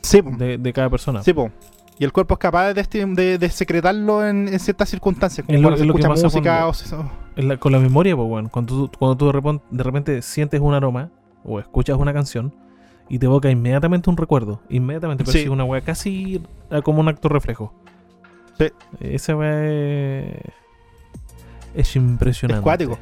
sí, 0.00 0.22
po, 0.22 0.30
de, 0.36 0.58
de 0.58 0.72
cada 0.72 0.88
persona. 0.90 1.22
sí, 1.22 1.32
po. 1.32 1.50
Y 1.98 2.04
el 2.04 2.12
cuerpo 2.12 2.34
es 2.34 2.38
capaz 2.40 2.74
de, 2.74 2.82
de, 3.06 3.38
de 3.38 3.48
secretarlo 3.50 4.26
en, 4.26 4.48
en 4.48 4.60
ciertas 4.60 4.90
circunstancias, 4.90 5.46
como 5.46 5.56
Es 5.56 5.62
lo- 5.62 5.68
cuando 5.68 5.78
se 5.78 5.84
es 5.84 5.88
escucha 5.88 6.08
música 6.10 6.60
cuando- 6.60 7.10
o 7.36 7.42
la- 7.42 7.56
con 7.58 7.72
la 7.72 7.78
memoria, 7.78 8.14
pues, 8.16 8.28
weón. 8.28 8.48
Cuando 8.50 8.88
tú, 8.88 8.98
cuando 8.98 9.16
tú 9.16 9.60
de 9.70 9.82
repente 9.82 10.20
sientes 10.22 10.60
un 10.60 10.74
aroma 10.74 11.10
o 11.42 11.58
escuchas 11.58 11.96
una 11.96 12.12
canción 12.12 12.54
y 13.08 13.18
te 13.18 13.26
evoca 13.26 13.50
inmediatamente 13.50 14.10
un 14.10 14.16
recuerdo. 14.16 14.60
Inmediatamente 14.68 15.24
Sí. 15.24 15.32
percibes 15.32 15.50
una 15.52 15.64
weá 15.64 15.80
casi 15.80 16.42
como 16.84 17.00
un 17.00 17.08
acto 17.08 17.28
reflejo. 17.28 17.72
Sí. 18.58 18.66
Esa 19.00 19.36
weá 19.36 19.64
es, 19.66 20.36
es 21.74 21.96
impresionante. 21.96 22.60
Es 22.60 22.62
cuático. 22.64 22.98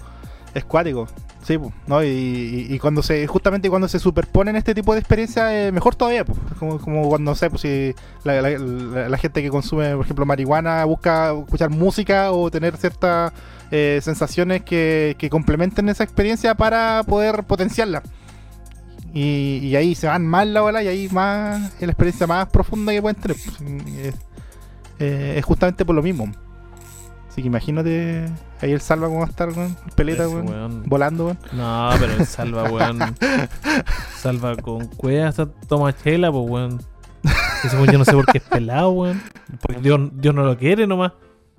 Es 0.54 0.64
cuático. 0.64 1.06
Sí, 1.42 1.58
¿no? 1.86 2.02
Y, 2.02 2.06
y- 2.08 2.74
y 2.74 2.78
cuando 2.78 3.02
se, 3.02 3.26
justamente 3.26 3.68
cuando 3.68 3.86
se 3.88 3.98
superponen 3.98 4.56
este 4.56 4.74
tipo 4.74 4.94
de 4.94 5.00
experiencias, 5.00 5.50
eh, 5.52 5.70
mejor 5.72 5.94
todavía, 5.94 6.24
pues. 6.24 6.38
Como, 6.58 6.78
como 6.78 7.08
cuando, 7.08 7.32
no 7.32 7.34
sé, 7.34 7.50
pues 7.50 7.62
si 7.62 7.94
la, 8.24 8.40
la- 8.40 8.50
la- 8.58 9.08
la 9.10 9.18
gente 9.18 9.42
que 9.42 9.50
consume, 9.50 9.94
por 9.94 10.04
ejemplo, 10.04 10.24
marihuana 10.24 10.84
busca 10.84 11.32
escuchar 11.38 11.70
música 11.70 12.32
o 12.32 12.50
tener 12.50 12.76
ciertas 12.76 13.32
eh, 13.70 13.98
sensaciones 14.02 14.62
que, 14.62 15.16
que 15.18 15.28
complementen 15.28 15.88
esa 15.88 16.04
experiencia 16.04 16.54
para 16.54 17.02
poder 17.06 17.42
potenciarla. 17.44 18.02
Y, 19.14 19.58
y 19.62 19.76
ahí 19.76 19.94
se 19.94 20.08
van 20.08 20.26
más 20.26 20.44
la 20.48 20.60
bola 20.62 20.82
y 20.82 20.88
ahí 20.88 21.08
más 21.10 21.72
es 21.74 21.82
la 21.82 21.92
experiencia 21.92 22.26
más 22.26 22.48
profunda 22.48 22.92
que 22.92 23.00
pueden 23.00 23.14
tener. 23.20 23.36
pues. 23.36 23.60
Es, 23.96 24.14
eh, 24.98 25.34
es 25.38 25.44
justamente 25.44 25.84
por 25.84 25.94
lo 25.94 26.02
mismo. 26.02 26.30
Así 27.28 27.40
que 27.42 27.46
imagínate 27.48 28.26
ahí 28.60 28.72
el 28.72 28.80
salva 28.80 29.06
cómo 29.08 29.20
va 29.20 29.26
a 29.26 29.28
estar, 29.28 29.48
weón, 29.50 29.76
el 29.86 29.92
peleta, 29.92 30.28
weón, 30.28 30.48
weón. 30.48 30.82
volando, 30.86 31.24
weón. 31.26 31.38
No, 31.52 31.90
pero 31.98 32.12
el 32.12 32.26
salva, 32.26 32.64
weón. 32.70 32.98
salva 34.18 34.56
con 34.56 34.86
cueva 34.88 35.28
hasta 35.28 35.46
toma 35.46 35.96
chela, 35.96 36.30
pues, 36.32 36.48
weón. 36.48 36.80
Ese 37.64 37.76
weón 37.76 37.90
yo 37.92 37.98
no 37.98 38.04
sé 38.04 38.12
por 38.12 38.26
qué 38.26 38.38
es 38.38 38.44
pelado, 38.44 38.90
weón. 38.90 39.22
Porque 39.60 39.80
Dios, 39.80 40.00
Dios 40.14 40.34
no 40.34 40.42
lo 40.44 40.56
quiere 40.58 40.86
nomás. 40.86 41.12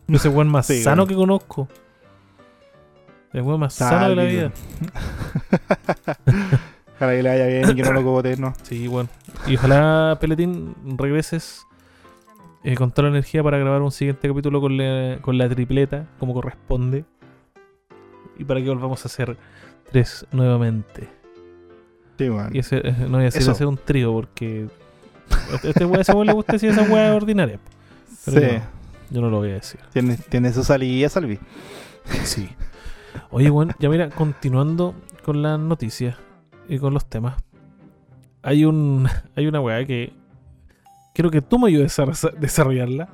Ese 0.08 0.30
weón 0.30 0.50
más 0.50 0.68
Sí, 0.68 0.84
sano 0.84 1.04
weón. 1.04 1.10
que 1.10 1.16
conozco. 1.16 1.68
El 3.34 3.42
weón 3.42 3.60
más 3.62 3.74
sano 3.74 4.10
de 4.10 4.16
la 4.16 4.24
vida. 4.24 4.52
Ojalá 6.96 7.12
que 7.14 7.24
le 7.24 7.30
vaya 7.30 7.46
bien 7.48 7.70
y 7.70 7.76
que 7.76 7.84
no 7.84 7.92
lo 7.94 8.04
cogote, 8.04 8.38
¿no? 8.38 8.54
Sí, 8.64 8.88
bueno. 8.88 9.10
Y 9.48 9.56
ojalá, 9.56 10.18
Peletín, 10.22 10.76
regreses 10.98 11.66
eh, 12.64 12.76
con 12.76 12.92
toda 12.92 13.10
la 13.10 13.16
energía 13.16 13.44
para 13.44 13.58
grabar 13.58 13.82
un 13.82 13.92
siguiente 13.92 14.28
capítulo 14.28 14.62
con 14.62 14.78
la, 14.78 15.18
con 15.22 15.38
la 15.38 15.50
tripleta, 15.50 16.08
como 16.20 16.34
corresponde. 16.34 17.04
Y 18.38 18.44
para 18.44 18.62
que 18.62 18.70
volvamos 18.70 19.04
a 19.04 19.08
hacer 19.08 19.38
tres 19.92 20.26
nuevamente. 20.32 21.08
Sí, 22.18 22.30
weón. 22.30 22.56
Y 22.56 22.60
ese, 22.60 22.78
eh, 22.78 22.96
no 23.02 23.10
voy 23.18 23.22
a 23.22 23.24
decir 23.26 23.42
Eso. 23.42 23.52
hacer 23.52 23.68
un 23.68 23.78
trío 23.78 24.14
porque. 24.14 24.68
Este, 25.54 25.70
este 25.70 25.86
weá, 25.86 26.02
ese 26.02 26.14
le 26.14 26.34
gusta 26.34 26.54
decir 26.54 26.70
esa 26.70 26.84
weá 26.84 27.14
ordinaria. 27.14 27.60
Pero 28.26 28.40
Sí, 28.40 28.48
yo, 28.48 28.62
yo 29.12 29.22
no 29.22 29.30
lo 29.30 29.38
voy 29.38 29.50
a 29.52 29.56
decir. 29.56 29.80
tiene, 29.92 30.18
tiene 30.18 30.54
su 30.54 30.64
salida, 30.64 31.10
Salvi. 31.10 31.40
Sí. 32.24 32.48
Oye, 33.32 33.50
bueno, 33.50 33.74
ya 33.80 33.90
mira, 33.90 34.10
continuando 34.10 34.96
con 35.26 35.42
las 35.42 35.60
noticias 35.60 36.16
y 36.70 36.80
con 36.80 36.94
los 36.94 37.06
temas. 37.08 37.36
Hay 38.42 38.66
un 38.66 39.08
hay 39.36 39.48
una 39.48 39.62
weá 39.62 39.86
que 39.86 40.14
quiero 41.14 41.32
que 41.32 41.42
tú 41.42 41.60
me 41.60 41.70
ayudes 41.70 41.98
a 42.00 42.06
desa- 42.06 42.34
desarrollarla. 42.34 43.10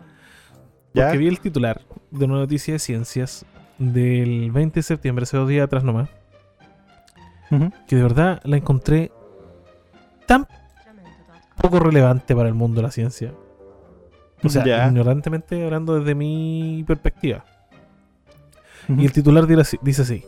¿Ya? 0.93 1.05
Porque 1.05 1.17
vi 1.19 1.27
el 1.27 1.39
titular 1.39 1.81
de 2.09 2.25
una 2.25 2.35
noticia 2.35 2.73
de 2.73 2.79
ciencias 2.79 3.45
del 3.77 4.51
20 4.51 4.79
de 4.79 4.83
septiembre, 4.83 5.23
hace 5.23 5.37
dos 5.37 5.47
días 5.47 5.63
atrás 5.65 5.83
nomás, 5.85 6.09
Ujú. 7.49 7.71
que 7.87 7.95
de 7.95 8.03
verdad 8.03 8.41
la 8.43 8.57
encontré 8.57 9.11
tan 10.27 10.47
poco 11.61 11.79
relevante 11.79 12.35
para 12.35 12.49
el 12.49 12.55
mundo 12.55 12.81
de 12.81 12.83
la 12.87 12.91
ciencia. 12.91 13.33
O 14.43 14.49
sea, 14.49 14.65
Ya. 14.65 14.87
ignorantemente 14.87 15.63
hablando 15.63 15.97
desde 15.99 16.13
mi 16.15 16.83
perspectiva. 16.85 17.45
Y 18.89 19.05
el 19.05 19.11
titular 19.13 19.45
dice 19.47 20.01
así, 20.01 20.23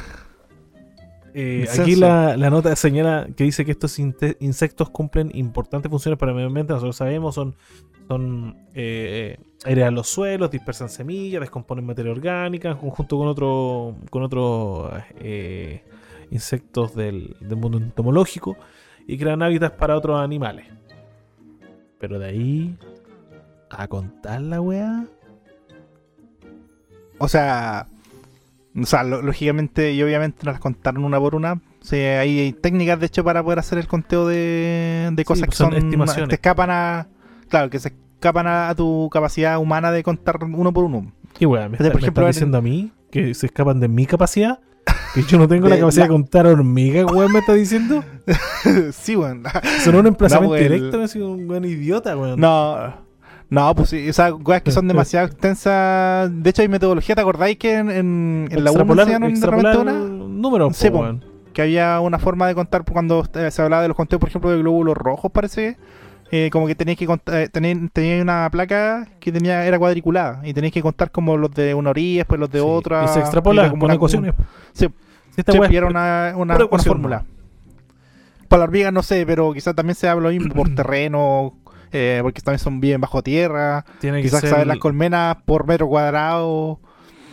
Eh, 1.33 1.67
aquí 1.79 1.95
la, 1.95 2.35
la 2.37 2.49
nota 2.49 2.75
señala 2.75 3.27
que 3.35 3.43
dice 3.43 3.65
que 3.65 3.71
estos 3.71 3.99
insectos 3.99 4.89
cumplen 4.89 5.31
importantes 5.33 5.89
funciones 5.89 6.17
para 6.17 6.31
el 6.31 6.35
medio 6.35 6.47
ambiente. 6.47 6.73
Nosotros 6.73 6.95
sabemos, 6.95 7.35
son, 7.35 7.55
son 8.07 8.57
eh, 8.73 9.37
airean 9.65 9.95
los 9.95 10.07
suelos, 10.07 10.51
dispersan 10.51 10.89
semillas, 10.89 11.41
descomponen 11.41 11.85
materia 11.85 12.11
orgánica, 12.11 12.73
junto 12.73 13.17
con 13.17 13.27
otro, 13.27 13.95
con 14.09 14.23
otros 14.23 14.91
eh, 15.19 15.83
insectos 16.31 16.95
del, 16.95 17.35
del 17.39 17.57
mundo 17.57 17.77
entomológico 17.77 18.57
y 19.07 19.17
crean 19.17 19.41
hábitats 19.41 19.75
para 19.75 19.97
otros 19.97 20.19
animales. 20.19 20.65
Pero 21.99 22.19
de 22.19 22.27
ahí 22.27 22.77
a 23.69 23.87
contar 23.87 24.41
la 24.41 24.61
weá. 24.61 25.05
O 27.17 27.27
sea, 27.27 27.87
o 28.75 28.85
sea, 28.85 29.03
lo- 29.03 29.21
lógicamente 29.21 29.91
y 29.93 30.01
obviamente 30.03 30.39
nos 30.45 30.53
las 30.55 30.59
contaron 30.61 31.03
una 31.03 31.19
por 31.19 31.35
una. 31.35 31.53
O 31.53 31.85
sea, 31.85 32.21
hay, 32.21 32.39
hay 32.39 32.53
técnicas 32.53 32.99
de 32.99 33.05
hecho 33.05 33.23
para 33.23 33.41
poder 33.43 33.59
hacer 33.59 33.77
el 33.79 33.87
conteo 33.87 34.27
de, 34.27 35.09
de 35.13 35.25
cosas 35.25 35.45
pues 35.47 35.57
que 35.57 35.63
son 35.63 35.71
son 35.73 35.83
estimaciones. 35.85 36.29
te 36.29 36.35
escapan 36.35 36.69
a 36.71 37.07
claro, 37.47 37.69
que 37.69 37.79
se 37.79 37.89
escapan 38.15 38.47
a, 38.47 38.69
a 38.69 38.75
tu 38.75 39.09
capacidad 39.11 39.57
humana 39.59 39.91
de 39.91 40.03
contar 40.03 40.37
uno 40.43 40.73
por 40.73 40.83
uno. 40.83 41.11
¿Qué 41.37 41.45
weá? 41.45 41.69
¿Me, 41.69 41.77
sea, 41.77 41.85
está- 41.87 41.91
por 41.93 42.01
me 42.01 42.05
ejemplo, 42.07 42.23
estás 42.27 42.37
en- 42.37 42.39
diciendo 42.51 42.57
a 42.57 42.61
mí 42.61 42.91
que 43.11 43.33
se 43.33 43.45
escapan 43.45 43.79
de 43.79 43.87
mi 43.87 44.05
capacidad? 44.05 44.59
Que 45.15 45.23
yo 45.23 45.37
no 45.39 45.47
tengo 45.47 45.67
la 45.69 45.77
capacidad 45.79 46.03
la- 46.03 46.07
de 46.07 46.13
contar 46.13 46.45
hormigas, 46.47 47.05
weón, 47.11 47.31
me 47.31 47.39
está 47.39 47.53
diciendo. 47.53 48.03
sí, 48.91 49.15
weón. 49.15 49.43
Sonó 49.83 49.99
un 49.99 50.07
emplazamiento 50.07 50.49
pues, 50.51 50.61
el- 50.63 50.71
directo, 50.73 50.97
me 50.97 51.03
he 51.05 51.07
sido 51.07 51.31
un 51.31 51.47
buen 51.47 51.63
idiota, 51.65 52.15
weón. 52.17 52.39
No, 52.39 52.93
no, 53.49 53.73
pues 53.75 53.89
sí, 53.89 54.11
sea, 54.13 54.33
weas 54.35 54.61
que 54.61 54.71
son 54.71 54.87
demasiado 54.87 55.25
extensas. 55.27 56.29
De 56.43 56.49
hecho, 56.49 56.61
hay 56.61 56.67
metodología, 56.67 57.15
¿te 57.15 57.21
acordáis 57.21 57.57
que 57.57 57.73
en, 57.75 57.89
en, 57.89 58.47
en 58.51 58.63
la 58.63 58.71
1 58.71 58.79
extrapolar, 58.81 59.07
enseñaron 59.07 59.27
de 59.27 59.33
extrapolar 59.33 59.75
repente 59.77 59.91
una? 59.95 60.29
números, 60.39 60.77
Sí, 60.77 60.89
po, 60.89 61.05
que 61.53 61.61
había 61.63 61.99
una 61.99 62.19
forma 62.19 62.47
de 62.47 62.55
contar 62.55 62.83
cuando 62.83 63.25
eh, 63.33 63.49
se 63.51 63.61
hablaba 63.61 63.81
de 63.81 63.87
los 63.87 63.97
conteos, 63.97 64.19
por 64.19 64.29
ejemplo, 64.29 64.51
de 64.51 64.59
glóbulos 64.59 64.95
rojos, 64.95 65.31
parece. 65.31 65.77
eh, 66.31 66.49
como 66.51 66.67
que 66.67 66.75
tenías 66.75 66.95
que 66.97 67.07
contar, 67.07 67.35
eh, 67.35 67.49
tenía 67.91 68.21
una 68.21 68.47
placa 68.51 69.07
que 69.19 69.31
tenía 69.31 69.65
era 69.65 69.79
cuadriculada 69.79 70.41
y 70.43 70.53
tenías 70.53 70.71
que 70.71 70.83
contar 70.83 71.09
como 71.09 71.35
los 71.37 71.49
de 71.55 71.73
una 71.73 71.89
orilla, 71.89 72.19
después 72.19 72.39
los 72.39 72.51
de 72.51 72.59
Sí. 72.59 72.65
otra. 72.67 73.03
Y 73.05 73.07
se 73.07 73.19
extrapola 73.19 73.67
con 73.71 73.81
una- 73.81 73.95
ecuaciones. 73.95 74.35
Sí. 74.73 74.87
Sí, 75.35 75.41
era 75.75 75.87
una, 75.87 76.33
una, 76.35 76.55
una 76.55 76.79
fórmula. 76.83 77.23
Para 78.47 78.59
la 78.59 78.63
hormiga 78.65 78.91
no 78.91 79.01
sé, 79.03 79.25
pero 79.25 79.53
quizás 79.53 79.75
también 79.75 79.95
se 79.95 80.07
habla 80.07 80.29
lo 80.29 80.33
mismo 80.35 80.53
por 80.53 80.69
terreno, 80.75 81.53
eh, 81.91 82.19
porque 82.21 82.41
también 82.41 82.59
son 82.59 82.79
bien 82.79 82.99
bajo 83.01 83.21
tierra. 83.23 83.85
tiene 83.99 84.17
que 84.17 84.23
Quizás 84.23 84.41
ser, 84.41 84.49
saber 84.51 84.67
las 84.67 84.77
colmenas 84.77 85.37
por 85.45 85.65
metro 85.67 85.87
cuadrado. 85.87 86.79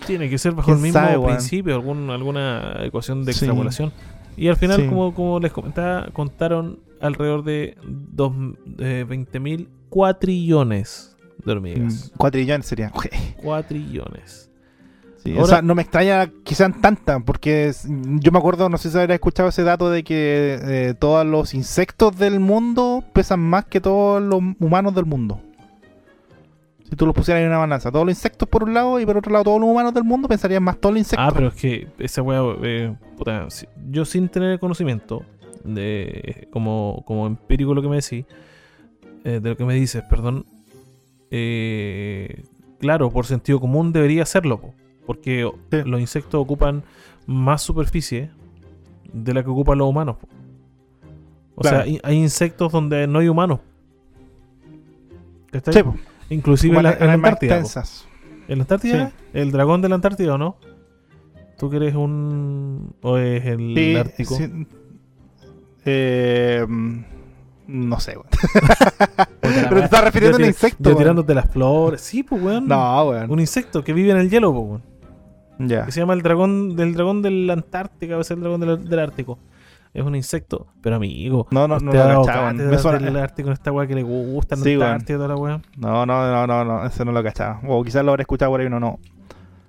tiene 0.07 0.28
que 0.30 0.38
ser 0.38 0.52
bajo 0.52 0.72
el 0.72 0.78
mismo 0.78 1.00
sabe, 1.00 1.18
principio, 1.26 1.74
algún, 1.74 2.11
alguna 2.11 2.76
ecuación 2.84 3.24
de 3.24 3.32
Sí. 3.32 3.44
extrapolación. 3.44 3.92
Y 4.36 4.48
al 4.48 4.57
final, 4.57 4.82
Sí. 4.82 4.88
como, 4.88 5.14
como 5.14 5.40
les 5.40 5.50
comentaba, 5.52 6.09
contaron 6.12 6.78
alrededor 7.00 7.42
de, 7.44 7.76
dos, 7.84 8.32
de 8.64 9.04
20.000 9.07 9.68
cuatrillones 9.88 11.16
de 11.44 11.52
hormigas. 11.52 12.11
Mm, 12.14 12.16
Cuatrillones 12.18 12.66
sería. 12.66 12.92
Cuatrillones. 13.42 14.50
Sí, 15.27 15.33
Ahora- 15.33 15.43
o 15.45 15.47
sea, 15.47 15.62
no 15.62 15.74
me 15.74 15.83
extraña 15.83 16.31
que 16.45 16.55
sean 16.55 16.81
tantas, 16.81 17.22
porque 17.24 17.72
yo 18.20 18.33
me 18.33 18.39
acuerdo, 18.39 18.68
no 18.68 18.79
sé 18.79 18.91
si 18.91 18.97
habrás 18.99 19.14
escuchado 19.16 19.49
ese 19.49 19.62
dato 19.62 19.91
de 19.91 20.03
que 20.05 20.59
eh, 20.62 20.95
todos 20.99 21.27
los 21.27 21.53
insectos 21.55 22.16
del 22.18 22.41
mundo 22.41 23.05
pesan 23.12 23.41
más 23.41 23.64
que 23.66 23.81
todos 23.81 24.22
los 24.22 24.41
humanos 24.61 24.95
del 24.95 25.05
mundo. 25.07 25.41
Si 26.89 26.95
tú 26.95 27.05
los 27.05 27.14
pusieras 27.16 27.41
en 27.43 27.49
una 27.49 27.59
balanza, 27.59 27.91
todos 27.91 28.07
los 28.07 28.14
insectos 28.16 28.49
por 28.49 28.62
un 28.62 28.72
lado 28.72 29.01
y 29.01 29.07
por 29.07 29.16
otro 29.16 29.33
lado 29.33 29.43
todos 29.45 29.61
los 29.61 29.68
humanos 29.68 29.93
del 29.93 30.05
mundo 30.05 30.29
pensarían 30.29 30.62
más 30.62 30.79
todos 30.79 30.95
los 30.95 31.01
insectos. 31.01 31.27
Ah, 31.29 31.33
pero 31.35 31.49
es 31.49 31.55
que 31.55 31.89
esa 31.99 32.22
weá, 32.22 32.41
eh, 32.62 32.95
puta, 33.18 33.49
yo 33.91 34.05
sin 34.05 34.29
tener 34.29 34.53
el 34.53 34.59
conocimiento 34.61 35.22
de 35.64 36.47
como, 36.53 37.03
como 37.05 37.27
empírico 37.27 37.74
lo 37.74 37.83
que 37.83 37.89
me 37.89 37.97
decís, 37.97 38.24
eh, 39.24 39.41
de 39.43 39.49
lo 39.51 39.57
que 39.57 39.64
me 39.64 39.74
dices, 39.74 40.05
perdón, 40.09 40.47
eh, 41.33 42.45
claro, 42.79 43.11
por 43.11 43.27
sentido 43.27 43.59
común 43.59 43.93
debería 43.93 44.22
hacerlo, 44.22 44.61
po, 44.61 44.74
porque 45.07 45.50
Sí. 45.70 45.78
los 45.84 46.00
insectos 46.00 46.40
ocupan 46.40 46.82
más 47.26 47.62
superficie 47.62 48.30
de 49.12 49.32
la 49.34 49.42
que 49.42 49.50
ocupan 49.50 49.78
los 49.78 49.88
humanos. 49.88 50.16
O 51.54 51.62
Claro. 51.62 51.84
sea, 51.84 51.98
hay- 52.02 52.16
insectos 52.16 52.70
donde 52.72 53.07
no 53.07 53.20
hay 53.20 53.28
humanos. 53.28 53.61
Po. 55.52 55.94
Inclusive 56.28 56.76
en 56.76 56.82
la, 56.82 56.92
en 56.92 57.09
Antártida. 57.11 57.62
¿En 58.48 58.59
la 58.59 58.62
Antártida? 58.64 59.09
Sí. 59.09 59.14
¿El 59.32 59.52
dragón 59.52 59.80
de 59.80 59.88
la 59.88 59.94
Antártida 59.94 60.34
o 60.34 60.38
no? 60.38 60.57
¿Tú 61.59 61.70
que 61.70 61.76
eres 61.76 61.94
un. 61.94 62.94
o 63.00 63.16
es 63.16 63.44
el 63.46 63.74
Sí, 63.74 63.96
Ártico? 63.96 64.36
Eh, 65.86 66.66
no 67.68 68.00
sé, 68.00 68.12
weón. 68.16 68.26
Pero 69.40 69.76
te 69.78 69.84
estás 69.84 70.04
refiriendo 70.04 70.36
a 70.36 70.40
un 70.40 70.46
insecto. 70.46 70.90
Yo 70.90 70.96
tirándote 70.96 71.34
las 71.34 71.48
flores. 71.50 72.00
Sí, 72.02 72.22
pues, 72.22 72.42
weón. 72.42 72.66
No, 72.68 73.04
weón. 73.09 73.30
Un 73.30 73.40
insecto 73.40 73.82
que 73.82 73.92
vive 73.92 74.11
en 74.11 74.18
el 74.18 74.28
hielo, 74.28 74.52
pues, 74.52 74.64
weón. 74.66 74.82
Que 75.59 75.90
se 75.92 76.00
llama 76.00 76.12
el 76.14 76.22
dragón 76.22 76.76
del 76.76 76.94
dragón 76.94 77.22
de 77.22 77.30
la 77.30 77.52
Antártica, 77.54 78.16
o 78.18 78.24
sea, 78.24 78.34
el 78.34 78.40
dragón 78.42 78.61
del, 78.61 78.88
del 78.88 78.98
Ártico. 78.98 79.38
Es 79.94 80.04
un 80.04 80.14
insecto. 80.14 80.66
Pero, 80.82 80.96
amigo. 80.96 81.46
No, 81.50 81.66
no, 81.66 81.78
no 81.80 81.86
usted 81.90 81.92
lo 81.98 82.02
ha 82.02 82.07
dado 82.07 82.24
cachaba, 82.24 82.50
cátedra 82.50 82.70
me 82.70 82.78
suena- 82.78 82.98
del 82.98 83.16
Ártico 83.16 83.48
en 83.48 83.52
esta 83.54 83.72
weá 83.72 83.86
que 83.86 83.94
le 83.94 84.02
gusta 84.02 84.54
en 84.54 84.62
Sí, 84.62 84.76
toda 85.07 85.28
la 85.28 85.36
weá. 85.36 85.61
No, 85.78 86.04
no, 86.04 86.30
no, 86.30 86.46
no, 86.46 86.64
no, 86.64 86.84
eso 86.86 87.04
no 87.07 87.12
lo 87.12 87.22
cachaba. 87.22 87.61
O 87.66 87.82
quizás 87.82 88.04
lo 88.04 88.11
habré 88.11 88.22
escuchado 88.22 88.50
por 88.50 88.61
ahí, 88.61 88.68
no, 88.68 88.78
no. 88.78 88.98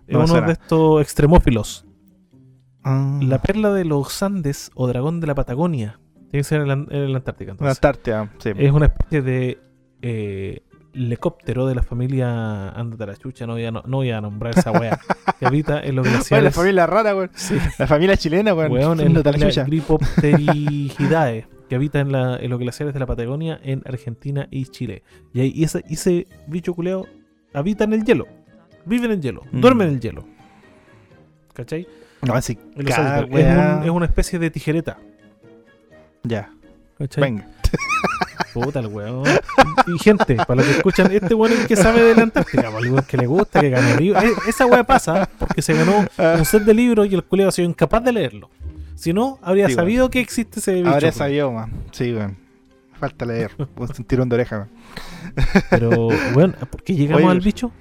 Es 0.05 0.13
No 0.17 0.25
uno 0.25 0.41
de 0.41 0.51
estos 0.53 1.01
extremófilos. 1.01 1.85
Ah, 2.83 3.19
La 3.21 3.41
perla 3.41 3.71
de 3.73 3.85
los 3.85 4.21
Andes 4.23 4.71
o 4.75 4.87
dragón 4.87 5.19
de 5.21 5.27
la 5.27 5.35
Patagonia. 5.35 5.99
Tiene 6.29 6.39
que 6.39 6.43
ser 6.43 6.61
en 6.61 6.67
la, 6.67 6.73
en 6.73 7.11
la 7.13 7.17
Antártica. 7.19 7.49
la 7.49 7.53
Entonces. 7.53 7.77
Antártida, 7.77 8.29
sí. 8.39 8.51
Es 8.57 8.71
una 8.73 8.85
especie 8.87 9.21
de 9.21 9.59
eh, 10.01 10.61
helicóptero 11.05 11.67
de 11.67 11.75
la 11.75 11.83
familia 11.83 12.69
Ándate 12.69 13.03
a 13.03 13.07
la 13.07 13.15
chucha, 13.15 13.45
no 13.45 13.53
voy 13.53 13.65
a, 13.65 13.71
no, 13.71 13.83
no 13.85 13.97
voy 13.97 14.11
a 14.11 14.19
nombrar 14.21 14.57
esa 14.57 14.71
wea, 14.71 14.99
que 15.39 15.45
habita 15.45 15.79
en 15.81 15.95
los 15.95 16.05
Oye, 16.07 16.11
la 16.11 16.17
glaciares. 16.19 16.55
familia 16.55 16.87
rara, 16.87 17.15
weón. 17.15 17.29
Sí, 17.35 17.55
La 17.77 17.87
familia 17.87 18.17
chilena, 18.17 18.53
weón. 18.53 18.71
weón, 18.71 18.99
a 18.99 19.03
la 19.03 19.09
la. 19.63 19.63
Gripopterigidae, 19.65 21.47
que 21.69 21.75
habita 21.75 21.99
en, 21.99 22.11
la, 22.11 22.37
en 22.37 22.49
los 22.49 22.59
glaciares 22.59 22.93
de 22.93 22.99
la 22.99 23.05
Patagonia, 23.05 23.59
en 23.63 23.81
Argentina 23.85 24.47
y 24.51 24.65
Chile. 24.65 25.03
Y, 25.33 25.41
ahí, 25.41 25.51
y 25.55 25.63
ese, 25.63 26.27
bicho 26.47 26.73
culeo 26.73 27.05
habita 27.53 27.83
en 27.83 27.93
el 27.93 28.03
hielo, 28.03 28.25
vive 28.85 29.05
en 29.05 29.11
el 29.13 29.21
hielo, 29.21 29.43
Mm. 29.51 29.61
duerme 29.61 29.83
en 29.85 29.91
el 29.91 29.99
hielo. 29.99 30.25
¿Cachai? 31.53 31.87
No, 32.21 32.33
así. 32.33 32.55
Cada 32.85 33.25
weá- 33.25 33.77
un- 33.77 33.83
es 33.83 33.89
una 33.89 34.05
especie 34.05 34.39
de 34.39 34.49
tijereta. 34.51 34.97
Ya, 36.23 36.51
¿Cachai? 36.97 37.21
venga. 37.23 37.47
Puta 38.53 38.79
el 38.79 38.87
weón. 38.87 39.23
Y 39.87 39.99
gente, 39.99 40.35
para 40.35 40.55
los 40.55 40.65
que 40.65 40.71
escuchan, 40.77 41.11
este 41.11 41.33
weón 41.33 41.53
es 41.53 41.59
el 41.61 41.67
que 41.67 41.75
sabe 41.75 42.01
de 42.01 42.15
la 42.15 42.23
Antártica, 42.23 42.71
para 42.71 42.79
el 42.79 43.03
que 43.03 43.17
le 43.17 43.27
gusta, 43.27 43.61
que 43.61 43.69
ganó 43.69 43.95
libros. 43.99 44.23
Eh, 44.23 44.31
Esa 44.47 44.65
weá 44.65 44.83
pasa 44.83 45.29
porque 45.39 45.61
se 45.61 45.73
ganó 45.73 46.05
un 46.37 46.45
set 46.45 46.63
de 46.63 46.73
libros 46.73 47.07
y 47.11 47.15
el 47.15 47.23
culiado 47.23 47.49
ha 47.49 47.51
sido 47.51 47.69
incapaz 47.69 48.03
de 48.03 48.11
leerlo. 48.11 48.49
Si 48.95 49.13
no, 49.13 49.37
habría 49.41 49.67
Sí, 49.67 49.75
sabido 49.75 50.09
que 50.09 50.19
existe 50.19 50.59
ese 50.59 50.73
bicho. 50.75 50.89
Habría 50.89 51.09
weón. 51.09 51.17
sabido, 51.17 51.51
man. 51.51 51.71
Sí, 51.91 52.13
weón. 52.13 52.37
Falta 52.99 53.25
leer. 53.25 53.51
Pues, 53.75 53.91
un 53.99 54.05
tirón 54.05 54.27
de 54.29 54.35
oreja, 54.35 54.57
weón. 54.57 54.69
Pero, 55.69 56.07
weón, 56.35 56.55
¿por 56.69 56.81
qué 56.83 56.95
llegamos 56.95 57.23
Oye, 57.23 57.31
al 57.31 57.39
bicho? 57.41 57.71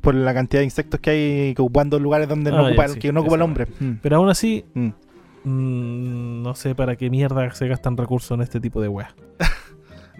Por 0.00 0.14
la 0.14 0.32
cantidad 0.34 0.60
de 0.62 0.64
insectos 0.64 0.98
que 1.00 1.10
hay 1.10 1.54
ocupando 1.56 1.98
lugares 2.00 2.28
donde 2.28 2.50
Ah, 2.50 2.54
no 2.56 2.62
ya, 2.62 2.68
ocupa, 2.70 2.88
sí, 2.88 2.98
que 2.98 3.12
no 3.12 3.20
ocupa 3.20 3.36
el 3.36 3.42
hombre. 3.42 3.66
Mm, 3.78 3.92
Pero 4.02 4.16
aún 4.16 4.30
así, 4.30 4.64
mm. 4.74 4.88
mm, 5.44 6.42
no 6.42 6.54
sé 6.54 6.74
para 6.74 6.96
qué 6.96 7.10
mierda 7.10 7.50
se 7.52 7.68
gastan 7.68 7.96
recursos 7.96 8.30
en 8.34 8.42
este 8.42 8.58
tipo 8.58 8.80
de 8.80 8.88
weá. 8.88 9.14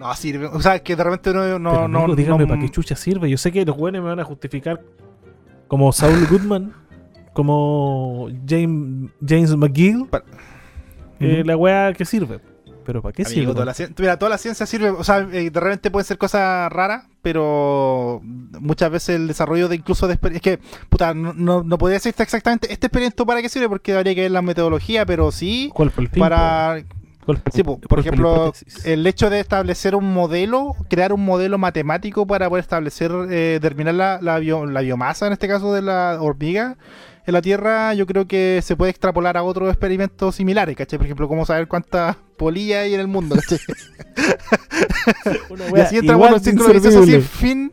No, 0.03 0.13
sirve. 0.15 0.47
O 0.47 0.61
sea, 0.61 0.79
que 0.79 0.95
de 0.95 1.03
repente 1.03 1.33
no. 1.33 1.57
no, 1.59 1.71
Pero, 1.71 1.87
no, 1.87 2.07
no- 2.37 2.47
para 2.47 2.59
qué 2.61 2.69
chucha 2.69 2.95
sirve. 2.95 3.29
Yo 3.29 3.37
sé 3.37 3.51
que 3.51 3.65
los 3.65 3.77
weones 3.77 4.01
me 4.01 4.09
van 4.09 4.19
a 4.19 4.23
justificar 4.25 4.81
como 5.67 5.91
Saul 5.93 6.27
Goodman, 6.29 6.73
como 7.33 8.27
James, 8.47 9.11
James 9.25 9.55
McGill, 9.55 10.07
eh, 11.19 11.43
la 11.45 11.55
weá 11.57 11.93
que 11.93 12.05
sirve. 12.05 12.39
Pero 12.85 13.01
¿para 13.01 13.13
qué 13.13 13.23
Amigo, 13.23 13.39
sirve? 13.39 13.53
toda 13.53 13.65
la 13.65 13.73
mira, 13.97 14.19
toda 14.19 14.29
la 14.29 14.37
ciencia 14.37 14.65
sirve, 14.65 14.89
o 14.89 15.05
sea, 15.05 15.19
eh, 15.31 15.49
de 15.49 15.59
repente 15.59 15.89
pueden 15.89 16.05
ser 16.05 16.17
cosas 16.17 16.69
raras, 16.69 17.05
pero 17.21 18.19
muchas 18.21 18.91
veces 18.91 19.15
el 19.15 19.27
desarrollo 19.29 19.69
de 19.69 19.77
incluso 19.77 20.05
de 20.05 20.19
es 20.33 20.41
que, 20.41 20.59
puta, 20.89 21.13
no, 21.13 21.31
no, 21.33 21.63
no 21.63 21.77
podría 21.77 21.95
decir 21.95 22.13
exactamente 22.17 22.69
este 22.73 22.87
experimento 22.87 23.25
para 23.25 23.41
qué 23.41 23.47
sirve, 23.47 23.69
porque 23.69 23.93
habría 23.95 24.13
que 24.13 24.21
ver 24.23 24.31
la 24.31 24.41
metodología, 24.41 25.05
pero 25.05 25.31
sí 25.31 25.71
¿Cuál 25.73 25.91
fue 25.91 26.03
el 26.03 26.09
fin? 26.09 26.19
para? 26.19 26.83
¿Cuál 27.25 27.37
fue- 27.37 27.51
sí, 27.51 27.63
por 27.63 27.99
ejemplo, 27.99 28.53
el 28.85 29.07
hecho 29.07 29.29
de 29.29 29.39
establecer 29.39 29.95
un 29.95 30.13
modelo, 30.13 30.75
crear 30.89 31.13
un 31.13 31.23
modelo 31.23 31.57
matemático 31.57 32.27
para 32.27 32.49
poder 32.49 32.63
establecer, 32.63 33.11
eh, 33.29 33.59
determinar 33.61 33.93
la, 33.95 34.19
la, 34.21 34.39
bio- 34.39 34.65
la 34.65 34.81
biomasa, 34.81 35.27
en 35.27 35.33
este 35.33 35.47
caso 35.47 35.73
de 35.73 35.81
la 35.81 36.17
hormiga, 36.19 36.77
en 37.25 37.33
la 37.33 37.41
Tierra, 37.41 37.93
yo 37.93 38.05
creo 38.05 38.27
que 38.27 38.59
se 38.61 38.75
puede 38.75 38.91
extrapolar 38.91 39.37
a 39.37 39.43
otros 39.43 39.69
experimentos 39.69 40.35
similares, 40.35 40.75
¿cachai? 40.75 40.99
Por 40.99 41.05
ejemplo, 41.05 41.29
cómo 41.29 41.45
saber 41.45 41.69
cuántas 41.69 42.17
polillas 42.37 42.83
hay 42.83 42.95
en 42.95 42.99
el 42.99 43.07
mundo, 43.07 43.35
¿cachai? 43.35 43.59
Y 45.75 45.79
así 45.79 45.97
entramos 45.97 46.27
en 46.27 46.33
un 46.33 46.39
círculo 46.43 46.73
vicioso 46.73 47.05
sin 47.05 47.21
fin 47.21 47.71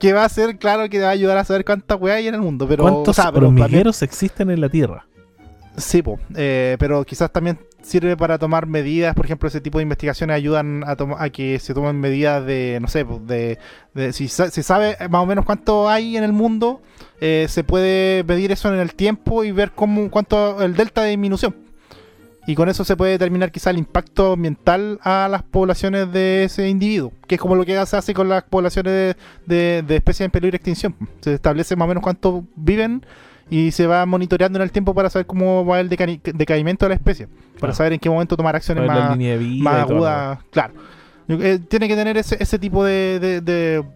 que 0.00 0.12
va 0.12 0.24
a 0.24 0.28
ser, 0.28 0.58
claro, 0.58 0.88
que 0.88 1.00
va 1.00 1.08
a 1.08 1.10
ayudar 1.10 1.36
a 1.38 1.44
saber 1.44 1.64
cuántas 1.64 2.00
weas 2.00 2.18
hay 2.18 2.28
en 2.28 2.34
el 2.34 2.40
mundo. 2.40 2.66
Pero, 2.68 2.84
¿Cuántos 2.84 3.18
o 3.18 3.22
sea, 3.22 3.32
pero 3.32 3.46
también- 3.46 3.64
hormigueros 3.64 4.02
existen 4.02 4.50
en 4.50 4.60
la 4.60 4.68
Tierra? 4.68 5.06
Sí, 5.78 6.02
po, 6.02 6.18
eh, 6.36 6.76
pero 6.78 7.04
quizás 7.04 7.32
también 7.32 7.58
sirve 7.82 8.16
para 8.16 8.38
tomar 8.38 8.66
medidas, 8.66 9.14
por 9.14 9.24
ejemplo, 9.24 9.48
ese 9.48 9.60
tipo 9.60 9.78
de 9.78 9.82
investigaciones 9.84 10.34
ayudan 10.34 10.82
a, 10.84 10.96
a 11.18 11.30
que 11.30 11.58
se 11.60 11.72
tomen 11.72 12.00
medidas 12.00 12.44
de, 12.44 12.78
no 12.82 12.88
sé, 12.88 13.04
de, 13.22 13.58
de- 13.94 14.12
si 14.12 14.28
se 14.28 14.50
sabe 14.62 14.96
más 15.08 15.22
o 15.22 15.26
menos 15.26 15.44
cuánto 15.44 15.88
hay 15.88 16.16
en 16.16 16.24
el 16.24 16.32
mundo, 16.32 16.82
eh, 17.20 17.46
se 17.48 17.62
puede 17.64 18.24
medir 18.24 18.50
eso 18.50 18.72
en 18.74 18.80
el 18.80 18.94
tiempo 18.94 19.44
y 19.44 19.52
ver 19.52 19.70
cómo, 19.72 20.10
cuánto 20.10 20.60
el 20.62 20.74
delta 20.74 21.02
de 21.02 21.10
disminución. 21.10 21.54
Y 22.48 22.54
con 22.54 22.68
eso 22.70 22.82
se 22.82 22.96
puede 22.96 23.12
determinar 23.12 23.52
quizá 23.52 23.70
el 23.70 23.76
impacto 23.78 24.32
ambiental 24.32 24.98
a 25.02 25.28
las 25.30 25.42
poblaciones 25.42 26.10
de 26.10 26.44
ese 26.44 26.68
individuo, 26.68 27.12
que 27.26 27.34
es 27.36 27.40
como 27.40 27.54
lo 27.54 27.64
que 27.64 27.74
se 27.86 27.96
hace 27.96 28.14
con 28.14 28.28
las 28.30 28.42
poblaciones 28.44 28.92
de, 29.46 29.54
de- 29.54 29.82
de 29.82 29.96
especies 29.96 30.24
en 30.24 30.30
peligro 30.30 30.52
de 30.52 30.56
extinción. 30.56 30.96
Se 31.20 31.34
establece 31.34 31.76
más 31.76 31.84
o 31.84 31.88
menos 31.88 32.02
cuánto 32.02 32.44
viven 32.56 33.04
y 33.50 33.70
se 33.70 33.86
va 33.86 34.04
monitoreando 34.06 34.58
en 34.58 34.62
el 34.62 34.72
tiempo 34.72 34.94
para 34.94 35.10
saber 35.10 35.26
cómo 35.26 35.64
va 35.64 35.80
el 35.80 35.88
deca- 35.88 36.20
decaimiento 36.34 36.84
de 36.84 36.90
la 36.90 36.94
especie, 36.96 37.26
para 37.26 37.58
Claro. 37.60 37.74
saber 37.74 37.92
en 37.94 37.98
qué 38.00 38.10
momento 38.10 38.36
tomar 38.36 38.54
acciones 38.56 38.86
más, 38.86 39.16
más 39.18 39.74
agudas. 39.88 40.38
Claro. 40.50 40.74
Eh, 41.30 41.58
tiene 41.68 41.88
que 41.88 41.94
tener 41.94 42.16
ese, 42.16 42.38
ese 42.40 42.58
tipo 42.58 42.82
de, 42.82 43.18
de, 43.20 43.42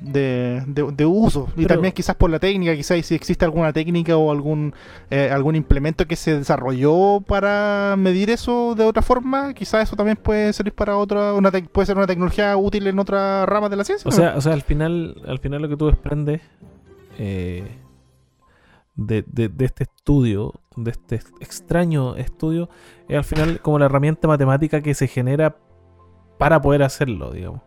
de, 0.03 0.62
de- 0.94 1.07
uso. 1.07 1.48
Y 1.57 1.62
Pero- 1.62 1.76
también 1.76 1.94
quizás 1.94 2.14
por 2.14 2.28
la 2.28 2.38
técnica, 2.38 2.76
quizás 2.76 3.07
si 3.07 3.14
existe 3.14 3.42
alguna 3.46 3.72
técnica 3.72 4.14
o 4.18 4.30
algún 4.30 4.74
eh, 5.11 5.30
algún 5.32 5.57
implemento 5.57 6.07
que 6.07 6.14
se 6.14 6.36
desarrolló 6.36 7.22
para 7.22 7.94
medir 7.96 8.28
eso 8.28 8.74
de 8.74 8.84
otra 8.84 9.00
forma, 9.00 9.55
quizás 9.55 9.84
eso 9.84 9.96
también 9.96 10.18
puede 10.18 10.53
servir 10.53 10.74
para 10.74 10.98
otra, 10.98 11.32
una 11.32 11.50
puede 11.50 11.86
ser 11.86 11.96
una 11.96 12.07
tecnología 12.07 12.55
útil 12.59 12.86
en 12.86 12.98
otras 12.98 13.48
ramas 13.48 13.70
de 13.70 13.76
la 13.76 13.84
ciencia. 13.84 14.07
O 14.09 14.11
¿no? 14.11 14.16
sea, 14.16 14.34
o 14.36 14.40
sea, 14.42 14.53
al 14.53 14.61
final, 14.62 15.16
al 15.26 15.38
final 15.38 15.62
lo 15.62 15.70
que 15.70 15.76
tú 15.78 15.86
desprendes 15.86 16.42
eh, 17.18 17.64
de, 18.95 19.24
de- 19.26 19.49
de 19.49 19.64
este 19.64 19.84
estudio, 19.84 20.55
de 20.76 20.90
este 20.90 21.16
extraño 21.40 22.16
estudio, 22.16 22.68
es 23.09 23.16
al 23.16 23.24
final 23.24 23.61
como 23.61 23.78
la 23.78 23.86
herramienta 23.86 24.28
matemática 24.28 24.80
que 24.82 24.95
se 24.95 25.07
genera 25.09 25.57
para 26.38 26.61
poder 26.61 26.82
hacerlo, 26.82 27.30
digamos. 27.32 27.61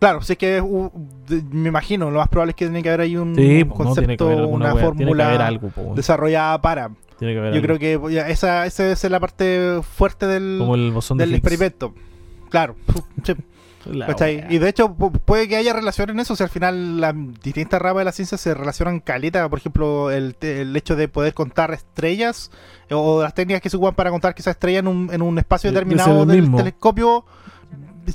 Claro, 0.00 0.22
si 0.22 0.32
es 0.32 0.38
que 0.38 0.60
uh, 0.62 0.90
me 1.50 1.68
imagino, 1.68 2.10
lo 2.10 2.20
más 2.20 2.28
probable 2.28 2.50
es 2.52 2.56
que 2.56 2.64
tiene 2.64 2.82
que 2.82 2.88
haber 2.88 3.02
ahí 3.02 3.16
un, 3.18 3.34
Sí, 3.34 3.62
un 3.62 3.68
pues, 3.68 3.86
concepto, 3.86 4.48
una 4.48 4.72
wea, 4.74 4.84
fórmula 4.84 5.46
algo, 5.46 5.68
po, 5.68 5.92
desarrollada 5.94 6.60
para. 6.60 6.90
Tiene 7.18 7.34
que 7.34 7.38
haber 7.38 7.52
Yo 7.52 7.56
algo. 7.60 7.76
creo 7.78 8.00
que 8.00 8.30
esa, 8.30 8.64
esa 8.64 8.96
ser 8.96 9.10
la 9.10 9.20
parte 9.20 9.80
fuerte 9.82 10.26
del, 10.26 10.56
como 10.58 10.74
el 10.74 10.94
del 11.18 11.34
experimento. 11.34 11.92
Claro, 12.48 12.76
sí. 13.24 13.34
Y 14.50 14.58
de 14.58 14.68
hecho 14.68 14.88
pu- 14.96 15.12
puede 15.24 15.48
que 15.48 15.56
haya 15.56 15.72
relación 15.72 16.10
en 16.10 16.20
eso, 16.20 16.36
si 16.36 16.42
al 16.42 16.48
final 16.50 17.00
las 17.00 17.14
distintas 17.42 17.80
ramas 17.80 18.00
de 18.02 18.04
la 18.04 18.12
ciencia 18.12 18.36
se 18.38 18.52
relacionan 18.54 19.00
caleta, 19.00 19.48
por 19.48 19.58
ejemplo, 19.58 20.10
el, 20.10 20.36
el 20.40 20.76
hecho 20.76 20.96
de 20.96 21.08
poder 21.08 21.32
contar 21.34 21.72
estrellas 21.72 22.50
eh, 22.88 22.94
o 22.94 23.22
las 23.22 23.34
técnicas 23.34 23.62
que 23.62 23.70
se 23.70 23.76
ocupan 23.76 23.94
para 23.94 24.10
contar 24.10 24.34
quizás 24.34 24.52
estrellas 24.52 24.80
en 24.80 24.88
un, 24.88 25.10
en 25.12 25.22
un 25.22 25.38
espacio 25.38 25.70
De- 25.70 25.74
de 25.74 25.80
determinado 25.84 26.26
del 26.26 26.40
mismo. 26.42 26.56
telescopio 26.58 27.24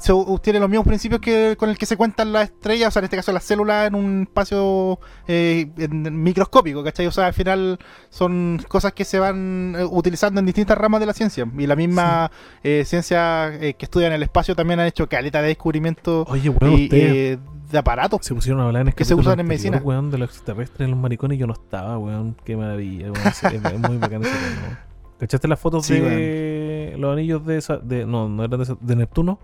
se 0.02 0.14
tiene 0.42 0.60
los 0.60 0.70
mismos 0.70 0.86
principios 0.88 1.22
que 1.22 1.56
con 1.58 1.70
el 1.70 1.78
que 1.78 1.86
se 1.86 1.98
cuentan 1.98 2.32
las 2.34 2.46
estrellas, 2.46 2.90
o 2.90 2.92
sea, 2.92 3.00
en 3.02 3.06
este 3.06 3.18
caso 3.18 3.32
las 3.32 3.44
células 3.44 3.88
en 3.88 3.96
un 3.96 4.22
espacio 4.24 5.00
eh, 5.28 5.72
en- 5.78 6.22
microscópico, 6.24 6.84
¿cachai? 6.84 7.08
O 7.08 7.12
sea, 7.12 7.28
al 7.28 7.34
final 7.34 7.80
son 8.10 8.62
cosas 8.68 8.94
que 8.94 9.06
se 9.06 9.20
van 9.20 9.76
eh, 9.78 9.84
utilizando 9.86 10.40
en 10.40 10.46
distintas 10.46 10.78
ramas 10.78 11.00
de 11.00 11.06
la 11.06 11.14
ciencia. 11.14 11.46
Y 11.58 11.68
la 11.68 11.76
misma 11.76 12.32
eh, 12.64 12.84
ciencia 12.86 13.54
eh, 13.56 13.74
que 13.76 13.86
estudian 13.86 14.12
el 14.14 14.24
espacio 14.24 14.56
también 14.56 14.80
han 14.80 14.88
hecho 14.88 15.08
caleta 15.08 15.42
de 15.42 15.50
descubrimientos 15.50 16.28
Oye, 16.30 16.50
weón, 16.50 16.74
y, 16.80 16.90
eh, 16.92 17.38
de 17.72 17.78
aparatos. 17.78 18.26
se 18.26 18.34
pusieron 18.36 18.62
a 18.62 18.66
hablar 18.68 18.88
en 18.88 18.94
que 18.94 19.06
se 19.06 19.16
usan 19.16 19.40
en 19.40 19.48
medicina. 19.48 19.82
weón, 19.84 20.12
de 20.12 20.18
los 20.20 20.30
extraterrestres 20.30 20.88
los 20.90 20.98
maricones 21.00 21.40
yo 21.40 21.48
no 21.48 21.54
estaba, 21.54 21.98
weón. 21.98 22.38
Qué 22.44 22.56
maravilla, 22.56 23.12
weón. 23.12 23.34
Sí, 23.34 23.48
es, 23.48 23.54
es 23.66 23.80
muy 23.80 23.98
bacán 23.98 24.22
ese 24.24 24.32
tema, 24.32 24.62
weón. 24.64 24.78
¿Cachaste 25.20 25.48
las 25.48 25.60
fotos 25.60 25.86
Sí, 25.86 25.98
de 25.98 26.96
los 27.00 27.14
anillos 27.14 27.46
de, 27.46 27.58
esa- 27.58 27.78
de 27.78 28.06
no, 28.06 28.28
no 28.28 28.44
eran 28.44 28.60
de, 28.60 28.64
esa- 28.66 28.78
de 28.82 28.96
Neptuno? 28.98 29.40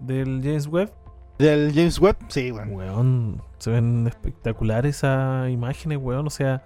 Del 0.00 0.40
James 0.42 0.66
Webb. 0.66 0.90
Del 1.38 1.72
James 1.74 1.98
Webb, 2.00 2.16
sí, 2.28 2.50
bueno. 2.50 2.72
Weón, 2.72 3.42
se 3.58 3.70
ven 3.70 4.06
espectaculares 4.06 4.96
esas 4.96 5.50
imágenes, 5.50 5.98
weón. 6.00 6.26
O 6.26 6.30
sea, 6.30 6.62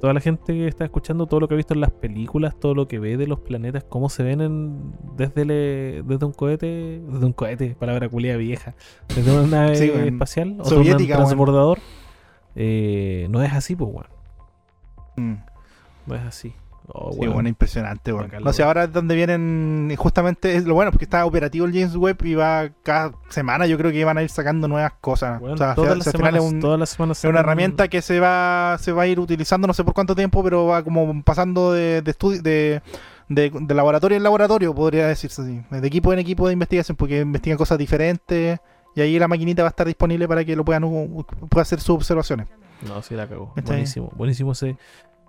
toda 0.00 0.12
la 0.12 0.20
gente 0.20 0.52
que 0.52 0.66
está 0.66 0.84
escuchando, 0.84 1.26
todo 1.26 1.40
lo 1.40 1.48
que 1.48 1.54
ha 1.54 1.56
visto 1.56 1.74
en 1.74 1.80
las 1.80 1.90
películas, 1.92 2.58
todo 2.58 2.74
lo 2.74 2.88
que 2.88 2.98
ve 2.98 3.16
de 3.16 3.26
los 3.26 3.40
planetas, 3.40 3.84
cómo 3.84 4.08
se 4.08 4.22
ven 4.24 4.40
en- 4.40 4.92
desde, 5.16 5.44
le- 5.44 6.02
desde 6.02 6.26
un 6.26 6.32
cohete, 6.32 7.00
desde 7.06 7.24
un 7.26 7.32
cohete, 7.32 7.76
palabra 7.76 8.08
culia 8.08 8.36
vieja, 8.36 8.74
desde 9.14 9.32
una 9.32 9.46
nave 9.62 9.76
Sí, 9.76 9.90
weón. 9.90 10.08
espacial 10.08 10.56
o 10.60 10.64
Soviética, 10.64 11.14
un 11.14 11.18
weón. 11.20 11.26
transbordador. 11.28 11.78
eh, 12.56 13.26
no 13.30 13.42
es 13.42 13.52
así, 13.52 13.76
pues, 13.76 13.90
weón. 13.92 14.06
Mm. 15.16 15.44
No 16.06 16.14
es 16.16 16.22
así. 16.22 16.52
Oh, 16.86 17.12
Sí, 17.12 17.26
bueno, 17.26 17.48
impresionante, 17.48 18.12
bueno. 18.12 18.28
No 18.40 18.52
sé, 18.52 18.62
ahora 18.62 18.84
es 18.84 18.92
donde 18.92 19.14
vienen, 19.14 19.92
justamente 19.96 20.54
es 20.54 20.64
lo 20.64 20.74
bueno, 20.74 20.90
porque 20.90 21.04
está 21.06 21.24
operativo 21.24 21.64
el 21.64 21.72
James 21.72 21.96
Webb 21.96 22.24
y 22.24 22.34
va 22.34 22.68
cada 22.82 23.12
semana, 23.30 23.66
yo 23.66 23.78
creo 23.78 23.90
que 23.90 24.04
van 24.04 24.18
a 24.18 24.22
ir 24.22 24.28
sacando 24.28 24.68
nuevas 24.68 24.92
cosas. 25.00 25.40
Weón, 25.40 25.54
o 25.54 25.56
sea, 25.56 25.74
todas 25.74 25.96
las 25.96 26.06
semanas, 26.10 26.44
es 26.44 26.52
un- 26.52 26.60
todas 26.60 26.78
las 26.78 26.90
semanas 26.90 27.24
Es 27.24 27.30
una 27.30 27.40
herramienta 27.40 27.88
que 27.88 28.02
se 28.02 28.20
va 28.20 28.76
se 28.78 28.92
va 28.92 29.04
a 29.04 29.06
ir 29.06 29.18
utilizando, 29.18 29.66
no 29.66 29.72
sé 29.72 29.82
por 29.82 29.94
cuánto 29.94 30.14
tiempo, 30.14 30.44
pero 30.44 30.66
va 30.66 30.82
como 30.84 31.22
pasando 31.24 31.72
de, 31.72 32.02
de, 32.02 32.10
estudi- 32.18 32.42
de, 32.42 32.82
de- 33.28 33.50
de 33.58 33.74
laboratorio 33.74 34.16
en 34.18 34.22
laboratorio, 34.22 34.74
podría 34.74 35.06
decirse 35.06 35.40
así. 35.40 35.62
De 35.70 35.86
equipo 35.88 36.12
en 36.12 36.18
equipo 36.18 36.46
de 36.46 36.52
investigación, 36.52 36.96
porque 36.98 37.20
investigan 37.20 37.56
cosas 37.56 37.78
diferentes 37.78 38.58
y 38.94 39.00
ahí 39.00 39.18
la 39.18 39.26
maquinita 39.26 39.62
va 39.62 39.68
a 39.68 39.70
estar 39.70 39.86
disponible 39.86 40.28
para 40.28 40.44
que 40.44 40.54
lo 40.54 40.64
puedan 40.66 40.82
pueda 41.48 41.62
hacer 41.62 41.80
sus 41.80 41.96
observaciones. 41.96 42.46
No, 42.86 43.00
sí 43.00 43.14
la 43.14 43.26
cagó. 43.26 43.54
Buenísimo. 43.64 44.12
Buenísimo 44.14 44.52
ese, 44.52 44.76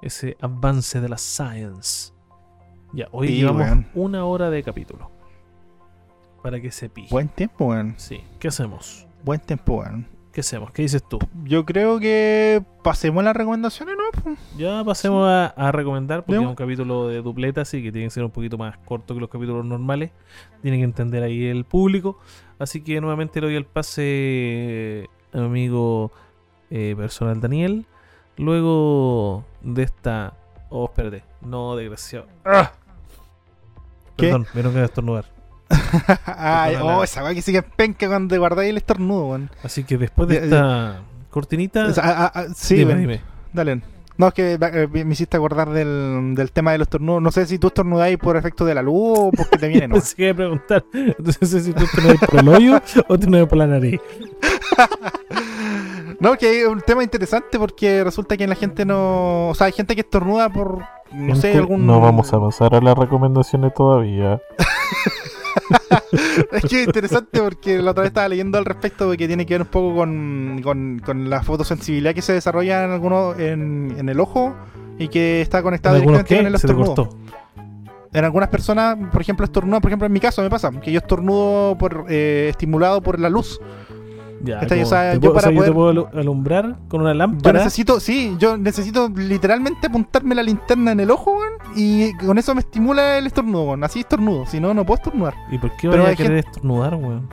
ese 0.05 0.37
avance 0.39 1.01
de 1.01 1.09
la 1.09 1.17
science. 1.17 2.13
Ya, 2.93 3.07
hoy 3.11 3.27
Sí, 3.27 3.35
llevamos 3.37 3.85
una 3.93 4.25
hora 4.25 4.49
de 4.49 4.63
capítulo. 4.63 5.11
Para 6.41 6.61
que 6.61 6.71
se 6.71 6.89
pille. 6.89 7.07
Buen 7.09 7.27
tiempo, 7.27 7.65
weón. 7.65 7.95
Sí. 7.97 8.23
¿Qué 8.39 8.47
hacemos? 8.47 9.07
Buen 9.23 9.39
tiempo, 9.39 9.79
weón. 9.79 10.07
¿Qué 10.31 10.41
hacemos? 10.41 10.71
¿Qué 10.71 10.81
dices 10.81 11.01
tú? 11.07 11.17
Yo 11.45 11.65
creo 11.65 11.97
que 11.99 12.61
pasemos 12.83 13.23
las 13.23 13.35
recomendaciones, 13.35 13.95
¿no? 13.95 14.35
Ya 14.57 14.83
pasemos 14.83 15.27
a, 15.27 15.47
a 15.47 15.71
recomendar, 15.71 16.25
porque 16.25 16.41
es 16.41 16.47
un 16.47 16.55
capítulo 16.55 17.07
de 17.07 17.21
dupleta, 17.21 17.61
así 17.61 17.81
que 17.81 17.91
tiene 17.91 18.07
que 18.07 18.11
ser 18.11 18.25
un 18.25 18.31
poquito 18.31 18.57
más 18.57 18.77
corto 18.79 19.13
que 19.13 19.21
los 19.21 19.29
capítulos 19.29 19.65
normales. 19.65 20.11
Tiene 20.61 20.77
que 20.77 20.83
entender 20.83 21.23
ahí 21.23 21.45
el 21.45 21.63
público. 21.63 22.19
Así 22.59 22.81
que 22.81 22.99
nuevamente 23.01 23.39
le 23.41 23.47
doy 23.47 23.55
el 23.55 23.65
pase 23.65 25.09
a 25.33 25.37
mi 25.37 25.45
amigo 25.45 26.11
eh, 26.69 26.93
personal 26.97 27.39
Daniel. 27.39 27.85
Luego 28.38 29.45
de 29.61 29.83
esta. 29.83 30.33
Oh, 30.69 30.86
espérate. 30.86 31.23
No, 31.41 31.75
desgraciado. 31.75 32.27
¡Ah! 32.43 32.71
¿Qué? 34.17 34.27
Perdón, 34.27 34.47
vieron 34.53 34.73
que 34.73 34.83
estornudar. 34.83 35.25
Ay, 36.25 36.75
oh, 36.81 37.03
esa 37.03 37.23
weá 37.23 37.33
que 37.33 37.41
sigue 37.41 37.61
penca 37.63 38.07
cuando 38.07 38.38
guardáis 38.38 38.69
el 38.69 38.77
estornudo, 38.77 39.27
weón. 39.27 39.49
Así 39.63 39.83
que 39.83 39.97
después 39.97 40.29
de 40.29 40.38
esta 40.38 41.01
cortinita. 41.29 41.93
Sea, 41.93 42.03
ah, 42.05 42.31
ah, 42.33 42.45
sí, 42.53 42.75
dime, 42.75 42.95
dime. 42.95 43.21
Dale. 43.51 43.81
No, 44.17 44.29
es 44.29 44.33
que 44.33 44.53
eh, 44.53 44.88
me 44.88 45.11
hiciste 45.11 45.36
acordar 45.36 45.69
del, 45.71 46.36
del 46.36 46.51
tema 46.51 46.71
de 46.71 46.77
los 46.77 46.86
estornudos. 46.86 47.21
No 47.21 47.31
sé 47.31 47.45
si 47.45 47.59
tú 47.59 47.67
estornudáis 47.67 48.17
por 48.17 48.38
efecto 48.38 48.63
de 48.63 48.73
la 48.73 48.81
luz 48.81 49.19
o 49.19 49.31
porque 49.31 49.57
te 49.57 49.67
viene, 49.67 49.88
¿no? 49.89 49.95
Pensé 49.95 50.15
que 50.15 50.33
preguntar. 50.33 50.86
Entonces, 50.93 51.41
no 51.41 51.47
sé 51.47 51.59
si 51.61 51.73
tú 51.73 51.83
te 51.86 52.25
por 52.25 52.39
el 52.39 52.47
hoyo 52.47 52.81
o 53.07 53.19
te 53.19 53.45
por 53.45 53.57
la 53.57 53.67
nariz. 53.67 53.99
No, 56.19 56.35
que 56.35 56.61
es 56.61 56.67
un 56.67 56.81
tema 56.81 57.03
interesante 57.03 57.57
porque 57.59 58.03
resulta 58.03 58.37
que 58.37 58.47
la 58.47 58.55
gente 58.55 58.85
no... 58.85 59.49
O 59.49 59.55
sea, 59.55 59.67
hay 59.67 59.73
gente 59.73 59.95
que 59.95 60.01
estornuda 60.01 60.49
por, 60.49 60.83
no 61.13 61.35
sé, 61.35 61.53
algún... 61.53 61.85
No 61.85 61.99
vamos 61.99 62.33
a 62.33 62.39
pasar 62.39 62.75
a 62.75 62.81
las 62.81 62.97
recomendaciones 62.97 63.73
todavía. 63.73 64.41
Es 66.51 66.63
que 66.65 66.81
es 66.81 66.87
interesante 66.87 67.41
porque 67.41 67.81
la 67.81 67.91
otra 67.91 68.03
vez 68.03 68.09
estaba 68.09 68.27
leyendo 68.27 68.57
al 68.57 68.65
respecto 68.65 69.09
de 69.09 69.17
que 69.17 69.27
tiene 69.27 69.45
que 69.45 69.55
ver 69.55 69.61
un 69.61 69.67
poco 69.67 69.95
con, 69.95 70.61
con, 70.63 71.01
con 71.03 71.29
la 71.29 71.41
fotosensibilidad 71.43 72.13
que 72.13 72.21
se 72.21 72.33
desarrolla 72.33 72.83
en 72.83 72.91
algunos 72.91 73.39
en, 73.39 73.95
en 73.97 74.09
el 74.09 74.19
ojo 74.19 74.55
y 74.97 75.07
que 75.07 75.41
está 75.41 75.59
¿En 75.59 75.63
conectado 75.63 75.95
algunos 75.95 76.19
directamente 76.19 76.43
con 76.43 76.47
el 76.47 76.55
estornudo. 76.55 77.17
En 78.13 78.23
algunas 78.23 78.49
personas, 78.49 78.97
por 79.11 79.21
ejemplo, 79.21 79.45
estornudo, 79.45 79.81
por 79.81 79.89
ejemplo, 79.89 80.05
en 80.05 80.13
mi 80.13 80.21
caso 80.21 80.41
me 80.41 80.49
pasa, 80.49 80.71
que 80.71 80.91
yo 80.91 80.99
estornudo 80.99 81.77
por 81.77 82.05
eh, 82.09 82.47
estimulado 82.49 83.01
por 83.01 83.19
la 83.19 83.29
luz. 83.29 83.59
Ya, 84.43 84.59
¿Cachai? 84.59 84.79
como- 84.79 84.88
O 84.88 84.89
sea, 84.89 85.11
te 85.11 85.15
yo 85.15 85.21
puedo- 85.21 85.33
o 85.38 85.39
sea, 85.39 85.49
para 85.49 85.55
yo 85.55 85.63
te 85.63 85.71
poder- 85.71 85.93
puedo 85.95 86.07
alu- 86.11 86.19
alumbrar 86.19 86.75
con 86.88 87.01
una 87.01 87.11
Yo 87.11 87.15
lámpara. 87.17 87.59
necesito, 87.59 87.99
sí, 87.99 88.36
yo 88.38 88.57
necesito 88.57 89.09
literalmente 89.09 89.88
apuntarme 89.88 90.36
la 90.36 90.43
linterna 90.43 90.91
en 90.91 90.99
el 90.99 91.11
ojo, 91.11 91.31
weón, 91.31 91.53
y 91.75 92.13
con 92.17 92.38
eso 92.38 92.53
me 92.53 92.59
estimula 92.61 93.17
el 93.17 93.27
estornudo, 93.27 93.63
weón. 93.63 93.83
Así 93.83 94.01
estornudo, 94.01 94.45
si 94.45 94.59
no, 94.59 94.73
no 94.73 94.86
puedo 94.86 94.97
estornudar. 94.97 95.33
¿Y 95.51 95.57
por 95.57 95.75
qué 95.77 95.88
voy 95.88 95.99
a 95.99 96.15
querer 96.15 96.39
estornudar, 96.39 96.95
weón? 96.95 97.29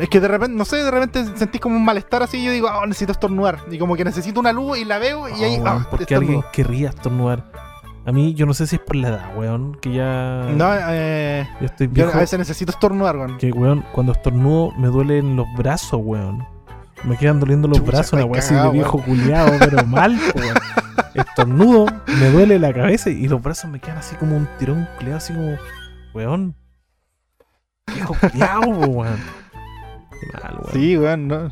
Es 0.00 0.08
que 0.08 0.18
de 0.18 0.28
repente, 0.28 0.56
no 0.56 0.64
sé, 0.64 0.76
de 0.76 0.90
repente 0.90 1.24
sentís 1.36 1.60
como 1.60 1.76
un 1.76 1.84
malestar 1.84 2.22
así 2.22 2.38
y 2.38 2.44
yo 2.46 2.52
digo, 2.52 2.68
oh, 2.74 2.86
necesito 2.86 3.12
estornudar. 3.12 3.58
Y 3.70 3.76
como 3.78 3.96
que 3.96 4.04
necesito 4.04 4.40
una 4.40 4.50
luz 4.50 4.78
y 4.78 4.84
la 4.86 4.98
veo 4.98 5.28
y 5.28 5.44
ahí, 5.44 5.58
Oh, 5.60 5.64
weón, 5.64 5.82
ah, 5.82 5.86
¿Por 5.90 6.06
qué 6.06 6.14
alguien 6.14 6.42
querría 6.54 6.88
estornudar? 6.88 7.44
A 8.06 8.12
mí, 8.12 8.34
yo 8.34 8.44
no 8.44 8.52
sé 8.52 8.66
si 8.66 8.76
es 8.76 8.82
por 8.82 8.96
la 8.96 9.08
edad, 9.08 9.36
weón, 9.36 9.76
que 9.76 9.94
ya. 9.94 10.46
No, 10.54 10.70
eh, 10.90 11.48
yo 11.60 11.66
estoy 11.66 11.86
yo 11.86 11.92
viejo. 11.94 12.12
a 12.12 12.18
veces 12.18 12.38
necesito 12.38 12.70
estornudar, 12.70 13.16
weón. 13.16 13.38
Que, 13.38 13.50
weón, 13.50 13.82
cuando 13.92 14.12
estornudo 14.12 14.72
me 14.72 14.88
duelen 14.88 15.36
los 15.36 15.46
brazos, 15.56 16.00
weón. 16.02 16.46
Me 17.04 17.16
quedan 17.16 17.40
doliendo 17.40 17.66
los 17.66 17.78
Chucha, 17.78 17.90
brazos, 17.90 18.12
una 18.14 18.22
estáis 18.22 18.50
weá 18.50 18.60
así 18.60 18.68
de 18.68 18.72
viejo 18.72 19.02
culiado, 19.02 19.52
pero 19.58 19.86
mal, 19.86 20.18
weón. 20.34 20.56
estornudo, 21.14 21.86
me 22.06 22.30
duele 22.30 22.58
la 22.58 22.72
cabeza 22.74 23.08
y 23.08 23.26
los 23.26 23.42
brazos 23.42 23.70
me 23.70 23.80
quedan 23.80 23.98
así 23.98 24.16
como 24.16 24.36
un 24.36 24.48
tirón 24.58 24.86
culeado, 24.98 25.16
así 25.16 25.32
como, 25.32 25.56
weón. 26.12 26.54
Viejo 27.94 28.14
culiao, 28.20 28.60
po, 28.60 28.86
weón. 28.86 29.18
Qué 30.20 30.42
mal, 30.42 30.54
weón. 30.58 30.72
Sí, 30.72 30.96
weón, 30.98 31.28
no. 31.28 31.50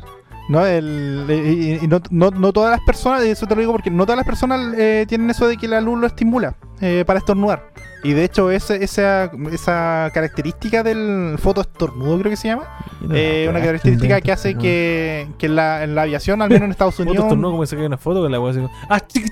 No, 0.49 0.65
el, 0.65 1.25
y, 1.29 1.85
y 1.85 1.87
no, 1.87 2.01
no, 2.09 2.29
no 2.31 2.51
todas 2.51 2.71
las 2.71 2.81
personas, 2.85 3.25
y 3.25 3.29
eso 3.29 3.47
te 3.47 3.55
lo 3.55 3.61
digo 3.61 3.71
porque 3.71 3.89
no 3.89 4.05
todas 4.05 4.17
las 4.17 4.25
personas 4.25 4.73
eh, 4.77 5.05
tienen 5.07 5.29
eso 5.29 5.47
de 5.47 5.55
que 5.57 5.67
la 5.69 5.79
luz 5.79 5.99
lo 5.99 6.05
estimula 6.07 6.55
eh, 6.81 7.03
para 7.07 7.19
estornudar. 7.19 7.71
Y 8.03 8.11
de 8.11 8.25
hecho, 8.25 8.51
ese- 8.51 8.83
esa, 8.83 9.31
esa 9.53 10.11
característica 10.13 10.83
del 10.83 11.37
fotoestornudo, 11.39 12.19
creo 12.19 12.29
que 12.29 12.35
se 12.35 12.49
llama, 12.49 12.67
eh, 13.13 13.47
una 13.49 13.61
característica 13.61 14.19
que 14.19 14.31
hace 14.33 14.55
que, 14.57 15.29
que 15.37 15.45
en, 15.45 15.55
la, 15.55 15.85
en 15.85 15.95
la 15.95 16.01
aviación, 16.01 16.41
al 16.41 16.49
menos 16.49 16.65
en 16.65 16.71
Estados 16.71 16.99
Unidos. 16.99 17.25
como 17.27 17.65
se 17.65 17.77
cae 17.77 17.85
una 17.85 17.97
foto 17.97 18.21
con 18.21 18.29
la 18.29 18.37
así 18.49 18.59
¡Ah, 18.89 18.99
chiqui! 18.99 19.29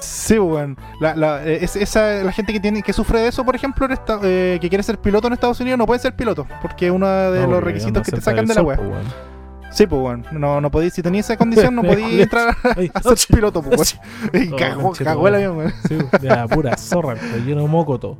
Sí, 0.00 0.38
weón. 0.38 0.76
La, 1.00 1.14
la, 1.14 1.44
es- 1.44 1.76
esa, 1.76 2.22
la 2.24 2.32
gente 2.32 2.54
que 2.54 2.60
tiene 2.60 2.82
que 2.82 2.94
sufre 2.94 3.20
de 3.20 3.28
eso, 3.28 3.44
por 3.44 3.54
ejemplo, 3.54 3.84
en 3.84 3.92
esta- 3.92 4.18
eh, 4.22 4.56
que 4.62 4.70
quiere 4.70 4.82
ser 4.82 4.96
piloto 4.98 5.26
en 5.26 5.34
Estados 5.34 5.60
Unidos, 5.60 5.78
no 5.78 5.84
puede 5.86 6.00
ser 6.00 6.16
piloto, 6.16 6.46
porque 6.62 6.86
es 6.86 6.92
uno 6.92 7.06
de 7.06 7.40
No, 7.42 7.48
los 7.48 7.62
requisitos 7.62 8.02
que 8.02 8.12
te 8.12 8.20
sacan 8.22 8.46
de 8.46 8.54
la 8.54 8.62
web. 8.62 8.80
weón. 8.80 9.32
Sí, 9.72 9.86
pues, 9.86 10.02
weón. 10.02 10.24
No, 10.32 10.60
no 10.60 10.70
si 10.90 11.02
tenías 11.02 11.26
esa 11.26 11.36
condición, 11.36 11.74
no 11.74 11.82
podías 11.82 12.10
entrar 12.12 12.56
a, 12.62 13.02
ser 13.02 13.18
piloto, 13.34 13.62
pues. 13.62 13.98
Y 14.32 14.50
cagó, 14.50 14.92
cagó 14.92 15.28
el 15.28 15.34
avión, 15.36 15.56
weón. 15.56 15.72
Sí, 15.88 15.96
de 16.20 16.28
la 16.28 16.46
pura 16.46 16.76
zorra, 16.76 17.14
lleno 17.44 17.62
de 17.62 17.68
moco 17.68 17.98
todo. 17.98 18.18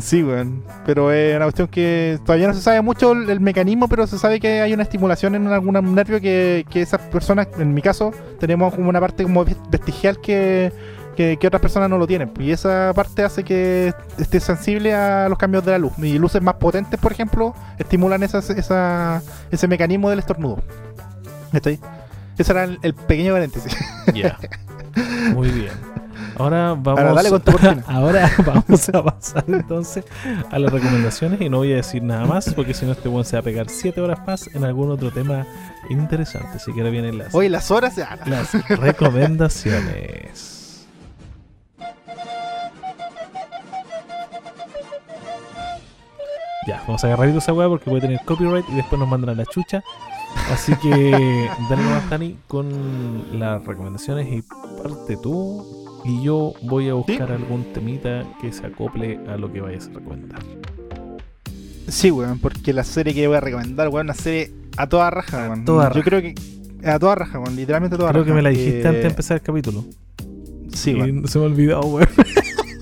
Sí, 0.00 0.22
weón. 0.22 0.62
Pero 0.84 1.12
es 1.12 1.36
una 1.36 1.46
cuestión 1.46 1.68
que 1.68 2.18
todavía 2.24 2.48
no 2.48 2.54
se 2.54 2.60
sabe 2.60 2.82
mucho 2.82 3.12
el, 3.12 3.28
el 3.30 3.40
mecanismo, 3.40 3.88
pero 3.88 4.06
se 4.06 4.18
sabe 4.18 4.38
que 4.40 4.60
hay 4.60 4.72
una 4.72 4.82
estimulación 4.82 5.34
en 5.34 5.46
algún 5.46 5.94
nervio 5.94 6.20
que, 6.20 6.66
que 6.70 6.82
esas 6.82 7.00
personas, 7.02 7.48
en 7.58 7.72
mi 7.72 7.80
caso, 7.80 8.12
tenemos 8.38 8.74
como 8.74 8.88
una 8.88 9.00
parte 9.00 9.22
como 9.22 9.44
vestigial 9.70 10.20
que, 10.20 10.72
que, 11.18 11.36
que 11.36 11.48
otras 11.48 11.60
personas 11.60 11.90
no 11.90 11.98
lo 11.98 12.06
tienen. 12.06 12.30
Y 12.38 12.52
esa 12.52 12.92
parte 12.94 13.24
hace 13.24 13.42
que 13.42 13.92
esté 14.18 14.38
sensible 14.38 14.94
a 14.94 15.28
los 15.28 15.36
cambios 15.36 15.64
de 15.64 15.72
la 15.72 15.78
luz. 15.78 15.92
Y 15.98 16.16
luces 16.16 16.40
más 16.40 16.54
potentes, 16.54 17.00
por 17.00 17.10
ejemplo, 17.10 17.56
estimulan 17.76 18.22
esas, 18.22 18.50
esa, 18.50 19.20
ese 19.50 19.66
mecanismo 19.66 20.10
del 20.10 20.20
estornudo. 20.20 20.62
¿Está 21.52 21.70
ahí? 21.70 21.80
Ese 22.38 22.52
era 22.52 22.62
el, 22.62 22.78
el 22.82 22.94
pequeño 22.94 23.32
paréntesis. 23.32 23.76
Ya. 24.14 24.38
Muy 25.34 25.48
bien. 25.48 25.72
Ahora 26.36 26.76
vamos, 26.78 27.00
Ahora 27.00 27.14
dale 27.14 27.30
con 27.30 27.40
tu 27.40 27.50
cortina. 27.58 27.82
ahora 27.88 28.30
vamos 28.46 28.88
a 28.90 29.02
pasar 29.02 29.44
entonces 29.48 30.04
a 30.52 30.58
las 30.60 30.72
recomendaciones 30.72 31.40
y 31.40 31.48
no 31.48 31.56
voy 31.56 31.72
a 31.72 31.76
decir 31.76 32.00
nada 32.04 32.26
más 32.26 32.54
porque 32.54 32.74
si 32.74 32.86
no 32.86 32.92
este 32.92 33.08
buen 33.08 33.24
se 33.24 33.34
va 33.34 33.40
a 33.40 33.42
pegar 33.42 33.68
7 33.68 34.00
horas 34.00 34.20
más 34.24 34.48
en 34.54 34.62
algún 34.62 34.88
otro 34.92 35.10
tema 35.10 35.44
interesante. 35.90 36.58
Que 36.64 36.80
ahora 36.80 36.90
vienen 36.90 37.18
las, 37.18 37.34
Oye, 37.34 37.48
las 37.48 37.72
horas. 37.72 37.98
ah, 37.98 38.18
las 38.26 38.52
recomendaciones. 38.68 40.57
Ya, 46.68 46.82
vamos 46.86 47.02
a 47.02 47.06
agarrar 47.06 47.28
esa 47.30 47.52
weá 47.54 47.66
porque 47.68 47.88
puede 47.88 48.02
tener 48.02 48.20
copyright 48.26 48.66
y 48.68 48.74
después 48.74 48.98
nos 49.00 49.08
mandan 49.08 49.30
a 49.30 49.34
la 49.34 49.46
chucha. 49.46 49.82
Así 50.52 50.74
que 50.76 50.90
dale 51.70 51.82
nomás, 51.82 52.08
Tani, 52.10 52.36
con 52.46 53.38
las 53.40 53.64
recomendaciones 53.64 54.28
y 54.30 54.42
parte 54.82 55.16
tú. 55.22 55.66
Y 56.04 56.22
yo 56.22 56.52
voy 56.62 56.88
a 56.90 56.94
buscar 56.94 57.32
algún 57.32 57.64
temita 57.72 58.22
que 58.40 58.52
se 58.52 58.66
acople 58.66 59.18
a 59.28 59.36
lo 59.38 59.50
que 59.52 59.60
vayas 59.62 59.88
a 59.88 59.94
recomendar. 59.98 60.40
Sí, 61.88 62.10
weón, 62.10 62.38
porque 62.38 62.72
la 62.74 62.84
serie 62.84 63.14
que 63.14 63.26
voy 63.26 63.36
a 63.38 63.40
recomendar, 63.40 63.88
weón, 63.88 64.06
una 64.06 64.14
serie 64.14 64.52
a 64.76 64.86
toda 64.86 65.10
raja, 65.10 65.46
A 65.46 65.48
weón. 65.48 65.64
toda 65.64 65.84
Yo 65.84 65.88
raja. 65.94 66.02
creo 66.04 66.20
que 66.20 66.34
a 66.86 66.98
toda 66.98 67.14
raja, 67.14 67.38
weón, 67.38 67.56
literalmente 67.56 67.96
a 67.96 67.98
toda 67.98 68.10
Creo 68.10 68.22
raja. 68.24 68.30
que 68.30 68.36
me 68.36 68.42
la 68.42 68.50
dijiste 68.50 68.86
antes 68.86 69.02
de 69.04 69.08
empezar 69.08 69.36
el 69.38 69.42
capítulo. 69.42 69.84
Sí, 70.74 70.90
y 70.90 70.94
weón. 71.00 71.26
se 71.26 71.38
me 71.38 71.44
ha 71.46 71.48
olvidado, 71.48 71.80
weón. 71.86 72.08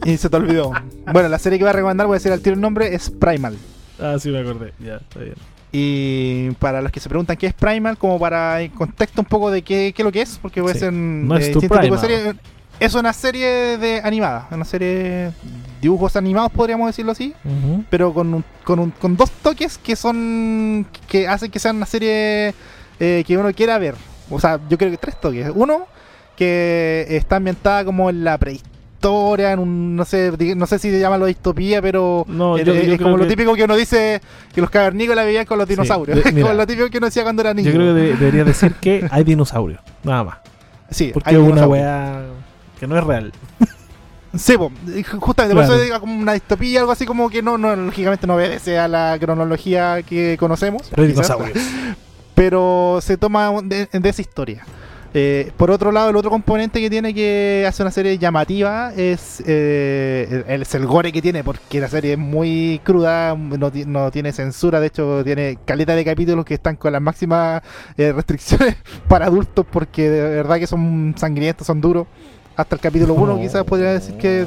Y 0.04 0.16
se 0.18 0.28
te 0.30 0.36
olvidó. 0.36 0.70
bueno, 1.12 1.28
la 1.28 1.38
serie 1.38 1.58
que 1.58 1.64
voy 1.64 1.70
a 1.70 1.72
recomendar, 1.72 2.06
voy 2.06 2.14
a 2.14 2.18
decir 2.18 2.30
al 2.30 2.40
tiro 2.40 2.54
el 2.54 2.60
nombre, 2.60 2.94
es 2.94 3.10
Primal. 3.10 3.56
Ah, 4.00 4.16
sí 4.18 4.30
me 4.30 4.40
acordé. 4.40 4.72
Ya, 4.78 4.96
está 4.96 5.20
bien. 5.20 5.34
Y 5.72 6.50
para 6.52 6.80
los 6.80 6.90
que 6.92 7.00
se 7.00 7.08
preguntan 7.08 7.36
qué 7.36 7.46
es 7.48 7.54
Primal, 7.54 7.98
como 7.98 8.18
para 8.18 8.62
el 8.62 8.70
contexto 8.70 9.20
un 9.20 9.26
poco 9.26 9.50
de 9.50 9.62
qué, 9.62 9.92
qué 9.94 10.02
es 10.02 10.04
lo 10.04 10.12
que 10.12 10.22
es, 10.22 10.38
porque 10.40 10.60
Sí. 10.62 10.68
a 10.70 10.74
ser 10.74 10.92
No 10.92 11.36
es 11.36 11.50
tu 11.52 11.60
Primal. 11.60 11.98
serie. 11.98 12.34
Es 12.78 12.94
una 12.94 13.12
serie 13.12 13.78
de 13.78 14.00
animada, 14.04 14.48
una 14.50 14.64
serie 14.64 14.88
de 14.88 15.32
dibujos 15.80 16.14
animados, 16.16 16.52
podríamos 16.52 16.86
decirlo 16.88 17.12
así. 17.12 17.34
Ujú. 17.44 17.84
pero 17.90 18.12
con, 18.12 18.32
un- 18.34 18.44
con, 18.64 18.78
un- 18.78 18.90
con 18.90 19.16
dos 19.16 19.30
toques 19.30 19.78
que 19.78 19.96
son 19.96 20.86
que 21.08 21.26
hacen 21.28 21.50
que 21.50 21.58
sea 21.58 21.72
una 21.72 21.86
serie 21.86 22.54
eh, 23.00 23.24
que 23.26 23.36
uno 23.38 23.52
quiera 23.54 23.78
ver. 23.78 23.94
O 24.30 24.38
sea, 24.40 24.60
yo 24.68 24.76
creo 24.78 24.90
que 24.90 24.96
tres 24.98 25.18
toques. 25.20 25.50
Uno, 25.54 25.86
que 26.36 27.06
está 27.10 27.36
ambientada 27.36 27.84
como 27.84 28.10
en 28.10 28.24
la 28.24 28.36
prehistoria, 28.38 28.75
en 29.02 29.58
un, 29.58 29.94
no 29.96 30.04
sé, 30.04 30.32
no 30.56 30.66
sé 30.66 30.78
si 30.78 30.90
se 30.90 30.98
llama 30.98 31.18
lo 31.18 31.26
distopía, 31.26 31.80
pero 31.82 32.24
No, 32.28 32.56
eh, 32.58 32.64
yo- 32.64 32.72
eh, 32.74 32.86
yo 32.86 32.92
es 32.94 33.00
como 33.00 33.16
lo 33.16 33.24
que- 33.24 33.30
típico 33.30 33.54
que 33.54 33.64
uno 33.64 33.76
dice 33.76 34.20
que 34.54 34.60
los 34.60 34.70
cavernícolas 34.70 35.24
vivían 35.26 35.44
con 35.46 35.58
los 35.58 35.66
Sí, 35.68 35.74
dinosaurios. 35.74 36.16
de- 36.16 36.22
Es 36.28 36.34
mira. 36.34 36.46
como 36.48 36.58
lo 36.58 36.66
típico 36.66 36.88
que 36.90 36.98
uno 36.98 37.06
decía 37.06 37.22
cuando 37.22 37.42
era 37.42 37.54
niño. 37.54 37.70
Yo 37.70 37.76
creo 37.76 37.94
que 37.94 38.00
de- 38.00 38.14
debería 38.16 38.44
decir 38.44 38.72
que 38.80 39.06
hay 39.10 39.24
dinosaurios. 39.24 39.80
Nada 40.02 40.24
más. 40.24 40.36
sí, 40.90 41.10
Porque 41.14 41.30
hay 41.30 41.36
es 41.36 41.42
una 41.42 41.66
weá 41.66 42.22
que 42.80 42.86
no 42.86 42.96
es 42.98 43.04
real. 43.04 43.32
Sí, 44.36 44.56
po, 44.58 44.70
justamente 45.18 45.54
Claro. 45.54 45.54
por 45.54 45.76
eso 45.76 45.80
digo 45.82 45.98
como 46.00 46.14
una 46.18 46.32
distopía, 46.34 46.80
algo 46.80 46.92
así 46.92 47.06
como 47.06 47.30
que 47.30 47.40
no, 47.42 47.56
no 47.56 47.74
lógicamente 47.74 48.26
no 48.26 48.34
obedece 48.34 48.78
a 48.78 48.86
la 48.86 49.16
cronología 49.18 50.02
que 50.02 50.36
conocemos. 50.38 50.82
Pero 50.94 51.12
pero 52.34 52.98
se 53.00 53.16
toma 53.16 53.50
de, 53.62 53.88
de 53.90 54.08
esa 54.08 54.20
historia. 54.20 54.64
Eh, 55.14 55.50
por 55.56 55.70
otro 55.70 55.92
lado, 55.92 56.10
el 56.10 56.16
otro 56.16 56.30
componente 56.30 56.80
que 56.80 56.90
tiene 56.90 57.14
que 57.14 57.64
hace 57.66 57.82
una 57.82 57.90
serie 57.90 58.18
llamativa 58.18 58.92
es, 58.94 59.42
eh, 59.46 60.44
el, 60.46 60.62
es 60.62 60.74
el 60.74 60.86
gore 60.86 61.10
que 61.12 61.22
tiene, 61.22 61.42
porque 61.42 61.80
la 61.80 61.88
serie 61.88 62.12
es 62.12 62.18
muy 62.18 62.80
cruda, 62.84 63.34
no, 63.34 63.70
ti- 63.70 63.84
no 63.86 64.10
tiene 64.10 64.32
censura, 64.32 64.78
de 64.80 64.88
hecho 64.88 65.22
tiene 65.24 65.58
caleta 65.64 65.94
de 65.94 66.04
capítulos 66.04 66.44
que 66.44 66.54
están 66.54 66.76
con 66.76 66.92
las 66.92 67.00
máximas 67.00 67.62
eh, 67.96 68.12
restricciones 68.12 68.76
para 69.08 69.26
adultos, 69.26 69.64
porque 69.70 70.10
de 70.10 70.20
verdad 70.36 70.58
que 70.58 70.66
son 70.66 71.14
sangrientos, 71.16 71.66
son 71.66 71.80
duros. 71.80 72.06
Hasta 72.56 72.74
el 72.76 72.80
capítulo 72.80 73.12
1 73.14 73.34
Oh. 73.34 73.40
quizás 73.40 73.64
podría 73.64 73.92
decir 73.92 74.14
que, 74.16 74.46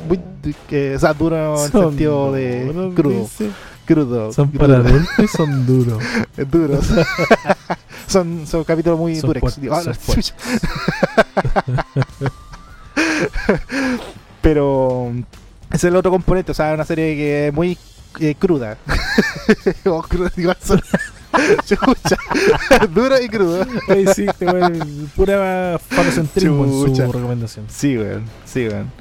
que 0.67 0.95
o 0.95 0.99
sea, 0.99 1.13
duro 1.13 1.35
en 1.35 1.63
el 1.63 1.71
sentido 1.89 2.31
de 2.31 2.65
crudo. 2.95 3.27
Crudo. 3.89 4.31
Son 4.31 4.49
crudo. 4.49 4.59
para 4.67 4.77
adultos 4.87 5.09
y 5.17 5.27
son 5.27 5.65
duros. 5.65 6.03
duros. 6.51 6.85
son, 8.07 8.45
son 8.45 8.63
capítulos 8.63 8.99
muy 8.99 9.15
Son 9.15 9.29
durex. 9.29 9.59
Digo, 9.59 9.73
ah, 9.73 9.81
son. 9.81 9.95
Pero 14.41 15.11
es 15.73 15.83
el 15.83 15.95
otro 15.95 16.11
componente, 16.11 16.51
o 16.51 16.55
sea, 16.55 16.73
una 16.75 16.85
serie 16.85 17.15
que 17.15 17.47
es 17.47 17.53
muy 17.53 17.77
eh, 18.19 18.35
cruda. 18.37 18.77
o 19.85 20.03
cruda, 20.03 20.31
igual 20.37 20.57
son. 20.63 20.81
Chucha. 21.65 22.17
Dura 22.93 23.19
y 23.21 23.27
cruda. 23.27 23.65
Ahí 23.87 24.05
sí, 24.13 24.25
te 24.37 24.45
voy 24.45 24.61
a- 24.61 24.71
pura 25.15 25.79
falocentrismo 25.79 26.63
en 26.65 26.95
su 26.95 27.11
recomendación. 27.11 27.65
Sí, 27.69 27.97
weón. 27.97 28.25
Sí, 28.45 28.67
weón. 28.67 28.91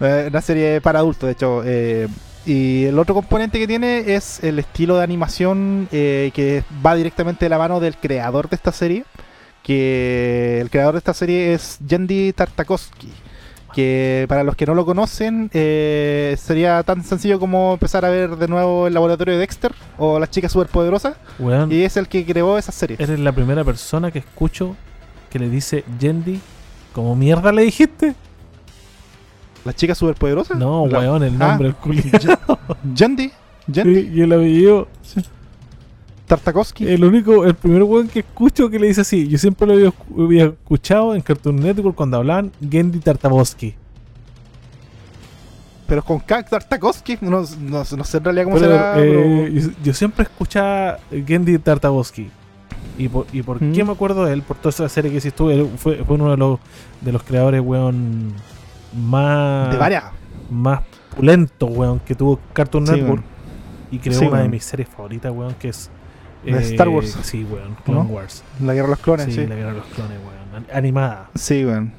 Eh, 0.00 0.28
una 0.30 0.40
serie 0.40 0.80
para 0.80 1.00
adultos, 1.00 1.26
de 1.26 1.32
hecho. 1.32 1.62
eh, 1.66 2.08
y 2.46 2.84
el 2.84 2.98
otro 2.98 3.14
componente 3.14 3.58
que 3.58 3.66
tiene 3.66 4.14
es 4.14 4.42
el 4.42 4.58
estilo 4.58 4.96
de 4.96 5.04
animación 5.04 5.88
eh, 5.92 6.30
que 6.34 6.62
va 6.84 6.94
directamente 6.94 7.44
de 7.44 7.48
la 7.50 7.58
mano 7.58 7.80
del 7.80 7.96
creador 7.96 8.48
de 8.48 8.56
esta 8.56 8.72
serie. 8.72 9.04
Que 9.62 10.60
el 10.62 10.70
creador 10.70 10.94
de 10.94 10.98
esta 10.98 11.12
serie 11.14 11.52
es 11.52 11.78
Yendi 11.86 12.32
Tartakovsky. 12.32 13.12
Que 13.74 14.24
para 14.28 14.42
los 14.44 14.56
que 14.56 14.64
no 14.64 14.74
lo 14.74 14.86
conocen, 14.86 15.50
eh, 15.52 16.36
sería 16.40 16.82
tan 16.84 17.04
sencillo 17.04 17.38
como 17.38 17.74
empezar 17.74 18.04
a 18.06 18.08
ver 18.08 18.36
de 18.36 18.48
nuevo 18.48 18.86
el 18.86 18.94
laboratorio 18.94 19.34
de 19.34 19.40
Dexter 19.40 19.72
o 19.98 20.18
las 20.18 20.30
chicas 20.30 20.52
superpoderosas. 20.52 21.16
Weón, 21.38 21.70
Y 21.70 21.82
es 21.82 21.98
el 21.98 22.08
que 22.08 22.24
creó 22.24 22.56
esa 22.56 22.72
serie. 22.72 22.96
eres 22.98 23.18
la 23.20 23.32
primera 23.32 23.62
persona 23.62 24.10
que 24.10 24.20
escucho 24.20 24.74
que 25.28 25.38
le 25.38 25.50
dice 25.50 25.84
Yendi. 26.00 26.40
¿Cómo 26.94 27.14
mierda 27.14 27.52
le 27.52 27.62
dijiste? 27.62 28.14
¿Las 29.64 29.74
chicas 29.76 29.98
superpoderosas? 29.98 30.56
No, 30.58 30.86
La- 30.86 30.98
weón, 31.00 31.22
el 31.22 31.34
Ah. 31.42 31.48
nombre, 31.48 31.68
el 31.68 31.74
culi. 31.74 32.02
Yendi. 32.94 33.30
Yendi 33.66 34.00
Y 34.14 34.18
y 34.18 34.22
el 34.22 34.32
apellido, 34.32 34.88
Tartakovsky. 36.26 36.86
el 36.88 37.04
único, 37.04 37.44
el 37.44 37.54
primer 37.54 37.82
weón 37.82 38.08
que 38.08 38.20
escucho 38.20 38.68
que 38.70 38.78
le 38.78 38.86
dice 38.88 39.00
así. 39.02 39.26
Yo 39.28 39.38
siempre 39.38 39.66
lo 39.66 39.74
había, 39.74 39.88
escu- 39.88 40.24
había 40.24 40.44
escuchado 40.46 41.14
en 41.14 41.20
Cartoon 41.22 41.56
Network 41.56 41.94
cuando 41.96 42.16
hablaban 42.18 42.52
Gendy 42.70 42.98
Tartakovsky. 43.00 43.74
Pero 45.86 46.04
con 46.04 46.18
K, 46.20 46.42
Tartakovsky, 46.44 47.16
no, 47.22 47.30
no, 47.30 47.44
no 47.60 48.04
sé 48.04 48.18
en 48.18 48.24
realidad 48.24 48.44
cómo 48.44 48.56
Pero, 48.58 48.72
será. 48.72 48.94
eh, 49.02 49.50
yo, 49.54 49.70
yo 49.82 49.94
siempre 49.94 50.24
escuchaba 50.24 50.98
Gendy 51.26 51.58
Tartakovsky. 51.58 52.28
¿Y 52.98 53.08
por, 53.08 53.26
y 53.32 53.42
por 53.42 53.62
Mm. 53.62 53.72
qué 53.72 53.84
me 53.84 53.92
acuerdo 53.92 54.24
de 54.26 54.34
él? 54.34 54.42
Por 54.42 54.56
toda 54.58 54.70
esa 54.70 54.88
serie 54.88 55.10
que 55.10 55.16
hiciste 55.18 55.36
tú. 55.38 55.48
Él 55.50 55.68
fue, 55.78 56.04
fue 56.04 56.16
uno 56.16 56.30
de 56.30 56.36
los, 56.36 56.58
de 57.00 57.12
los 57.12 57.22
creadores, 57.22 57.62
weón, 57.64 58.34
más, 58.94 59.70
de 59.70 59.76
varias. 59.78 60.04
más 60.50 60.80
pulentos, 61.14 61.68
weón, 61.70 62.00
que 62.00 62.14
tuvo 62.14 62.38
Cartoon 62.52 62.86
Sí, 62.86 62.92
Network. 62.92 63.22
weón. 63.22 63.38
Y 63.90 63.98
creó 63.98 64.18
Sí, 64.18 64.26
una 64.26 64.42
de 64.42 64.48
mis 64.48 64.64
series 64.64 64.88
favoritas, 64.88 65.32
weón, 65.32 65.54
que 65.54 65.68
es... 65.70 65.90
¿De 66.44 66.56
Star 66.58 66.88
Wars? 66.88 67.18
Sí, 67.22 67.44
weón, 67.44 67.76
Clone 67.84 68.00
¿No? 68.04 68.06
Wars. 68.14 68.44
La 68.62 68.72
guerra 68.72 68.86
de 68.88 68.90
los 68.92 69.00
clones, 69.00 69.26
Sí, 69.26 69.32
sí. 69.32 69.46
la 69.46 69.54
guerra 69.56 69.72
de 69.72 69.78
los 69.78 69.86
clones, 69.88 70.18
weón. 70.18 70.64
an- 70.70 70.76
Animada. 70.76 71.30
Sí, 71.34 71.64
weón. 71.64 71.92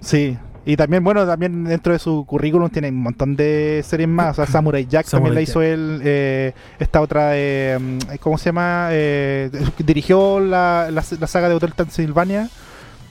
Sí. 0.00 0.38
Y 0.64 0.76
también, 0.76 1.02
bueno, 1.04 1.26
también 1.26 1.64
dentro 1.64 1.92
de 1.92 1.98
su 1.98 2.24
currículum 2.24 2.70
tiene 2.70 2.88
un 2.88 3.02
montón 3.02 3.34
de 3.36 3.82
series 3.84 4.08
más. 4.08 4.38
O 4.38 4.44
sea, 4.44 4.46
Samurai 4.52 4.86
Jack 4.86 5.08
también 5.10 5.34
la 5.34 5.40
hizo 5.42 5.60
él. 5.60 6.00
eh, 6.04 6.52
esta 6.78 7.00
otra 7.00 7.30
de. 7.30 7.78
mm, 7.80 8.16
¿Cómo 8.20 8.38
se 8.38 8.46
llama? 8.46 8.88
Eh, 8.92 9.50
dirigió 9.78 10.38
la, 10.40 10.88
la, 10.90 11.02
la 11.20 11.26
saga 11.26 11.48
de 11.48 11.54
Hotel 11.56 11.74
Transilvania. 11.74 12.48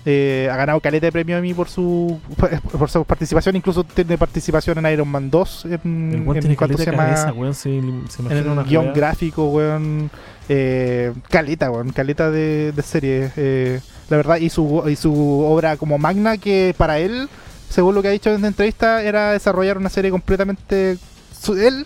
Eh, 0.03 0.49
ha 0.51 0.55
ganado 0.55 0.79
caleta 0.79 1.05
de 1.05 1.11
premio 1.11 1.37
a 1.37 1.41
mí 1.41 1.53
por 1.53 1.69
su 1.69 2.19
por 2.79 2.89
su 2.89 3.05
participación. 3.05 3.55
Incluso 3.55 3.83
tiene 3.83 4.17
participación 4.17 4.83
en 4.83 4.91
Iron 4.93 5.07
Man 5.07 5.29
2. 5.29 5.65
En, 5.65 5.71
El 5.71 5.79
en 5.83 6.39
tiene 6.39 6.55
¿cuánto 6.55 6.57
caleta 6.77 6.83
se 6.83 6.91
llama? 6.91 7.03
cabeza, 7.05 7.33
weón. 7.33 7.53
Se, 7.53 7.81
se 8.09 8.21
en 8.23 8.31
el 8.31 8.63
guion 8.65 8.93
gráfico, 8.93 9.49
weón. 9.49 10.09
Eh, 10.49 11.13
caleta, 11.29 11.69
weón. 11.69 11.91
Caleta 11.91 12.31
de, 12.31 12.71
de 12.71 12.81
serie. 12.81 13.31
eh, 13.37 13.79
la 14.09 14.17
verdad, 14.17 14.37
y 14.37 14.49
su, 14.49 14.83
y 14.89 14.95
su 14.97 15.13
obra 15.41 15.77
como 15.77 15.97
magna, 15.97 16.37
que 16.37 16.73
para 16.77 16.99
él, 16.99 17.29
según 17.69 17.95
lo 17.95 18.01
que 18.01 18.09
ha 18.09 18.11
dicho 18.11 18.29
en 18.33 18.41
la 18.41 18.47
entrevista, 18.49 19.01
era 19.03 19.31
desarrollar 19.31 19.77
una 19.77 19.87
serie 19.89 20.11
completamente 20.11 20.97
su- 21.39 21.55
él. 21.55 21.85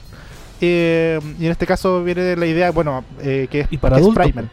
eh, 0.62 1.20
y 1.40 1.46
en 1.46 1.52
este 1.52 1.68
caso 1.68 2.04
viene 2.04 2.36
la 2.36 2.46
idea, 2.48 2.72
bueno, 2.72 3.04
eh, 3.22 3.48
que 3.52 3.60
es, 3.60 3.68
Y 3.70 3.78
para 3.78 3.98
que 3.98 4.02
es 4.04 4.08
Primal. 4.10 4.50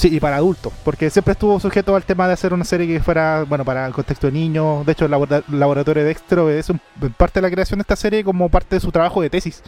Sí, 0.00 0.08
y 0.16 0.18
para 0.18 0.36
adultos, 0.36 0.72
porque 0.82 1.10
siempre 1.10 1.32
estuvo 1.32 1.60
sujeto 1.60 1.94
al 1.94 2.04
tema 2.04 2.26
de 2.26 2.32
hacer 2.32 2.54
una 2.54 2.64
serie 2.64 2.86
que 2.86 3.00
fuera, 3.02 3.44
bueno, 3.46 3.66
para 3.66 3.86
el 3.86 3.92
contexto 3.92 4.28
de 4.28 4.32
niños. 4.32 4.86
De 4.86 4.92
hecho, 4.92 5.04
el 5.04 5.10
labora- 5.10 5.42
laboratorio 5.50 6.02
de 6.02 6.08
Dexter 6.08 6.38
obedece 6.38 6.72
un- 6.72 6.80
parte 7.18 7.40
de 7.40 7.42
la 7.42 7.50
creación 7.50 7.78
de 7.78 7.82
esta 7.82 7.96
serie 7.96 8.24
como 8.24 8.48
parte 8.48 8.76
de 8.76 8.80
su 8.80 8.90
trabajo 8.90 9.20
de 9.20 9.28
tesis. 9.28 9.62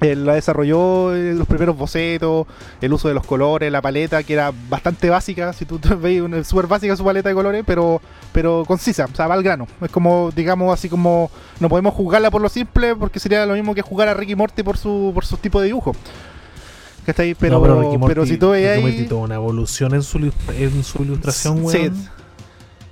Él 0.00 0.24
la 0.24 0.34
desarrolló 0.34 1.14
eh, 1.14 1.34
los 1.34 1.46
primeros 1.46 1.76
bocetos, 1.76 2.46
el 2.80 2.92
uso 2.94 3.08
de 3.08 3.14
los 3.14 3.26
colores, 3.26 3.70
la 3.70 3.82
paleta, 3.82 4.22
que 4.22 4.32
era 4.32 4.52
bastante 4.70 5.10
básica, 5.10 5.52
si 5.52 5.66
tú 5.66 5.78
veis, 6.00 6.22
súper 6.46 6.66
básica 6.66 6.96
su 6.96 7.04
paleta 7.04 7.28
de 7.28 7.34
colores, 7.34 7.62
pero 7.66 8.00
pero 8.32 8.64
concisa, 8.66 9.04
o 9.10 9.14
sea, 9.16 9.26
va 9.26 9.34
al 9.34 9.42
grano. 9.42 9.66
Es 9.82 9.90
como, 9.90 10.30
digamos, 10.34 10.72
así 10.72 10.88
como, 10.88 11.30
no 11.60 11.68
podemos 11.68 11.92
jugarla 11.94 12.30
por 12.30 12.40
lo 12.40 12.48
simple, 12.48 12.94
porque 12.96 13.18
sería 13.20 13.44
lo 13.44 13.52
mismo 13.54 13.74
que 13.74 13.82
jugar 13.82 14.08
a 14.08 14.14
Ricky 14.14 14.34
Morty 14.34 14.62
por 14.62 14.78
su, 14.78 15.10
por 15.14 15.26
su 15.26 15.36
tipo 15.36 15.60
de 15.60 15.66
dibujo. 15.66 15.92
¿Cachai? 17.06 17.34
Pero, 17.34 17.56
No, 17.56 17.62
pero, 17.62 17.80
Ricky 17.82 17.98
Morty, 17.98 18.14
pero 18.14 18.26
si 18.26 18.36
tú 18.36 18.50
veis 18.50 18.66
Ricky 18.68 18.76
ahí... 18.86 18.92
Morty 18.92 19.08
tuvo 19.08 19.20
una 19.22 19.36
evolución 19.36 19.94
en 19.94 20.02
su, 20.02 20.18
en 20.18 20.84
su 20.84 21.02
ilustración, 21.02 21.58
Sí, 21.68 21.78
weón. 21.78 22.16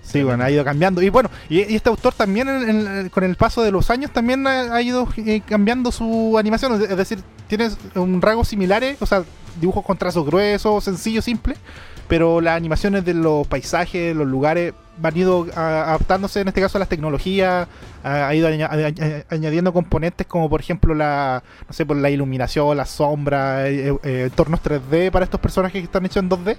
Sí, 0.03 0.23
bueno, 0.23 0.45
ha 0.45 0.51
ido 0.51 0.63
cambiando. 0.63 1.03
Y 1.03 1.09
bueno, 1.09 1.29
y, 1.49 1.57
y 1.63 1.75
este 1.75 1.89
autor 1.89 2.15
también 2.15 2.49
en- 2.49 2.87
en- 2.87 3.09
con 3.09 3.25
el 3.25 3.35
paso 3.35 3.63
de 3.65 3.73
los 3.73 3.91
años 3.91 4.13
también 4.13 4.47
ha, 4.47 4.73
ha 4.75 4.81
ido 4.81 5.09
eh, 5.17 5.41
cambiando 5.45 5.91
su 5.91 6.39
animación. 6.39 6.81
Es 6.81 6.97
decir, 6.97 7.19
tiene 7.49 7.69
un 7.97 8.23
rasgos 8.23 8.47
similares, 8.49 8.97
o 9.01 9.07
sea, 9.07 9.25
dibujos 9.61 9.85
con 9.85 9.99
trazos 9.99 10.25
gruesos, 10.25 10.85
sencillos, 10.85 11.25
simples, 11.25 11.59
pero 12.07 12.41
las 12.41 12.57
animaciones 12.57 13.05
de 13.05 13.15
los 13.15 13.45
paisajes, 13.49 14.15
los 14.15 14.29
lugares, 14.29 14.73
han 15.03 15.17
ido 15.17 15.47
a- 15.55 15.89
adaptándose 15.89 16.41
en 16.41 16.49
este 16.49 16.61
caso 16.61 16.79
a 16.79 16.81
las 16.81 16.89
tecnologías, 16.89 17.67
ha, 18.03 18.29
ha 18.29 18.35
ido 18.35 18.49
aña- 18.49 18.69
aña- 18.71 19.25
añadiendo 19.29 19.73
componentes 19.73 20.27
como 20.27 20.49
por 20.49 20.61
ejemplo 20.61 20.95
la, 20.95 21.43
no 21.67 21.73
sé, 21.73 21.85
por 21.87 21.97
la 21.97 22.11
iluminación, 22.11 22.77
la 22.77 22.87
sombra, 22.87 23.69
eh, 23.69 23.95
eh, 24.03 24.23
entornos 24.31 24.61
3D 24.63 25.11
para 25.11 25.25
estos 25.25 25.41
personajes 25.41 25.81
que 25.81 25.85
están 25.85 26.05
hechos 26.07 26.23
en 26.23 26.29
2D. 26.29 26.57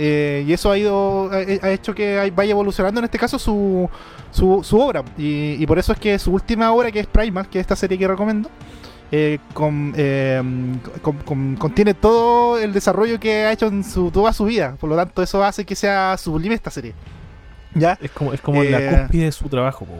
Eh, 0.00 0.44
y 0.46 0.52
eso 0.52 0.70
ha 0.70 0.78
ido 0.78 1.28
ha, 1.32 1.70
hecho 1.72 1.92
que 1.92 2.32
vaya 2.34 2.52
evolucionando 2.52 3.00
en 3.00 3.04
este 3.06 3.18
caso 3.18 3.36
su, 3.38 3.90
su, 4.30 4.62
obra. 4.80 5.02
Y, 5.16 5.66
por 5.66 5.78
eso 5.78 5.92
es 5.92 5.98
que 5.98 6.18
su 6.20 6.32
última 6.32 6.70
obra 6.72 6.92
que 6.92 7.00
es 7.00 7.06
Primal 7.08 7.48
que 7.48 7.58
es 7.58 7.62
esta 7.62 7.74
serie 7.74 7.98
que 7.98 8.06
recomiendo 8.06 8.48
eh, 9.10 9.38
con, 9.54 9.92
eh, 9.96 10.40
con- 11.02 11.16
con- 11.18 11.56
contiene 11.56 11.94
todo 11.94 12.58
el 12.58 12.72
desarrollo 12.72 13.18
que 13.18 13.46
ha 13.46 13.52
hecho 13.52 13.66
en 13.66 13.82
su, 13.82 14.10
toda 14.12 14.32
su 14.32 14.44
vida. 14.44 14.76
Por 14.78 14.88
lo 14.88 14.94
tanto 14.96 15.20
eso 15.22 15.42
hace 15.42 15.64
que 15.64 15.74
sea 15.74 16.16
sublime 16.16 16.54
esta 16.54 16.70
serie 16.70 16.94
ya 17.74 17.98
Es 18.00 18.10
como, 18.10 18.32
es 18.32 18.40
como 18.40 18.62
Eh, 18.62 18.70
la 18.70 19.02
cúspide 19.02 19.24
de 19.24 19.32
su 19.32 19.48
trabajo, 19.48 19.84
po, 19.84 19.94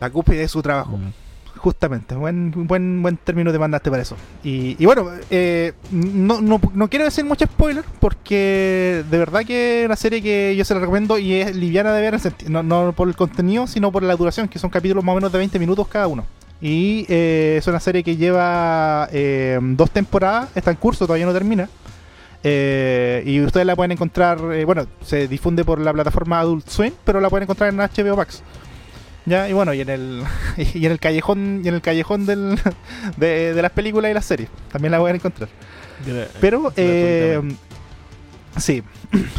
la 0.00 0.10
cúspide 0.10 0.38
de 0.40 0.48
su 0.48 0.62
trabajo 0.62 0.96
Mm. 0.96 1.12
Justamente, 1.54 2.16
buen, 2.16 2.66
buen, 2.66 3.02
buen 3.02 3.16
término 3.18 3.52
te 3.52 3.58
mandaste 3.58 3.88
para 3.88 4.02
eso. 4.02 4.16
Y, 4.42 4.74
y 4.82 4.84
bueno, 4.84 5.08
eh, 5.30 5.74
no, 5.92 6.40
no, 6.40 6.60
no 6.74 6.88
quiero 6.88 7.04
decir 7.04 7.24
mucho 7.24 7.44
spoiler 7.44 7.84
porque 8.00 9.04
de 9.08 9.18
verdad 9.18 9.44
que 9.44 9.82
es 9.82 9.86
una 9.86 9.94
serie 9.94 10.20
que 10.20 10.56
yo 10.56 10.64
se 10.64 10.74
la 10.74 10.80
recomiendo 10.80 11.18
y 11.18 11.34
es 11.34 11.54
liviana 11.54 11.92
de 11.92 12.00
ver, 12.00 12.18
no, 12.48 12.64
no 12.64 12.92
por 12.92 13.06
el 13.06 13.14
contenido, 13.14 13.68
sino 13.68 13.92
por 13.92 14.02
la 14.02 14.16
duración, 14.16 14.48
que 14.48 14.58
son 14.58 14.70
capítulos 14.70 15.04
más 15.04 15.12
o 15.12 15.16
menos 15.16 15.30
de 15.30 15.38
20 15.38 15.58
minutos 15.60 15.86
cada 15.86 16.08
uno. 16.08 16.24
Y 16.60 17.06
eh, 17.08 17.56
es 17.58 17.66
una 17.68 17.78
serie 17.78 18.02
que 18.02 18.16
lleva 18.16 19.08
eh, 19.12 19.60
dos 19.62 19.90
temporadas, 19.90 20.48
está 20.56 20.72
en 20.72 20.78
curso, 20.78 21.06
todavía 21.06 21.26
no 21.26 21.32
termina. 21.32 21.68
Eh, 22.44 23.22
y 23.24 23.40
ustedes 23.40 23.66
la 23.66 23.76
pueden 23.76 23.92
encontrar, 23.92 24.38
eh, 24.52 24.64
bueno, 24.64 24.86
se 25.04 25.28
difunde 25.28 25.64
por 25.64 25.78
la 25.80 25.92
plataforma 25.92 26.40
Adult 26.40 26.68
Swim, 26.68 26.92
pero 27.04 27.20
la 27.20 27.30
pueden 27.30 27.44
encontrar 27.44 27.72
en 27.72 27.76
HBO 27.78 28.16
Max. 28.16 28.42
Ya, 29.24 29.48
y 29.48 29.52
bueno, 29.52 29.72
y 29.72 29.80
en 29.80 29.88
el 29.88 30.24
y 30.74 30.84
en 30.86 30.92
el 30.92 30.98
callejón 30.98 31.60
y 31.64 31.68
en 31.68 31.74
el 31.74 31.80
callejón 31.80 32.26
del, 32.26 32.58
de, 33.16 33.54
de 33.54 33.62
las 33.62 33.70
películas 33.70 34.10
y 34.10 34.14
las 34.14 34.24
series. 34.24 34.48
También 34.72 34.90
la 34.92 34.98
pueden 34.98 35.16
encontrar. 35.16 35.48
Pero 36.40 36.72
eh, 36.76 37.40
sí, 38.56 38.82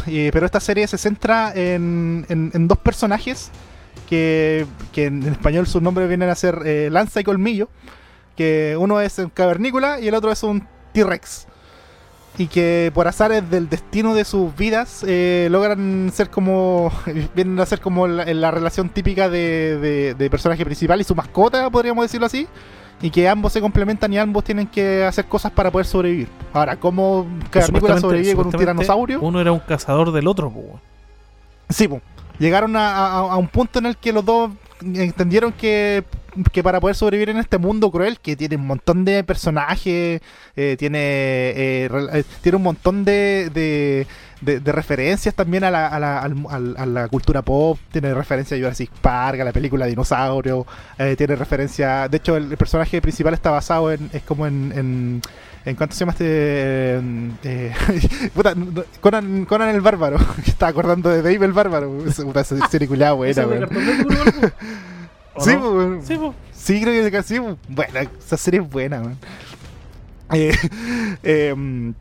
pero 0.32 0.46
esta 0.46 0.60
serie 0.60 0.86
se 0.86 0.96
centra 0.96 1.52
en, 1.54 2.24
en- 2.30 2.50
en 2.54 2.68
dos 2.68 2.78
personajes 2.78 3.50
que, 4.08 4.64
que 4.92 5.04
en 5.06 5.22
español 5.24 5.66
sus 5.66 5.82
nombres 5.82 6.08
vienen 6.08 6.30
a 6.30 6.34
ser 6.34 6.60
eh, 6.64 6.88
Lanza 6.90 7.20
y 7.20 7.24
Colmillo, 7.24 7.68
que 8.36 8.76
uno 8.78 9.00
es 9.02 9.18
un 9.18 9.28
cavernícola 9.28 10.00
y 10.00 10.08
el 10.08 10.14
otro 10.14 10.32
es 10.32 10.42
un 10.42 10.66
T-Rex. 10.94 11.48
Y 12.36 12.48
que 12.48 12.90
por 12.92 13.06
azares 13.06 13.48
del 13.48 13.68
destino 13.68 14.12
de 14.12 14.24
sus 14.24 14.56
vidas 14.56 15.04
eh, 15.06 15.46
logran 15.52 16.10
ser 16.12 16.30
como. 16.30 16.90
vienen 17.34 17.60
a 17.60 17.66
ser 17.66 17.80
como 17.80 18.08
la, 18.08 18.24
la 18.24 18.50
relación 18.50 18.88
típica 18.88 19.28
de, 19.28 19.78
de- 19.78 20.14
de 20.14 20.30
personaje 20.30 20.64
principal 20.64 21.00
y 21.00 21.04
su 21.04 21.14
mascota, 21.14 21.70
podríamos 21.70 22.04
decirlo 22.04 22.26
así. 22.26 22.48
Y 23.02 23.10
que 23.10 23.28
ambos 23.28 23.52
se 23.52 23.60
complementan 23.60 24.12
y 24.12 24.18
ambos 24.18 24.42
tienen 24.44 24.66
que 24.66 25.04
hacer 25.04 25.26
cosas 25.26 25.52
para 25.52 25.70
poder 25.70 25.86
sobrevivir. 25.86 26.28
Ahora, 26.52 26.76
¿cómo 26.76 27.26
Cavernícola 27.50 27.94
Supuestamente- 27.96 28.00
sobrevive 28.00 28.34
con 28.36 28.46
un 28.46 28.52
tiranosaurio? 28.52 29.20
Uno 29.20 29.40
era 29.40 29.52
un 29.52 29.58
cazador 29.60 30.10
del 30.10 30.26
otro, 30.26 30.48
weón. 30.48 30.80
Sí, 31.68 31.86
po. 31.88 32.00
llegaron 32.38 32.74
a, 32.76 32.96
a- 32.96 33.18
a 33.32 33.36
un 33.36 33.46
punto 33.48 33.78
en 33.78 33.86
el 33.86 33.96
que 33.96 34.12
los 34.12 34.24
dos 34.24 34.50
entendieron 34.80 35.52
que, 35.52 36.02
que 36.52 36.62
para 36.62 36.80
poder 36.80 36.96
sobrevivir 36.96 37.30
en 37.30 37.38
este 37.38 37.58
mundo 37.58 37.90
cruel, 37.90 38.18
que 38.20 38.36
tiene 38.36 38.56
un 38.56 38.66
montón 38.66 39.04
de 39.04 39.24
personajes, 39.24 40.20
eh, 40.56 40.76
tiene, 40.78 40.98
eh, 41.00 41.88
eh, 42.12 42.24
tiene 42.42 42.56
un 42.56 42.62
montón 42.62 43.04
de, 43.04 43.50
de, 43.52 44.06
de- 44.40 44.60
de 44.60 44.72
referencias 44.72 45.34
también 45.34 45.64
a 45.64 45.70
la, 45.70 45.86
a, 45.88 45.98
la, 45.98 46.18
a 46.20 46.86
la 46.86 47.08
cultura 47.08 47.42
pop, 47.42 47.78
tiene 47.92 48.12
referencia 48.14 48.56
a 48.56 48.60
Jurassic 48.60 48.90
Park, 49.00 49.40
a 49.40 49.44
la 49.44 49.52
película 49.52 49.86
Dinosaurio, 49.86 50.66
eh, 50.98 51.14
tiene 51.16 51.36
referencia, 51.36 52.08
de 52.08 52.16
hecho 52.18 52.36
el, 52.36 52.50
el 52.50 52.56
personaje 52.56 53.00
principal 53.00 53.34
está 53.34 53.50
basado 53.50 53.92
en, 53.92 54.10
es 54.12 54.22
como 54.22 54.46
en... 54.46 54.72
en 54.76 55.22
¿En 55.66 55.76
cuánto 55.76 55.94
se 55.94 56.00
llama 56.00 56.12
este? 56.12 57.00
eh, 57.42 57.72
puta, 58.34 58.54
Conan, 59.00 59.46
Conan 59.46 59.70
el 59.74 59.80
Bárbaro. 59.80 60.18
Estaba 60.46 60.68
acordando 60.68 61.08
de 61.08 61.22
Dave 61.22 61.46
el 61.46 61.54
Bárbaro. 61.54 62.04
Es 62.06 62.18
una 62.18 62.44
serie 62.44 62.86
culiada 62.86 63.14
buena, 63.14 63.30
¿Esa 63.30 63.46
weón. 63.46 63.70
Sí, 65.38 65.50
no? 65.54 65.60
pues, 65.60 65.72
weón. 65.72 66.02
Sí, 66.06 66.16
po. 66.16 66.34
Sí, 66.52 66.80
creo 66.82 67.10
que 67.10 67.22
sí. 67.22 67.40
pues. 67.40 67.56
Bueno, 67.68 67.92
esa 68.18 68.36
serie 68.36 68.60
es 68.60 68.68
buena, 68.70 69.00
weón. 69.00 69.18
Eh, 70.32 70.54
em, 71.22 71.94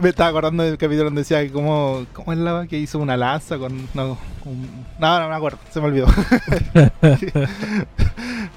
me 0.00 0.08
estaba 0.10 0.30
acordando 0.30 0.62
del 0.62 0.78
capítulo 0.78 1.04
donde 1.06 1.22
decía 1.22 1.42
que 1.42 1.50
cómo, 1.52 2.06
cómo 2.12 2.32
es 2.32 2.38
la 2.38 2.66
que 2.66 2.78
hizo 2.78 2.98
una 2.98 3.16
lanza 3.16 3.58
con. 3.58 3.88
No, 3.94 4.16
un- 4.44 4.84
no, 4.98 5.20
no 5.20 5.28
me 5.28 5.34
acuerdo, 5.34 5.58
se 5.70 5.80
me 5.80 5.86
olvidó. 5.88 6.06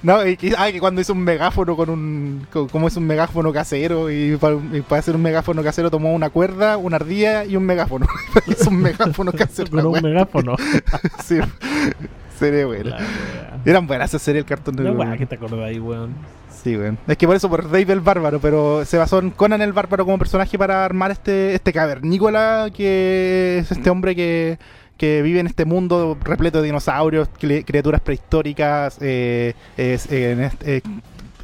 no, 0.03 0.25
y 0.25 0.37
que, 0.37 0.53
ah, 0.57 0.71
que 0.71 0.79
cuando 0.79 1.01
hizo 1.01 1.13
un 1.13 1.23
megáfono 1.23 1.75
con 1.75 1.89
un. 1.89 2.47
co- 2.51 2.67
Como 2.67 2.87
es 2.87 2.95
un 2.97 3.05
megáfono 3.07 3.51
casero, 3.51 4.11
y 4.11 4.37
para, 4.37 4.55
y 4.73 4.81
para 4.81 4.99
hacer 4.99 5.15
un 5.15 5.21
megáfono 5.21 5.63
casero 5.63 5.89
tomó 5.91 6.13
una 6.13 6.29
cuerda, 6.29 6.77
una 6.77 6.97
ardilla 6.97 7.45
y 7.45 7.55
un 7.55 7.65
megáfono. 7.65 8.05
hizo 8.47 8.69
un 8.69 8.81
megáfono 8.81 9.31
casero. 9.31 9.69
Con 9.71 9.85
un 9.87 10.01
megáfono. 10.01 10.55
sí, 11.25 11.39
serie 12.37 12.65
buena. 12.65 12.91
La. 12.91 12.99
Eran 13.65 13.87
buenas 13.87 14.09
esas 14.11 14.21
series 14.21 14.43
el 14.43 14.47
cartón 14.47 14.75
La 14.83 14.91
weá 14.91 15.07
weón. 15.07 15.17
que 15.17 15.25
te 15.25 15.35
acordás 15.35 15.59
ahí, 15.59 15.79
weón. 15.79 16.13
Sí, 16.63 16.75
weón. 16.77 16.97
Es 17.07 17.17
que 17.17 17.27
por 17.27 17.35
eso, 17.35 17.49
por 17.49 17.63
Dave 17.65 17.91
el 17.93 17.99
Bárbaro, 18.01 18.39
pero 18.39 18.83
se 18.85 18.97
basó 18.97 19.19
en 19.19 19.29
Conan 19.31 19.61
el 19.61 19.73
Bárbaro 19.73 20.05
como 20.05 20.17
personaje 20.17 20.57
para 20.57 20.85
armar 20.85 21.11
este, 21.11 21.53
este 21.55 21.71
cavernícola 21.73 22.69
que 22.73 23.59
es 23.59 23.71
este 23.71 23.89
hombre 23.89 24.15
que, 24.15 24.57
que 24.97 25.21
vive 25.21 25.39
en 25.39 25.47
este 25.47 25.65
mundo 25.65 26.17
repleto 26.23 26.59
de 26.61 26.65
dinosaurios, 26.67 27.29
cri- 27.39 27.63
criaturas 27.65 28.01
prehistóricas, 28.01 28.97
eh, 29.01 29.53
es- 29.77 30.07
eh, 30.11 30.81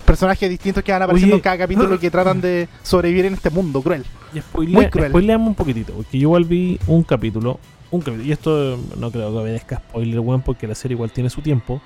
personajes 0.06 0.50
distintos 0.50 0.84
que 0.84 0.92
van 0.92 1.02
apareciendo 1.04 1.36
Oye. 1.36 1.40
en 1.40 1.44
cada 1.44 1.58
capítulo 1.58 1.96
y 1.96 1.98
que 2.00 2.12
tratan 2.12 2.42
de 2.42 2.68
sobrevivir 2.82 3.26
en 3.26 3.34
este 3.36 3.50
mundo 3.50 3.82
cruel. 3.82 4.04
Y 4.34 4.40
spoilea, 4.40 4.74
Muy 4.76 4.90
cruel. 4.90 5.10
spoileamos 5.10 5.48
un 5.50 5.56
poquitito, 5.56 5.94
porque 5.94 6.18
yo 6.18 6.24
igual 6.24 6.44
vi 6.46 6.80
un 6.88 7.04
capítulo, 7.04 7.60
un 7.98 8.02
capítulo, 8.02 8.24
y 8.24 8.32
esto 8.32 8.74
eh, 8.74 8.78
no 8.98 9.12
creo 9.12 9.32
que 9.32 9.38
obedezca 9.38 9.78
spoiler, 9.78 10.20
weón, 10.20 10.42
porque 10.42 10.68
la 10.68 10.76
serie 10.76 10.96
igual 10.96 11.12
tiene 11.12 11.30
su 11.30 11.42
tiempo. 11.42 11.82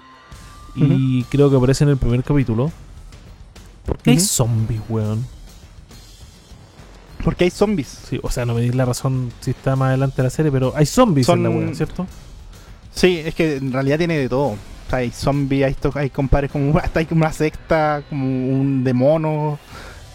Y 0.76 1.24
creo 1.24 1.50
que 1.50 1.56
aparece 1.56 1.84
en 1.86 1.90
el 1.90 1.98
primer 1.98 2.24
capítulo. 2.24 2.72
¿Por 3.86 3.98
qué 3.98 4.12
hay 4.12 4.20
zombies, 4.20 4.80
weón? 4.90 5.26
Porque 7.24 7.46
hay 7.46 7.50
zombies. 7.50 7.88
Sí, 8.08 8.20
o 8.22 8.30
sea, 8.30 8.46
no 8.46 8.54
me 8.54 8.62
dis 8.62 8.76
la 8.76 8.86
razón 8.86 9.32
si 9.42 9.52
está 9.52 9.76
más 9.76 9.90
adelante 9.90 10.22
la 10.22 10.30
serie, 10.30 10.52
pero 10.52 10.74
hay 10.76 10.86
zombies 10.86 11.26
Son- 11.26 11.40
en 11.40 11.44
la 11.44 11.50
weón, 11.50 11.76
¿cierto? 11.76 12.06
Sí, 12.94 13.18
es 13.26 13.34
que 13.36 13.58
en 13.58 13.74
realidad 13.74 13.98
tiene 13.98 14.18
de 14.18 14.30
todo. 14.30 14.50
O 14.50 14.58
sea, 14.90 15.00
hay 15.00 15.12
zombies, 15.12 15.66
hay, 15.66 15.76
hay 15.96 16.10
compadres 16.10 16.52
como 16.52 16.78
hasta 16.84 17.00
hay 17.00 17.06
como 17.06 17.22
una 17.22 17.34
secta, 17.34 18.04
como 18.10 18.26
un 18.26 18.84
de 18.84 18.94
monos. 18.94 19.60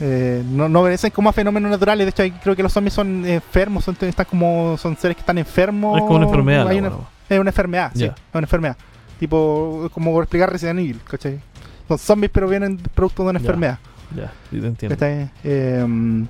Eh, 0.04 0.42
no, 0.44 0.68
no 0.68 0.80
obedecen 0.80 1.10
como 1.12 1.28
a 1.30 1.32
fenómenos 1.32 1.70
naturales. 1.70 2.04
De 2.06 2.24
hecho, 2.24 2.36
creo 2.42 2.56
que 2.56 2.62
los 2.64 2.72
zombies 2.72 2.92
son 2.94 3.24
enfermos, 3.24 3.84
son, 3.84 3.96
están 4.00 4.26
como, 4.28 4.76
son 4.76 4.96
seres 4.96 5.16
que 5.16 5.20
están 5.20 5.38
enfermos. 5.38 5.96
Es 5.98 6.02
como 6.02 6.16
una 6.16 6.26
enfermedad. 6.26 6.66
Hay 6.68 6.78
una- 6.78 6.88
es 7.28 7.38
una 7.38 7.50
enfermedad, 7.50 7.90
sí, 7.94 8.00
es 8.10 8.34
una 8.34 8.44
enfermedad. 8.44 8.76
Tipo, 9.20 9.88
como 9.94 10.20
explicar 10.20 10.50
Resident 10.50 10.80
Evil, 10.80 11.00
¿cachai? 11.08 11.38
Son 11.86 11.96
zombies, 11.98 12.30
pero 12.34 12.48
vienen 12.48 12.76
producto 12.78 13.22
de 13.22 13.30
una 13.30 13.38
enfermedad. 13.38 13.78
Ya, 14.16 14.32
sí 14.50 14.60
te 14.60 14.66
entiendo. 14.66 14.94
Eh, 15.44 16.24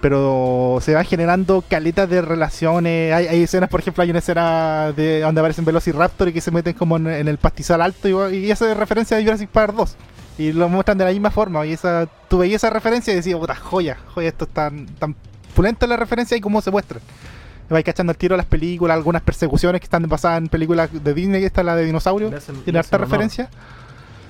pero 0.00 0.78
se 0.80 0.94
van 0.94 1.04
generando 1.04 1.62
caletas 1.68 2.08
de 2.08 2.22
relaciones. 2.22 3.12
Hay, 3.12 3.26
hay 3.26 3.42
escenas, 3.42 3.68
por 3.68 3.80
ejemplo, 3.80 4.02
hay 4.02 4.08
una 4.10 4.20
escena 4.20 4.92
de 4.96 5.20
donde 5.20 5.40
aparecen 5.40 5.64
Velociraptor 5.64 6.28
y 6.28 6.32
que 6.32 6.40
se 6.40 6.50
meten 6.50 6.72
como 6.72 6.96
en, 6.96 7.06
en 7.06 7.28
el 7.28 7.36
pastizal 7.36 7.82
alto 7.82 8.30
y, 8.30 8.36
y 8.46 8.50
esa 8.50 8.70
es 8.70 8.76
referencia 8.76 9.16
de 9.18 9.24
Jurassic 9.24 9.50
Park 9.50 9.74
2. 9.76 9.96
Y 10.40 10.52
lo 10.52 10.68
muestran 10.68 10.96
de 10.98 11.04
la 11.04 11.10
misma 11.10 11.30
forma. 11.30 11.66
Y 11.66 11.72
esa, 11.72 12.08
tú 12.28 12.38
veías 12.38 12.62
esa 12.64 12.70
referencia 12.70 13.12
y 13.12 13.16
decías, 13.16 13.38
puta, 13.38 13.54
joya, 13.54 13.98
joya, 14.14 14.28
esto 14.28 14.44
es 14.46 14.50
tan, 14.50 14.86
tan 14.86 15.14
la 15.86 15.96
referencia 15.96 16.36
y 16.36 16.40
cómo 16.40 16.60
se 16.62 16.70
muestra. 16.70 16.98
Vais 17.68 17.84
cachando 17.84 18.10
el 18.12 18.16
tiro 18.16 18.34
a 18.34 18.38
las 18.38 18.46
películas, 18.46 18.96
algunas 18.96 19.22
persecuciones 19.22 19.80
que 19.80 19.84
están 19.84 20.02
basadas 20.08 20.38
en 20.38 20.48
películas 20.48 20.88
de 20.92 21.14
Disney, 21.14 21.44
esta 21.44 21.62
la 21.62 21.76
de 21.76 21.84
dinosaurio. 21.84 22.30
¿Tiene 22.64 22.78
harta 22.78 22.96
referencia? 23.10 23.48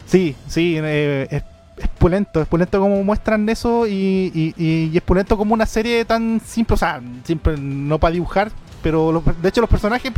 Sí, 0.07 0.35
sí, 0.49 0.77
eh, 0.78 1.28
es, 1.31 1.43
es 1.78 1.89
pulento, 1.91 2.43
es 2.43 2.49
pulento 2.49 2.81
como 2.81 3.03
muestran 3.05 3.49
eso 3.49 3.87
y, 3.87 4.32
y, 4.35 4.55
y- 4.59 4.91
y 4.93 4.97
es 4.97 5.03
pulento 5.03 5.37
como 5.37 5.55
una 5.55 5.65
serie 5.66 6.05
tan 6.05 6.41
simple, 6.45 6.74
o 6.74 6.77
sea, 6.77 7.01
simple 7.24 7.57
no 7.57 7.99
para 7.99 8.12
dibujar, 8.12 8.51
pero 8.82 9.12
los- 9.12 9.23
de 9.41 9.49
hecho 9.49 9.61
los 9.61 9.70
personajes 9.70 10.11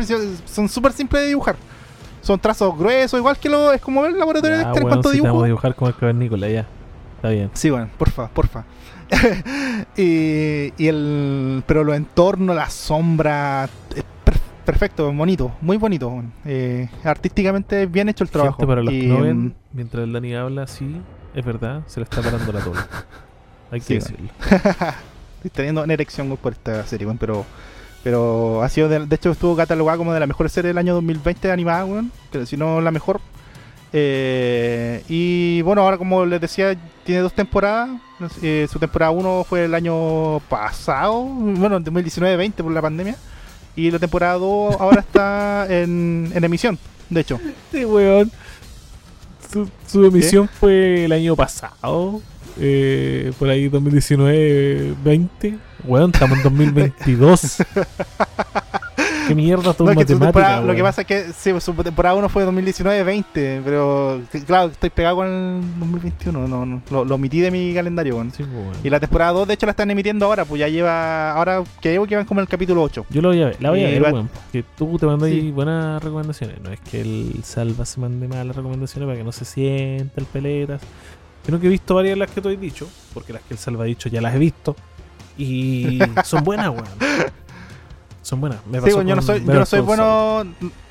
son 0.46 0.68
súper 0.68 0.92
simples 0.92 1.22
de 1.22 1.28
dibujar. 1.28 1.56
Son 2.22 2.38
trazos 2.38 2.76
gruesos, 2.78 3.18
igual 3.18 3.36
que 3.38 3.48
lo 3.48 3.72
es 3.72 3.80
como 3.80 4.06
el 4.06 4.16
laboratorio 4.18 4.56
de 4.56 4.62
Ya, 4.62 4.68
Dexter 4.68 4.82
en 4.84 4.88
cuanto 4.88 5.08
si 5.10 5.14
dibujo. 5.16 5.28
vamos 5.32 5.42
a 5.42 5.46
dibujar 5.46 5.74
como 5.74 5.88
el 5.88 5.94
cavernícola, 5.96 6.48
ya. 6.48 6.66
Está 7.16 7.28
bien. 7.30 7.50
Sí, 7.52 7.68
bueno, 7.70 7.88
porfa, 7.98 8.28
porfa. 8.28 8.64
y, 9.96 10.72
y 10.78 10.86
el 10.88 11.62
pero 11.66 11.84
los 11.84 11.96
entornos, 11.96 12.54
la 12.56 12.70
sombra, 12.70 13.64
es 13.94 14.04
per- 14.24 14.38
perfecto, 14.64 15.12
bonito, 15.12 15.52
muy 15.60 15.76
bonito. 15.76 16.22
Eh, 16.44 16.88
artísticamente 17.04 17.86
bien 17.86 18.08
hecho 18.08 18.24
el 18.24 18.30
trabajo. 18.30 18.56
Gente, 18.56 18.66
para 18.66 18.82
los 18.82 18.92
Y, 18.92 19.00
que 19.00 19.06
no 19.08 19.20
ven, 19.22 19.54
mientras 19.72 20.04
el 20.04 20.12
Dani 20.12 20.34
habla, 20.34 20.66
sí, 20.66 20.96
es 21.34 21.44
verdad, 21.44 21.82
se 21.86 22.00
le 22.00 22.04
está 22.04 22.22
parando 22.22 22.52
la 22.52 22.60
tola. 22.64 22.86
Hay 23.70 23.80
que 23.80 23.86
Sí, 23.86 23.94
decirlo. 23.94 24.28
Estoy 25.36 25.50
teniendo 25.52 25.82
una 25.82 25.92
erección 25.92 26.36
por 26.36 26.52
esta 26.52 26.86
serie, 26.86 27.06
weón, 27.06 27.18
pero 27.18 27.44
pero 28.02 28.62
ha 28.62 28.68
sido 28.68 28.88
de, 28.88 29.06
de 29.06 29.16
hecho 29.16 29.30
estuvo 29.30 29.56
catalogada 29.56 29.98
como 29.98 30.12
de 30.12 30.20
la 30.20 30.26
mejor 30.26 30.48
serie 30.50 30.68
del 30.68 30.78
año 30.78 30.94
2020 30.94 31.50
animada, 31.50 31.84
weón, 31.84 32.10
pero 32.30 32.46
si 32.46 32.56
no 32.56 32.80
la 32.80 32.90
mejor. 32.90 33.20
Eh, 33.92 35.04
y 35.08 35.60
bueno, 35.62 35.82
ahora 35.82 35.98
como 35.98 36.24
les 36.24 36.40
decía, 36.40 36.76
tiene 37.04 37.20
dos 37.20 37.32
temporadas. 37.34 37.90
Eh, 38.40 38.66
su 38.70 38.78
temporada 38.78 39.10
1 39.10 39.44
fue 39.48 39.64
el 39.64 39.74
año 39.74 40.40
pasado, 40.48 41.24
bueno, 41.24 41.76
en 41.76 41.84
2019-20 41.84 42.52
por 42.54 42.72
la 42.72 42.82
pandemia. 42.82 43.16
Y 43.74 43.90
la 43.90 43.98
temporada 43.98 44.34
2 44.34 44.76
ahora 44.80 45.00
está 45.00 45.66
en, 45.70 46.30
en 46.34 46.44
emisión, 46.44 46.78
de 47.10 47.20
hecho. 47.20 47.40
Este 47.66 47.86
weón, 47.86 48.30
su, 49.52 49.68
su 49.86 50.04
emisión 50.04 50.48
fue 50.48 51.04
el 51.04 51.12
año 51.12 51.36
pasado, 51.36 52.20
eh, 52.58 53.32
por 53.38 53.48
ahí 53.48 53.68
2019-20. 53.68 55.58
Weón, 55.84 56.10
estamos 56.12 56.38
en 56.38 56.44
2022. 56.44 57.56
¿Qué 59.28 59.34
mierda 59.34 59.74
No, 59.78 59.90
es 59.90 60.06
que 60.06 60.14
lo 60.14 60.74
que 60.74 60.82
pasa 60.82 61.02
es 61.02 61.06
que 61.06 61.32
sí, 61.32 61.52
su 61.60 61.72
temporada 61.74 62.14
1 62.16 62.28
fue 62.28 62.44
2019-20, 62.44 63.62
pero 63.64 64.20
claro, 64.46 64.70
estoy 64.70 64.90
pegado 64.90 65.16
con 65.16 65.26
el 65.26 65.60
2021, 65.78 66.48
no, 66.48 66.66
no, 66.66 66.82
lo, 66.90 67.04
lo 67.04 67.14
omití 67.14 67.40
de 67.40 67.50
mi 67.50 67.72
calendario. 67.72 68.20
Sí, 68.36 68.42
pues. 68.44 68.78
Y 68.82 68.90
la 68.90 69.00
temporada 69.00 69.32
2 69.32 69.48
de 69.48 69.54
hecho 69.54 69.66
la 69.66 69.70
están 69.70 69.90
emitiendo 69.90 70.26
ahora, 70.26 70.44
pues 70.44 70.58
ya 70.58 70.68
lleva, 70.68 71.32
ahora 71.32 71.62
que 71.80 71.92
llevo 71.92 72.06
que 72.06 72.16
van 72.16 72.24
como 72.24 72.40
en 72.40 72.42
el 72.42 72.48
capítulo 72.48 72.82
8. 72.82 73.06
Yo 73.10 73.22
lo 73.22 73.28
voy 73.28 73.42
a 73.42 73.46
ver, 73.46 73.56
la 73.62 73.70
voy 73.70 73.84
a 73.84 73.88
ver, 73.88 74.02
weón. 74.02 74.28
Que 74.50 74.64
tú 74.76 74.98
te 74.98 75.06
mandas 75.06 75.28
ahí 75.28 75.40
Sí. 75.40 75.50
buenas 75.52 76.02
recomendaciones. 76.02 76.60
No 76.60 76.70
es 76.70 76.80
que 76.80 77.00
el 77.00 77.40
Salva 77.44 77.84
se 77.84 78.00
mande 78.00 78.28
malas 78.28 78.56
recomendaciones 78.56 79.06
para 79.06 79.16
que 79.18 79.24
no 79.24 79.32
se 79.32 79.44
sienta 79.44 80.20
el 80.20 80.26
peletas. 80.26 80.82
Creo 81.44 81.58
que 81.60 81.66
he 81.66 81.70
visto 81.70 81.94
varias 81.94 82.12
de 82.12 82.20
las 82.20 82.30
que 82.30 82.40
tú 82.40 82.48
has 82.48 82.60
dicho, 82.60 82.88
porque 83.12 83.32
las 83.32 83.42
que 83.42 83.54
el 83.54 83.58
Salva 83.58 83.84
ha 83.84 83.86
dicho 83.86 84.08
ya 84.08 84.20
las 84.20 84.34
he 84.34 84.38
visto. 84.38 84.76
Y 85.36 85.98
son 86.24 86.44
buenas, 86.44 86.68
weón. 86.68 86.84
Son 88.22 88.40
buenas. 88.40 88.64
Me 88.66 88.78
Sí, 88.78 88.84
pasó 88.84 89.02
yo 89.02 89.16
no 89.16 89.22
soy, 89.22 89.44
yo 89.44 89.52
no 89.54 89.66
soy 89.66 89.80
bueno, 89.80 90.44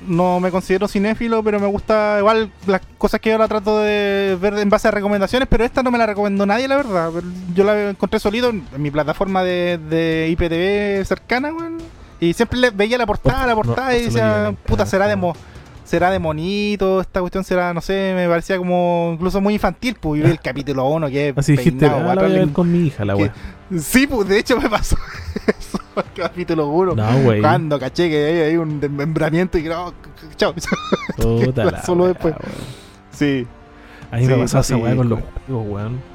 no 0.06 0.38
me 0.38 0.50
considero 0.50 0.86
cinéfilo, 0.86 1.42
pero 1.42 1.58
me 1.58 1.66
gusta 1.66 2.16
igual 2.18 2.50
las 2.66 2.82
cosas 2.98 3.20
que 3.20 3.30
yo 3.30 3.38
la 3.38 3.48
trato 3.48 3.78
de 3.78 4.36
ver 4.40 4.58
en 4.58 4.68
base 4.68 4.88
a 4.88 4.90
recomendaciones, 4.90 5.48
pero 5.50 5.64
esta 5.64 5.82
no 5.82 5.90
me 5.90 5.96
la 5.96 6.04
recomendó 6.04 6.44
nadie, 6.44 6.68
la 6.68 6.76
verdad. 6.76 7.10
Yo 7.54 7.64
la 7.64 7.90
encontré 7.90 8.20
solito 8.20 8.50
en 8.50 8.66
mi 8.76 8.90
plataforma 8.90 9.42
de, 9.42 9.78
de 9.78 10.28
IPTV 10.30 11.06
cercana, 11.06 11.52
weón. 11.54 11.78
Y 12.20 12.34
siempre 12.34 12.58
le 12.58 12.70
veía 12.70 12.98
la 12.98 13.06
portada, 13.06 13.46
la 13.46 13.54
portada 13.54 13.90
no 13.92 13.96
y 13.96 14.02
decía, 14.02 14.54
puta, 14.66 14.84
será 14.84 15.06
de, 15.06 15.14
weón. 15.14 15.20
mo 15.20 15.36
será 15.84 16.10
de 16.10 16.18
monito, 16.18 17.00
esta 17.00 17.20
cuestión 17.20 17.44
será, 17.44 17.74
no 17.74 17.80
sé, 17.80 18.12
me 18.14 18.28
parecía 18.28 18.58
como 18.58 19.12
incluso 19.14 19.40
muy 19.40 19.54
infantil, 19.54 19.96
pues 20.00 20.20
y 20.20 20.24
vi 20.24 20.30
el 20.30 20.40
capítulo 20.42 20.86
1 20.86 21.08
que 21.08 21.28
es 21.30 21.38
Así 21.38 21.52
dijiste, 21.52 21.80
peinado, 21.80 22.10
ah, 22.10 22.14
la 22.14 22.22
voy 22.22 22.32
a 22.32 22.38
ver 22.38 22.52
con 22.52 22.70
mi 22.70 22.86
hija, 22.86 23.04
la 23.04 23.16
weón. 23.16 23.32
Sí, 23.78 24.06
pues 24.06 24.28
de 24.28 24.38
hecho 24.38 24.60
me 24.60 24.68
pasó 24.68 24.96
eso, 25.46 25.78
el 25.96 26.22
capítulo 26.22 26.68
1. 26.68 26.94
No. 26.94 27.40
Cuando 27.40 27.78
caché 27.78 28.08
que 28.08 28.24
hay, 28.24 28.38
hay 28.50 28.56
un 28.56 28.80
desmembramiento 28.80 29.58
y 29.58 29.62
que 29.62 29.68
no, 29.68 29.92
chao. 30.36 30.54
Puta 31.16 31.64
la 31.64 31.82
Solo 31.82 32.04
weá, 32.04 32.12
después. 32.12 32.34
Sí. 33.10 33.46
A 34.10 34.16
mí 34.16 34.26
me 34.26 34.36
pasó 34.36 34.60
esa 34.60 34.76
weá 34.76 34.94
con 34.94 35.08
los 35.08 35.20
juegos, 35.46 35.66
weón. 35.68 36.11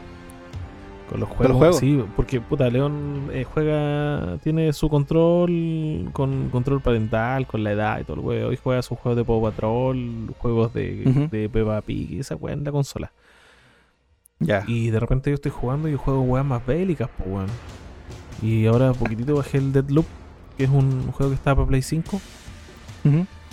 Con 1.20 1.22
los 1.22 1.30
los 1.30 1.38
juegos, 1.38 1.58
juegos? 1.58 1.78
sí, 1.80 2.04
porque 2.16 2.40
puta, 2.42 2.70
León 2.70 3.30
eh, 3.34 3.44
juega, 3.44 4.38
tiene 4.44 4.72
su 4.74 4.90
control 4.90 6.10
con 6.14 6.50
control 6.50 6.82
parental, 6.82 7.48
con 7.48 7.64
la 7.64 7.72
edad 7.72 8.00
y 8.00 8.04
todo 8.04 8.18
el 8.18 8.20
weón. 8.26 8.54
Y 8.54 8.58
juega 8.58 8.82
sus 8.82 8.98
juegos 9.00 9.18
de 9.18 9.24
Paw 9.26 9.42
Patrol, 9.42 10.34
juegos 10.38 10.74
de, 10.74 11.28
de 11.32 11.50
Peppa 11.50 11.82
Pig 11.82 12.20
esa 12.20 12.36
weá 12.36 12.54
en 12.54 12.64
la 12.64 12.72
consola. 12.72 13.12
Ya. 14.40 14.64
Y 14.68 14.90
de 14.92 15.00
repente 15.00 15.32
yo 15.32 15.36
estoy 15.36 15.52
jugando 15.52 15.88
y 15.88 15.94
yo 15.94 15.98
juego 15.98 16.22
weas 16.22 16.46
más 16.46 16.66
bélicas, 16.66 17.10
pues 17.18 17.30
weón. 17.30 17.48
Y 18.42 18.68
ahora 18.68 18.94
poquitito 18.94 19.36
bajé 19.36 19.58
el 19.58 19.74
Deadloop, 19.74 20.06
que 20.58 20.66
es 20.66 20.70
un 20.70 21.12
juego 21.12 21.32
que 21.32 21.36
está 21.36 21.56
para 21.56 21.68
Play 21.68 21.82
5. 21.82 22.22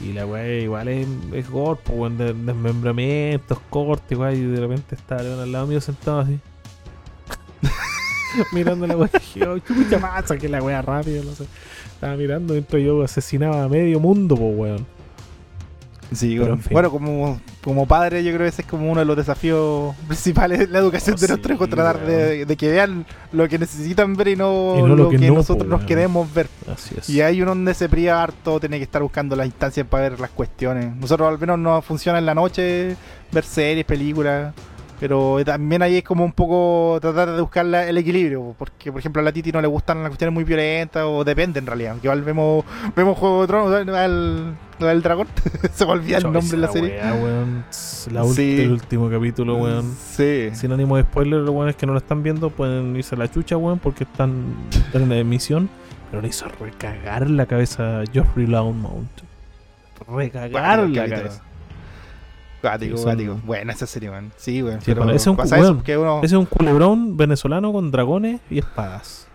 Y 0.04 0.12
la 0.12 0.26
weá 0.26 0.58
igual 0.60 0.88
es, 0.88 1.06
es 1.32 1.48
gore, 1.48 1.80
pues 1.84 1.96
weón, 1.98 2.18
de- 2.18 2.34
desmembramientos, 2.34 3.58
cortes, 3.70 4.18
weá, 4.18 4.32
y 4.34 4.40
de 4.42 4.60
repente 4.60 4.94
está 4.96 5.22
León 5.22 5.38
al 5.40 5.52
lado 5.52 5.66
mío 5.68 5.80
sentado 5.80 6.18
así. 6.20 6.38
mirando 8.52 8.86
la 8.86 8.96
weá, 8.96 9.10
y 9.12 9.18
dije, 9.18 9.46
"Oh, 9.46 9.58
chucha 9.58 9.98
más, 9.98 10.24
que 10.32 10.48
la 10.48 10.62
weá 10.62 10.82
rápido, 10.82 11.22
no 11.24 11.32
sé. 11.34 11.44
Estaba 11.94 12.16
mirando 12.16 12.54
mientras 12.54 12.82
yo 12.82 13.02
asesinaba 13.02 13.64
a 13.64 13.68
medio 13.68 14.00
mundo, 14.00 14.36
pues 14.36 14.56
weón. 14.56 14.94
Sí, 16.12 16.38
bueno, 16.38 16.54
en 16.54 16.60
fin. 16.60 16.72
bueno, 16.72 16.90
como, 16.90 17.40
como 17.62 17.86
padre 17.86 18.22
yo 18.22 18.30
creo 18.30 18.42
que 18.42 18.48
ese 18.48 18.62
es 18.62 18.68
como 18.68 18.90
uno 18.90 19.00
de 19.00 19.06
los 19.06 19.16
desafíos 19.16 19.96
principales 20.06 20.60
de 20.60 20.66
la 20.68 20.78
educación 20.78 21.16
Oh, 21.16 21.20
de 21.20 21.28
nuestros 21.28 21.54
hijos, 21.56 21.66
sí, 21.66 21.74
tratar 21.74 22.06
de, 22.06 22.46
de 22.46 22.56
que 22.56 22.70
vean 22.70 23.06
lo 23.32 23.48
que 23.48 23.58
necesitan 23.58 24.14
ver 24.14 24.28
y 24.28 24.36
no, 24.36 24.74
Y 24.76 24.82
no 24.82 24.88
lo, 24.88 24.96
lo 24.96 25.08
que, 25.10 25.18
que 25.18 25.28
no, 25.28 25.34
nosotros 25.34 25.66
po, 25.68 25.76
nos 25.76 25.84
queremos 25.84 26.32
ver. 26.32 26.48
Así 26.72 26.94
es. 26.98 27.08
Y 27.08 27.20
hay 27.20 27.40
uno 27.42 27.52
donde 27.52 27.74
se 27.74 27.88
priva 27.88 28.22
harto, 28.22 28.60
tiene 28.60 28.76
que 28.78 28.84
estar 28.84 29.02
buscando 29.02 29.34
las 29.34 29.46
instancias 29.46 29.86
para 29.86 30.10
ver 30.10 30.20
las 30.20 30.30
cuestiones. 30.30 30.94
Nosotros 30.94 31.28
al 31.28 31.38
menos 31.38 31.58
nos 31.58 31.84
funciona 31.84 32.18
en 32.18 32.26
la 32.26 32.34
noche 32.34 32.96
ver 33.32 33.44
series, 33.44 33.84
películas, 33.84 34.54
pero 35.05 35.36
también 35.44 35.82
ahí 35.82 35.98
es 35.98 36.02
como 36.02 36.24
un 36.24 36.32
poco 36.32 36.97
tratar 36.98 37.31
de 37.32 37.40
buscar 37.43 37.66
la- 37.66 37.86
el 37.86 37.98
equilibrio, 37.98 38.55
porque 38.59 38.90
por 38.90 39.01
ejemplo 39.01 39.20
a 39.20 39.22
la 39.26 39.32
Titi 39.32 39.52
no 39.52 39.60
le 39.60 39.66
gustan 39.66 39.98
las 40.02 40.09
cuestiones 40.09 40.32
muy 40.32 40.44
violentas 40.44 41.02
o 41.06 41.22
depende 41.24 41.59
en 41.59 41.66
realidad. 41.66 41.90
Aunque 41.90 42.06
igual 42.06 42.22
vemos, 42.22 42.64
vemos 42.97 43.18
Juego 43.18 43.43
de 43.43 43.47
Tronos, 43.47 43.85
¿no? 43.86 43.94
al, 43.94 44.56
al 44.81 45.02
dragón, 45.02 45.26
se 45.74 45.85
me 45.85 45.93
olvida 45.93 46.16
el 46.16 46.22
nombre 46.24 46.43
de 46.43 46.56
la 46.56 46.68
serie. 46.68 46.90
weá, 47.02 47.12
weón. 47.14 47.64
La 48.12 48.24
Sí. 48.24 48.62
El 48.62 48.72
último 48.72 49.10
capítulo, 49.10 49.56
weón. 49.56 49.94
Sí. 50.10 50.48
Sin 50.55 50.72
ánimo 50.72 50.97
de 50.97 51.02
spoiler, 51.02 51.40
los 51.40 51.51
weones 51.51 51.76
que 51.76 51.85
no 51.85 51.93
lo 51.93 51.98
están 51.98 52.22
viendo 52.22 52.48
pueden 52.48 52.97
irse 52.97 53.14
a 53.14 53.18
la 53.18 53.31
chucha, 53.31 53.59
weón, 53.59 53.78
porque 53.81 54.05
están, 54.05 54.55
están 54.70 55.02
en 55.02 55.09
la 55.10 55.16
emisión. 55.18 55.68
Pero 56.10 56.22
le 56.22 56.28
hizo 56.28 56.47
recagar 56.48 57.28
la 57.28 57.44
cabeza 57.44 58.01
a 58.01 58.05
Geoffrey 58.10 58.47
Loudmount. 58.47 59.10
Recagar 60.09 60.51
Cuático, 60.81 61.01
la 61.01 61.09
cabeza. 61.09 61.43
Cuático, 62.70 63.02
cuático. 63.02 63.40
Buena 63.44 63.72
esa 63.74 63.86
serie, 63.86 64.10
man. 64.10 64.32
Sí, 64.36 64.62
weón. 64.62 64.80
Sí, 64.80 64.94
pero 64.94 65.04
ese 65.10 65.16
es 65.16 65.26
un 65.26 65.38
eso, 65.40 65.54
weón, 65.56 65.82
uno... 66.00 66.18
Ese 66.18 66.26
es 66.34 66.38
un 66.38 66.46
culebrón 66.46 67.16
venezolano 67.16 67.72
con 67.72 67.90
dragones 67.90 68.40
y 68.50 68.58
espadas. 68.58 69.26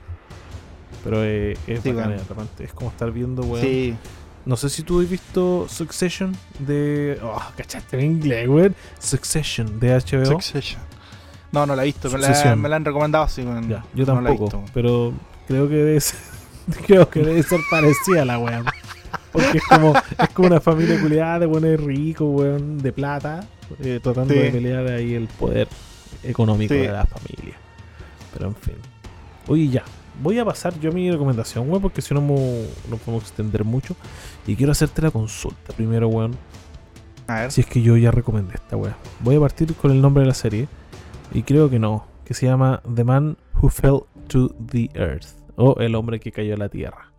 Pero 1.03 1.23
eh, 1.23 1.55
es 1.67 1.81
Sí, 1.81 1.91
weón. 1.91 2.15
Es 2.59 2.73
como 2.73 2.89
estar 2.89 3.11
viendo, 3.11 3.43
weón. 3.43 3.61
Sí. 3.63 3.95
No 4.45 4.57
sé 4.57 4.69
si 4.69 4.81
tú 4.81 4.99
has 5.01 5.09
visto 5.09 5.67
Succession 5.69 6.35
de. 6.59 7.19
Oh, 7.21 7.39
cachaste 7.55 7.99
en 7.99 8.05
inglés, 8.05 8.47
weón. 8.49 8.75
Succession 8.97 9.79
de 9.79 9.93
HBO. 9.93 10.25
Succession. 10.25 10.81
No, 11.51 11.65
no 11.65 11.75
la 11.75 11.83
he 11.83 11.85
visto. 11.85 12.09
Me 12.09 12.17
la, 12.17 12.27
Succession. 12.27 12.59
me 12.59 12.67
la 12.69 12.77
han 12.77 12.85
recomendado, 12.85 13.27
sí, 13.27 13.43
weón. 13.43 13.69
Ya, 13.69 13.85
yo 13.93 14.05
No 14.05 14.21
la 14.21 14.29
he 14.31 14.33
tampoco. 14.33 14.57
visto. 14.61 14.71
pero 14.73 15.13
creo 15.47 15.69
que 15.69 15.75
debe 15.75 15.99
ser, 16.01 16.19
creo 16.87 17.09
que 17.09 17.19
debe 17.21 17.43
ser 17.43 17.59
parecida 17.69 18.23
a 18.23 18.25
la 18.25 18.39
weá. 18.39 18.63
Porque 19.41 19.57
es 19.59 19.63
como, 19.67 19.93
es 19.95 20.29
como 20.33 20.47
una 20.47 20.59
familia 20.61 20.99
culiada 21.01 21.39
de 21.39 21.45
buenos 21.45 21.79
ricos, 21.81 22.27
weón, 22.29 22.77
de 22.79 22.91
plata, 22.93 23.47
eh, 23.81 23.99
tratando 24.01 24.33
Sí. 24.33 24.39
de 24.39 24.51
pelear 24.51 24.87
ahí 24.87 25.13
el 25.15 25.27
poder 25.27 25.67
económico 26.23 26.73
Sí. 26.73 26.79
de 26.81 26.91
la 26.91 27.05
familia. 27.05 27.55
Pero 28.33 28.47
en 28.47 28.55
fin. 28.55 28.75
Oye, 29.47 29.67
ya. 29.69 29.83
Voy 30.21 30.37
a 30.37 30.43
pasar 30.43 30.77
yo 30.81 30.91
mi 30.91 31.09
recomendación, 31.09 31.69
weón, 31.69 31.81
porque 31.81 32.01
si 32.01 32.13
no 32.13 32.19
mo- 32.21 32.65
no 32.89 32.97
podemos 32.97 33.23
extender 33.23 33.63
mucho. 33.63 33.95
Y 34.45 34.55
quiero 34.55 34.71
hacerte 34.73 35.01
la 35.01 35.11
consulta 35.11 35.73
primero, 35.73 36.07
weón. 36.09 36.35
A 37.27 37.41
ver. 37.41 37.51
Si 37.51 37.61
es 37.61 37.67
que 37.67 37.81
yo 37.81 37.95
ya 37.95 38.11
recomendé 38.11 38.55
esta 38.55 38.75
weá. 38.75 38.97
Voy 39.21 39.35
a 39.35 39.39
partir 39.39 39.73
con 39.75 39.91
el 39.91 40.01
nombre 40.01 40.21
de 40.23 40.27
la 40.27 40.33
serie. 40.33 40.67
Y 41.33 41.43
creo 41.43 41.69
que 41.69 41.79
no. 41.79 42.05
Que 42.25 42.33
se 42.33 42.47
llama 42.47 42.81
The 42.93 43.03
Man 43.03 43.37
Who 43.61 43.69
Fell 43.69 43.99
to 44.27 44.49
the 44.71 44.89
Earth. 44.95 45.27
O 45.55 45.75
El 45.79 45.95
hombre 45.95 46.19
que 46.19 46.31
cayó 46.31 46.53
a 46.55 46.57
la 46.57 46.69
tierra. 46.69 47.11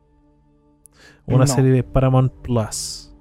Una 1.27 1.39
No. 1.39 1.47
serie 1.47 1.71
de 1.71 1.83
Paramount 1.83 2.33
Plus. 2.43 3.13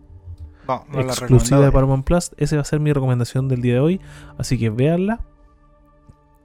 No, 0.68 0.86
exclusiva 1.00 1.62
de. 1.62 1.72
Paramount 1.72 2.06
Plus. 2.06 2.32
Esa 2.38 2.56
va 2.58 2.62
a 2.62 2.66
ser 2.66 2.80
mi 2.80 2.94
recomendación 2.94 3.48
del 3.48 3.62
día 3.62 3.76
de 3.76 3.80
hoy. 3.80 4.02
Así 4.38 4.58
que 4.60 4.70
véanla. 4.70 5.22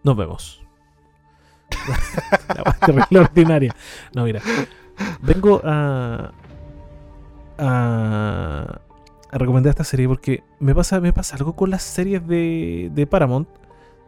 Nos 0.03 0.17
vemos. 0.17 0.63
la 2.65 2.73
terrible 2.75 3.21
ordinaria. 3.21 3.75
No, 4.15 4.25
mira. 4.25 4.41
Vengo 5.23 5.61
a. 5.65 6.33
a. 7.59 8.81
a 9.31 9.39
recomendar 9.39 9.71
esta 9.71 9.85
serie 9.85 10.09
porque 10.09 10.43
me 10.61 10.75
pasa, 10.75 11.01
me 11.01 11.13
pasa 11.13 11.37
algo 11.37 11.55
con 11.57 11.71
las 11.71 11.83
series 11.83 12.27
de, 12.27 12.91
de 12.93 13.07
Paramount. 13.07 13.49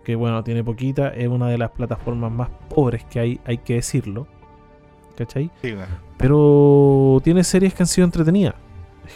Que 0.04 0.14
bueno, 0.14 0.42
tiene 0.44 0.62
poquita. 0.64 1.08
Es 1.08 1.28
una 1.28 1.48
de 1.48 1.58
las 1.58 1.70
plataformas 1.72 2.30
más 2.30 2.48
pobres 2.68 3.04
que 3.04 3.20
hay, 3.20 3.40
hay 3.44 3.58
que 3.58 3.74
decirlo. 3.74 4.28
¿Cachai? 5.16 5.50
Sí, 5.62 5.72
weón. 5.72 5.88
Pero 6.18 7.20
tiene 7.24 7.42
series 7.44 7.74
que 7.74 7.82
han 7.82 7.86
sido 7.86 8.04
entretenidas. 8.04 8.54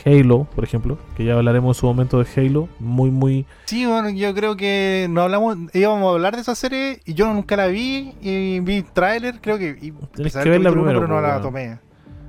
Halo, 0.06 0.47
por 0.55 0.62
ejemplo, 0.64 0.98
que 1.16 1.24
ya 1.24 1.35
hablaremos 1.35 1.77
en 1.77 1.81
su 1.81 1.86
momento 1.86 2.22
de 2.22 2.27
Halo. 2.36 2.68
Muy, 2.78 3.10
muy. 3.10 3.44
Sí, 3.66 3.85
bueno, 3.86 4.09
yo 4.10 4.32
creo 4.35 4.56
que 4.56 5.09
no 5.10 5.22
hablamos, 5.22 5.56
íbamos 5.74 6.06
a 6.06 6.14
hablar 6.14 6.36
de 6.36 6.43
esa 6.43 6.55
serie 6.55 7.01
y 7.05 7.14
yo 7.14 7.27
nunca 7.32 7.56
la 7.56 7.66
vi 7.66 8.14
y 8.22 8.60
vi 8.60 8.82
trailer, 8.82 9.40
creo 9.40 9.59
que 9.59 9.77
y 9.82 9.90
a 9.90 10.43
que 10.43 10.48
verla 10.48 10.70
uno, 10.70 10.81
primero, 10.82 11.01
pero 11.01 11.12
no 11.14 11.20
la 11.20 11.40
tomé. 11.40 11.78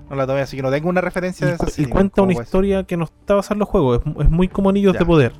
No 0.09 0.15
la 0.15 0.27
tomé, 0.27 0.41
así 0.41 0.57
que 0.57 0.63
no 0.63 0.71
tengo 0.71 0.89
una 0.89 0.99
referencia 1.01 1.45
de 1.47 1.53
esa 1.53 1.63
cu- 1.63 1.69
y 1.69 1.73
serie. 1.73 1.91
cuenta 1.91 2.21
una 2.23 2.33
¿cómo 2.33 2.41
es? 2.41 2.47
historia 2.47 2.83
que 2.83 2.97
no 2.97 3.05
está 3.05 3.35
basada 3.35 3.53
en 3.55 3.59
los 3.59 3.69
juegos. 3.69 4.01
Es, 4.05 4.25
es 4.25 4.29
muy 4.29 4.47
como 4.47 4.69
anillos 4.69 4.93
Ya. 4.93 4.99
de 4.99 5.05
poder. 5.05 5.31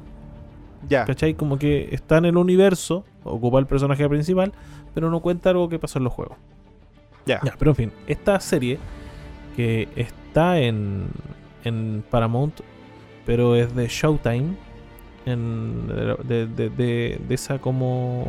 Ya, 0.87 1.05
¿Cachai? 1.05 1.33
Como 1.33 1.57
que 1.59 1.89
está 1.91 2.17
en 2.17 2.25
el 2.25 2.37
universo, 2.37 3.03
ocupa 3.23 3.59
el 3.59 3.65
personaje 3.65 4.07
principal, 4.07 4.53
pero 4.93 5.09
no 5.09 5.19
cuenta 5.21 5.49
algo 5.49 5.67
que 5.69 5.77
pasó 5.79 5.97
en 5.99 6.03
los 6.05 6.13
juegos. 6.13 6.37
Ya. 7.43 7.55
Pero 7.57 7.71
en 7.71 7.75
fin, 7.75 7.91
esta 8.07 8.39
serie 8.39 8.77
que 9.55 9.87
está 9.95 10.59
en, 10.59 11.07
en 11.63 12.03
Paramount, 12.09 12.61
pero 13.25 13.55
es 13.55 13.73
de 13.75 13.87
Showtime, 13.87 14.55
en, 15.25 15.87
de, 15.87 16.47
de- 16.47 16.69
de- 16.69 17.19
de 17.27 17.35
esa 17.35 17.59
como 17.59 18.25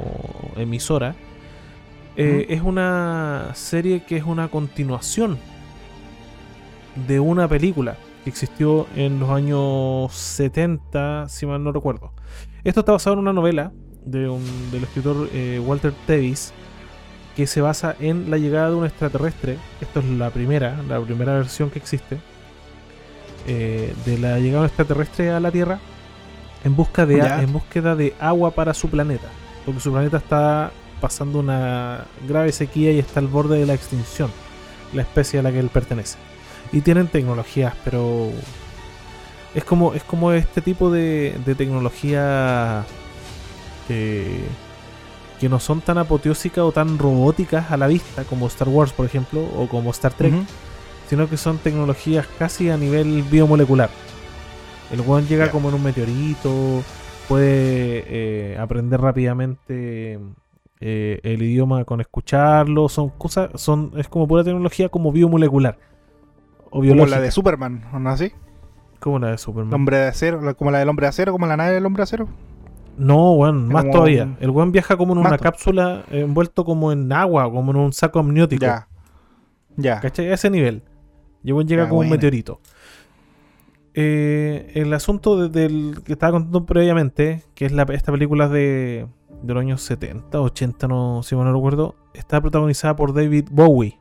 emisora, 0.57 1.15
eh, 2.17 2.47
es 2.51 2.61
una 2.61 3.51
serie 3.55 4.05
que 4.05 4.17
es 4.19 4.25
una 4.25 4.49
continuación 4.49 5.39
de 7.09 7.21
una 7.21 7.49
película 7.49 7.97
que 8.25 8.31
existió 8.31 8.87
en 8.97 9.19
los 9.19 9.31
años 9.31 10.13
70, 10.13 11.29
si 11.29 11.47
mal 11.47 11.65
no 11.65 11.73
recuerdo. 11.73 12.13
Esto 12.65 12.81
está 12.81 12.93
basado 12.93 13.15
en 13.15 13.21
una 13.21 13.33
novela 13.33 13.73
de 14.05 14.29
un, 14.29 14.45
del 14.71 14.83
escritor 14.85 15.29
eh, 15.33 15.61
Walter 15.65 15.93
Tevis 16.07 16.53
que 17.37 17.47
se 17.47 17.61
basa 17.61 17.97
en 18.01 18.31
la 18.31 18.39
llegada 18.39 18.71
de 18.71 18.77
un 18.77 18.85
extraterrestre. 18.85 19.59
Esto 19.81 20.01
es 20.01 20.07
la 20.07 20.31
primera, 20.31 20.77
la 20.89 21.01
primera 21.01 21.35
versión 21.35 21.71
que 21.71 21.79
existe 21.79 22.19
eh, 23.47 23.95
de 24.05 24.19
la 24.19 24.39
llegada 24.39 24.53
de 24.53 24.59
un 24.61 24.67
extraterrestre 24.67 25.31
a 25.31 25.41
la 25.41 25.51
Tierra 25.51 25.79
en 26.65 26.77
busca 26.77 27.07
de 27.07 27.17
Ya. 27.17 27.43
en 27.43 27.53
búsqueda 27.53 27.97
de 27.97 28.15
agua 28.21 28.53
para 28.53 28.75
su 28.75 28.89
planeta, 28.89 29.29
porque 29.65 29.81
su 29.81 29.91
planeta 29.91 30.19
está 30.19 30.71
pasando 31.01 31.41
una 31.41 32.05
grave 32.29 32.53
sequía 32.53 32.93
y 32.93 33.01
está 33.01 33.19
al 33.19 33.27
borde 33.27 33.59
de 33.59 33.67
la 33.67 33.75
extinción, 33.75 34.31
la 34.93 35.03
especie 35.03 35.41
a 35.41 35.43
la 35.43 35.51
que 35.51 35.59
él 35.59 35.69
pertenece. 35.69 36.19
Y 36.71 36.81
tienen 36.81 37.09
tecnologías, 37.09 37.75
pero 37.85 38.31
es 39.55 39.65
como 39.65 39.93
es 39.95 40.05
como 40.05 40.33
este 40.33 40.61
tipo 40.61 40.91
de, 40.91 41.37
de 41.45 41.55
tecnología 41.57 42.85
que 43.89 44.41
que 45.43 45.49
no 45.49 45.59
son 45.59 45.81
tan 45.81 45.99
apoteósicas 45.99 46.63
o 46.63 46.71
tan 46.71 47.01
robóticas 47.01 47.73
a 47.73 47.77
la 47.77 47.89
vista 47.89 48.23
como 48.23 48.47
Star 48.47 48.69
Wars, 48.69 48.93
por 48.93 49.07
ejemplo, 49.07 49.43
o 49.59 49.67
como 49.67 49.91
Star 49.91 50.13
Trek, 50.13 50.33
sino 51.09 51.29
que 51.29 51.37
son 51.37 51.59
tecnologías 51.59 52.29
casi 52.39 52.71
a 52.71 52.77
nivel 52.77 53.25
biomolecular. 53.25 53.91
El 54.93 55.01
one 55.01 55.27
llega 55.27 55.51
como 55.51 55.69
en 55.69 55.75
un 55.75 55.83
meteorito, 55.83 56.85
puede 57.29 58.05
eh, 58.07 58.57
aprender 58.57 59.01
rápidamente 59.01 60.21
eh, 60.79 61.19
el 61.25 61.43
idioma 61.43 61.85
con 61.85 62.01
escucharlo, 62.01 62.89
son 62.89 63.09
cosas, 63.09 63.51
son 63.57 63.95
es 63.97 64.07
como 64.07 64.29
pura 64.29 64.45
tecnología 64.45 64.91
como 64.91 65.11
biomolecular 65.11 65.77
o 66.71 66.83
Como 66.83 67.07
la 67.07 67.21
de 67.21 67.33
Superman, 67.33 67.85
¿o 67.93 67.99
no 67.99 68.11
así? 68.11 68.31
como 69.01 69.19
la 69.19 69.33
de 69.33 69.39
Superman. 69.39 69.71
El 69.71 69.75
hombre 69.75 69.97
de 69.97 70.07
acero, 70.07 70.55
como 70.57 70.71
la 70.71 70.79
del 70.79 70.89
hombre 70.89 71.07
de 71.07 71.09
acero, 71.09 71.33
como 71.33 71.49
la 71.49 71.57
nave 71.57 71.73
del 71.73 71.85
hombre 71.85 72.03
de 72.03 72.05
acero. 72.05 72.29
No, 72.97 73.33
weón, 73.33 73.69
más 73.69 73.83
Como 73.85 73.95
todavía. 73.95 74.25
un- 74.25 74.37
El 74.41 74.51
weón 74.51 74.71
viaja 74.73 74.97
como 74.97 75.13
en 75.15 75.19
una 75.21 75.39
cápsula 75.39 76.05
envuelto 76.11 76.65
como 76.65 76.93
en 76.93 77.11
agua, 77.13 77.51
como 77.51 77.71
en 77.73 77.77
un 77.79 77.93
saco 77.93 78.19
amniótico. 78.19 78.65
Ya. 78.65 78.89
Ya. 79.77 80.01
¿Cachai? 80.01 80.29
A 80.31 80.35
ese 80.35 80.51
nivel. 80.51 80.83
Y 81.43 81.49
el 81.49 81.55
weón 81.55 81.67
llega 81.67 81.85
Ya, 81.85 81.89
como 81.89 82.01
un 82.03 82.11
meteorito. 82.11 82.61
Eh, 83.95 84.73
el 84.75 84.93
asunto 84.95 85.37
de- 85.37 85.49
del 85.61 86.03
que 86.05 86.13
estaba 86.15 86.33
contando 86.33 86.65
previamente, 86.65 87.43
que 87.55 87.67
es 87.67 87.73
la, 87.73 87.83
esta 87.91 88.11
película 88.13 88.49
de, 88.49 89.07
de 89.43 89.55
los 89.55 89.61
años 89.61 89.83
70, 89.83 90.41
80, 90.41 90.89
no, 90.89 91.23
si 91.23 91.35
mal 91.37 91.45
no 91.45 91.53
recuerdo, 91.53 91.95
está 92.15 92.41
protagonizada 92.41 92.97
por 92.97 93.13
David 93.13 93.49
Bowie. 93.51 93.99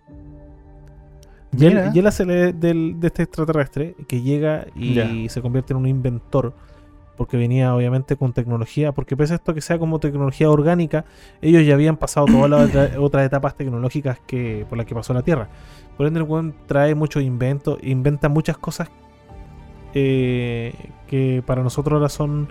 Y 1.58 1.66
él, 1.66 1.92
y 1.94 2.00
él 2.00 2.08
hace 2.08 2.24
de, 2.24 2.54
del- 2.54 3.00
de 3.02 3.08
este 3.08 3.24
extraterrestre 3.24 3.96
que 4.08 4.22
llega 4.22 4.68
y 4.76 5.28
se 5.28 5.42
convierte 5.42 5.74
en 5.74 5.78
un 5.80 5.88
inventor. 5.88 6.54
Porque 7.18 7.38
venía 7.38 7.76
obviamente 7.76 8.16
con 8.16 8.34
tecnología. 8.34 8.92
Porque 8.94 9.16
pese 9.16 9.34
a 9.34 9.36
esto 9.36 9.54
que 9.54 9.62
sea 9.62 9.78
como 9.78 10.00
tecnología 10.00 10.50
orgánica, 10.50 11.06
ellos 11.42 11.66
ya 11.66 11.74
habían 11.76 11.98
pasado 11.98 12.26
todas 12.26 12.50
las 12.50 12.70
otra- 12.70 12.92
otras 13.00 13.26
etapas 13.26 13.56
tecnológicas 13.56 14.20
que, 14.26 14.66
por 14.70 14.78
las 14.78 14.88
que 14.88 14.96
pasó 14.96 15.14
la 15.14 15.22
Tierra. 15.22 15.48
Por 15.98 16.08
ende, 16.08 16.20
el 16.20 16.26
weón 16.26 16.56
trae 16.68 16.96
muchos 16.96 17.22
inventos, 17.22 17.78
inventa 17.84 18.28
muchas 18.30 18.58
cosas 18.58 18.90
eh, 19.94 20.74
que 21.08 21.44
para 21.46 21.64
nosotros 21.64 21.96
ahora 21.98 22.10
son 22.10 22.48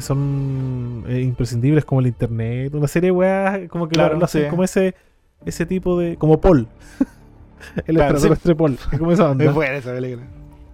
son 0.00 1.04
eh, 1.08 1.20
imprescindibles, 1.20 1.84
como 1.84 2.00
el 2.00 2.08
internet, 2.08 2.74
una 2.74 2.88
serie 2.88 3.08
de 3.08 3.12
weas, 3.12 3.68
como 3.68 3.88
que 3.88 3.96
lo- 3.96 4.02
Claro, 4.02 4.18
lo 4.18 4.24
hacen 4.24 4.44
sí. 4.44 4.48
como 4.50 4.64
ese 4.64 4.94
ese 5.46 5.66
tipo 5.66 5.98
de. 5.98 6.16
como 6.16 6.40
Paul. 6.40 6.66
el 7.86 7.94
Claro, 7.94 8.10
extraterrestre 8.14 8.54
Paul, 8.56 8.72
es 8.92 8.98
como 8.98 9.12
esa 9.12 9.30
onda. 9.30 9.44
Es 9.44 9.54
buena 9.54 9.76
esa 9.76 9.92
película. 9.92 10.26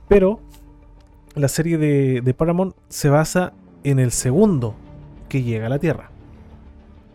Pero 0.08 0.40
la 1.34 1.48
serie 1.48 1.78
de, 1.78 2.20
de 2.20 2.34
Paramount 2.34 2.74
se 2.88 3.08
basa 3.08 3.52
en 3.84 3.98
el 3.98 4.10
segundo 4.10 4.74
que 5.28 5.42
llega 5.42 5.66
a 5.66 5.68
la 5.68 5.78
Tierra. 5.78 6.10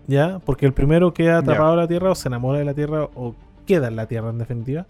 ¿Ya? 0.07 0.39
Porque 0.39 0.65
el 0.65 0.73
primero 0.73 1.13
queda 1.13 1.39
atrapado 1.39 1.73
en 1.73 1.79
la 1.79 1.87
Tierra 1.87 2.11
o 2.11 2.15
se 2.15 2.27
enamora 2.27 2.59
de 2.59 2.65
la 2.65 2.73
Tierra 2.73 3.09
o 3.15 3.35
queda 3.65 3.87
en 3.87 3.95
la 3.95 4.07
Tierra 4.07 4.29
en 4.29 4.37
definitiva. 4.37 4.85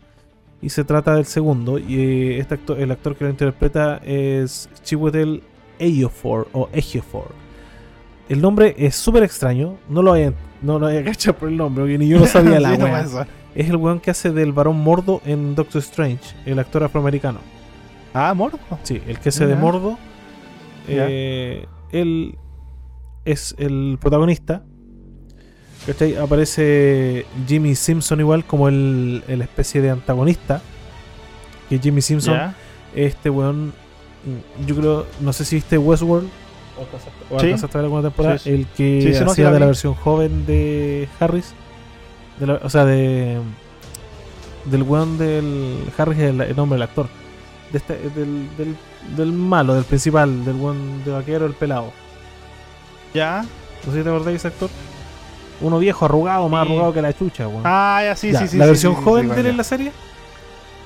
Y 0.61 0.69
se 0.69 0.83
trata 0.83 1.15
del 1.15 1.25
segundo. 1.25 1.77
Y 1.77 1.99
eh, 1.99 2.39
este 2.39 2.55
actor, 2.55 2.79
el 2.79 2.91
actor 2.91 3.15
que 3.15 3.25
lo 3.25 3.29
interpreta 3.29 3.97
es 4.03 4.69
Chiwetel 4.83 5.43
Ejiofor 5.79 6.47
o 6.53 6.69
Ejiofor. 6.73 7.31
El 8.27 8.41
nombre 8.41 8.75
es 8.77 8.95
súper 8.95 9.23
extraño. 9.23 9.77
No 9.89 10.01
lo 10.01 10.13
había, 10.13 10.33
no 10.61 10.79
lo 10.79 10.87
cachado 11.05 11.37
por 11.37 11.49
el 11.49 11.57
nombre, 11.57 11.83
porque 11.83 11.97
ni 11.97 12.07
yo 12.07 12.19
no 12.19 12.25
sabía 12.25 12.59
la 12.59 12.75
Sí, 12.75 12.77
no. 12.77 13.25
Es 13.55 13.69
el 13.69 13.77
weón 13.77 14.01
que 14.01 14.11
hace 14.11 14.31
del 14.31 14.51
varón 14.51 14.79
Mordo 14.81 15.21
en 15.25 15.55
Doctor 15.55 15.79
Strange, 15.79 16.35
el 16.45 16.59
actor 16.59 16.83
afroamericano. 16.83 17.39
Ah, 18.15 18.29
amor. 18.29 18.53
Sí, 18.83 19.01
el 19.07 19.19
que 19.19 19.29
hace 19.29 19.45
de. 19.45 19.55
Mordo. 19.55 19.97
Eh, 20.87 21.65
él 21.91 22.37
es 23.25 23.55
el 23.57 23.97
protagonista. 23.99 24.63
¿Cachai? 25.85 26.15
Aparece 26.15 27.25
Jimmy 27.47 27.75
Simpson 27.75 28.19
igual 28.19 28.45
como 28.45 28.69
el, 28.69 29.23
el 29.27 29.41
especie 29.41 29.81
de 29.81 29.89
antagonista. 29.91 30.61
Que 31.69 31.77
Jimmy 31.79 32.01
Simpson, 32.01 32.55
este 32.95 33.29
weón, 33.29 33.67
mm, 33.67 34.65
yo 34.65 34.75
creo, 34.75 35.05
no 35.19 35.33
sé 35.33 35.43
si 35.45 35.55
viste 35.57 35.77
Westworld 35.77 36.29
o 36.77 36.81
alcanzaste, 36.81 37.11
o 37.31 37.39
Sí. 37.39 37.45
alcanzaste 37.47 37.77
a 37.77 37.81
ver 37.81 37.85
alguna 37.85 38.01
temporada, 38.03 38.37
Sí, 38.37 38.43
sí. 38.49 38.55
el 38.55 38.65
que 38.67 39.01
Sí, 39.01 39.13
sí, 39.13 39.19
no, 39.19 39.25
sí 39.27 39.31
hacía 39.41 39.51
de 39.51 39.59
la 39.59 39.65
vi. 39.65 39.69
versión 39.71 39.93
joven 39.95 40.45
de 40.45 41.07
Harris. 41.19 41.53
De 42.39 42.47
la- 42.47 42.59
o 42.63 42.69
sea, 42.69 42.85
de 42.85 43.39
del 44.65 44.83
weón 44.83 45.17
del 45.17 45.77
Harris, 45.97 46.19
el, 46.19 46.41
el 46.41 46.55
nombre 46.55 46.75
del 46.75 46.83
actor. 46.83 47.07
De 47.75 47.79
este, 47.79 47.97
del, 48.17 48.47
del, 48.55 48.77
del 49.17 49.33
malo, 49.33 49.73
del 49.73 49.83
principal, 49.83 50.45
del 50.45 50.55
weón 50.55 51.03
de 51.03 51.11
vaquero, 51.11 51.45
el 51.45 51.51
pelado. 51.51 51.91
Ya. 53.13 53.43
No 53.85 53.91
sé 53.91 53.97
si 54.01 54.03
te 54.05 54.33
ese 54.33 54.47
actor. 54.47 54.69
Uno 55.59 55.77
viejo, 55.77 56.05
arrugado, 56.05 56.47
más 56.47 56.65
Sí. 56.65 56.71
arrugado 56.71 56.93
que 56.93 57.01
la 57.01 57.11
chucha, 57.11 57.49
weón. 57.49 57.63
Ah, 57.65 57.99
ya, 58.01 58.15
sí, 58.15 58.31
Ya, 58.31 58.39
sí, 58.39 58.47
sí. 58.47 58.57
la 58.57 58.63
sí, 58.63 58.69
versión 58.69 58.95
sí, 58.95 59.01
joven 59.03 59.27
de 59.27 59.41
él 59.41 59.45
en 59.47 59.57
la 59.57 59.65
serie 59.65 59.91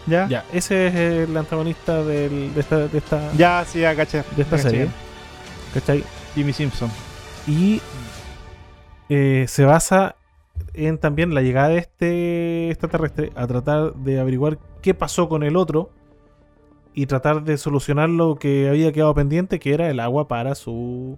¿Ya? 0.07 0.27
Ya, 0.27 0.45
ese 0.51 0.87
es 0.87 0.95
el 1.29 1.37
antagonista 1.37 2.03
del- 2.03 2.55
de 2.55 2.59
esta, 2.59 2.87
de 2.87 2.97
esta, 2.97 3.31
Ya, 3.33 3.63
sí, 3.67 3.81
ya 3.81 3.95
caché. 3.95 4.23
de 4.35 4.41
esta 4.41 4.57
caché. 4.57 4.69
serie. 4.71 4.87
¿Cachai? 5.75 6.03
Jimmy 6.33 6.53
Simpson. 6.53 6.89
Y 7.45 7.81
eh, 9.09 9.45
se 9.47 9.63
basa 9.63 10.15
en 10.73 10.97
también 10.97 11.35
la 11.35 11.43
llegada 11.43 11.67
de 11.69 11.77
este 11.77 12.71
extraterrestre 12.71 13.31
a 13.35 13.45
tratar 13.45 13.93
de 13.93 14.19
averiguar 14.19 14.57
qué 14.81 14.95
pasó 14.95 15.29
con 15.29 15.43
el 15.43 15.55
otro 15.55 15.91
y 16.93 17.05
tratar 17.05 17.43
de 17.43 17.57
solucionar 17.57 18.09
lo 18.09 18.35
que 18.35 18.69
había 18.69 18.91
quedado 18.91 19.13
pendiente, 19.13 19.59
que 19.59 19.73
era 19.73 19.89
el 19.89 19.99
agua 19.99 20.27
para 20.27 20.55
su 20.55 21.17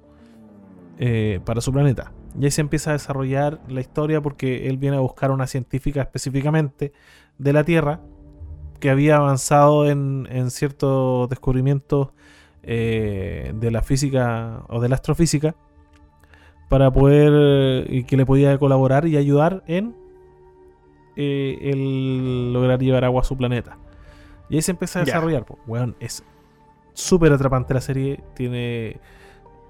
eh, 0.99 1.39
para 1.45 1.61
su 1.61 1.71
planeta. 1.71 2.11
Y 2.39 2.45
ahí 2.45 2.51
se 2.51 2.61
empieza 2.61 2.91
a 2.91 2.93
desarrollar 2.93 3.59
la 3.67 3.81
historia 3.81 4.21
porque 4.21 4.69
él 4.69 4.77
viene 4.77 4.97
a 4.97 4.99
buscar 4.99 5.31
a 5.31 5.33
una 5.33 5.47
científica 5.47 6.01
específicamente 6.01 6.93
de 7.37 7.53
la 7.53 7.63
Tierra 7.63 8.01
que 8.79 8.89
había 8.89 9.17
avanzado 9.17 9.87
en, 9.87 10.27
en 10.31 10.49
ciertos 10.51 11.29
descubrimientos 11.29 12.09
eh, 12.63 13.53
de 13.55 13.71
la 13.71 13.81
física 13.81 14.63
o 14.69 14.79
de 14.79 14.89
la 14.89 14.95
astrofísica 14.95 15.55
para 16.69 16.91
poder 16.91 17.91
y 17.91 18.03
que 18.03 18.15
le 18.15 18.25
podía 18.25 18.57
colaborar 18.57 19.07
y 19.07 19.17
ayudar 19.17 19.63
en 19.67 19.95
eh, 21.15 21.57
el 21.61 22.53
lograr 22.53 22.79
llevar 22.79 23.03
agua 23.03 23.21
a 23.21 23.23
su 23.23 23.35
planeta. 23.35 23.77
Y 24.51 24.55
ahí 24.55 24.61
se 24.61 24.71
empieza 24.71 24.99
a 24.99 25.03
desarrollar. 25.13 25.45
Weón, 25.65 25.95
es 25.99 26.23
súper 26.93 27.31
atrapante 27.33 27.73
la 27.73 27.81
serie. 27.81 28.19
Tiene 28.35 28.99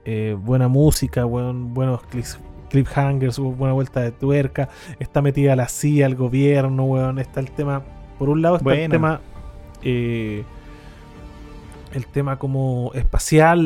eh, 0.05 0.35
buena 0.39 0.67
música, 0.67 1.25
weón, 1.25 1.73
buenos 1.73 2.01
clips, 2.03 2.39
cliffhangers, 2.69 3.37
buena 3.39 3.73
vuelta 3.73 4.01
de 4.01 4.11
tuerca. 4.11 4.69
Está 4.99 5.21
metida 5.21 5.55
la 5.55 5.67
CIA, 5.67 6.05
el 6.07 6.15
gobierno, 6.15 6.83
weón. 6.85 7.19
Está 7.19 7.39
el 7.39 7.51
tema. 7.51 7.83
Por 8.17 8.29
un 8.29 8.41
lado 8.41 8.55
está 8.57 8.65
el 8.85 8.89
tema. 8.91 9.21
eh, 9.83 10.43
el 11.93 12.05
tema 12.07 12.39
como 12.39 12.91
espacial, 12.93 13.59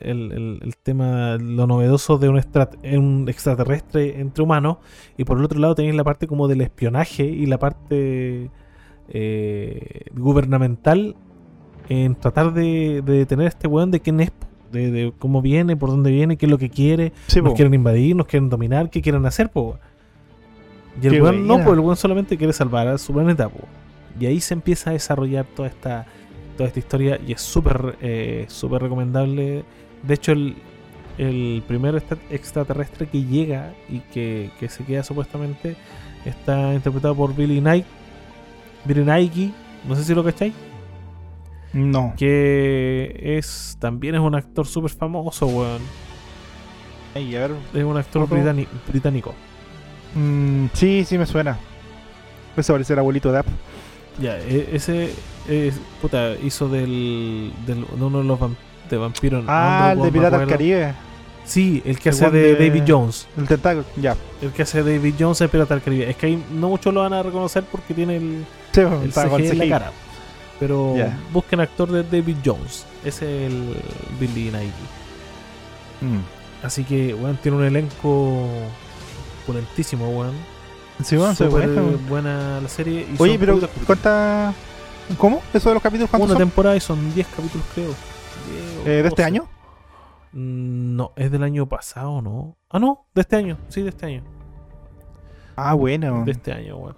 el, 0.00 0.32
el- 0.32 0.60
el 0.62 0.76
tema, 0.76 1.36
lo 1.36 1.66
novedoso 1.66 2.16
de 2.16 2.28
un, 2.28 2.38
extra- 2.38 2.70
un 2.96 3.26
extraterrestre 3.28 4.20
entre 4.20 4.44
humanos, 4.44 4.76
y 5.16 5.24
por 5.24 5.36
el 5.38 5.44
otro 5.44 5.58
lado 5.58 5.74
tenéis 5.74 5.96
la 5.96 6.04
parte 6.04 6.28
como 6.28 6.46
del 6.46 6.60
espionaje 6.60 7.24
y 7.24 7.44
la 7.46 7.58
parte 7.58 8.50
eh, 9.08 10.02
gubernamental 10.14 11.16
en 11.88 12.14
tratar 12.16 12.52
de, 12.52 13.02
de 13.04 13.12
detener 13.12 13.46
a 13.46 13.48
este 13.48 13.68
weón 13.68 13.90
de 13.90 14.00
quién 14.00 14.20
es, 14.20 14.32
de, 14.72 14.90
de 14.90 15.12
cómo 15.18 15.40
viene, 15.42 15.76
por 15.76 15.90
dónde 15.90 16.10
viene, 16.10 16.36
qué 16.36 16.46
es 16.46 16.50
lo 16.50 16.58
que 16.58 16.68
quiere, 16.70 17.12
Sí, 17.28 17.40
nos 17.40 17.50
po. 17.50 17.56
quieren 17.56 17.74
invadir, 17.74 18.16
nos 18.16 18.26
quieren 18.26 18.48
dominar, 18.48 18.90
qué 18.90 19.00
quieren 19.02 19.24
hacer, 19.26 19.50
po. 19.50 19.78
Y 21.00 21.06
el 21.06 21.12
Qué 21.14 21.22
weón 21.22 21.46
no, 21.46 21.56
pues 21.56 21.68
el 21.74 21.80
weón 21.80 21.96
solamente 21.96 22.36
quiere 22.36 22.52
salvar 22.52 22.88
a 22.88 22.98
su 22.98 23.12
planeta, 23.12 23.48
po. 23.48 23.60
Y 24.18 24.26
ahí 24.26 24.40
se 24.40 24.54
empieza 24.54 24.90
a 24.90 24.92
desarrollar 24.94 25.44
toda 25.54 25.68
esta 25.68 26.06
toda 26.56 26.68
esta 26.68 26.78
historia 26.78 27.20
y 27.26 27.32
es 27.32 27.42
súper 27.42 27.96
eh, 28.00 28.46
súper 28.48 28.80
recomendable. 28.82 29.62
De 30.02 30.14
hecho, 30.14 30.32
el, 30.32 30.56
el 31.18 31.62
primer 31.68 31.94
extra- 31.96 32.16
extraterrestre 32.30 33.08
que 33.08 33.22
llega 33.24 33.74
y 33.90 33.98
que, 34.00 34.50
que 34.58 34.70
se 34.70 34.82
queda 34.84 35.02
supuestamente 35.02 35.76
está 36.24 36.72
interpretado 36.72 37.14
por 37.14 37.36
Billy 37.36 37.60
Knight. 37.60 37.84
Nike, 38.94 39.52
no 39.88 39.94
sé 39.96 40.04
si 40.04 40.14
lo 40.14 40.22
cacháis, 40.24 40.54
No. 41.72 42.14
que 42.16 43.36
es 43.38 43.76
también 43.80 44.14
es 44.14 44.20
un 44.20 44.34
actor 44.34 44.66
súper 44.66 44.90
famoso, 44.90 45.46
weón. 45.46 45.82
Ey, 47.14 47.34
a 47.36 47.40
ver. 47.48 47.52
Es 47.74 47.82
un 47.84 47.96
actor 47.96 48.28
británico. 48.88 49.34
Mm, 50.14 50.66
sí, 50.72 51.04
sí 51.04 51.18
me 51.18 51.26
suena. 51.26 51.58
Eso 52.56 52.72
parece 52.72 52.92
el 52.92 52.98
abuelito 53.00 53.32
de 53.32 53.38
App. 53.38 53.46
Ya, 54.18 54.38
e- 54.38 54.70
ese 54.72 55.12
es, 55.48 55.78
puta, 56.00 56.32
hizo 56.42 56.68
del, 56.68 57.52
del- 57.66 57.84
de 57.86 58.04
uno 58.04 58.18
de 58.18 58.24
los 58.24 58.38
de 58.90 58.96
vampiros. 58.96 59.44
Ah, 59.48 59.92
el 59.94 60.02
de 60.02 60.12
Piratas. 60.12 60.46
Caribe. 60.48 60.94
Sí, 61.46 61.80
el 61.84 61.98
que 62.00 62.08
El 62.08 62.14
hace 62.16 62.30
de, 62.30 62.54
de- 62.54 62.68
David 62.68 62.82
Jones. 62.88 63.28
El 63.38 63.46
tentáculo. 63.46 63.84
Ya. 63.96 64.16
El 64.42 64.50
que 64.52 64.62
hace 64.62 64.82
de 64.82 64.96
David 64.98 65.14
Jones 65.18 65.40
en 65.40 65.48
Pirata 65.48 65.74
del 65.74 65.82
Caribe. 65.82 66.10
Es 66.10 66.16
que 66.16 66.26
ahí 66.26 66.44
no 66.52 66.68
muchos 66.70 66.92
lo 66.92 67.02
van 67.02 67.12
a 67.12 67.22
reconocer 67.22 67.62
porque 67.70 67.94
tiene 67.94 68.16
el, 68.16 68.44
Sí, 68.72 68.80
el 68.80 69.12
con 69.12 69.40
CGI 69.40 69.48
en 69.48 69.58
la 69.58 69.68
cara. 69.78 69.92
Pero 70.58 70.94
busquen 71.32 71.60
actor 71.60 71.90
de 71.90 72.02
David 72.02 72.36
Jones. 72.44 72.84
Ese 73.04 73.46
es 73.46 73.52
el 73.52 73.76
Billy 74.18 74.44
Nike. 74.50 74.72
Mm. 76.00 76.64
Así 76.66 76.82
que, 76.84 77.14
weón, 77.14 77.36
tiene 77.36 77.58
un 77.58 77.64
elenco 77.64 78.48
pulentísimo, 79.46 80.08
weón. 80.10 80.32
Sí, 81.04 81.16
bueno, 81.16 81.34
se 81.34 81.44
Súper 81.44 81.68
buena, 81.68 81.96
buena 82.08 82.60
la 82.60 82.68
serie. 82.68 83.06
y 83.12 83.22
Oye, 83.22 83.38
pero. 83.38 83.60
¿cuánta. 83.86 84.52
¿Cómo? 85.18 85.42
¿Eso 85.54 85.68
de 85.68 85.74
los 85.74 85.82
capítulos 85.82 86.10
Una 86.14 86.26
son? 86.28 86.38
temporada 86.38 86.74
y 86.74 86.80
son 86.80 87.14
10 87.14 87.26
capítulos, 87.28 87.66
creo. 87.74 87.86
10 87.86 87.96
o 87.96 88.88
Eh, 88.88 89.02
¿De 89.02 89.08
este 89.08 89.22
12. 89.22 89.24
año? 89.24 89.46
Mm, 90.36 90.96
No, 90.96 91.12
es 91.16 91.30
del 91.30 91.42
año 91.42 91.66
pasado, 91.66 92.20
¿no? 92.20 92.56
Ah, 92.70 92.78
no, 92.78 93.06
de 93.14 93.22
este 93.22 93.36
año. 93.36 93.56
Sí, 93.68 93.80
de 93.82 93.88
este 93.88 94.06
año. 94.06 94.22
Ah, 95.56 95.72
bueno. 95.74 96.24
De 96.24 96.32
este 96.32 96.52
año, 96.52 96.76
weón. 96.76 96.96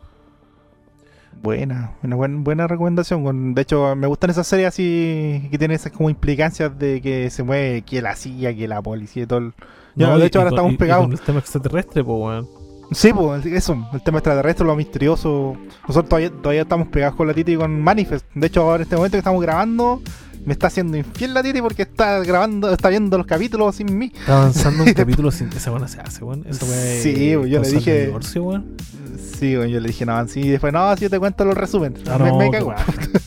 Buena, 1.40 1.93
una 2.02 2.16
buen- 2.16 2.43
buena 2.43 2.66
recomendación. 2.66 3.55
De 3.55 3.62
hecho, 3.62 3.94
me 3.94 4.09
gustan 4.09 4.31
esas 4.31 4.47
series 4.47 4.69
así 4.69 5.47
que 5.52 5.59
tienen 5.59 5.77
esas 5.77 5.93
como 5.93 6.10
implicancias 6.10 6.77
de 6.77 7.01
que 7.01 7.31
se 7.31 7.44
mueve 7.44 7.82
que 7.82 8.02
la 8.02 8.16
CIA, 8.16 8.55
que 8.56 8.66
la 8.66 8.82
policía 8.82 9.23
y 9.23 9.27
todo. 9.27 9.39
el- 9.39 9.55
Ya, 9.94 10.16
de 10.16 10.24
y- 10.24 10.27
hecho, 10.27 10.40
ahora 10.40 10.51
estamos 10.51 10.73
y 10.73 10.77
pegados. 10.77 11.05
con 11.05 11.12
el 11.12 11.20
tema 11.20 11.39
extraterrestre, 11.39 12.02
pues, 12.02 12.19
weón. 12.20 12.48
Sí, 12.90 13.12
pues 13.12 13.44
eso, 13.47 13.86
el 13.93 14.02
tema 14.02 14.19
extraterrestre, 14.19 14.66
lo 14.66 14.74
misterioso. 14.74 15.55
Nosotros 15.86 16.09
todavía, 16.09 16.31
todavía 16.31 16.62
estamos 16.62 16.89
pegados 16.89 17.15
con 17.16 17.27
la 17.28 17.35
Titi 17.35 17.52
y 17.52 17.56
con 17.56 17.81
Manifest. 17.82 18.27
De 18.35 18.47
hecho, 18.47 18.62
ahora 18.62 18.77
en 18.77 18.82
este 18.82 18.97
momento 18.97 19.12
que 19.15 19.19
estamos 19.19 19.43
grabando, 19.43 20.01
me 20.44 20.52
está 20.52 20.69
haciendo 20.69 20.97
infiel 20.97 21.35
la 21.35 21.43
Titi 21.43 21.60
porque 21.60 21.82
está 21.82 22.20
grabando, 22.20 22.70
está 22.73 22.89
viendo 22.89 23.19
los 23.19 23.27
capítulos 23.27 23.77
sin 23.77 23.97
mí. 23.98 24.12
Está 24.19 24.39
avanzando 24.43 24.85
un 24.85 24.93
capítulo 24.94 25.31
sin 25.31 25.48
esa 25.48 25.70
buena 25.70 25.89
se 25.89 26.01
hace, 26.01 26.24
weón. 26.24 26.44
Esa 26.48 26.65
weá 26.66 26.94
es 26.94 27.02
Sí, 27.02 27.31
yo 27.31 27.43
le 27.43 27.69
dije- 27.70 28.06
divorcio, 28.06 28.43
weón. 28.44 28.77
Sí, 29.39 29.55
güey, 29.55 29.70
yo 29.70 29.78
le 29.81 29.89
dije, 29.89 30.05
no, 30.05 30.27
sí, 30.27 30.40
y 30.40 30.48
después, 30.48 30.73
no, 30.73 30.94
si 30.97 31.02
yo 31.02 31.10
te 31.10 31.19
cuento 31.19 31.44
los 31.44 31.55
resumen. 31.56 31.94
Ah, 32.10 32.19
me, 32.19 32.28
no, 32.28 32.39
me 32.39 32.51
cago. 32.51 32.74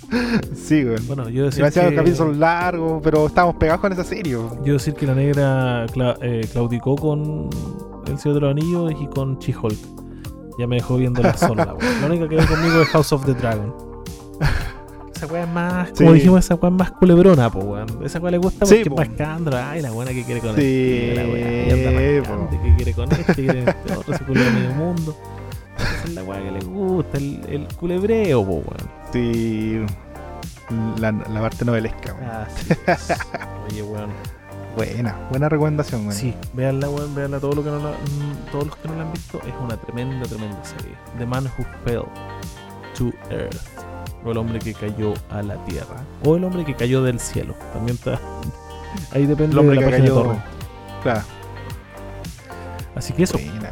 sí, 0.56 0.84
güey. 0.84 0.98
Bueno, 1.08 1.30
yo 1.30 1.46
decía, 1.46 1.66
los 1.66 1.74
que, 1.74 1.80
capítulos 1.96 2.18
son 2.18 2.40
largos, 2.40 3.02
pero 3.04 3.28
estábamos 3.28 3.56
pegados 3.56 3.80
con 3.82 3.94
esa 3.94 4.04
serie. 4.04 4.34
yo 4.34 4.74
decir 4.74 4.94
que 4.94 5.06
la 5.08 5.16
negra 5.16 5.86
cla- 5.88 6.18
eh, 6.22 6.48
claudicó 6.52 6.96
con 6.96 7.50
El 8.08 8.18
Señor 8.20 8.36
de 8.36 8.42
los 8.42 8.52
Anillos 8.52 8.94
y 9.00 9.08
con 9.08 9.38
She-Hulk. 9.40 9.78
Ya 10.60 10.68
me 10.68 10.76
dejó 10.78 10.98
viendo 10.98 11.22
la 11.24 11.36
sola, 11.38 11.74
weón. 11.74 12.02
La 12.02 12.08
única 12.08 12.28
que 12.28 12.36
ve 12.36 12.46
conmigo 12.46 12.82
es 12.82 12.90
House 12.90 13.14
of 13.14 13.26
the 13.26 13.34
Dragon. 13.34 13.74
Esa 15.22 15.32
weá 15.32 15.44
es 15.44 15.50
más, 15.50 15.90
como 15.92 16.10
Sí. 16.10 16.16
dijimos, 16.16 16.40
esa 16.46 16.56
weá 16.56 16.72
es 16.72 16.78
más 16.80 16.92
culebrona, 16.94 17.50
po, 17.52 17.60
weón. 17.60 18.04
Esa 18.04 18.18
weá 18.20 18.32
le 18.32 18.38
gusta 18.40 18.66
Sí, 18.66 18.76
porque 18.84 18.90
po. 18.90 19.02
es 19.02 19.08
más 19.10 19.20
escándalo. 19.20 19.58
Ay, 19.58 19.82
la 19.84 19.92
buena 19.92 20.12
que 20.12 20.24
quiere 20.24 20.42
con 20.42 20.56
Sí, 20.56 20.62
este, 21.10 21.16
la 21.16 21.30
weá, 21.32 22.34
anda 22.34 22.50
que 22.64 22.76
quiere 22.76 22.94
con 22.94 23.12
este, 23.12 23.34
quiere 23.36 23.60
este 23.60 23.94
otro, 23.94 24.18
se 24.18 24.24
culebra 24.26 24.52
medio 24.52 24.72
mundo. 24.72 25.16
Esa 25.78 26.04
es 26.06 26.14
la 26.16 26.24
weá 26.24 26.42
que 26.42 26.52
le 26.52 26.60
gusta, 26.66 27.18
el, 27.20 27.42
el 27.50 27.68
culebreo, 27.76 28.44
po, 28.44 28.52
weón. 28.54 28.90
Sí, 29.14 29.80
la, 31.00 31.12
la 31.12 31.42
parte 31.42 31.66
novelesca. 31.66 32.14
güey. 32.14 32.26
Ah, 32.26 32.48
sí. 32.56 32.74
Oye, 33.72 33.84
weón. 33.84 34.10
Buena, 34.76 35.16
buena 35.30 35.50
recomendación, 35.50 36.06
güey. 36.06 36.18
Sí, 36.18 36.34
véanla, 36.54 36.90
weón, 36.90 37.14
véanla. 37.14 37.40
Todo 37.40 37.54
lo 37.54 37.64
que 37.64 37.70
no 37.70 37.78
la- 37.78 37.92
mm, 37.92 38.52
todos 38.52 38.68
los 38.68 38.76
que 38.78 38.88
no 38.88 38.96
la 38.96 39.02
han 39.04 39.12
visto 39.14 39.40
es 39.46 39.54
una 39.64 39.78
tremenda, 39.78 40.26
tremenda 40.28 40.64
serie. 40.64 40.96
The 41.20 41.26
Man 41.28 41.46
Who 41.46 41.66
Fell 41.86 42.06
to 42.98 43.12
Earth. 43.30 43.82
O 44.26 44.32
el 44.32 44.38
hombre 44.38 44.60
que 44.60 44.74
cayó 44.74 45.14
a 45.30 45.42
la 45.42 45.64
tierra. 45.66 46.04
O 46.24 46.36
el 46.36 46.44
hombre 46.44 46.64
que 46.66 46.76
cayó 46.76 47.02
del 47.04 47.20
cielo. 47.20 47.56
También 47.74 47.96
está. 47.98 48.20
Ahí 49.12 49.26
depende 49.26 49.54
El 49.54 49.60
hombre 49.60 49.76
de 49.76 49.82
la 49.82 49.88
que 49.88 49.92
página 49.92 50.04
de 50.04 50.10
cayó. 50.12 50.24
torrent. 50.24 50.44
Claro, 51.04 51.22
Así 52.96 53.14
que 53.14 53.24
eso. 53.24 53.38
buena. 53.38 53.72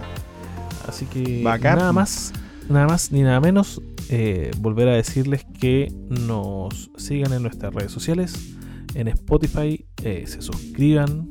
Así 0.88 1.06
que 1.06 1.44
Bacán. 1.44 1.78
nada 1.78 1.94
más, 1.94 2.34
nada 2.68 2.88
más 2.88 3.12
ni 3.12 3.22
nada 3.22 3.40
menos. 3.40 3.82
eh, 4.10 4.50
volver 4.60 4.88
a 4.88 4.94
decirles 4.96 5.46
que 5.60 5.94
nos 6.10 6.90
sigan 6.98 7.32
en 7.34 7.44
nuestras 7.44 7.72
redes 7.74 7.92
sociales, 7.92 8.56
en 8.96 9.08
Spotify, 9.10 9.86
eh, 10.04 10.24
se 10.26 10.42
suscriban. 10.42 11.30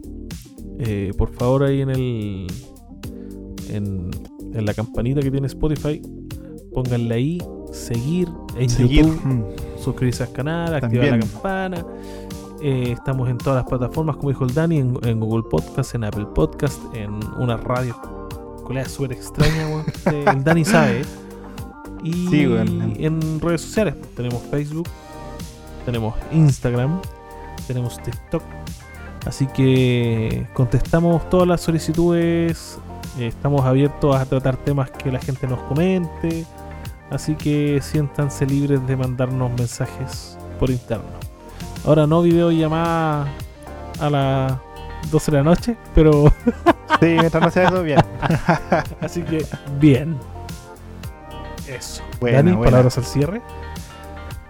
eh, 0.79 1.11
por 1.19 1.33
favor 1.35 1.65
ahí 1.65 1.81
en 1.81 1.91
el 1.91 2.47
en, 3.71 4.11
en 4.55 4.65
la 4.65 4.75
campanita 4.75 5.21
que 5.21 5.31
tiene 5.33 5.49
Spotify, 5.49 6.01
pónganle 6.73 7.15
ahí, 7.17 7.39
seguir 7.73 8.31
en 8.57 8.69
Seguir. 8.71 9.05
YouTube, 9.07 9.21
mm. 9.25 9.45
suscribirse 9.83 10.23
al 10.25 10.33
canal, 10.33 10.75
activar 10.75 11.09
la 11.09 11.19
campana. 11.19 11.85
Eh, 12.61 12.93
estamos 12.93 13.29
en 13.29 13.39
todas 13.39 13.63
las 13.63 13.69
plataformas, 13.69 14.17
como 14.17 14.31
dijo 14.31 14.45
el 14.45 14.53
Dani, 14.53 14.79
en, 14.79 14.99
en 15.05 15.21
Google 15.21 15.45
Podcast, 15.49 15.95
en 15.95 16.05
Apple 16.05 16.27
Podcast, 16.35 16.81
en 16.95 17.21
una 17.39 17.57
radio 17.57 17.95
culea 18.65 18.87
súper 18.89 19.13
extraña, 19.13 19.69
weón. 19.69 19.85
Eh, 20.13 20.25
el 20.33 20.45
Dani 20.45 20.65
sabe. 20.65 21.03
Y 22.03 22.13
Sí, 22.29 22.47
weón. 22.47 22.95
en 22.99 23.41
redes 23.41 23.63
sociales 23.63 23.95
tenemos 24.17 24.43
Facebook, 24.51 24.89
tenemos 25.85 26.15
Instagram, 26.33 27.01
tenemos 27.67 28.01
TikTok. 28.03 28.43
Así 29.27 29.47
que 29.49 30.47
contestamos 30.55 31.29
todas 31.31 31.47
las 31.47 31.61
solicitudes. 31.61 32.79
eh, 33.19 33.27
estamos 33.29 33.63
abiertos 33.65 34.15
a 34.17 34.25
tratar 34.27 34.57
temas 34.57 34.91
que 34.91 35.11
la 35.13 35.19
gente 35.21 35.47
nos 35.47 35.61
comente. 35.61 36.45
Así 37.11 37.35
que 37.35 37.81
siéntanse 37.83 38.45
libres 38.47 38.87
de 38.87 38.97
mandarnos 38.97 39.51
mensajes 39.53 40.37
por 40.59 40.71
interno. 40.71 41.05
Ahora 41.85 42.07
no 42.07 42.23
videollamada 42.23 43.27
a 44.01 44.11
las 44.11 44.53
12 45.11 45.31
de 45.31 45.37
la 45.39 45.45
noche, 45.45 45.77
pero 45.95 46.33
Sí, 47.01 47.07
mientras 47.07 47.43
no 47.43 47.51
sea 47.51 47.69
eso, 47.69 47.83
bien. 47.83 48.01
así 49.01 49.23
que 49.23 49.47
bien. 49.79 50.19
Eso. 51.69 52.03
Buena, 52.21 52.39
Dani, 52.39 52.53
buena. 52.53 52.71
palabras 52.73 52.99
al 52.99 53.05
cierre. 53.05 53.41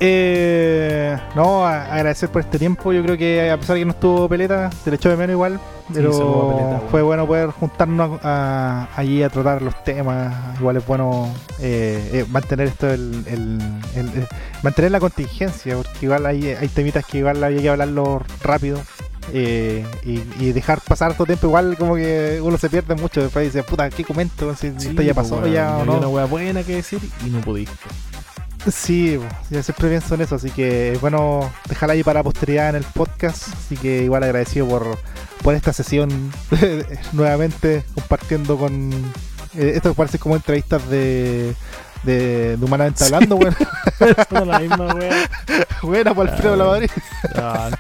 Eh, 0.01 1.17
no, 1.35 1.67
a- 1.67 1.85
agradecer 1.93 2.29
por 2.29 2.41
este 2.43 2.59
tiempo. 2.59 2.93
Yo 2.93 3.03
creo 3.03 3.17
que 3.19 3.51
a 3.51 3.57
pesar 3.59 3.75
de 3.75 3.81
que 3.81 3.85
no 3.87 3.93
estuvo 3.93 4.29
peleta, 4.29 4.71
se 4.85 4.91
le 4.91 4.97
echó 4.97 5.09
de 5.09 5.17
menos 5.17 5.35
igual. 5.35 5.61
Pero 5.93 6.55
Peleta, 6.55 6.83
fue 6.91 7.01
bueno 7.01 7.27
poder 7.27 7.49
juntarnos 7.51 8.21
a- 8.23 8.89
a- 8.95 9.01
allí 9.01 9.23
a 9.23 9.31
tratar 9.31 9.63
los 9.63 9.83
temas. 9.85 10.35
Igual 10.61 10.77
es 10.77 10.87
bueno 10.87 11.33
eh, 11.61 12.11
eh, 12.13 12.27
mantener 12.31 12.69
esto, 12.69 12.91
el, 12.91 13.25
el- 13.27 13.59
el- 13.97 14.09
el- 14.19 14.29
mantener 14.63 14.91
la 14.91 15.01
contingencia, 15.01 15.77
porque 15.77 15.91
igual 16.03 16.27
hay, 16.27 16.49
hay 16.51 16.69
temitas 16.69 17.05
que 17.07 17.19
igual 17.19 17.43
había 17.43 17.61
que 17.63 17.69
hablarlo 17.71 18.23
rápido. 18.43 18.79
eh, 19.31 19.85
y, 20.07 20.23
y 20.41 20.53
dejar 20.53 20.81
pasar 20.81 21.13
todo 21.13 21.27
tiempo, 21.27 21.49
igual 21.49 21.77
como 21.79 21.97
que 21.97 22.41
uno 22.43 22.57
se 22.57 22.71
pierde 22.71 22.95
mucho. 22.95 23.21
Después 23.23 23.45
dice, 23.53 23.63
puta, 23.63 23.91
¿qué 23.91 24.03
comento? 24.03 24.55
Si 24.55 24.71
Sí, 24.79 24.89
esto 24.89 25.03
ya 25.03 25.13
pues, 25.13 25.29
pasó, 25.29 25.47
ya 25.47 25.77
o 25.77 25.85
no. 25.85 26.09
una 26.09 26.25
buena 26.25 26.63
que 26.63 26.77
decir 26.77 26.99
y 27.27 27.29
no 27.29 27.41
pudiste. 27.43 27.75
Sí, 28.67 29.19
yo 29.51 29.63
siempre 29.63 29.89
pienso 29.89 30.15
en 30.15 30.21
eso, 30.23 30.35
así 30.35 30.51
que 30.51 30.93
es 30.93 31.01
bueno 31.01 31.51
dejarla 31.69 31.95
ahí 31.95 32.03
para 32.03 32.21
la 32.21 32.25
posteridad 32.25 32.71
en 32.71 32.77
el 32.77 32.85
podcast. 32.85 33.49
Así 33.55 33.77
que 33.77 34.03
igual 34.03 34.23
agradecido 34.25 34.67
por, 34.69 34.99
por 35.43 35.55
esta 35.55 35.73
sesión 35.73 36.33
nuevamente 37.13 37.85
compartiendo 37.95 38.59
con. 38.59 38.93
eh, 39.55 39.73
esto 39.77 39.95
parece 39.95 40.19
como 40.19 40.37
entrevistas 40.37 40.89
de. 40.89 41.55
De, 42.05 42.57
de 42.57 42.65
humanamente 42.65 43.05
hablando, 43.05 43.35
bueno, 43.37 43.57
Somos 44.29 44.47
la 44.47 44.61
misma 44.61 44.95
wea. 44.95 45.29
buena 45.83 46.15
por 46.15 46.29
Alfredo 46.29 46.55
Ah, 46.55 46.57
la 46.57 46.65
Madrid. 46.65 46.91
Ah. 47.35 47.71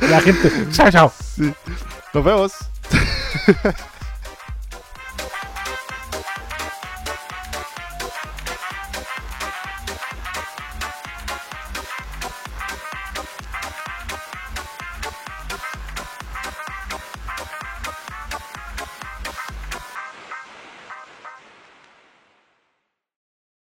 La 0.00 0.20
gente. 0.20 0.50
Chao, 0.70 0.90
chao. 0.90 1.12
Nos 2.12 2.24
vemos. 2.24 2.52